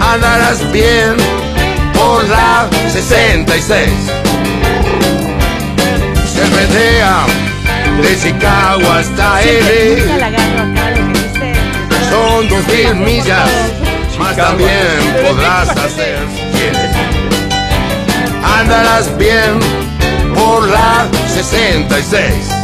Andarás 0.00 0.70
bien 0.72 1.16
por 1.94 2.28
la 2.28 2.68
66. 2.92 3.88
Se 6.32 6.44
redea 6.44 7.24
de 8.02 8.20
Chicago 8.20 8.90
hasta 8.92 9.42
L. 9.42 10.02
Son 12.10 12.48
dos 12.48 12.66
mil 12.68 12.94
millas, 12.96 13.50
más 14.18 14.36
también 14.36 14.70
podrás 15.26 15.70
hacer. 15.70 16.18
Andarás 18.58 19.16
bien 19.16 19.58
por 20.34 20.68
la 20.68 21.08
66. 21.32 22.63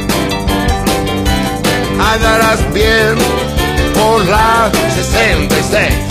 Andarás 2.13 2.73
bien 2.73 3.15
por 3.93 4.25
la 4.25 4.69
66. 4.93 6.10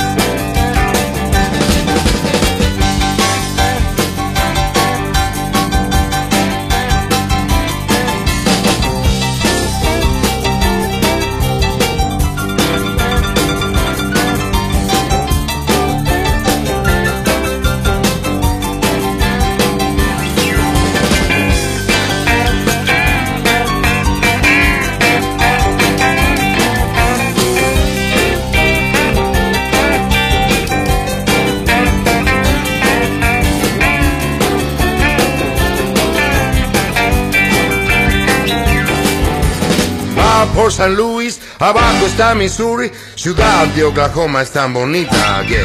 Por 40.60 40.72
San 40.72 40.94
Luis, 40.94 41.40
abajo 41.58 42.04
está 42.04 42.34
Missouri, 42.34 42.92
ciudad 43.14 43.66
de 43.68 43.82
Oklahoma 43.84 44.42
es 44.42 44.50
tan 44.50 44.74
bonita 44.74 45.42
que 45.48 45.58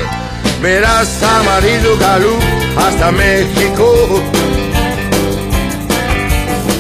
verás 0.62 1.22
amarillo 1.22 1.98
Galú 1.98 2.34
hasta 2.78 3.12
México. 3.12 4.24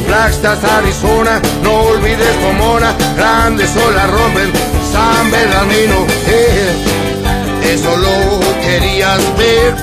Flagstaff, 0.08 0.64
Arizona, 0.64 1.42
no 1.62 1.74
olvides 1.74 2.36
Pomona, 2.38 2.96
grandes 3.18 3.76
olas 3.76 4.10
rompen 4.10 4.52
San 4.94 5.32
Bernardino. 5.32 6.08
eh, 6.28 7.74
eso 7.74 7.98
lo 7.98 8.40
querías 8.62 9.38
ver 9.38 9.76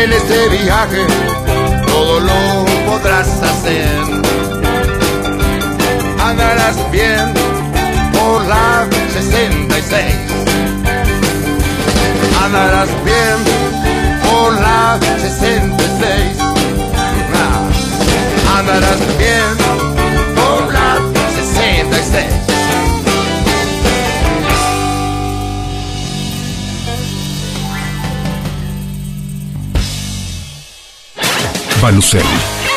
en 0.00 0.12
este 0.14 0.48
viaje, 0.48 1.06
todo 1.86 2.20
lo 2.20 2.64
podrás 2.86 3.28
hacer 3.42 4.25
andarás 6.30 6.76
bien 6.90 7.32
por 8.12 8.44
la 8.46 8.88
66. 9.12 10.04
Andarás 12.44 12.88
bien 13.04 13.36
por 14.28 14.52
la 14.60 14.98
66. 15.20 16.38
Ah, 17.34 18.58
Andarás 18.58 19.00
bien 19.18 19.50
por 20.34 20.72
la 20.72 20.98
66. 21.36 22.24
Balucel, 31.80 32.22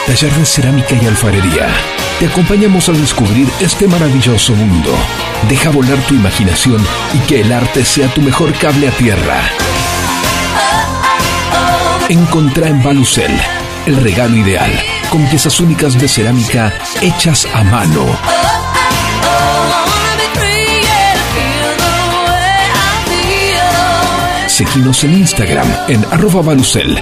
taller 0.06 0.32
de 0.34 0.46
cerámica 0.46 0.94
y 1.02 1.08
alfarería. 1.08 1.99
Te 2.20 2.28
acompañamos 2.28 2.90
a 2.90 2.92
descubrir 2.92 3.48
este 3.62 3.88
maravilloso 3.88 4.54
mundo. 4.54 4.94
Deja 5.48 5.70
volar 5.70 5.98
tu 6.00 6.16
imaginación 6.16 6.86
y 7.14 7.20
que 7.20 7.40
el 7.40 7.54
arte 7.54 7.86
sea 7.86 8.14
tu 8.14 8.22
mejor 8.22 8.52
cable 8.56 8.90
a 8.90 8.92
tierra. 8.92 9.42
Encontrá 12.10 12.68
en 12.68 12.84
Balucel 12.84 13.32
el 13.86 13.96
regalo 14.04 14.36
ideal, 14.36 14.70
con 15.10 15.26
piezas 15.28 15.62
únicas 15.62 15.98
de 15.98 16.10
cerámica 16.10 16.74
hechas 17.02 17.48
a 17.54 17.64
mano. 17.64 18.06
Seguinos 24.48 25.06
en 25.06 25.14
Instagram 25.20 25.68
en 25.88 26.04
arroba 26.12 26.42
Balucel 26.42 27.02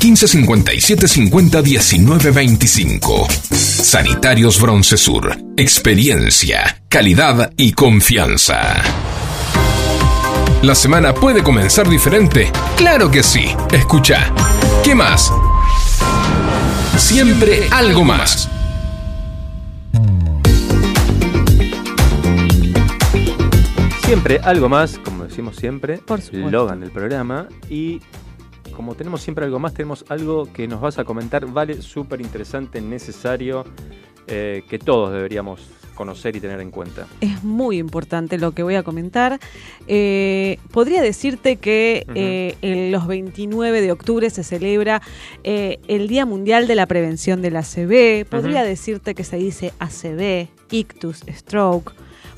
1557 0.00 1.08
50 1.08 1.60
19 1.62 2.30
25. 2.30 3.26
Sanitarios 3.50 4.60
Broncesur. 4.60 5.36
Experiencia, 5.56 6.82
calidad 6.88 7.52
y 7.56 7.72
confianza. 7.72 8.76
¿La 10.62 10.76
semana 10.76 11.12
puede 11.14 11.42
comenzar 11.42 11.88
diferente? 11.88 12.52
Claro 12.76 13.10
que 13.10 13.24
sí. 13.24 13.46
Escucha. 13.72 14.32
¿Qué 14.84 14.94
más? 14.94 15.32
Siempre 16.96 17.68
algo 17.72 18.04
más. 18.04 18.48
Siempre 24.04 24.40
algo 24.42 24.68
más, 24.68 24.98
como 24.98 25.24
decimos 25.24 25.56
siempre, 25.56 25.98
Por 25.98 26.20
supuesto. 26.20 26.50
Logan 26.50 26.80
del 26.80 26.90
programa. 26.90 27.48
Y 27.68 28.00
como 28.78 28.94
tenemos 28.94 29.22
siempre 29.22 29.44
algo 29.44 29.58
más, 29.58 29.74
tenemos 29.74 30.04
algo 30.08 30.52
que 30.52 30.68
nos 30.68 30.80
vas 30.80 31.00
a 31.00 31.04
comentar, 31.04 31.44
vale, 31.46 31.82
súper 31.82 32.20
interesante, 32.20 32.80
necesario, 32.80 33.64
eh, 34.28 34.62
que 34.70 34.78
todos 34.78 35.12
deberíamos 35.12 35.68
conocer 35.96 36.36
y 36.36 36.40
tener 36.40 36.60
en 36.60 36.70
cuenta. 36.70 37.08
Es 37.20 37.42
muy 37.42 37.78
importante 37.78 38.38
lo 38.38 38.52
que 38.52 38.62
voy 38.62 38.76
a 38.76 38.84
comentar. 38.84 39.40
Eh, 39.88 40.60
podría 40.70 41.02
decirte 41.02 41.56
que 41.56 42.06
eh, 42.14 42.54
en 42.62 42.92
los 42.92 43.08
29 43.08 43.80
de 43.80 43.90
octubre 43.90 44.30
se 44.30 44.44
celebra 44.44 45.02
eh, 45.42 45.80
el 45.88 46.06
Día 46.06 46.24
Mundial 46.24 46.68
de 46.68 46.76
la 46.76 46.86
Prevención 46.86 47.42
del 47.42 47.56
ACV. 47.56 48.26
Podría 48.30 48.62
decirte 48.62 49.16
que 49.16 49.24
se 49.24 49.38
dice 49.38 49.72
ACV, 49.80 50.50
ictus, 50.70 51.24
stroke. 51.28 51.94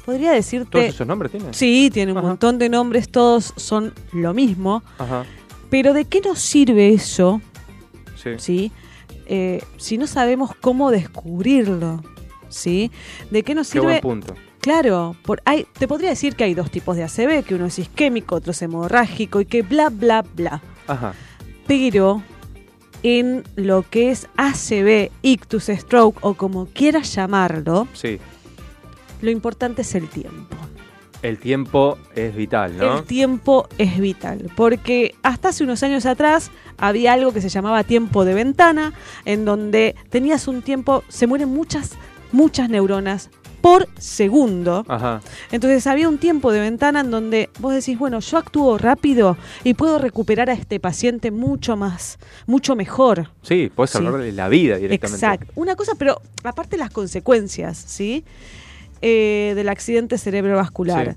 Podría 0.07 0.33
decirte... 0.33 0.71
¿Todos 0.71 0.95
esos 0.95 1.07
nombres 1.07 1.33
tienen? 1.33 1.53
Sí, 1.53 1.91
tiene 1.93 2.15
un 2.15 2.23
montón 2.23 2.57
de 2.57 2.71
nombres, 2.71 3.11
todos 3.11 3.53
son 3.57 3.93
lo 4.15 4.33
mismo. 4.33 4.83
Ajá. 4.97 5.27
Pero 5.71 5.95
¿de 5.95 6.05
qué 6.05 6.21
nos 6.21 6.39
sirve 6.41 6.89
eso? 6.93 7.41
Sí. 8.17 8.31
¿sí? 8.39 8.73
Eh, 9.27 9.63
si 9.77 9.97
no 9.99 10.07
sabemos 10.07 10.51
cómo 10.61 10.91
descubrirlo, 10.91 12.03
¿sí? 12.49 12.91
¿De 13.31 13.43
qué 13.43 13.55
nos 13.55 13.69
Qué 13.69 13.73
sirve? 13.79 14.01
buen 14.01 14.21
punto. 14.21 14.35
Claro, 14.61 15.17
por, 15.25 15.41
hay, 15.47 15.67
te 15.79 15.89
podría 15.89 16.11
decir 16.11 16.35
que 16.37 16.45
hay 16.45 16.53
dos 16.55 16.71
tipos 16.71 16.95
de 16.97 17.05
ACV, 17.05 17.45
que 17.45 17.55
uno 17.55 17.67
es 17.67 17.79
isquémico, 17.79 18.35
otro 18.35 18.51
es 18.51 18.61
hemorrágico 18.61 19.41
y 19.41 19.47
que 19.47 19.63
bla, 19.63 19.89
bla, 19.89 20.23
bla. 20.23 20.61
Ajá. 20.87 21.15
Pero 21.67 22.23
en 23.03 23.45
lo 23.57 23.83
que 23.89 24.11
es 24.11 24.27
ACV, 24.37 25.11
ictus, 25.23 25.67
stroke 25.69 26.19
o 26.21 26.35
como 26.35 26.67
quieras 26.67 27.15
llamarlo, 27.15 27.89
Sí. 27.95 28.19
lo 29.23 29.31
importante 29.31 29.81
es 29.81 29.95
el 29.95 30.09
tiempo. 30.09 30.57
El 31.23 31.39
tiempo 31.39 31.99
es 32.17 32.35
vital, 32.35 32.77
¿no? 32.79 32.99
El 32.99 33.05
tiempo 33.05 33.69
es 33.77 33.99
vital, 33.99 34.51
porque 34.57 35.15
hasta 35.23 35.51
hace 35.51 35.65
unos 35.65 35.83
años 35.83 36.07
atrás 36.07 36.51
había 36.79 37.13
algo 37.13 37.33
que 37.33 37.43
se 37.43 37.51
llamaba 37.51 37.85
tiempo 37.85 38.25
de 38.25 38.33
ventana, 38.35 38.95
en 39.27 39.45
donde 39.45 39.95
tenías 40.09 40.49
un 40.49 40.63
tiempo, 40.63 41.05
se 41.09 41.27
mueren 41.27 41.51
muchas, 41.51 41.91
muchas 42.33 42.71
neuronas 42.71 43.29
por 43.61 43.87
segundo. 43.99 44.87
Ajá. 44.89 45.21
Entonces 45.53 45.87
había 45.87 46.09
un 46.09 46.17
tiempo 46.17 46.51
de 46.53 46.61
ventana 46.61 47.01
en 47.01 47.11
donde 47.11 47.51
vos 47.59 47.75
decís, 47.75 47.99
bueno, 47.99 48.21
yo 48.21 48.39
actúo 48.39 48.79
rápido 48.79 49.37
y 49.63 49.75
puedo 49.75 49.99
recuperar 49.99 50.49
a 50.49 50.55
este 50.55 50.81
paciente 50.81 51.31
mucho 51.31 51.77
más, 51.77 52.19
mucho 52.47 52.75
mejor. 52.77 53.31
Sí, 53.43 53.71
puedes 53.75 53.91
Sí. 53.91 53.99
salvarle 53.99 54.33
la 54.33 54.49
vida 54.49 54.77
directamente. 54.77 55.27
Exacto. 55.27 55.53
Una 55.57 55.77
cosa, 55.77 55.93
pero 55.99 56.23
aparte 56.45 56.79
las 56.79 56.89
consecuencias, 56.89 57.77
¿sí? 57.77 58.25
Eh, 59.03 59.53
del 59.57 59.69
accidente 59.71 60.19
cerebrovascular. 60.19 61.17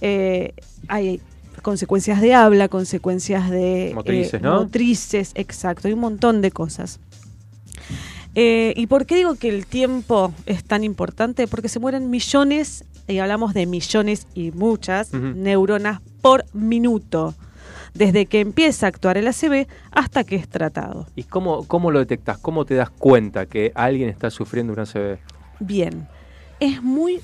Eh, 0.00 0.54
hay 0.88 1.20
consecuencias 1.62 2.20
de 2.20 2.34
habla, 2.34 2.68
consecuencias 2.68 3.50
de... 3.50 3.92
Motrices, 3.94 4.34
eh, 4.34 4.40
¿no? 4.40 4.62
Motrices, 4.62 5.32
exacto. 5.34 5.88
Hay 5.88 5.94
un 5.94 6.00
montón 6.00 6.40
de 6.40 6.50
cosas. 6.50 6.98
Eh, 8.34 8.72
¿Y 8.76 8.86
por 8.86 9.06
qué 9.06 9.16
digo 9.16 9.34
que 9.34 9.48
el 9.48 9.66
tiempo 9.66 10.32
es 10.46 10.64
tan 10.64 10.84
importante? 10.84 11.46
Porque 11.46 11.68
se 11.68 11.78
mueren 11.78 12.10
millones, 12.10 12.84
y 13.06 13.18
hablamos 13.18 13.54
de 13.54 13.66
millones 13.66 14.26
y 14.34 14.52
muchas 14.52 15.12
neuronas 15.12 16.00
por 16.22 16.44
minuto, 16.52 17.34
desde 17.94 18.26
que 18.26 18.40
empieza 18.40 18.86
a 18.86 18.88
actuar 18.88 19.18
el 19.18 19.26
ACV 19.26 19.66
hasta 19.90 20.24
que 20.24 20.36
es 20.36 20.48
tratado. 20.48 21.06
¿Y 21.16 21.24
cómo, 21.24 21.66
cómo 21.66 21.90
lo 21.90 21.98
detectas? 21.98 22.38
¿Cómo 22.38 22.64
te 22.64 22.74
das 22.74 22.90
cuenta 22.90 23.46
que 23.46 23.72
alguien 23.74 24.08
está 24.08 24.30
sufriendo 24.30 24.72
un 24.72 24.78
ACV? 24.78 25.18
Bien, 25.58 26.06
es 26.60 26.82
muy 26.82 27.20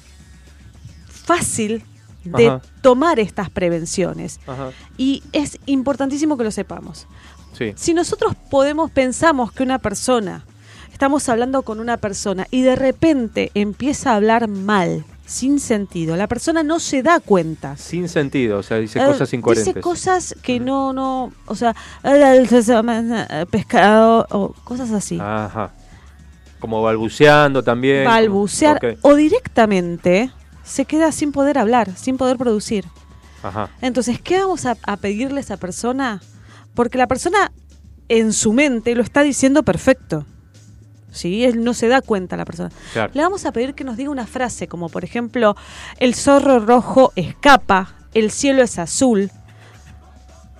fácil 1.06 1.84
de 2.24 2.48
Ajá. 2.48 2.62
tomar 2.82 3.20
estas 3.20 3.50
prevenciones 3.50 4.40
Ajá. 4.46 4.70
y 4.98 5.22
es 5.32 5.58
importantísimo 5.66 6.36
que 6.36 6.44
lo 6.44 6.50
sepamos. 6.50 7.06
Sí. 7.52 7.72
Si 7.76 7.94
nosotros 7.94 8.34
podemos, 8.50 8.90
pensamos 8.90 9.52
que 9.52 9.62
una 9.62 9.78
persona, 9.78 10.44
estamos 10.92 11.28
hablando 11.28 11.62
con 11.62 11.80
una 11.80 11.96
persona 11.96 12.46
y 12.50 12.62
de 12.62 12.76
repente 12.76 13.50
empieza 13.54 14.10
a 14.12 14.16
hablar 14.16 14.48
mal, 14.48 15.04
sin 15.24 15.58
sentido, 15.58 16.16
la 16.16 16.28
persona 16.28 16.62
no 16.62 16.78
se 16.78 17.02
da 17.02 17.18
cuenta. 17.20 17.76
Sin 17.76 18.08
sentido, 18.08 18.58
o 18.58 18.62
sea, 18.62 18.78
dice 18.78 19.00
Eh, 19.00 19.06
cosas 19.06 19.32
incoherentes. 19.32 19.74
Dice 19.74 19.80
cosas 19.80 20.36
que 20.42 20.60
no, 20.60 20.92
no, 20.92 21.32
o 21.46 21.54
sea, 21.54 21.74
eh, 22.04 23.46
pescado 23.50 24.26
o 24.30 24.52
cosas 24.64 24.92
así. 24.92 25.18
Ajá. 25.20 25.72
Como 26.66 26.82
balbuceando 26.82 27.62
también. 27.62 28.04
balbucear 28.04 28.80
o 29.02 29.14
directamente 29.14 30.30
se 30.64 30.84
queda 30.84 31.12
sin 31.12 31.30
poder 31.30 31.58
hablar, 31.58 31.94
sin 31.96 32.16
poder 32.16 32.36
producir. 32.36 32.84
Ajá. 33.42 33.70
Entonces, 33.80 34.20
¿qué 34.20 34.40
vamos 34.40 34.66
a, 34.66 34.76
a 34.82 34.96
pedirle 34.96 35.36
a 35.38 35.40
esa 35.40 35.56
persona? 35.58 36.20
Porque 36.74 36.98
la 36.98 37.06
persona 37.06 37.52
en 38.08 38.32
su 38.32 38.52
mente 38.52 38.96
lo 38.96 39.02
está 39.02 39.22
diciendo 39.22 39.62
perfecto. 39.62 40.26
¿Sí? 41.12 41.44
Él 41.44 41.62
no 41.62 41.72
se 41.72 41.86
da 41.86 42.02
cuenta 42.02 42.36
la 42.36 42.44
persona. 42.44 42.70
Claro. 42.92 43.12
Le 43.14 43.22
vamos 43.22 43.46
a 43.46 43.52
pedir 43.52 43.74
que 43.74 43.84
nos 43.84 43.96
diga 43.96 44.10
una 44.10 44.26
frase 44.26 44.66
como, 44.66 44.88
por 44.88 45.04
ejemplo, 45.04 45.54
el 45.98 46.14
zorro 46.16 46.58
rojo 46.58 47.12
escapa, 47.14 47.94
el 48.12 48.32
cielo 48.32 48.62
es 48.64 48.78
azul. 48.80 49.30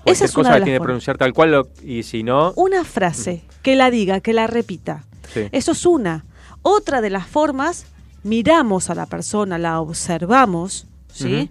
Cualquier 0.05 0.15
Esa 0.15 0.25
es 0.27 0.33
cosa 0.33 0.41
una 0.51 0.55
de 0.55 0.61
las 0.61 0.65
tiene 0.67 0.79
que 0.79 0.85
pronunciar 0.85 1.19
tal 1.19 1.33
cual 1.33 1.51
lo- 1.51 1.69
y 1.83 2.05
si 2.05 2.23
no. 2.23 2.53
Una 2.55 2.85
frase, 2.85 3.43
que 3.63 3.75
la 3.75 3.91
diga, 3.91 4.21
que 4.21 4.33
la 4.33 4.47
repita. 4.47 5.03
Sí. 5.33 5.49
Eso 5.53 5.73
es 5.73 5.87
una. 5.87 6.25
Otra 6.63 7.01
de 7.01 7.11
las 7.11 7.27
formas, 7.27 7.87
miramos 8.23 8.91
a 8.91 8.95
la 8.95 9.07
persona, 9.07 9.59
la 9.59 9.81
observamos, 9.81 10.87
¿sí? 11.13 11.49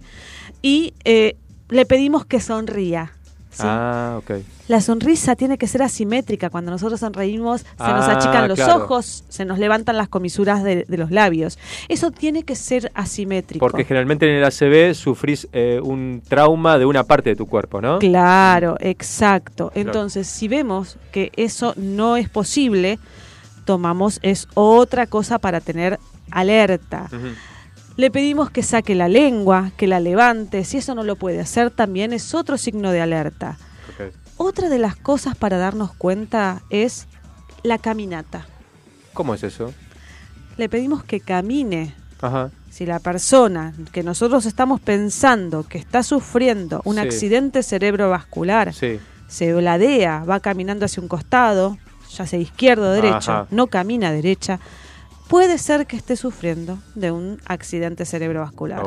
Y 0.62 0.94
eh, 1.04 1.36
le 1.68 1.86
pedimos 1.86 2.24
que 2.26 2.40
sonría. 2.40 3.12
¿sí? 3.50 3.62
Ah, 3.64 4.16
ok. 4.18 4.32
La 4.68 4.80
sonrisa 4.80 5.36
tiene 5.36 5.58
que 5.58 5.68
ser 5.68 5.82
asimétrica. 5.82 6.50
Cuando 6.50 6.72
nosotros 6.72 6.98
sonreímos, 7.00 7.60
se 7.60 7.66
nos 7.78 8.04
Ah, 8.08 8.16
achican 8.16 8.48
los 8.48 8.58
claro. 8.58 8.84
ojos, 8.84 9.24
se 9.28 9.44
nos 9.44 9.58
levantan 9.60 9.96
las 9.96 10.08
comisuras 10.08 10.64
de, 10.64 10.84
de 10.88 10.96
los 10.98 11.12
labios. 11.12 11.56
Eso 11.88 12.10
tiene 12.10 12.42
que 12.42 12.56
ser 12.56 12.90
asimétrico. 12.94 13.64
Porque 13.64 13.84
generalmente 13.84 14.28
en 14.28 14.36
el 14.38 14.44
ACV 14.44 14.94
sufrís 14.94 15.46
eh, 15.52 15.80
un 15.82 16.20
trauma 16.28 16.78
de 16.78 16.84
una 16.84 17.04
parte 17.04 17.30
de 17.30 17.36
tu 17.36 17.46
cuerpo, 17.46 17.80
¿no? 17.80 18.00
Claro, 18.00 18.76
exacto. 18.80 19.70
Entonces, 19.74 20.26
si 20.26 20.48
vemos 20.48 20.98
que 21.12 21.30
eso 21.36 21.72
no 21.76 22.16
es 22.16 22.28
posible, 22.28 22.98
tomamos 23.66 24.18
es 24.22 24.48
otra 24.54 25.06
cosa 25.06 25.38
para 25.38 25.60
tener 25.60 26.00
alerta. 26.30 27.08
Le 27.96 28.10
pedimos 28.10 28.50
que 28.50 28.62
saque 28.62 28.94
la 28.94 29.08
lengua, 29.08 29.72
que 29.76 29.86
la 29.86 30.00
levante. 30.00 30.64
Si 30.64 30.78
eso 30.78 30.94
no 30.94 31.02
lo 31.02 31.16
puede 31.16 31.40
hacer, 31.40 31.70
también 31.70 32.12
es 32.14 32.34
otro 32.34 32.56
signo 32.56 32.90
de 32.92 33.00
alerta. 33.02 33.58
Otra 34.38 34.68
de 34.68 34.78
las 34.78 34.96
cosas 34.96 35.34
para 35.36 35.56
darnos 35.58 35.94
cuenta 35.94 36.62
es 36.70 37.06
la 37.62 37.78
caminata. 37.78 38.46
¿Cómo 39.14 39.34
es 39.34 39.42
eso? 39.42 39.72
Le 40.58 40.68
pedimos 40.68 41.04
que 41.04 41.20
camine. 41.20 41.94
Ajá. 42.20 42.50
Si 42.70 42.84
la 42.84 42.98
persona 42.98 43.72
que 43.92 44.02
nosotros 44.02 44.44
estamos 44.44 44.78
pensando 44.80 45.64
que 45.66 45.78
está 45.78 46.02
sufriendo 46.02 46.82
un 46.84 46.96
Sí. 46.96 47.00
accidente 47.00 47.62
cerebrovascular 47.62 48.74
Sí. 48.74 49.00
se 49.26 49.54
bladea, 49.54 50.24
va 50.24 50.40
caminando 50.40 50.84
hacia 50.84 51.02
un 51.02 51.08
costado, 51.08 51.78
ya 52.10 52.26
sea 52.26 52.38
izquierdo 52.38 52.88
o 52.88 52.92
derecho, 52.92 53.32
Ajá. 53.32 53.46
no 53.50 53.66
camina 53.68 54.12
derecha, 54.12 54.60
puede 55.28 55.58
ser 55.58 55.86
que 55.86 55.96
esté 55.96 56.16
sufriendo 56.16 56.78
de 56.94 57.10
un 57.10 57.40
accidente 57.46 58.04
cerebrovascular. 58.04 58.82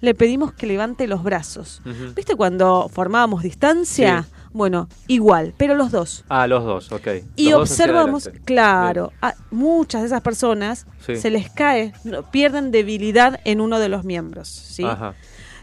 Le 0.00 0.14
pedimos 0.14 0.52
que 0.52 0.66
levante 0.68 1.08
los 1.08 1.24
brazos. 1.24 1.82
¿Viste 2.14 2.36
cuando 2.36 2.88
formábamos 2.88 3.42
distancia? 3.42 4.26
Bueno, 4.52 4.88
igual, 5.08 5.54
pero 5.56 5.74
los 5.74 5.90
dos. 5.90 6.24
Ah, 6.28 6.46
los 6.46 6.64
dos, 6.64 6.90
ok. 6.92 7.08
Y 7.36 7.50
Los 7.50 7.62
observamos, 7.70 8.30
claro, 8.44 9.12
a 9.20 9.34
muchas 9.50 10.00
de 10.02 10.06
esas 10.06 10.20
personas 10.22 10.86
Sí. 11.04 11.16
se 11.16 11.30
les 11.30 11.50
cae, 11.50 11.92
pierden 12.30 12.70
debilidad 12.70 13.40
en 13.44 13.60
uno 13.60 13.78
de 13.78 13.88
los 13.88 14.04
miembros, 14.04 14.48
¿sí? 14.48 14.84
Ajá. 14.84 15.14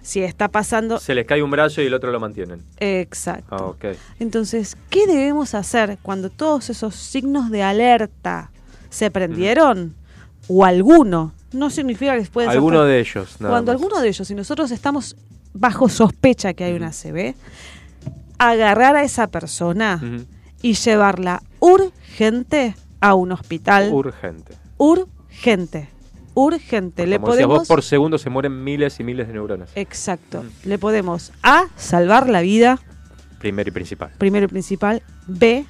Si 0.05 0.21
está 0.21 0.49
pasando... 0.49 0.99
Se 0.99 1.15
les 1.15 1.25
cae 1.25 1.41
un 1.41 1.49
brazo 1.49 1.81
y 1.81 1.87
el 1.87 1.93
otro 1.95 2.11
lo 2.11 2.19
mantienen. 2.19 2.61
Exacto. 2.79 3.75
Ah. 3.81 3.93
Entonces, 4.19 4.77
¿qué 4.91 5.07
debemos 5.07 5.55
hacer 5.55 5.97
cuando 6.03 6.29
todos 6.29 6.69
esos 6.69 6.95
signos 6.95 7.49
de 7.49 7.63
alerta 7.63 8.51
se 8.91 9.09
prendieron? 9.09 9.95
O 10.47 10.63
alguno. 10.63 11.33
No 11.53 11.71
significa 11.71 12.15
que 12.15 12.23
pueden 12.25 12.51
Alguno 12.51 12.83
de 12.83 12.99
ellos, 12.99 13.37
nada 13.39 13.51
Cuando 13.51 13.73
más. 13.73 13.81
alguno 13.81 13.99
de 13.99 14.09
ellos, 14.09 14.27
si 14.27 14.35
nosotros 14.35 14.69
estamos 14.69 15.15
bajo 15.53 15.89
sospecha 15.89 16.53
que 16.53 16.65
hay 16.65 16.73
una 16.73 16.91
CB, 16.91 17.33
agarrar 18.37 18.95
a 18.95 19.03
esa 19.03 19.25
persona 19.25 19.99
y 20.61 20.75
llevarla 20.75 21.41
urgente 21.59 22.75
a 22.99 23.15
un 23.15 23.31
hospital. 23.31 23.91
Urgente. 23.91 24.53
urgente. 24.77 25.94
Urgente. 26.35 27.07
Le 27.07 27.15
Como 27.17 27.27
decías 27.31 27.47
podemos. 27.47 27.59
vos, 27.59 27.67
por 27.67 27.81
segundo 27.81 28.17
se 28.19 28.29
mueren 28.29 28.63
miles 28.63 28.99
y 28.99 29.03
miles 29.03 29.27
de 29.27 29.33
neuronas. 29.33 29.69
Exacto. 29.75 30.43
Le 30.63 30.77
podemos 30.77 31.31
A. 31.41 31.63
salvar 31.75 32.29
la 32.29 32.41
vida, 32.41 32.79
Primero 33.39 33.69
y 33.69 33.71
principal. 33.71 34.11
primero 34.17 34.45
y 34.45 34.49
principal. 34.49 35.01
B. 35.27 35.65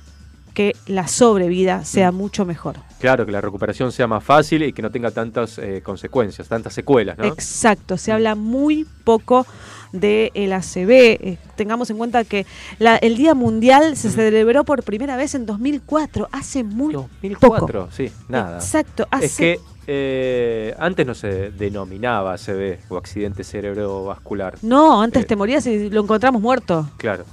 que 0.54 0.74
la 0.88 1.06
sobrevida 1.10 1.84
sea 1.84 2.14
mucho 2.14 2.46
mejor. 2.46 2.78
Claro, 3.02 3.26
que 3.26 3.34
la 3.34 3.42
recuperación 3.42 3.92
sea 3.92 4.08
más 4.08 4.24
fácil 4.24 4.64
y 4.64 4.72
que 4.72 4.82
no 4.82 4.90
tenga 4.90 5.12
tantas 5.12 5.58
eh, 5.58 5.82
consecuencias, 5.84 6.48
tantas 6.48 6.74
secuelas, 6.74 7.18
¿no? 7.18 7.26
Exacto, 7.26 7.96
Mm. 7.96 7.98
se 7.98 8.12
habla 8.14 8.36
muy 8.36 8.88
poco 9.04 9.46
del 9.92 10.32
el 10.34 10.54
ACB. 10.54 10.90
Eh, 11.20 11.38
tengamos 11.58 11.90
en 11.90 11.98
cuenta 11.98 12.24
que 12.24 12.46
la- 12.80 12.96
el 12.96 13.18
Día 13.18 13.36
Mundial 13.36 13.98
se 13.98 14.10
celebró 14.10 14.64
por 14.64 14.84
primera 14.84 15.18
vez 15.18 15.36
en 15.36 15.46
2004, 15.46 16.30
hace 16.32 16.64
muy 16.64 16.94
poco. 16.94 17.10
2004, 17.22 17.90
sí, 17.92 18.10
nada. 18.30 18.56
Exacto, 18.60 19.10
hace... 19.12 19.26
Es 19.26 19.36
que 19.36 19.60
eh, 19.88 20.74
antes 20.80 21.06
no 21.06 21.14
se 21.16 21.52
denominaba 21.52 22.34
ACV 22.34 22.78
o 22.90 22.98
accidente 22.98 23.44
cerebrovascular. 23.44 24.56
No, 24.62 25.02
antes 25.02 25.24
Eh, 25.24 25.26
te 25.26 25.36
morías 25.36 25.66
y 25.68 25.90
lo 25.90 26.02
encontramos 26.02 26.42
muerto. 26.42 26.90
Claro. 26.98 27.26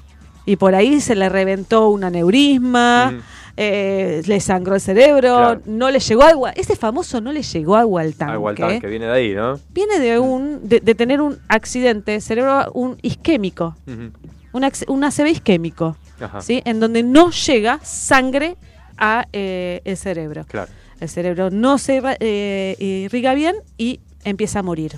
Y 0.44 0.56
por 0.56 0.74
ahí 0.74 1.00
se 1.00 1.14
le 1.14 1.28
reventó 1.28 1.88
un 1.90 2.02
aneurisma, 2.04 3.22
eh, 3.56 4.22
le 4.26 4.40
sangró 4.40 4.74
el 4.74 4.80
cerebro, 4.80 5.36
Claro. 5.36 5.60
no 5.66 5.90
le 5.90 6.00
llegó 6.00 6.22
agua. 6.24 6.50
Ese 6.50 6.74
famoso 6.74 7.20
no 7.20 7.32
le 7.32 7.42
llegó 7.42 7.76
agua 7.76 8.00
al 8.02 8.14
tanque. 8.14 8.32
Algo 8.32 8.48
al 8.48 8.56
tanque, 8.56 8.86
viene 8.88 9.06
de 9.06 9.12
ahí, 9.12 9.34
¿no? 9.34 9.60
Viene 9.72 9.98
de 10.00 10.18
un 10.18 10.68
de, 10.68 10.80
de 10.80 10.94
tener 10.94 11.20
un 11.20 11.38
accidente 11.48 12.20
cerebro, 12.20 12.70
un 12.72 12.96
isquémico, 13.02 13.76
un, 13.86 14.62
acc- 14.62 14.88
un 14.88 15.04
ACV 15.04 15.28
isquémico, 15.30 15.96
Ajá. 16.20 16.40
¿sí? 16.40 16.60
En 16.64 16.80
donde 16.80 17.02
no 17.04 17.30
llega 17.30 17.78
sangre 17.84 18.56
a 18.98 19.26
eh, 19.32 19.80
el 19.84 19.96
cerebro. 19.96 20.44
Claro. 20.48 20.70
El 21.02 21.08
cerebro 21.08 21.50
no 21.50 21.78
se 21.78 22.00
eh, 22.20 22.76
irriga 22.78 23.34
bien 23.34 23.56
y 23.76 23.98
empieza 24.22 24.60
a 24.60 24.62
morir. 24.62 24.92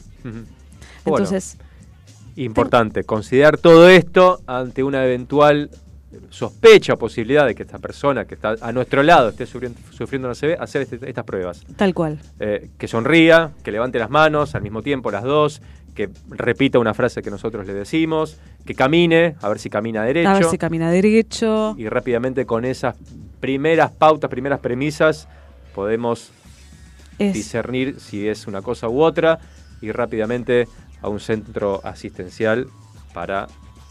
Entonces, 1.06 1.56
Importante, 2.36 3.04
considerar 3.04 3.56
todo 3.56 3.88
esto 3.88 4.40
ante 4.46 4.82
una 4.82 5.02
eventual 5.06 5.70
sospecha 6.28 6.92
o 6.92 6.98
posibilidad 6.98 7.46
de 7.46 7.54
que 7.54 7.62
esta 7.62 7.78
persona 7.78 8.26
que 8.26 8.34
está 8.34 8.56
a 8.60 8.70
nuestro 8.72 9.02
lado 9.02 9.30
esté 9.30 9.46
sufriendo, 9.46 9.78
sufriendo 9.92 10.28
una 10.28 10.34
CB, 10.34 10.56
hacer 10.60 10.82
este- 10.82 11.08
estas 11.08 11.24
pruebas. 11.24 11.64
tal 11.76 11.94
cual. 11.94 12.18
Eh, 12.38 12.68
que 12.76 12.86
sonría, 12.86 13.52
que 13.62 13.72
levante 13.72 13.98
las 13.98 14.10
manos 14.10 14.54
al 14.54 14.60
mismo 14.60 14.82
tiempo 14.82 15.10
las 15.10 15.22
dos, 15.22 15.62
que 15.94 16.10
repita 16.28 16.78
una 16.78 16.92
frase 16.92 17.22
que 17.22 17.30
nosotros 17.30 17.66
le 17.66 17.72
decimos, 17.72 18.36
que 18.66 18.74
camine, 18.74 19.36
a 19.40 19.48
ver 19.48 19.58
si 19.58 19.70
camina 19.70 20.02
derecho. 20.02 20.28
A 20.28 20.34
ver 20.34 20.44
si 20.44 20.58
camina 20.58 20.90
derecho. 20.90 21.74
y 21.78 21.88
rápidamente 21.88 22.44
con 22.44 22.66
esas 22.66 22.94
primeras 23.40 23.90
pautas, 23.92 24.28
primeras 24.28 24.60
premisas, 24.60 25.28
podemos 25.74 26.30
Es- 27.18 27.34
discernir 27.34 28.00
si 28.00 28.28
es 28.28 28.46
una 28.46 28.62
cosa 28.62 28.88
u 28.88 29.02
otra 29.02 29.38
y 29.80 29.92
rápidamente 29.92 30.68
a 31.02 31.08
un 31.08 31.20
centro 31.20 31.80
asistencial 31.84 32.68
para, 33.12 33.46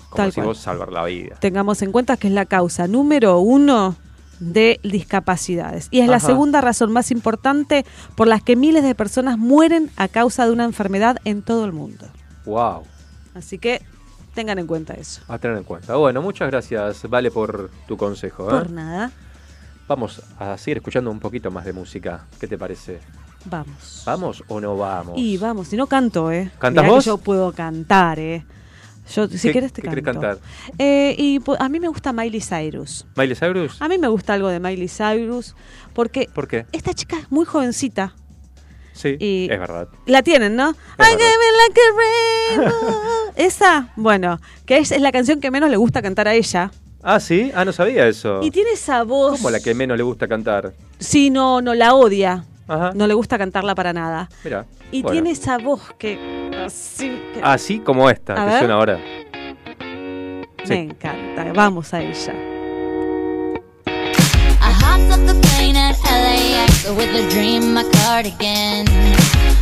como 0.09 0.25
decís 0.25 0.43
vos, 0.43 0.57
salvar 0.57 0.91
la 0.91 1.05
vida. 1.05 1.35
Tengamos 1.39 1.81
en 1.83 1.91
cuenta 1.91 2.17
que 2.17 2.27
es 2.27 2.33
la 2.33 2.45
causa 2.45 2.87
número 2.87 3.39
uno 3.39 3.95
de 4.39 4.79
discapacidades. 4.83 5.87
Y 5.91 5.99
es 6.01 6.09
la 6.09 6.19
segunda 6.19 6.59
razón 6.59 6.91
más 6.91 7.11
importante 7.11 7.85
por 8.15 8.27
la 8.27 8.39
que 8.39 8.55
miles 8.55 8.83
de 8.83 8.95
personas 8.95 9.37
mueren 9.37 9.89
a 9.95 10.07
causa 10.07 10.45
de 10.45 10.51
una 10.51 10.65
enfermedad 10.65 11.17
en 11.23 11.43
todo 11.43 11.65
el 11.65 11.71
mundo. 11.71 12.07
Wow, 12.45 12.83
Así 13.35 13.57
que 13.59 13.81
tengan 14.33 14.57
en 14.59 14.67
cuenta 14.67 14.95
eso. 14.95 15.21
a 15.27 15.37
tener 15.37 15.55
en 15.57 15.63
cuenta. 15.63 15.95
Bueno, 15.95 16.21
muchas 16.21 16.49
gracias, 16.49 17.07
Vale, 17.09 17.29
por 17.31 17.69
tu 17.87 17.95
consejo. 17.95 18.47
¿eh? 18.47 18.49
Por 18.51 18.69
nada, 18.71 19.11
Vamos 19.87 20.21
a 20.39 20.57
seguir 20.57 20.77
escuchando 20.77 21.11
un 21.11 21.19
poquito 21.19 21.51
más 21.51 21.65
de 21.65 21.73
música. 21.73 22.25
¿Qué 22.39 22.47
te 22.47 22.57
parece? 22.57 22.99
vamos. 23.45 24.03
¿Vamos 24.05 24.43
o 24.47 24.61
no 24.61 24.77
vamos? 24.77 25.15
Y 25.17 25.37
vamos, 25.37 25.67
si 25.67 25.75
no 25.75 25.85
canto, 25.87 26.31
¿eh? 26.31 26.49
¿Cantás 26.59 26.81
Mirá 26.83 26.83
que 26.83 26.95
vos? 26.95 27.05
yo 27.05 27.17
puedo 27.17 27.51
cantar, 27.51 28.17
¿eh? 28.17 28.45
Yo, 29.13 29.27
si 29.27 29.37
¿Qué- 29.49 29.51
querés 29.51 29.73
te 29.73 29.81
qué 29.81 29.89
canto. 29.89 30.03
cantar? 30.03 30.37
Eh, 30.77 31.13
y 31.17 31.41
a 31.59 31.67
mí 31.67 31.81
me 31.81 31.89
gusta 31.89 32.13
Miley 32.13 32.39
Cyrus. 32.39 33.05
¿Miley 33.17 33.35
Cyrus? 33.35 33.81
A 33.81 33.89
mí 33.89 33.97
me 33.97 34.07
gusta 34.07 34.33
algo 34.35 34.47
de 34.47 34.61
Miley 34.61 34.87
Cyrus 34.87 35.55
porque 35.93 36.29
¿Por 36.33 36.47
qué? 36.47 36.65
esta 36.71 36.93
chica 36.93 37.19
es 37.19 37.29
muy 37.29 37.43
jovencita. 37.43 38.15
Sí, 38.93 39.17
Y- 39.19 39.49
es 39.51 39.59
verdad. 39.59 39.89
La 40.05 40.23
tienen, 40.23 40.55
¿no? 40.55 40.69
I 40.69 40.75
verdad. 40.97 41.17
give 41.17 41.27
it 41.27 41.55
like 41.67 41.81
a 41.81 42.61
rainbow. 42.61 43.33
Esa, 43.35 43.91
bueno, 43.97 44.39
que 44.65 44.77
es, 44.77 44.91
es 44.93 45.01
la 45.01 45.11
canción 45.11 45.41
que 45.41 45.51
menos 45.51 45.69
le 45.69 45.75
gusta 45.75 46.01
cantar 46.01 46.29
a 46.29 46.33
ella. 46.35 46.71
Ah, 47.03 47.19
sí, 47.19 47.51
ah, 47.53 47.65
no 47.65 47.73
sabía 47.73 48.07
eso. 48.07 48.39
Y 48.41 48.49
tiene 48.51 48.71
esa 48.71 49.03
voz. 49.03 49.37
¿Cómo 49.37 49.49
la 49.49 49.59
que 49.59 49.73
menos 49.73 49.97
le 49.97 50.03
gusta 50.03 50.27
cantar? 50.27 50.73
Sí, 50.99 51.29
no, 51.29 51.61
no 51.61 51.73
la 51.73 51.93
odia. 51.95 52.45
Ajá. 52.67 52.91
No 52.95 53.07
le 53.07 53.13
gusta 53.13 53.37
cantarla 53.37 53.75
para 53.75 53.91
nada. 53.91 54.29
Mira. 54.43 54.65
Y 54.91 55.01
bueno. 55.01 55.11
tiene 55.13 55.31
esa 55.31 55.57
voz 55.57 55.81
que. 55.97 56.17
Así 56.65 57.09
que 57.33 57.41
Así 57.43 57.79
como 57.79 58.09
esta, 58.09 58.33
A 58.33 58.45
que 58.45 58.51
ver. 58.51 58.59
suena 58.59 58.73
ahora. 58.75 58.97
me 60.59 60.65
sí. 60.65 60.73
encanta. 60.73 61.51
Vamos 61.53 61.93
a 61.93 62.01
ella. 62.01 62.33
I 63.85 64.71
hopped 64.71 65.11
off 65.11 65.25
the 65.27 65.35
plane 65.49 65.75
at 65.75 65.97
LAX 66.05 66.85
with 66.95 67.09
a 67.13 67.29
dream, 67.29 67.73
my 67.73 67.83
cardigan. 67.91 68.85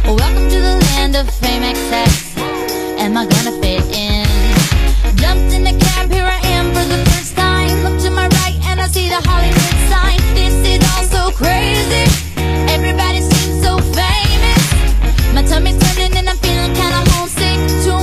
Welcome 0.06 0.48
to 0.50 0.60
the 0.60 0.78
land 0.96 1.16
of 1.16 1.28
fame 1.40 1.64
excess. 1.64 2.36
Am 3.00 3.18
I 3.18 3.26
gonna 3.26 3.52
fit 3.62 3.84
in? 3.92 4.28
Jumped 5.16 5.54
in 5.54 5.64
the 5.64 5.74
cab, 5.80 6.12
here 6.12 6.24
I 6.26 6.40
the 6.92 7.10
first 7.12 7.36
time. 7.36 7.84
Look 7.84 7.98
to 8.04 8.10
my 8.12 8.28
right 8.40 8.58
and 8.70 8.80
I 8.80 8.88
see 8.88 9.08
the 9.10 9.22
Hollywood 9.30 9.78
sign. 9.92 10.20
This 10.36 10.56
is 10.72 10.80
all 10.92 11.06
so 11.16 11.24
crazy. 11.42 12.06
Everybody 12.76 13.22
seems 13.22 13.64
so 13.66 13.78
famous. 13.98 14.62
My 15.34 15.44
tummy's 15.44 15.78
turning 15.84 16.14
and 16.20 16.28
I'm 16.30 16.38
feeling 16.46 16.74
kinda 16.74 17.02
homesick. 17.12 17.60
Too 17.84 18.01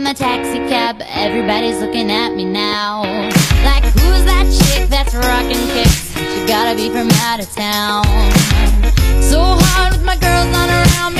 in 0.00 0.04
my 0.04 0.12
taxi 0.14 0.58
cab. 0.70 1.02
Everybody's 1.10 1.78
looking 1.80 2.10
at 2.10 2.34
me 2.34 2.44
now. 2.46 3.02
Like, 3.68 3.84
who's 3.84 4.24
that 4.24 4.46
chick 4.48 4.88
that's 4.88 5.14
rocking 5.14 5.66
kicks? 5.74 6.16
She 6.16 6.46
gotta 6.46 6.74
be 6.74 6.88
from 6.88 7.10
out 7.28 7.40
of 7.40 7.50
town. 7.52 8.04
So 9.22 9.40
hard 9.42 9.92
with 9.92 10.04
my 10.04 10.16
girls 10.16 10.48
not 10.52 10.70
around 10.70 11.14
me. 11.14 11.19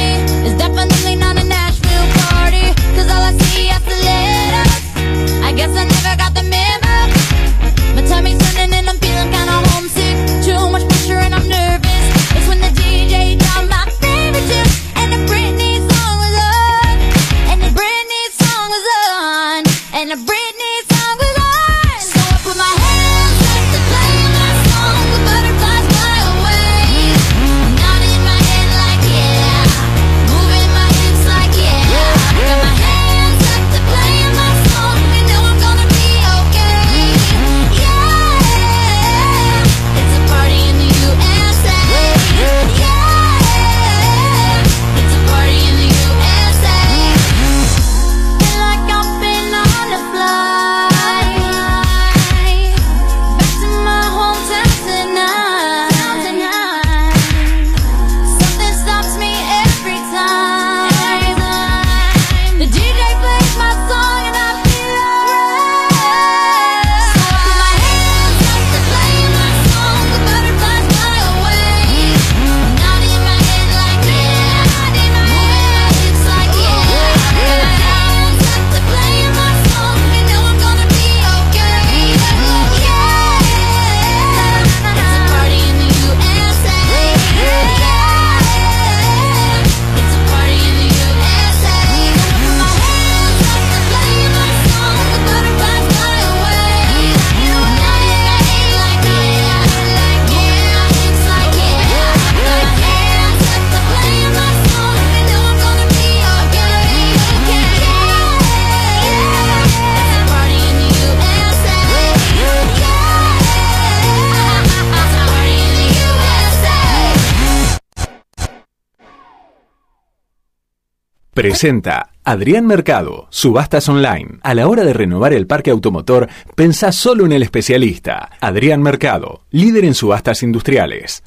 Presenta 121.61 122.13
Adrián 122.25 122.67
Mercado, 122.67 123.29
Subastas 123.29 123.87
Online. 123.91 124.39
A 124.43 124.55
la 124.55 124.67
hora 124.67 124.83
de 124.83 124.95
renovar 124.95 125.35
el 125.35 125.47
parque 125.47 125.71
automotor, 125.71 126.27
pensá 126.55 126.91
solo 126.91 127.27
en 127.27 127.33
el 127.33 127.43
especialista. 127.43 128.31
Adrián 128.41 128.81
Mercado, 128.81 129.43
líder 129.51 129.85
en 129.85 129.95
subastas 129.95 130.43
industriales. 130.43 131.23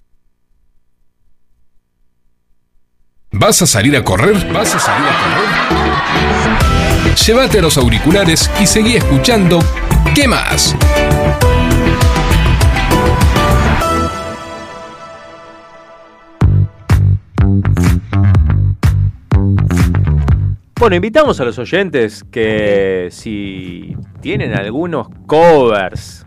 ¿Vas 3.30 3.62
a 3.62 3.68
salir 3.68 3.96
a 3.96 4.04
correr? 4.04 4.52
¿Vas 4.52 4.74
a 4.74 4.80
salir 4.80 5.08
a 5.08 5.14
correr? 7.06 7.16
Llévate 7.16 7.62
los 7.62 7.78
auriculares 7.78 8.50
y 8.60 8.66
seguí 8.66 8.96
escuchando 8.96 9.60
¿Qué 10.16 10.28
más? 10.28 10.76
Bueno, 20.80 20.96
invitamos 20.96 21.40
a 21.40 21.46
los 21.46 21.60
oyentes 21.60 22.24
que 22.24 23.08
si 23.12 23.96
tienen 24.22 24.54
algunos 24.54 25.08
covers 25.28 26.23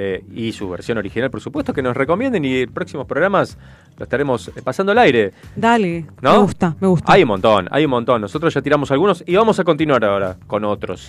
eh, 0.00 0.22
y 0.32 0.52
su 0.52 0.68
versión 0.70 0.96
original, 0.98 1.28
por 1.28 1.40
supuesto, 1.40 1.72
que 1.74 1.82
nos 1.82 1.96
recomienden 1.96 2.44
y 2.44 2.66
próximos 2.68 3.04
programas 3.04 3.58
lo 3.96 4.04
estaremos 4.04 4.46
eh, 4.48 4.62
pasando 4.62 4.92
al 4.92 4.98
aire. 4.98 5.32
Dale, 5.56 6.06
¿No? 6.22 6.32
me 6.34 6.38
gusta, 6.38 6.76
me 6.80 6.86
gusta. 6.86 7.12
Hay 7.12 7.22
un 7.22 7.28
montón, 7.30 7.66
hay 7.72 7.84
un 7.84 7.90
montón. 7.90 8.20
Nosotros 8.20 8.54
ya 8.54 8.62
tiramos 8.62 8.92
algunos 8.92 9.24
y 9.26 9.34
vamos 9.34 9.58
a 9.58 9.64
continuar 9.64 10.04
ahora 10.04 10.36
con 10.46 10.64
otros. 10.64 11.08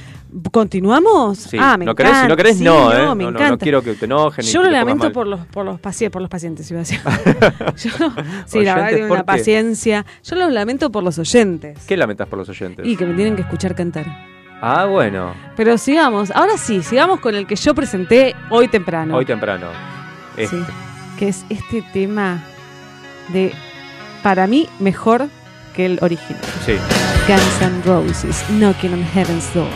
¿Continuamos? 0.52 1.38
Sí. 1.38 1.58
Ah, 1.60 1.78
me 1.78 1.86
¿No 1.86 1.94
querés? 1.94 2.10
encanta. 2.14 2.26
Si 2.26 2.30
no 2.30 2.36
querés, 2.38 2.58
Sí, 2.58 2.64
no, 2.64 2.92
¿eh? 2.92 2.96
me 2.98 3.04
No, 3.06 3.16
no, 3.16 3.30
encanta. 3.30 3.50
no 3.52 3.58
quiero 3.60 3.82
que 3.84 3.94
te 3.94 4.06
enojen. 4.06 4.44
Yo 4.44 4.64
lo 4.64 4.72
lamento 4.72 5.12
por 5.12 5.28
los, 5.28 5.46
por, 5.46 5.66
los 5.66 5.80
paci- 5.80 6.10
por 6.10 6.22
los 6.24 6.30
pacientes, 6.32 6.70
iba 6.72 6.80
a 6.80 6.84
decir. 6.84 7.00
Yo 7.78 7.92
sí, 8.48 8.64
la 8.64 8.74
verdad 8.74 8.88
¿Oyentes 8.88 8.90
que 8.90 8.96
tengo 9.02 9.14
una 9.14 9.24
paciencia. 9.24 10.06
Yo 10.24 10.36
los 10.36 10.52
lamento 10.52 10.92
por 10.92 11.04
los 11.04 11.20
oyentes. 11.20 11.86
¿Qué 11.86 11.96
lamentas 11.96 12.28
por 12.28 12.40
los 12.40 12.50
oyentes? 12.50 12.88
Y 12.88 12.98
que 12.98 13.06
me 13.06 13.14
tienen 13.14 13.36
que 13.36 13.44
escuchar 13.44 13.76
cantar. 13.76 14.39
Ah, 14.62 14.86
bueno. 14.86 15.36
Pero 15.56 15.78
sigamos, 15.78 16.32
ahora 16.32 16.58
sí, 16.58 16.84
sigamos 16.84 17.20
con 17.20 17.36
el 17.36 17.48
que 17.48 17.56
yo 17.56 17.74
presenté 17.74 18.36
hoy 18.50 18.68
temprano. 18.68 19.16
Hoy 19.16 19.26
temprano. 19.26 19.68
Este. 20.36 20.58
Sí, 20.58 20.66
que 21.18 21.30
es 21.30 21.46
este 21.50 21.82
tema 21.94 22.44
de, 23.30 23.54
para 24.22 24.48
mí, 24.48 24.68
mejor 24.80 25.28
que 25.76 25.86
el 25.86 26.00
original. 26.02 26.42
Sí. 26.66 26.74
Guns 27.28 27.62
N' 27.62 27.82
Roses, 27.86 28.44
Knocking 28.50 28.94
on 28.94 29.04
Heaven's 29.04 29.54
Door. 29.54 29.68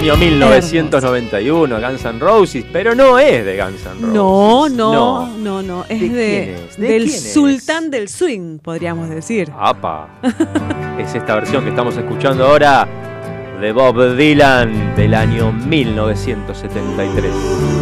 Año 0.00 0.16
1991, 0.16 1.78
Guns 1.78 2.04
N' 2.06 2.18
Roses, 2.20 2.64
pero 2.72 2.94
no 2.94 3.18
es 3.18 3.44
de 3.44 3.62
Guns 3.62 3.84
N' 3.84 4.00
Roses. 4.00 4.14
No, 4.14 4.66
no, 4.70 5.26
no, 5.36 5.62
no, 5.62 5.84
es 5.90 6.00
¿De 6.00 6.08
de, 6.08 6.44
quién 6.44 6.56
es? 6.68 6.76
¿De 6.78 6.88
del 6.88 7.04
es? 7.04 7.34
sultán 7.34 7.90
del 7.90 8.08
swing, 8.08 8.60
podríamos 8.60 9.10
decir. 9.10 9.52
¡Apa! 9.54 10.08
es 10.98 11.14
esta 11.14 11.34
versión 11.34 11.64
que 11.64 11.70
estamos 11.70 11.94
escuchando 11.98 12.46
ahora 12.46 12.88
de 13.60 13.72
Bob 13.72 14.16
Dylan 14.16 14.96
del 14.96 15.12
año 15.12 15.52
1973. 15.52 17.79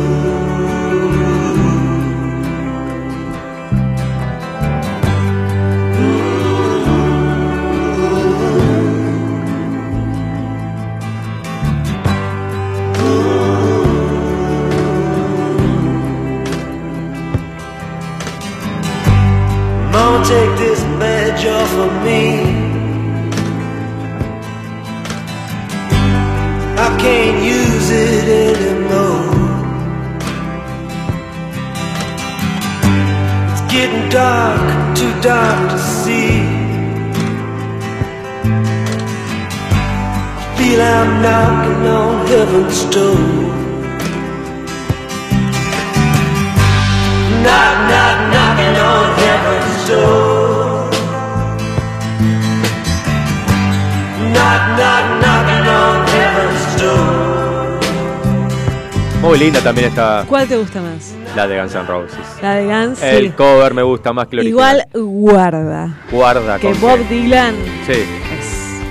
También 59.68 59.88
está 59.88 60.24
¿Cuál 60.28 60.48
te 60.48 60.56
gusta 60.56 60.80
más? 60.80 61.14
la 61.36 61.46
de 61.46 61.58
Guns 61.60 61.74
N' 61.74 61.84
Roses. 61.86 62.18
La 62.42 62.54
de 62.54 62.64
Guns. 62.66 63.02
El 63.02 63.26
sí. 63.26 63.30
cover 63.36 63.74
me 63.74 63.82
gusta 63.82 64.12
más 64.12 64.26
que 64.28 64.36
el 64.40 64.48
Igual 64.48 64.84
guarda. 64.94 65.98
Guarda 66.10 66.58
Que 66.58 66.70
con 66.70 66.80
Bob 66.80 66.98
Dylan 67.08 67.54
Sí. 67.86 68.04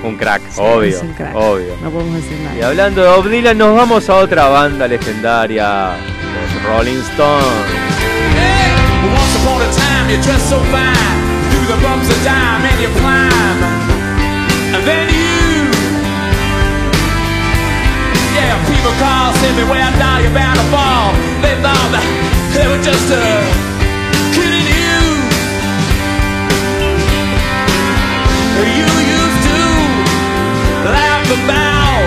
Un 0.03 0.15
crack, 0.15 0.41
Sí, 0.51 0.61
obvio. 0.61 0.95
es 0.95 1.01
un 1.01 1.13
crack. 1.13 1.35
Obvio. 1.35 1.73
no 1.83 1.89
podemos 1.89 2.15
decir 2.15 2.37
nada. 2.43 2.55
Y 2.57 2.61
hablando 2.61 3.01
de 3.03 3.09
Bob 3.09 3.27
Dylan, 3.29 3.57
nos 3.57 3.75
vamos 3.75 4.07
a 4.09 4.15
otra 4.17 4.47
banda 4.49 4.87
legendaria, 4.87 5.89
los 5.97 6.63
Rolling 6.77 6.99
Stones. 6.99 7.45
Once 9.03 9.35
upon 9.41 9.61
a 9.61 9.71
time, 9.71 10.13
you 10.15 10.21
dressed 10.23 10.49
so 10.49 10.57
fine. 10.71 10.95
Through 11.49 11.75
the 11.75 11.81
bumps 11.81 12.09
of 12.09 12.23
time 12.23 12.63
and 12.69 12.79
you 12.81 12.89
climb. 12.99 13.63
And 14.75 14.85
then 14.85 15.09
you. 15.09 15.26
Me 19.55 19.63
where 19.63 19.91
down, 19.95 20.23
you're 20.23 20.33
bound 20.33 20.57
to 20.59 20.65
fall. 20.73 21.13
They 21.39 21.55
thought 21.63 21.89
that 21.95 22.03
they 22.51 22.65
were 22.67 22.81
just 22.83 23.07
uh, 23.07 23.21
kidding 24.35 24.67
you. 24.67 24.97
You 28.57 28.89
used 29.07 29.41
to 29.47 29.59
laugh 30.89 31.27
about 31.31 32.01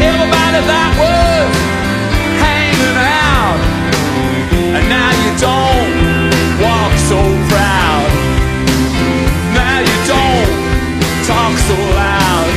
everybody 0.00 0.60
that 0.64 0.90
was 0.96 1.52
hanging 2.40 2.96
out. 2.96 3.60
And 4.72 4.84
now 4.88 5.10
you 5.20 5.32
don't 5.36 5.92
walk 6.62 6.92
so 7.10 7.20
proud. 7.50 8.08
Now 9.52 9.84
you 9.84 9.96
don't 10.08 10.50
talk 11.28 11.52
so 11.66 11.76
loud 11.92 12.48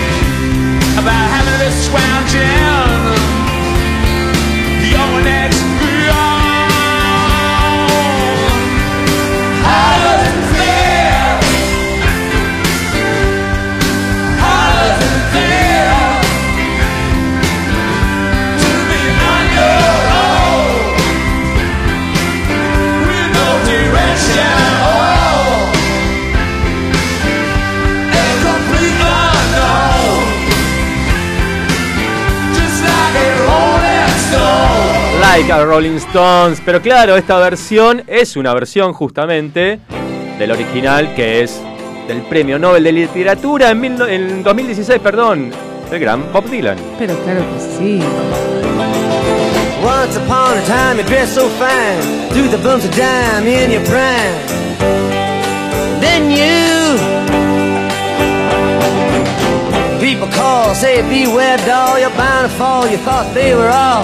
about 1.02 1.26
having 1.34 1.60
this 1.60 1.76
scrounging. 1.90 2.46
You're 2.46 2.79
Like 35.40 35.54
a 35.54 35.64
Rolling 35.66 35.96
Stones. 36.00 36.62
Pero 36.66 36.82
claro, 36.82 37.16
esta 37.16 37.40
versión 37.40 38.04
es 38.08 38.36
una 38.36 38.54
versión 38.54 38.92
justamente 38.92 39.80
del 40.38 40.52
original 40.52 41.16
que 41.16 41.44
es 41.44 41.62
del 42.10 42.24
Premio 42.24 42.60
Nobel 42.60 42.84
de 42.84 42.92
Literatura 42.92 43.70
en, 43.72 43.80
mil 43.80 43.98
no- 43.98 44.06
en 44.06 44.44
2016, 44.44 45.00
perdón, 45.00 45.52
del 45.90 46.00
gran 46.02 46.34
Bob 46.34 46.44
Dylan. 46.50 46.78
Pero 46.98 47.16
claro 47.24 47.40
que 47.40 47.78
sí. 47.78 48.00
Once 49.82 50.18
upon 50.18 50.58
a 50.58 50.62
time 50.66 50.98
you 51.02 51.04
dressed 51.08 51.34
so 51.36 51.48
fine, 51.58 52.28
threw 52.32 52.50
the 52.50 52.58
bumps 52.58 52.84
of 52.84 52.92
dime 52.98 53.48
in 53.48 53.72
your 53.72 53.84
prime. 53.86 54.36
Then 56.02 56.30
you 56.32 56.98
people 60.02 60.28
call, 60.36 60.76
say 60.76 61.02
beware 61.04 61.56
doll, 61.66 61.98
you're 61.98 62.10
bound 62.18 62.50
to 62.50 62.58
fall. 62.58 62.86
You 62.90 62.98
thought 62.98 63.34
they 63.34 63.56
were 63.56 63.70
all 63.70 64.04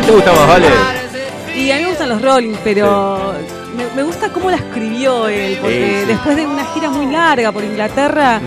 ¿Cuál 0.00 0.06
te 0.06 0.12
gusta 0.12 0.32
más, 0.32 0.48
Vale? 0.48 0.66
Y 1.56 1.70
a 1.72 1.76
mí 1.76 1.82
me 1.82 1.88
gustan 1.90 2.08
los 2.08 2.22
Rolling, 2.22 2.54
pero 2.64 3.34
me, 3.76 3.84
me 3.96 4.02
gusta 4.02 4.30
cómo 4.30 4.50
la 4.50 4.56
escribió 4.56 5.28
él, 5.28 5.58
porque 5.60 6.04
después 6.06 6.36
de 6.36 6.46
una 6.46 6.64
gira 6.72 6.88
muy 6.90 7.06
larga 7.12 7.52
por 7.52 7.62
Inglaterra, 7.64 8.40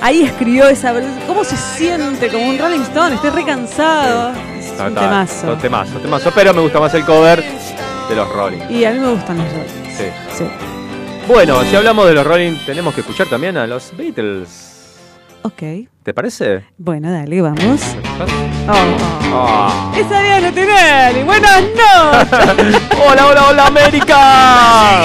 ahí 0.00 0.22
escribió 0.22 0.68
esa. 0.68 0.94
¿Cómo 1.26 1.42
se 1.44 1.56
siente 1.56 2.28
como 2.28 2.48
un 2.48 2.58
Rolling 2.58 2.80
Stone? 2.82 3.14
Estoy 3.16 3.30
recansado. 3.30 4.30
Es 4.58 4.66
un 4.80 4.86
Está- 4.86 5.00
temazo. 5.00 5.52
Temazo, 5.56 5.98
temazo. 5.98 6.30
Pero 6.34 6.54
me 6.54 6.60
gusta 6.60 6.78
más 6.80 6.94
el 6.94 7.04
cover 7.04 7.42
de 8.08 8.14
los 8.16 8.28
Rolling. 8.28 8.60
Y 8.70 8.84
a 8.84 8.90
mí 8.92 8.98
me 9.00 9.08
gustan 9.12 9.38
los 9.38 9.46
Rolling. 9.52 9.96
Sí. 9.96 10.04
Sí. 10.38 10.44
Bueno, 11.26 11.62
si 11.64 11.76
hablamos 11.76 12.06
de 12.06 12.14
los 12.14 12.26
Rolling, 12.26 12.56
tenemos 12.66 12.94
que 12.94 13.00
escuchar 13.00 13.26
también 13.28 13.56
a 13.56 13.66
los 13.66 13.96
Beatles. 13.96 14.69
Ok. 15.42 15.62
¿Te 16.02 16.14
parece? 16.14 16.64
Bueno, 16.78 17.10
dale, 17.10 17.40
vamos. 17.40 17.80
Oh. 18.68 18.74
Ah. 19.32 19.92
Esa 19.96 20.20
día 20.20 20.40
no 20.40 20.52
tiene 20.52 21.24
Buenas 21.24 21.62
noches. 21.62 22.82
hola, 23.06 23.26
hola, 23.26 23.48
hola, 23.48 23.66
América. 23.66 25.00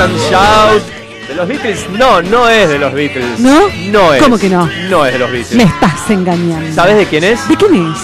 And 0.00 0.16
Shout. 0.30 0.82
¿De 1.28 1.34
los 1.34 1.46
Beatles? 1.48 1.90
No, 1.90 2.22
no 2.22 2.48
es 2.48 2.68
de 2.68 2.78
los 2.78 2.92
Beatles. 2.92 3.38
¿No? 3.40 3.68
No 3.90 4.14
es. 4.14 4.22
¿Cómo 4.22 4.38
que 4.38 4.48
no? 4.48 4.68
No 4.88 5.04
es 5.04 5.12
de 5.12 5.18
los 5.18 5.30
Beatles. 5.30 5.54
Me 5.56 5.64
estás 5.64 6.10
engañando. 6.10 6.72
¿Sabes 6.74 6.96
de 6.96 7.06
quién 7.06 7.24
es? 7.24 7.46
¿De 7.48 7.56
quién 7.56 7.74
es? 7.74 7.98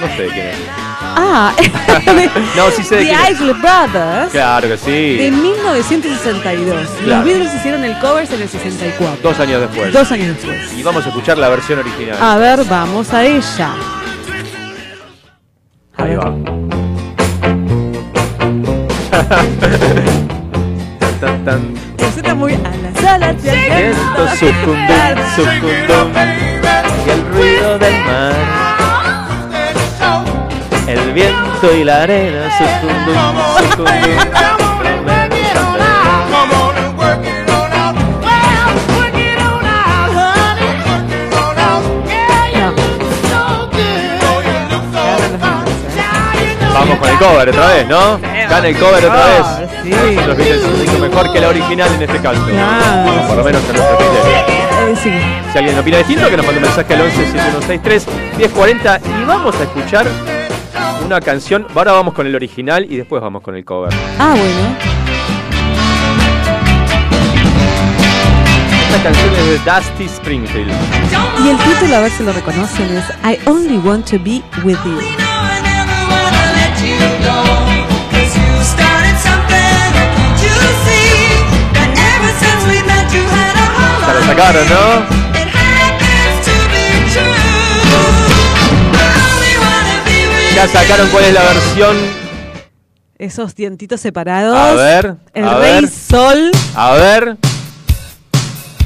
No 0.00 0.06
sé 0.16 0.22
de 0.22 0.28
quién 0.28 0.46
es. 0.48 0.56
Ah, 1.16 1.52
No, 2.56 2.70
sí 2.72 2.82
sé 2.82 2.96
de 2.96 3.04
The 3.04 3.08
quién 3.10 3.20
es. 3.20 3.30
Isley 3.30 3.52
Brothers. 3.52 4.32
Claro 4.32 4.68
que 4.68 4.76
sí. 4.76 5.16
De 5.16 5.30
1962. 5.30 6.88
Claro. 7.04 7.06
Los 7.06 7.24
Beatles 7.24 7.54
hicieron 7.54 7.84
el 7.84 7.98
covers 8.00 8.30
en 8.32 8.42
el 8.42 8.48
64. 8.48 9.18
Dos 9.22 9.38
años 9.40 9.60
después. 9.60 9.92
Dos 9.92 10.10
años 10.10 10.28
después. 10.36 10.72
Y 10.76 10.82
vamos 10.82 11.06
a 11.06 11.08
escuchar 11.10 11.38
la 11.38 11.48
versión 11.48 11.78
original. 11.78 12.16
A 12.20 12.36
ver, 12.38 12.64
vamos 12.64 13.12
a 13.12 13.24
ella. 13.24 13.70
Ahí 15.96 16.16
va. 16.16 16.34
Tan, 21.44 21.74
suena 22.14 22.34
muy 22.34 22.54
a 22.54 22.58
la 22.58 23.00
sala 23.02 23.32
de 23.34 23.50
Siento 23.50 24.28
sucundum, 24.38 25.16
sucundum 25.36 26.12
y 27.04 27.10
el 27.10 27.26
ruido 27.34 27.78
del 27.78 28.04
mar. 28.04 28.34
El 30.86 31.12
viento 31.12 31.74
y 31.76 31.84
la 31.84 32.02
arena, 32.04 32.50
sucundum, 32.56 33.14
sucundum. 33.76 34.73
Vamos 46.74 46.98
con 46.98 47.08
el 47.08 47.18
cover 47.18 47.48
otra 47.48 47.66
vez, 47.68 47.86
¿no? 47.88 48.18
Gana 48.18 48.66
el 48.68 48.76
cover 48.76 49.04
otra 49.06 49.24
vez. 49.26 49.70
sí. 49.82 49.90
Los 50.26 50.36
Beatles 50.36 50.62
hizo 50.84 50.98
mejor 50.98 51.32
que 51.32 51.40
la 51.40 51.48
original 51.48 51.88
en 51.94 52.02
este 52.02 52.18
caso. 52.18 52.44
Claro. 52.44 53.26
Por 53.28 53.36
lo 53.36 53.44
menos 53.44 53.62
en 53.68 53.76
nuestro 53.76 53.96
criterio. 53.96 54.32
Eh, 54.88 54.96
sí. 55.02 55.10
Si 55.52 55.58
alguien 55.58 55.78
opina 55.78 55.98
distinto, 55.98 56.28
que 56.28 56.36
nos 56.36 56.44
mande 56.44 56.60
un 56.60 56.66
mensaje 56.66 56.94
al 56.94 57.00
11 57.02 57.16
7163 57.16 58.06
1040 58.38 59.00
y 59.20 59.24
vamos 59.24 59.54
a 59.56 59.62
escuchar 59.62 60.06
una 61.04 61.20
canción. 61.20 61.66
Ahora 61.74 61.92
vamos 61.92 62.12
con 62.12 62.26
el 62.26 62.34
original 62.34 62.86
y 62.90 62.96
después 62.96 63.22
vamos 63.22 63.42
con 63.42 63.54
el 63.54 63.64
cover. 63.64 63.92
Ah, 64.18 64.34
bueno. 64.36 64.76
Esta 68.88 69.02
canción 69.02 69.34
es 69.34 69.64
de 69.64 69.70
Dusty 69.70 70.04
Springfield. 70.06 70.72
Y 71.44 71.48
el 71.50 71.56
título, 71.58 71.96
a 71.96 72.00
ver 72.00 72.10
si 72.10 72.22
lo 72.24 72.32
reconocen, 72.32 72.96
es 72.96 73.04
I 73.24 73.38
Only 73.48 73.78
Want 73.78 74.10
to 74.10 74.18
Be 74.18 74.42
With 74.64 74.78
You. 74.84 75.23
Ya 84.36 84.52
la 84.52 84.64
sacaron, 84.64 84.68
¿no? 84.68 85.24
Ya 90.54 90.68
sacaron 90.68 91.08
cuál 91.10 91.24
es 91.24 91.34
la 91.34 91.42
versión. 91.42 91.96
Esos 93.18 93.54
dientitos 93.54 94.00
separados. 94.00 94.56
A 94.56 94.72
ver, 94.74 95.16
El 95.32 95.44
a 95.44 95.58
Rey 95.58 95.80
ver. 95.82 95.90
Sol. 95.90 96.50
A 96.74 96.92
ver. 96.92 97.36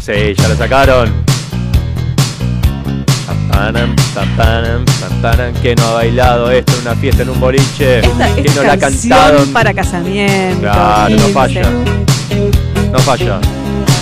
Sí, 0.03 0.35
ya 0.37 0.49
la 0.49 0.57
sacaron. 0.57 1.29
¿Quién 5.61 5.75
no 5.79 5.85
ha 5.89 5.93
bailado 5.95 6.51
esto 6.51 6.73
en 6.75 6.81
una 6.83 6.95
fiesta, 6.95 7.23
en 7.23 7.31
un 7.31 7.41
boliche? 7.41 7.99
Esta 7.99 8.29
¿Quién 8.35 8.47
es 8.47 8.57
no 8.57 8.63
la 8.63 8.73
ha 8.73 8.79
cantado? 8.79 9.45
para 9.53 9.75
casamiento. 9.75 10.61
Claro, 10.61 11.09
no 11.11 11.17
15. 11.17 11.33
falla. 11.33 11.71
No 12.93 12.99
falla. 13.01 13.41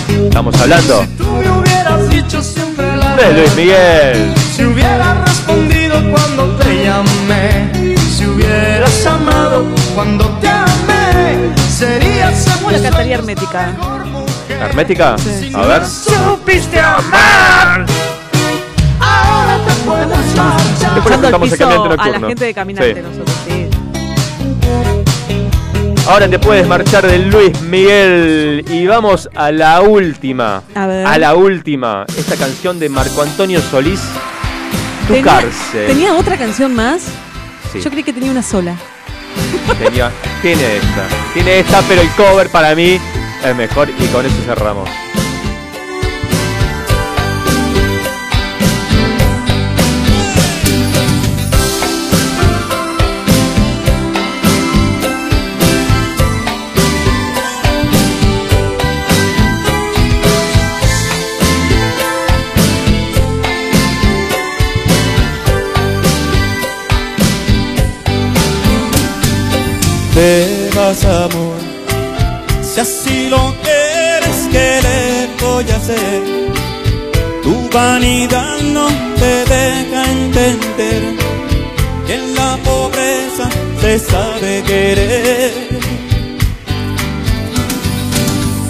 Estamos 0.07 0.59
hablando 0.61 1.05
me 1.19 1.51
hubieras 1.51 2.09
dicho 2.09 2.41
siempre 2.41 2.95
la 2.97 3.15
de 3.15 3.33
Luis 3.33 3.55
Miguel. 3.55 4.33
Si 4.55 4.63
hubieras 4.65 5.21
respondido 5.27 5.95
cuando 6.11 6.45
te 6.57 6.83
llamé, 6.85 7.95
si 8.15 8.25
hubieras 8.25 9.05
amado 9.05 9.65
cuando 9.95 10.25
te 10.39 10.47
amé, 10.47 11.53
serías 11.75 12.45
¿Cómo 12.57 12.71
la 12.71 12.81
cantaría 12.81 13.15
hermética? 13.15 13.73
¿Hermética? 14.49 15.15
A 15.53 15.61
ver. 15.67 15.85
Supiste 15.85 16.79
amar. 16.79 17.85
Ahora 18.99 19.57
te 19.67 19.73
puedes 19.85 20.35
marchar. 20.35 20.95
Después 20.95 21.13
el 21.15 21.39
piso 21.39 21.57
caminante 21.57 21.63
a 21.63 21.67
la 21.67 21.77
nocturno. 21.95 22.27
gente 22.27 22.45
de 22.45 22.53
caminante 22.53 22.93
Sí. 22.95 23.01
nosotros, 23.01 23.37
sí. 23.47 23.66
Ahora 26.07 26.29
te 26.29 26.39
puedes 26.39 26.65
marchar 26.67 27.05
de 27.05 27.19
Luis 27.19 27.59
Miguel 27.61 28.63
y 28.69 28.85
vamos 28.87 29.29
a 29.35 29.51
la 29.51 29.81
última. 29.81 30.63
A 30.73 30.87
ver. 30.87 31.19
la 31.19 31.35
última. 31.35 32.05
Esta 32.17 32.35
canción 32.37 32.79
de 32.79 32.87
Marco 32.89 33.21
Antonio 33.21 33.59
Solís, 33.61 33.99
Tu 35.07 35.13
Tenía- 35.15 35.23
cárcel. 35.33 35.87
¿Tenía 35.87 36.15
otra 36.15 36.37
canción 36.37 36.73
más? 36.73 37.01
Sí. 37.73 37.81
Yo 37.81 37.89
creí 37.91 38.03
que 38.03 38.13
tenía 38.13 38.31
una 38.31 38.41
sola. 38.43 38.75
Tenía- 39.79 40.11
tiene 40.41 40.77
esta. 40.77 41.03
Tiene 41.33 41.59
esta, 41.59 41.81
pero 41.87 42.01
el 42.01 42.09
cover 42.11 42.49
para 42.49 42.73
mí 42.73 42.99
es 43.43 43.55
mejor 43.55 43.89
y 43.89 44.05
con 44.07 44.25
eso 44.25 44.35
cerramos. 44.45 44.89
Quieras 70.17 71.05
amor. 71.05 71.57
Si 72.63 72.79
así 72.79 73.29
lo 73.29 73.53
quieres, 73.63 74.37
¿qué 74.51 74.79
le 74.87 75.45
voy 75.45 75.65
a 75.71 75.75
hacer? 75.75 76.21
Tu 77.43 77.69
vanidad 77.71 78.57
no 78.73 78.87
te 79.19 79.45
deja 79.53 80.11
entender 80.11 81.01
que 82.07 82.15
en 82.15 82.35
la 82.35 82.57
pobreza 82.63 83.49
se 83.81 83.99
sabe 83.99 84.63
querer. 84.65 85.51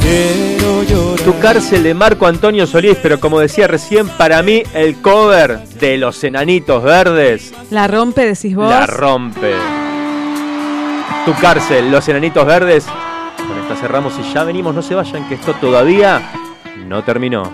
Quiero 0.02 0.84
llorar. 0.84 1.26
Tu 1.26 1.40
cárcel 1.40 1.84
de 1.84 1.94
Marco 1.94 2.28
Antonio 2.28 2.68
Solís, 2.68 2.98
pero 3.02 3.20
como 3.20 3.40
decía 3.40 3.68
recién, 3.68 4.08
para 4.10 4.42
mí 4.44 4.64
el 4.74 5.02
cover 5.02 5.60
de 5.80 5.98
los 5.98 6.24
enanitos 6.24 6.82
verdes 6.84 7.54
La 7.72 7.88
rompe, 7.88 8.26
decís 8.26 8.56
vos. 8.56 8.70
la 8.70 8.86
rompe. 8.86 9.54
Tu 11.26 11.34
cárcel, 11.36 11.92
los 11.92 12.08
enanitos 12.08 12.46
verdes. 12.46 12.86
Con 13.48 13.58
esta 13.60 13.76
cerramos 13.76 14.18
y 14.20 14.34
ya 14.34 14.44
venimos, 14.44 14.74
no 14.74 14.82
se 14.82 14.96
vayan, 14.96 15.28
que 15.28 15.36
esto 15.36 15.54
todavía 15.56 16.22
no 16.88 17.04
terminó. 17.04 17.52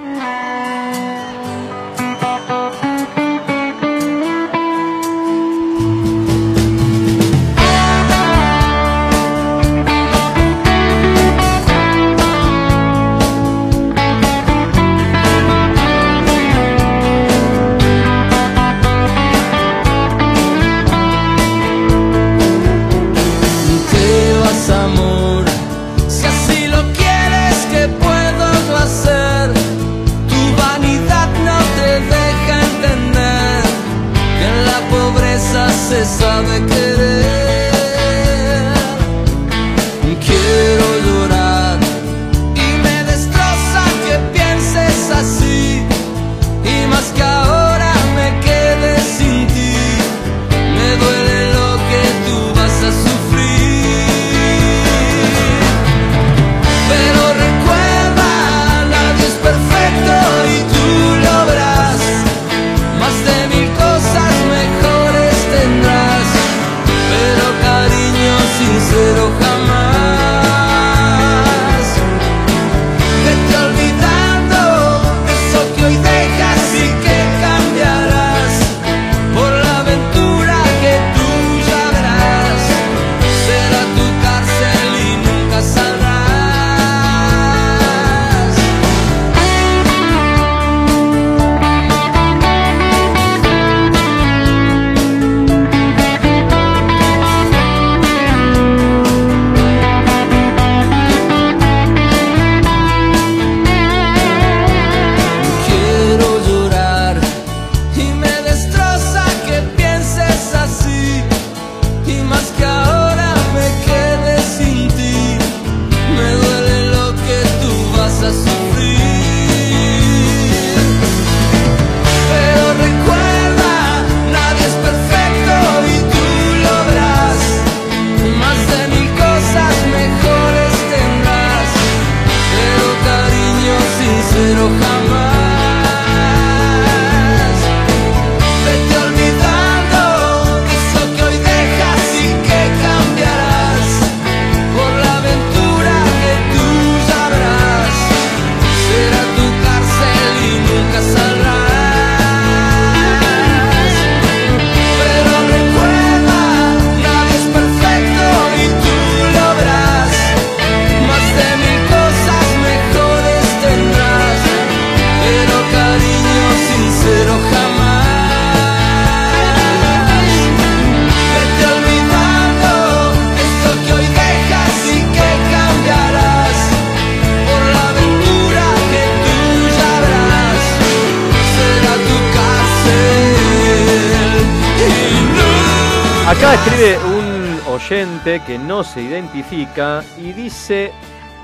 Y 189.57 190.31
dice, 190.33 190.91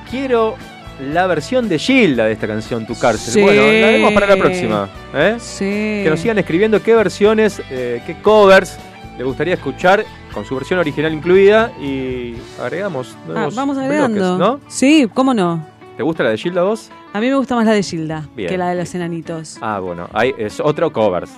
quiero 0.10 0.56
la 1.12 1.28
versión 1.28 1.70
de 1.70 1.78
Gilda 1.78 2.26
de 2.26 2.34
esta 2.34 2.48
canción, 2.48 2.86
Tu 2.86 2.98
cárcel. 2.98 3.34
Sí. 3.34 3.42
Bueno, 3.42 3.62
la 3.62 3.88
vemos 3.88 4.12
para 4.14 4.28
la 4.28 4.36
próxima. 4.36 4.90
¿eh? 5.14 5.36
Sí. 5.40 6.02
Que 6.04 6.08
nos 6.10 6.20
sigan 6.20 6.38
escribiendo 6.40 6.82
qué 6.82 6.96
versiones, 6.96 7.62
eh, 7.70 8.02
qué 8.06 8.16
covers 8.22 8.78
le 9.18 9.24
gustaría 9.24 9.54
escuchar 9.54 10.06
con 10.34 10.46
su 10.46 10.56
versión 10.56 10.80
original 10.80 11.14
incluida 11.14 11.72
y 11.80 12.36
agregamos 12.62 13.16
Ah, 13.36 13.50
vamos 13.54 13.76
bloques, 13.76 13.78
agregando. 13.78 14.38
¿no? 14.38 14.60
Sí, 14.68 15.08
cómo 15.14 15.34
no. 15.34 15.66
¿Te 15.98 16.04
gusta 16.04 16.24
la 16.24 16.30
de 16.32 16.38
Gilda 16.38 16.64
vos? 16.64 16.90
A 17.14 17.20
mí 17.20 17.28
me 17.28 17.36
gusta 17.36 17.56
más 17.56 17.66
la 17.66 17.74
de 17.74 17.84
Gilda 17.84 18.28
Bien. 18.36 18.50
que 18.50 18.58
la 18.58 18.70
de 18.70 18.76
los 18.76 18.94
enanitos. 18.96 19.58
Ah, 19.62 19.80
bueno, 19.80 20.08
ahí 20.14 20.34
es 20.38 20.60
otro 20.60 20.92
covers. 20.94 21.30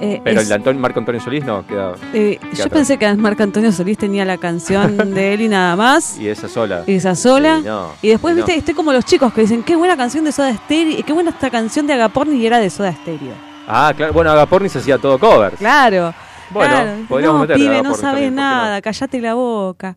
Eh, 0.00 0.20
Pero 0.24 0.36
es- 0.36 0.42
el 0.44 0.48
de 0.48 0.54
Antonio, 0.56 0.80
Marco 0.80 0.98
Antonio 0.98 1.20
Solís 1.20 1.44
no, 1.44 1.66
queda. 1.66 1.94
eh, 2.12 2.38
queda 2.40 2.50
yo 2.52 2.64
atrás. 2.64 2.68
pensé 2.68 2.98
que 2.98 3.14
Marco 3.14 3.42
Antonio 3.42 3.70
Solís 3.72 3.96
tenía 3.96 4.24
la 4.24 4.38
canción 4.38 4.96
de 5.14 5.34
él 5.34 5.42
y 5.42 5.48
nada 5.48 5.76
más. 5.76 6.18
Y 6.20 6.28
esa 6.28 6.48
sola. 6.48 6.82
Y 6.86 6.94
esa 6.94 7.14
sola. 7.14 7.58
Sí, 7.60 7.64
no, 7.66 7.88
y 8.02 8.08
después, 8.08 8.34
no. 8.34 8.38
viste, 8.44 8.58
estoy 8.58 8.74
como 8.74 8.92
los 8.92 9.04
chicos 9.04 9.32
que 9.32 9.42
dicen, 9.42 9.62
qué 9.62 9.76
buena 9.76 9.96
canción 9.96 10.24
de 10.24 10.32
Soda 10.32 10.52
Stereo, 10.54 11.04
qué 11.04 11.12
buena 11.12 11.30
esta 11.30 11.48
canción 11.50 11.86
de 11.86 11.92
Agaporni 11.94 12.36
y 12.36 12.46
era 12.46 12.58
de 12.58 12.70
Soda 12.70 12.92
Stereo. 12.92 13.34
Ah, 13.68 13.92
claro. 13.96 14.12
Bueno, 14.12 14.30
Agaporni 14.30 14.68
se 14.68 14.78
hacía 14.80 14.98
todo 14.98 15.18
covers. 15.18 15.56
Claro. 15.58 16.12
Bueno, 16.50 16.70
claro. 16.74 16.90
podríamos 17.08 17.48
no, 17.48 17.54
pibe, 17.54 17.82
no 17.82 17.94
sabes 17.94 18.30
nada, 18.30 18.82
callate 18.82 19.20
la 19.20 19.34
boca. 19.34 19.96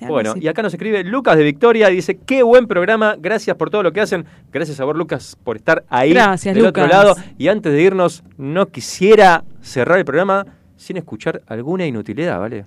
Bueno, 0.00 0.34
y 0.40 0.48
acá 0.48 0.62
nos 0.62 0.72
escribe 0.74 1.04
Lucas 1.04 1.36
de 1.36 1.44
Victoria 1.44 1.90
y 1.90 1.96
dice, 1.96 2.18
qué 2.18 2.42
buen 2.42 2.66
programa, 2.66 3.16
gracias 3.18 3.56
por 3.56 3.70
todo 3.70 3.82
lo 3.82 3.92
que 3.92 4.00
hacen. 4.00 4.24
Gracias 4.52 4.80
a 4.80 4.84
vos, 4.84 4.96
Lucas, 4.96 5.36
por 5.42 5.56
estar 5.56 5.84
ahí 5.88 6.12
Gracias, 6.12 6.54
del 6.54 6.66
otro 6.66 6.84
Lucas. 6.84 6.96
lado. 6.98 7.16
Y 7.38 7.48
antes 7.48 7.72
de 7.72 7.82
irnos, 7.82 8.22
no 8.38 8.66
quisiera 8.68 9.44
cerrar 9.60 9.98
el 9.98 10.04
programa 10.04 10.46
sin 10.76 10.96
escuchar 10.96 11.42
alguna 11.46 11.86
inutilidad, 11.86 12.38
¿vale? 12.40 12.66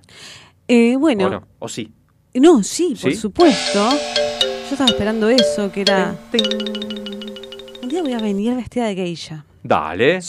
Eh, 0.68 0.96
bueno, 0.96 1.26
¿O 1.26 1.30
no? 1.30 1.46
¿O 1.58 1.68
sí? 1.68 1.92
no, 2.34 2.62
sí, 2.62 2.96
por 3.00 3.10
¿Sí? 3.12 3.16
supuesto. 3.16 3.88
Yo 3.90 4.72
estaba 4.72 4.90
esperando 4.90 5.28
eso, 5.28 5.70
que 5.70 5.82
era... 5.82 6.16
Un 7.82 7.88
día 7.88 8.02
voy 8.02 8.12
a 8.14 8.18
venir 8.18 8.54
vestida 8.56 8.86
de 8.86 8.94
geisha. 8.96 9.44
Dale. 9.62 10.20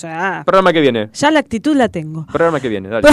Programa 0.46 0.74
que 0.74 0.82
viene. 0.82 1.10
Ya 1.14 1.32
la 1.32 1.40
actitud 1.40 1.76
la 1.76 1.90
tengo. 1.90 2.26
Programa 2.28 2.60
que 2.60 2.70
viene, 2.70 2.90
dale. 2.90 3.08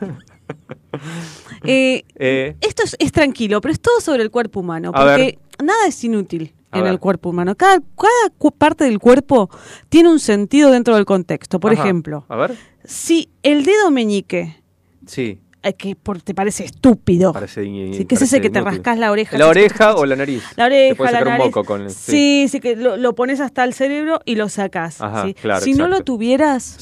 Eh, 1.66 2.04
Eh, 2.16 2.56
esto 2.60 2.82
es, 2.84 2.96
es 2.98 3.10
tranquilo, 3.12 3.60
pero 3.60 3.72
es 3.72 3.80
todo 3.80 4.00
sobre 4.00 4.22
el 4.22 4.30
cuerpo 4.30 4.60
humano, 4.60 4.92
porque 4.92 5.38
nada 5.62 5.86
es 5.88 6.02
inútil 6.04 6.52
A 6.70 6.78
en 6.78 6.84
ver. 6.84 6.92
el 6.92 6.98
cuerpo 7.00 7.30
humano. 7.30 7.54
Cada, 7.56 7.78
cada 7.80 8.52
parte 8.58 8.84
del 8.84 8.98
cuerpo 8.98 9.48
tiene 9.88 10.10
un 10.10 10.20
sentido 10.20 10.70
dentro 10.70 10.94
del 10.94 11.04
contexto. 11.04 11.58
Por 11.60 11.72
ajá. 11.72 11.82
ejemplo, 11.82 12.26
A 12.28 12.36
ver. 12.36 12.54
si 12.84 13.30
el 13.42 13.64
dedo 13.64 13.90
meñique, 13.90 14.62
Sí. 15.06 15.40
eh, 15.62 15.72
que 15.72 15.96
por- 15.96 16.20
te 16.20 16.34
parece 16.34 16.64
estúpido, 16.64 17.32
Parece 17.32 17.64
Sí, 17.64 18.04
¿qué 18.04 18.14
es 18.14 18.22
ese 18.22 18.40
que 18.42 18.50
te 18.50 18.58
inútil. 18.58 18.76
rascas 18.76 18.98
la 18.98 19.10
oreja? 19.10 19.38
¿La 19.38 19.48
oreja 19.48 19.94
o 19.96 20.04
la 20.06 20.16
nariz? 20.16 20.42
La 20.56 20.66
oreja, 20.66 20.94
puedes 20.96 21.12
la 21.12 21.18
sacar 21.20 21.32
un 21.34 21.38
nariz. 21.38 21.46
moco 21.56 21.64
con 21.64 21.82
el- 21.82 21.90
sí, 21.90 22.46
sí, 22.50 22.60
que 22.60 22.76
lo, 22.76 22.96
lo 22.98 23.14
pones 23.14 23.40
hasta 23.40 23.64
el 23.64 23.72
cerebro 23.74 24.20
y 24.26 24.34
lo 24.36 24.48
sacas. 24.50 25.00
Ajá, 25.00 25.24
¿sí? 25.24 25.34
claro, 25.34 25.64
si 25.64 25.72
no 25.72 25.88
lo 25.88 26.02
tuvieras, 26.04 26.76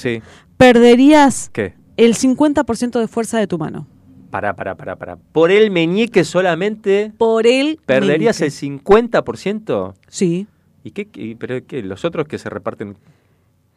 perderías 0.56 1.50
¿Qué? 1.52 1.74
El 2.04 2.14
50% 2.14 2.98
de 3.00 3.08
fuerza 3.08 3.38
de 3.38 3.46
tu 3.46 3.58
mano. 3.58 3.86
Pará, 4.30 4.54
pará, 4.54 4.74
pará, 4.76 4.96
pará. 4.96 5.16
Por 5.32 5.50
el 5.50 5.70
meñique 5.70 6.24
solamente 6.24 7.12
Por 7.18 7.46
el 7.46 7.78
perderías 7.84 8.40
meñique. 8.40 8.64
el 8.66 8.80
50%. 8.80 9.94
Sí. 10.08 10.46
¿Y 10.84 10.90
qué? 10.92 11.08
y- 11.14 11.34
pero 11.36 11.64
qué? 11.66 11.82
Los 11.82 12.04
otros 12.04 12.26
que 12.26 12.38
se 12.38 12.48
reparten 12.50 12.96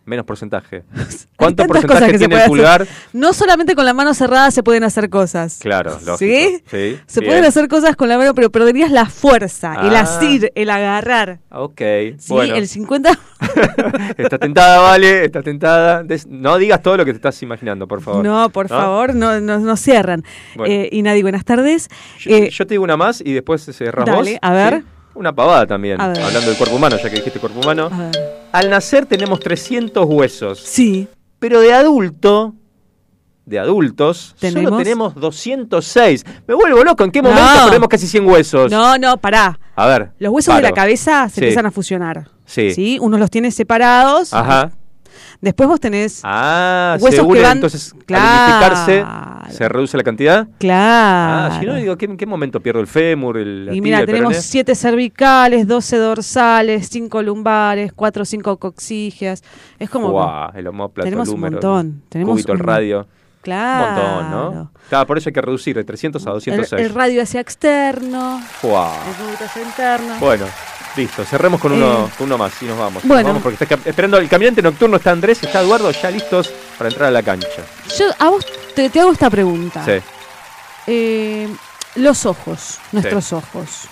menos 0.05 0.25
porcentaje. 0.25 0.83
¿Cuánto 1.37 1.65
porcentaje 1.65 2.05
que 2.07 2.11
se 2.13 2.17
tiene 2.19 2.35
puede 2.35 2.43
el 2.45 2.49
pulgar? 2.49 2.81
hacer. 2.83 2.95
No 3.13 3.33
solamente 3.33 3.75
con 3.75 3.85
la 3.85 3.93
mano 3.93 4.13
cerrada 4.13 4.51
se 4.51 4.63
pueden 4.63 4.83
hacer 4.83 5.09
cosas. 5.09 5.57
Claro, 5.61 5.91
lógico. 6.05 6.17
¿Sí? 6.17 6.63
Sí. 6.69 6.99
Se 7.07 7.19
bien. 7.19 7.29
pueden 7.31 7.45
hacer 7.45 7.67
cosas 7.67 7.95
con 7.95 8.07
la 8.09 8.17
mano, 8.17 8.33
pero 8.35 8.49
perderías 8.51 8.91
la 8.91 9.05
fuerza, 9.07 9.75
el 9.81 9.95
Ah. 9.95 10.01
asir, 10.01 10.51
el 10.55 10.69
agarrar. 10.69 11.39
Ok, 11.51 11.81
¿Sí? 12.17 12.27
bueno. 12.29 12.55
El 12.55 12.67
50. 12.67 13.11
Está 14.17 14.37
tentada, 14.37 14.79
vale, 14.79 15.25
está 15.25 15.41
tentada. 15.41 16.03
No 16.29 16.57
digas 16.57 16.81
todo 16.81 16.97
lo 16.97 17.05
que 17.05 17.11
te 17.11 17.17
estás 17.17 17.41
imaginando, 17.43 17.87
por 17.87 18.01
favor. 18.01 18.23
No, 18.23 18.49
por 18.49 18.67
favor, 18.69 19.13
no, 19.15 19.39
no, 19.41 19.59
no 19.59 19.77
cierran. 19.77 20.23
Bueno. 20.55 20.73
Eh, 20.73 20.89
y 20.91 21.01
Nadie, 21.01 21.21
buenas 21.21 21.45
tardes. 21.45 21.89
Yo, 22.19 22.31
Eh, 22.31 22.49
yo 22.49 22.65
te 22.65 22.73
digo 22.73 22.83
una 22.83 22.97
más 22.97 23.21
y 23.21 23.33
después 23.33 23.63
cerrás 23.65 24.05
Dale, 24.05 24.39
a 24.41 24.53
ver. 24.53 24.79
¿sí? 24.79 24.83
Una 25.15 25.33
pavada 25.33 25.65
también, 25.65 25.99
hablando 26.01 26.41
del 26.41 26.57
cuerpo 26.57 26.75
humano, 26.75 26.97
ya 26.97 27.09
que 27.09 27.15
dijiste 27.17 27.39
cuerpo 27.39 27.59
humano. 27.61 27.89
a 27.91 27.97
ver. 27.97 28.44
Al 28.55 28.69
nacer 28.69 29.05
tenemos 29.05 29.41
300 29.41 30.05
huesos. 30.07 30.59
Sí. 30.59 31.07
Pero 31.39 31.59
de 31.59 31.73
adulto, 31.73 32.55
de 33.45 33.59
adultos, 33.59 34.33
solo 34.39 34.53
¿Tenemos? 34.53 34.77
tenemos 34.83 35.15
206. 35.15 36.25
Me 36.47 36.53
vuelvo 36.55 36.83
loco, 36.83 37.03
¿en 37.03 37.11
qué 37.11 37.21
momento 37.21 37.43
No. 37.53 37.65
perdemos 37.65 37.89
casi 37.89 38.07
100 38.07 38.25
huesos? 38.27 38.71
No, 38.71 38.97
no, 38.97 39.17
pará. 39.17 39.59
A 39.75 39.87
ver. 39.87 40.11
Los 40.19 40.31
huesos 40.31 40.55
de 40.55 40.61
la 40.61 40.71
cabeza 40.71 41.27
se 41.27 41.35
Sí. 41.35 41.41
empiezan 41.41 41.65
a 41.65 41.71
fusionar. 41.71 42.29
Sí. 42.45 42.97
Unos 43.01 43.19
los 43.19 43.29
tienes 43.29 43.55
separados. 43.55 44.33
Ajá. 44.33 44.71
Después 45.41 45.67
vos 45.69 45.79
tenés. 45.79 46.21
Ah, 46.23 46.97
Huesos 46.99 47.11
se 47.11 47.15
que 47.17 47.27
unen, 47.27 47.43
van- 47.43 47.57
entonces 47.57 47.93
Claro. 48.05 48.65
al 49.05 49.51
se 49.51 49.69
reduce 49.69 49.97
la 49.97 50.03
cantidad. 50.03 50.47
Claro. 50.57 51.53
Ah, 51.53 51.57
si 51.59 51.65
no, 51.65 51.75
digo, 51.75 51.97
¿qué- 51.97 52.05
¿en 52.05 52.17
qué 52.17 52.25
momento 52.25 52.59
pierdo 52.59 52.79
el 52.81 52.87
fémur, 52.87 53.37
el, 53.37 53.69
Y 53.73 53.81
mira, 53.81 53.99
el 53.99 54.05
tenemos 54.05 54.29
peroné? 54.33 54.41
7 54.41 54.75
cervicales, 54.75 55.67
12 55.67 55.97
dorsales, 55.97 56.89
5 56.89 57.21
lumbares, 57.21 57.93
4 57.93 58.23
o 58.23 58.25
5 58.25 58.57
coxigias. 58.57 59.43
Es 59.79 59.89
como. 59.89 60.09
Guau, 60.11 60.51
el 60.55 60.67
homóplato, 60.67 61.05
tenemos 61.05 61.27
el 61.27 61.33
un 61.35 61.39
húmero, 61.39 61.53
montón. 61.53 61.87
el 62.03 62.09
Tenemos 62.09 62.33
cúbito, 62.33 62.53
el 62.53 62.59
un- 62.61 62.65
radio. 62.65 63.07
Claro. 63.41 64.01
Un 64.01 64.29
montón, 64.29 64.31
¿no? 64.55 64.71
Claro, 64.89 65.05
por 65.05 65.17
eso 65.19 65.29
hay 65.29 65.33
que 65.33 65.41
reducir 65.41 65.75
de 65.75 65.83
300 65.83 66.25
a 66.25 66.29
El, 66.31 66.33
206. 66.35 66.81
el 66.81 66.93
radio 66.95 67.21
hacia 67.21 67.41
externo, 67.41 68.41
Guau. 68.63 68.91
el 69.55 69.61
interno. 69.67 70.15
Bueno, 70.19 70.45
listo, 70.95 71.23
cerremos 71.25 71.59
con 71.61 71.71
uno, 71.73 72.05
Eh, 72.07 72.11
con 72.17 72.27
uno 72.27 72.37
más 72.37 72.53
y 72.61 72.65
nos 72.65 72.77
vamos. 72.77 73.03
Nos 73.03 73.07
bueno. 73.07 73.27
vamos 73.29 73.43
porque 73.43 73.63
está 73.63 73.75
esperando 73.89 74.17
el 74.17 74.27
caminante 74.29 74.61
nocturno, 74.61 74.97
está 74.97 75.11
Andrés, 75.11 75.41
está 75.43 75.61
Eduardo, 75.61 75.91
ya 75.91 76.09
listos 76.11 76.51
para 76.77 76.89
entrar 76.89 77.09
a 77.09 77.11
la 77.11 77.23
cancha. 77.23 77.47
Yo 77.97 78.05
a 78.19 78.29
vos 78.29 78.45
te, 78.75 78.89
te 78.89 78.99
hago 78.99 79.11
esta 79.11 79.29
pregunta. 79.29 79.83
Sí, 79.85 80.01
Eh, 80.87 81.49
los 81.95 82.25
ojos, 82.25 82.79
nuestros 82.91 83.33
ojos. 83.33 83.87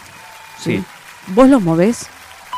sí. 0.60 0.84
¿Vos 1.28 1.48
los 1.48 1.62
movés? 1.62 2.08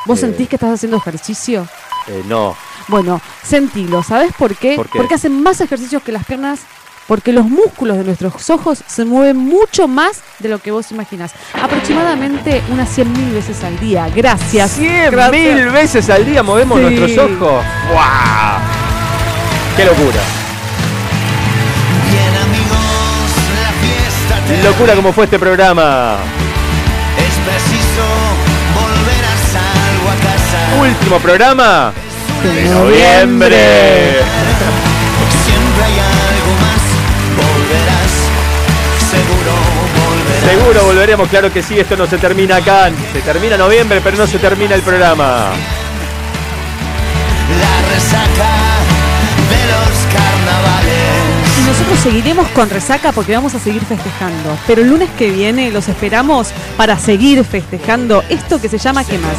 ¿Vos 0.08 0.18
Eh. 0.18 0.22
sentís 0.22 0.50
que 0.50 0.56
estás 0.56 0.72
haciendo 0.74 0.98
ejercicio? 0.98 1.68
Eh, 2.08 2.24
no, 2.28 2.56
Bueno, 2.88 3.20
sentilo. 3.44 4.04
¿Sabes 4.04 4.32
por 4.38 4.56
qué? 4.56 4.76
¿Por 4.76 4.88
qué? 4.90 4.98
Porque 5.00 5.16
hacen 5.16 5.42
más 5.42 5.60
ejercicios 5.62 6.04
que 6.04 6.12
las 6.12 6.24
piernas. 6.26 6.60
Porque 7.07 7.32
los 7.32 7.45
músculos 7.45 7.98
de 7.98 8.03
nuestros 8.03 8.49
ojos 8.49 8.80
se 8.88 9.06
mueven 9.06 9.38
mucho 9.38 9.88
más 9.88 10.22
de 10.40 10.49
lo 10.49 10.57
que 10.60 10.72
vos 10.72 10.91
imaginás. 10.91 11.34
Aproximadamente 11.61 12.64
unas 12.72 12.90
100.000 12.98 13.32
veces 13.34 13.64
al 13.64 13.80
día. 13.80 14.07
Gracias. 14.15 14.72
100 14.72 15.11
Gracias. 15.11 15.32
mil 15.56 15.69
veces 15.69 16.10
al 16.10 16.26
día 16.26 16.41
movemos 16.41 16.80
Sí. 16.80 16.84
nuestros 16.86 17.18
ojos. 17.32 17.64
¡Wow! 17.90 18.60
¡Qué 19.77 19.86
locura! 19.86 20.19
Bien 22.10 22.36
amigos, 22.44 23.32
la 23.61 23.72
fiesta 23.82 24.48
te 24.48 24.64
Locura 24.64 24.95
como 24.95 25.11
fue 25.14 25.26
este 25.26 25.38
programa. 25.38 26.15
es 27.18 27.36
preciso 27.45 28.03
volver 28.73 29.26
a 29.26 29.36
salvo 29.52 30.10
a 30.10 30.15
casa. 30.23 30.82
Último 30.82 31.19
programa 31.19 31.94
de 32.44 32.69
noviembre. 32.69 34.22
Seguro 40.46 40.86
volveremos, 40.86 41.28
claro 41.28 41.52
que 41.52 41.64
sí, 41.64 41.80
esto 41.80 41.98
no 41.98 42.06
se 42.06 42.20
termina 42.20 42.58
acá. 42.58 42.92
Se 43.12 43.22
termina 43.22 43.58
noviembre, 43.58 44.00
pero 44.04 44.16
no 44.16 44.28
se 44.28 44.38
termina 44.38 44.76
el 44.76 44.82
programa. 44.82 45.50
La 47.60 47.94
resaca 47.94 48.52
de 49.50 49.66
los 49.72 50.14
carnavales. 50.14 50.96
Y 51.60 51.68
nosotros 51.68 52.00
seguiremos 52.00 52.48
con 52.50 52.70
resaca 52.70 53.12
porque 53.12 53.34
vamos 53.34 53.56
a 53.56 53.60
seguir 53.60 53.84
festejando. 53.86 54.56
Pero 54.68 54.84
el 54.84 54.90
lunes 54.90 55.10
que 55.18 55.32
viene 55.32 55.72
los 55.72 55.88
esperamos 55.88 56.50
para 56.78 57.00
seguir 57.00 57.44
festejando 57.44 58.24
esto 58.30 58.62
que 58.62 58.70
se 58.70 58.78
llama 58.78 59.04
¿Qué 59.04 59.18
más? 59.18 59.38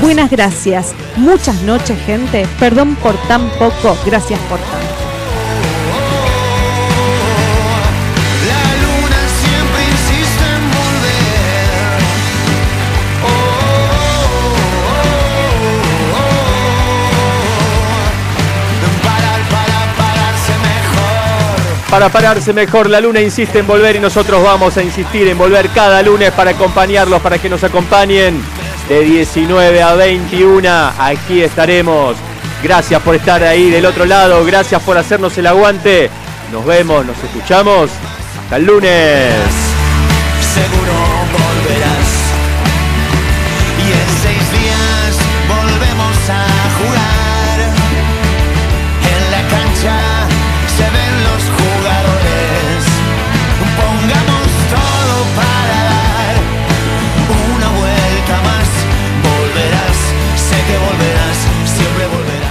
Buenas 0.00 0.28
gracias. 0.28 0.92
Muchas 1.16 1.62
noches, 1.62 1.96
gente. 2.04 2.46
Perdón 2.58 2.96
por 2.96 3.16
tan 3.28 3.48
poco. 3.50 3.96
Gracias 4.04 4.40
por 4.48 4.58
tanto. 4.58 5.07
Para 21.90 22.10
pararse 22.10 22.52
mejor, 22.52 22.90
la 22.90 23.00
luna 23.00 23.20
insiste 23.20 23.60
en 23.60 23.66
volver 23.66 23.96
y 23.96 24.00
nosotros 24.00 24.42
vamos 24.42 24.76
a 24.76 24.82
insistir 24.82 25.26
en 25.26 25.38
volver 25.38 25.70
cada 25.70 26.02
lunes 26.02 26.30
para 26.32 26.50
acompañarlos, 26.50 27.22
para 27.22 27.38
que 27.38 27.48
nos 27.48 27.64
acompañen 27.64 28.42
de 28.88 29.00
19 29.00 29.82
a 29.82 29.94
21. 29.94 30.68
Aquí 30.98 31.40
estaremos. 31.40 32.16
Gracias 32.62 33.00
por 33.02 33.14
estar 33.14 33.42
ahí 33.42 33.70
del 33.70 33.86
otro 33.86 34.04
lado, 34.04 34.44
gracias 34.44 34.82
por 34.82 34.98
hacernos 34.98 35.38
el 35.38 35.46
aguante. 35.46 36.10
Nos 36.52 36.66
vemos, 36.66 37.06
nos 37.06 37.16
escuchamos. 37.24 37.90
Hasta 38.42 38.56
el 38.56 38.66
lunes. 38.66 39.32
Seguro 40.40 41.47